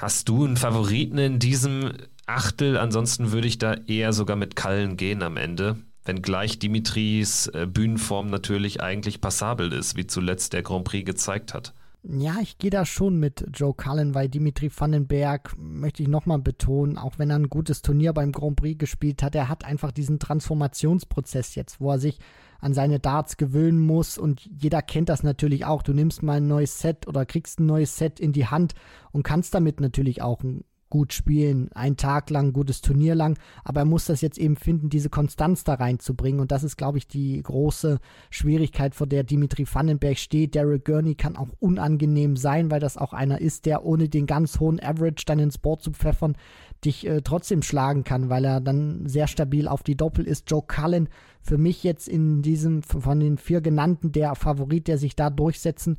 Hast 0.00 0.28
du 0.28 0.44
einen 0.44 0.56
Favoriten 0.56 1.18
in 1.18 1.38
diesem 1.38 1.92
Achtel. 2.26 2.76
Ansonsten 2.76 3.32
würde 3.32 3.48
ich 3.48 3.58
da 3.58 3.74
eher 3.74 4.12
sogar 4.12 4.36
mit 4.36 4.56
Kallen 4.56 4.96
gehen 4.96 5.22
am 5.22 5.36
Ende. 5.36 5.76
Wenngleich 6.04 6.58
Dimitris 6.58 7.46
äh, 7.48 7.66
Bühnenform 7.66 8.28
natürlich 8.28 8.80
eigentlich 8.80 9.20
passabel 9.20 9.72
ist, 9.72 9.96
wie 9.96 10.06
zuletzt 10.06 10.52
der 10.52 10.62
Grand 10.62 10.84
Prix 10.84 11.04
gezeigt 11.04 11.54
hat. 11.54 11.74
Ja, 12.04 12.38
ich 12.42 12.58
gehe 12.58 12.70
da 12.70 12.84
schon 12.84 13.20
mit 13.20 13.46
Joe 13.54 13.74
Cullen, 13.74 14.12
weil 14.12 14.28
Dimitri 14.28 14.72
Vandenberg, 14.74 15.54
möchte 15.56 16.02
ich 16.02 16.08
nochmal 16.08 16.40
betonen, 16.40 16.98
auch 16.98 17.18
wenn 17.18 17.30
er 17.30 17.38
ein 17.38 17.48
gutes 17.48 17.80
Turnier 17.80 18.12
beim 18.12 18.32
Grand 18.32 18.56
Prix 18.56 18.76
gespielt 18.76 19.22
hat, 19.22 19.36
er 19.36 19.48
hat 19.48 19.64
einfach 19.64 19.92
diesen 19.92 20.18
Transformationsprozess 20.18 21.54
jetzt, 21.54 21.80
wo 21.80 21.92
er 21.92 22.00
sich 22.00 22.18
an 22.58 22.74
seine 22.74 22.98
Darts 22.98 23.36
gewöhnen 23.36 23.78
muss 23.78 24.18
und 24.18 24.48
jeder 24.52 24.82
kennt 24.82 25.10
das 25.10 25.22
natürlich 25.22 25.64
auch. 25.64 25.84
Du 25.84 25.92
nimmst 25.92 26.24
mal 26.24 26.38
ein 26.38 26.48
neues 26.48 26.80
Set 26.80 27.06
oder 27.06 27.24
kriegst 27.24 27.60
ein 27.60 27.66
neues 27.66 27.96
Set 27.96 28.18
in 28.18 28.32
die 28.32 28.48
Hand 28.48 28.74
und 29.12 29.22
kannst 29.22 29.54
damit 29.54 29.80
natürlich 29.80 30.22
auch 30.22 30.42
ein 30.42 30.64
gut 30.92 31.14
spielen, 31.14 31.70
einen 31.72 31.96
Tag 31.96 32.28
lang, 32.28 32.52
gutes 32.52 32.82
Turnier 32.82 33.14
lang, 33.14 33.38
aber 33.64 33.80
er 33.80 33.86
muss 33.86 34.04
das 34.04 34.20
jetzt 34.20 34.36
eben 34.36 34.56
finden, 34.56 34.90
diese 34.90 35.08
Konstanz 35.08 35.64
da 35.64 35.72
reinzubringen 35.72 36.38
und 36.38 36.52
das 36.52 36.64
ist, 36.64 36.76
glaube 36.76 36.98
ich, 36.98 37.08
die 37.08 37.42
große 37.42 37.98
Schwierigkeit, 38.28 38.94
vor 38.94 39.06
der 39.06 39.24
Dimitri 39.24 39.64
Vandenberg 39.64 40.18
steht. 40.18 40.54
Daryl 40.54 40.80
Gurney 40.80 41.14
kann 41.14 41.38
auch 41.38 41.48
unangenehm 41.60 42.36
sein, 42.36 42.70
weil 42.70 42.78
das 42.78 42.98
auch 42.98 43.14
einer 43.14 43.40
ist, 43.40 43.64
der 43.64 43.86
ohne 43.86 44.10
den 44.10 44.26
ganz 44.26 44.60
hohen 44.60 44.80
Average 44.80 45.24
dann 45.24 45.38
ins 45.38 45.56
Board 45.56 45.80
zu 45.80 45.92
pfeffern, 45.92 46.36
dich 46.84 47.06
äh, 47.06 47.22
trotzdem 47.22 47.62
schlagen 47.62 48.04
kann, 48.04 48.28
weil 48.28 48.44
er 48.44 48.60
dann 48.60 49.08
sehr 49.08 49.28
stabil 49.28 49.68
auf 49.68 49.82
die 49.82 49.96
Doppel 49.96 50.26
ist. 50.26 50.50
Joe 50.50 50.62
Cullen 50.62 51.08
für 51.40 51.56
mich 51.56 51.82
jetzt 51.84 52.06
in 52.06 52.42
diesem, 52.42 52.82
von 52.82 53.18
den 53.18 53.38
vier 53.38 53.62
genannten, 53.62 54.12
der 54.12 54.34
Favorit, 54.34 54.88
der 54.88 54.98
sich 54.98 55.16
da 55.16 55.30
durchsetzen 55.30 55.96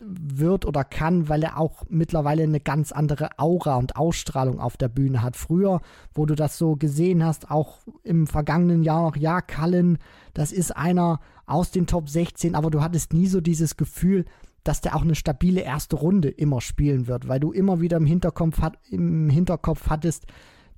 wird 0.00 0.64
oder 0.66 0.82
kann, 0.84 1.28
weil 1.28 1.42
er 1.42 1.58
auch 1.58 1.84
mittlerweile 1.88 2.42
eine 2.42 2.60
ganz 2.60 2.90
andere 2.92 3.30
Aura 3.38 3.76
und 3.76 3.96
Ausstrahlung 3.96 4.58
auf 4.58 4.76
der 4.76 4.88
Bühne 4.88 5.22
hat. 5.22 5.36
Früher, 5.36 5.80
wo 6.14 6.26
du 6.26 6.34
das 6.34 6.58
so 6.58 6.76
gesehen 6.76 7.24
hast, 7.24 7.50
auch 7.50 7.78
im 8.02 8.26
vergangenen 8.26 8.82
Jahr 8.82 9.02
noch, 9.02 9.16
ja, 9.16 9.40
Cullen, 9.40 9.98
das 10.34 10.52
ist 10.52 10.76
einer 10.76 11.20
aus 11.46 11.70
den 11.70 11.86
Top 11.86 12.08
16, 12.08 12.54
aber 12.54 12.70
du 12.70 12.80
hattest 12.80 13.12
nie 13.12 13.26
so 13.26 13.40
dieses 13.40 13.76
Gefühl, 13.76 14.24
dass 14.64 14.80
der 14.80 14.96
auch 14.96 15.02
eine 15.02 15.14
stabile 15.14 15.62
erste 15.62 15.96
Runde 15.96 16.28
immer 16.28 16.60
spielen 16.60 17.06
wird, 17.06 17.28
weil 17.28 17.40
du 17.40 17.52
immer 17.52 17.80
wieder 17.80 17.96
im 17.96 18.06
Hinterkopf, 18.06 18.60
im 18.90 19.30
Hinterkopf 19.30 19.88
hattest, 19.88 20.26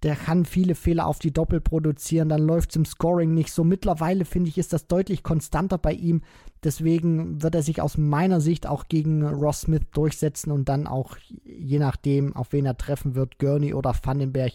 der 0.03 0.17
kann 0.17 0.45
viele 0.45 0.75
Fehler 0.75 1.07
auf 1.07 1.19
die 1.19 1.33
Doppel 1.33 1.61
produzieren, 1.61 2.29
dann 2.29 2.43
läuft 2.43 2.71
es 2.71 2.77
im 2.77 2.85
Scoring 2.85 3.35
nicht 3.35 3.53
so. 3.53 3.63
Mittlerweile 3.63 4.25
finde 4.25 4.49
ich, 4.49 4.59
ist 4.59 4.73
das 4.73 4.87
deutlich 4.87 5.23
konstanter 5.23 5.79
bei 5.79 5.93
ihm. 5.93 6.23
Deswegen 6.65 7.43
wird 7.43 7.55
er 7.55 7.63
sich 7.63 7.81
aus 7.81 7.99
meiner 7.99 8.41
Sicht 8.41 8.67
auch 8.67 8.89
gegen 8.89 9.27
Ross 9.27 9.63
Smith 9.63 9.83
durchsetzen 9.93 10.51
und 10.51 10.69
dann 10.69 10.87
auch, 10.87 11.17
je 11.45 11.79
nachdem, 11.79 12.35
auf 12.35 12.53
wen 12.53 12.67
er 12.67 12.77
treffen 12.77 13.15
wird, 13.15 13.39
Gurney 13.39 13.75
oder 13.75 13.95
Vandenberg, 14.03 14.53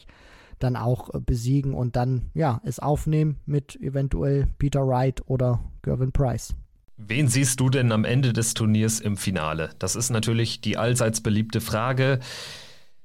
dann 0.59 0.75
auch 0.75 1.13
äh, 1.13 1.19
besiegen 1.19 1.73
und 1.73 1.95
dann, 1.95 2.29
ja, 2.33 2.61
es 2.63 2.79
aufnehmen 2.79 3.37
mit 3.45 3.75
eventuell 3.81 4.47
Peter 4.57 4.87
Wright 4.87 5.21
oder 5.27 5.63
Gervin 5.83 6.11
Price. 6.11 6.55
Wen 6.97 7.27
siehst 7.27 7.59
du 7.59 7.69
denn 7.69 7.91
am 7.91 8.05
Ende 8.05 8.33
des 8.33 8.55
Turniers 8.55 8.99
im 8.99 9.17
Finale? 9.17 9.69
Das 9.77 9.95
ist 9.95 10.09
natürlich 10.09 10.61
die 10.61 10.77
allseits 10.77 11.21
beliebte 11.21 11.61
Frage. 11.61 12.19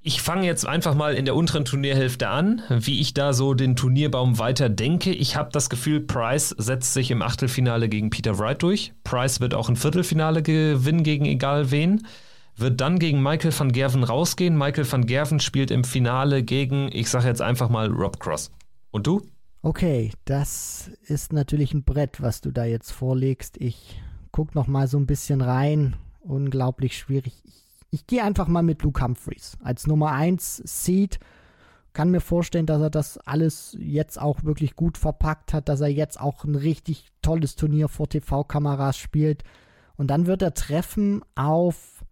Ich 0.04 0.20
fange 0.20 0.46
jetzt 0.46 0.66
einfach 0.66 0.96
mal 0.96 1.14
in 1.14 1.26
der 1.26 1.36
unteren 1.36 1.64
Turnierhälfte 1.64 2.28
an, 2.28 2.62
wie 2.68 3.00
ich 3.00 3.14
da 3.14 3.32
so 3.32 3.54
den 3.54 3.76
Turnierbaum 3.76 4.40
weiter 4.40 4.68
denke. 4.68 5.12
Ich 5.12 5.36
habe 5.36 5.50
das 5.52 5.70
Gefühl, 5.70 6.00
Price 6.00 6.48
setzt 6.58 6.92
sich 6.92 7.12
im 7.12 7.22
Achtelfinale 7.22 7.88
gegen 7.88 8.10
Peter 8.10 8.36
Wright 8.36 8.60
durch. 8.60 8.92
Price 9.04 9.38
wird 9.38 9.54
auch 9.54 9.68
ein 9.68 9.76
Viertelfinale 9.76 10.42
gewinnen 10.42 11.04
gegen 11.04 11.24
egal 11.24 11.70
wen. 11.70 12.04
Wird 12.56 12.80
dann 12.80 12.98
gegen 12.98 13.22
Michael 13.22 13.56
van 13.56 13.70
Gerven 13.70 14.02
rausgehen. 14.02 14.58
Michael 14.58 14.90
van 14.90 15.06
Gerven 15.06 15.38
spielt 15.38 15.70
im 15.70 15.84
Finale 15.84 16.42
gegen, 16.42 16.90
ich 16.92 17.08
sage 17.08 17.28
jetzt 17.28 17.40
einfach 17.40 17.68
mal, 17.68 17.86
Rob 17.86 18.18
Cross. 18.18 18.50
Und 18.90 19.06
du? 19.06 19.22
Okay, 19.62 20.10
das 20.24 20.90
ist 21.06 21.32
natürlich 21.32 21.74
ein 21.74 21.84
Brett, 21.84 22.20
was 22.20 22.40
du 22.40 22.50
da 22.50 22.64
jetzt 22.64 22.90
vorlegst. 22.90 23.56
Ich 23.58 24.00
gucke 24.32 24.58
noch 24.58 24.66
mal 24.66 24.88
so 24.88 24.98
ein 24.98 25.06
bisschen 25.06 25.42
rein. 25.42 25.94
Unglaublich 26.22 26.98
schwierig. 26.98 27.34
Ich 27.44 27.61
ich 27.92 28.06
gehe 28.06 28.24
einfach 28.24 28.48
mal 28.48 28.62
mit 28.62 28.82
Luke 28.82 29.04
Humphreys 29.04 29.58
als 29.62 29.86
Nummer 29.86 30.12
1 30.12 30.62
Seed. 30.64 31.20
Kann 31.92 32.10
mir 32.10 32.20
vorstellen, 32.20 32.64
dass 32.64 32.80
er 32.80 32.88
das 32.88 33.18
alles 33.18 33.76
jetzt 33.78 34.18
auch 34.18 34.44
wirklich 34.44 34.76
gut 34.76 34.96
verpackt 34.96 35.52
hat, 35.52 35.68
dass 35.68 35.82
er 35.82 35.88
jetzt 35.88 36.18
auch 36.18 36.44
ein 36.44 36.54
richtig 36.54 37.08
tolles 37.20 37.54
Turnier 37.54 37.88
vor 37.88 38.08
TV-Kameras 38.08 38.96
spielt. 38.96 39.44
Und 39.96 40.06
dann 40.08 40.26
wird 40.26 40.40
er 40.40 40.54
treffen 40.54 41.22
auf, 41.34 42.02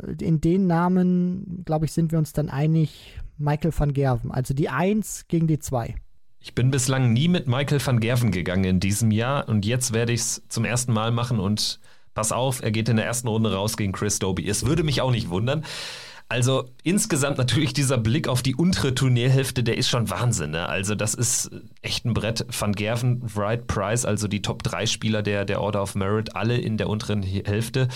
äh, 0.00 0.24
in 0.24 0.40
den 0.40 0.68
Namen, 0.68 1.64
glaube 1.64 1.86
ich, 1.86 1.92
sind 1.92 2.12
wir 2.12 2.20
uns 2.20 2.32
dann 2.32 2.48
einig, 2.48 3.18
Michael 3.36 3.72
van 3.76 3.92
Gerven. 3.92 4.30
Also 4.30 4.54
die 4.54 4.68
1 4.68 5.26
gegen 5.26 5.48
die 5.48 5.58
2. 5.58 5.96
Ich 6.38 6.54
bin 6.54 6.70
bislang 6.70 7.12
nie 7.12 7.26
mit 7.26 7.48
Michael 7.48 7.84
van 7.84 7.98
Gerven 7.98 8.30
gegangen 8.30 8.62
in 8.62 8.80
diesem 8.80 9.10
Jahr 9.10 9.48
und 9.48 9.66
jetzt 9.66 9.92
werde 9.92 10.12
ich 10.12 10.20
es 10.20 10.42
zum 10.48 10.64
ersten 10.64 10.92
Mal 10.92 11.10
machen 11.10 11.40
und 11.40 11.80
pass 12.18 12.32
auf, 12.32 12.64
er 12.64 12.72
geht 12.72 12.88
in 12.88 12.96
der 12.96 13.06
ersten 13.06 13.28
Runde 13.28 13.54
raus 13.54 13.76
gegen 13.76 13.92
Chris 13.92 14.18
Doby. 14.18 14.48
Es 14.48 14.66
würde 14.66 14.82
mich 14.82 15.00
auch 15.02 15.12
nicht 15.12 15.30
wundern. 15.30 15.64
Also 16.28 16.68
insgesamt 16.82 17.38
natürlich 17.38 17.74
dieser 17.74 17.96
Blick 17.96 18.26
auf 18.26 18.42
die 18.42 18.56
untere 18.56 18.92
Turnierhälfte, 18.92 19.62
der 19.62 19.78
ist 19.78 19.88
schon 19.88 20.10
Wahnsinn. 20.10 20.50
Ne? 20.50 20.68
Also 20.68 20.96
das 20.96 21.14
ist 21.14 21.48
echt 21.80 22.04
ein 22.06 22.14
Brett. 22.14 22.44
Van 22.50 22.72
Gerven, 22.72 23.22
Wright, 23.36 23.68
Price, 23.68 24.04
also 24.04 24.26
die 24.26 24.42
Top 24.42 24.64
3 24.64 24.86
Spieler 24.86 25.22
der, 25.22 25.44
der 25.44 25.60
Order 25.60 25.80
of 25.80 25.94
Merit, 25.94 26.34
alle 26.34 26.56
in 26.56 26.76
der 26.76 26.88
unteren 26.88 27.22
Hälfte. 27.22 27.86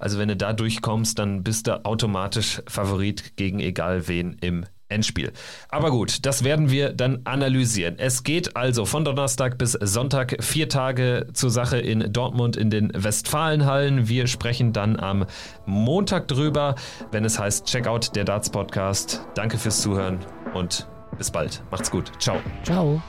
Also 0.00 0.18
wenn 0.18 0.26
du 0.26 0.36
da 0.36 0.52
durchkommst, 0.52 1.16
dann 1.20 1.44
bist 1.44 1.68
du 1.68 1.84
automatisch 1.84 2.62
Favorit 2.66 3.36
gegen 3.36 3.60
egal 3.60 4.08
wen 4.08 4.36
im 4.40 4.66
Endspiel. 4.90 5.32
Aber 5.68 5.90
gut, 5.90 6.26
das 6.26 6.44
werden 6.44 6.70
wir 6.70 6.92
dann 6.92 7.20
analysieren. 7.24 7.94
Es 7.98 8.22
geht 8.22 8.56
also 8.56 8.84
von 8.84 9.04
Donnerstag 9.04 9.58
bis 9.58 9.72
Sonntag 9.72 10.36
vier 10.40 10.68
Tage 10.68 11.26
zur 11.32 11.50
Sache 11.50 11.78
in 11.78 12.12
Dortmund 12.12 12.56
in 12.56 12.70
den 12.70 12.92
Westfalenhallen. 12.94 14.08
Wir 14.08 14.26
sprechen 14.26 14.72
dann 14.72 14.98
am 14.98 15.26
Montag 15.66 16.28
drüber, 16.28 16.74
wenn 17.12 17.24
es 17.24 17.38
heißt 17.38 17.66
Checkout 17.66 18.14
der 18.14 18.24
Darts 18.24 18.50
Podcast. 18.50 19.22
Danke 19.34 19.58
fürs 19.58 19.80
Zuhören 19.80 20.18
und 20.54 20.86
bis 21.16 21.30
bald. 21.30 21.62
Macht's 21.70 21.90
gut. 21.90 22.12
Ciao. 22.18 22.36
Ciao. 22.64 23.00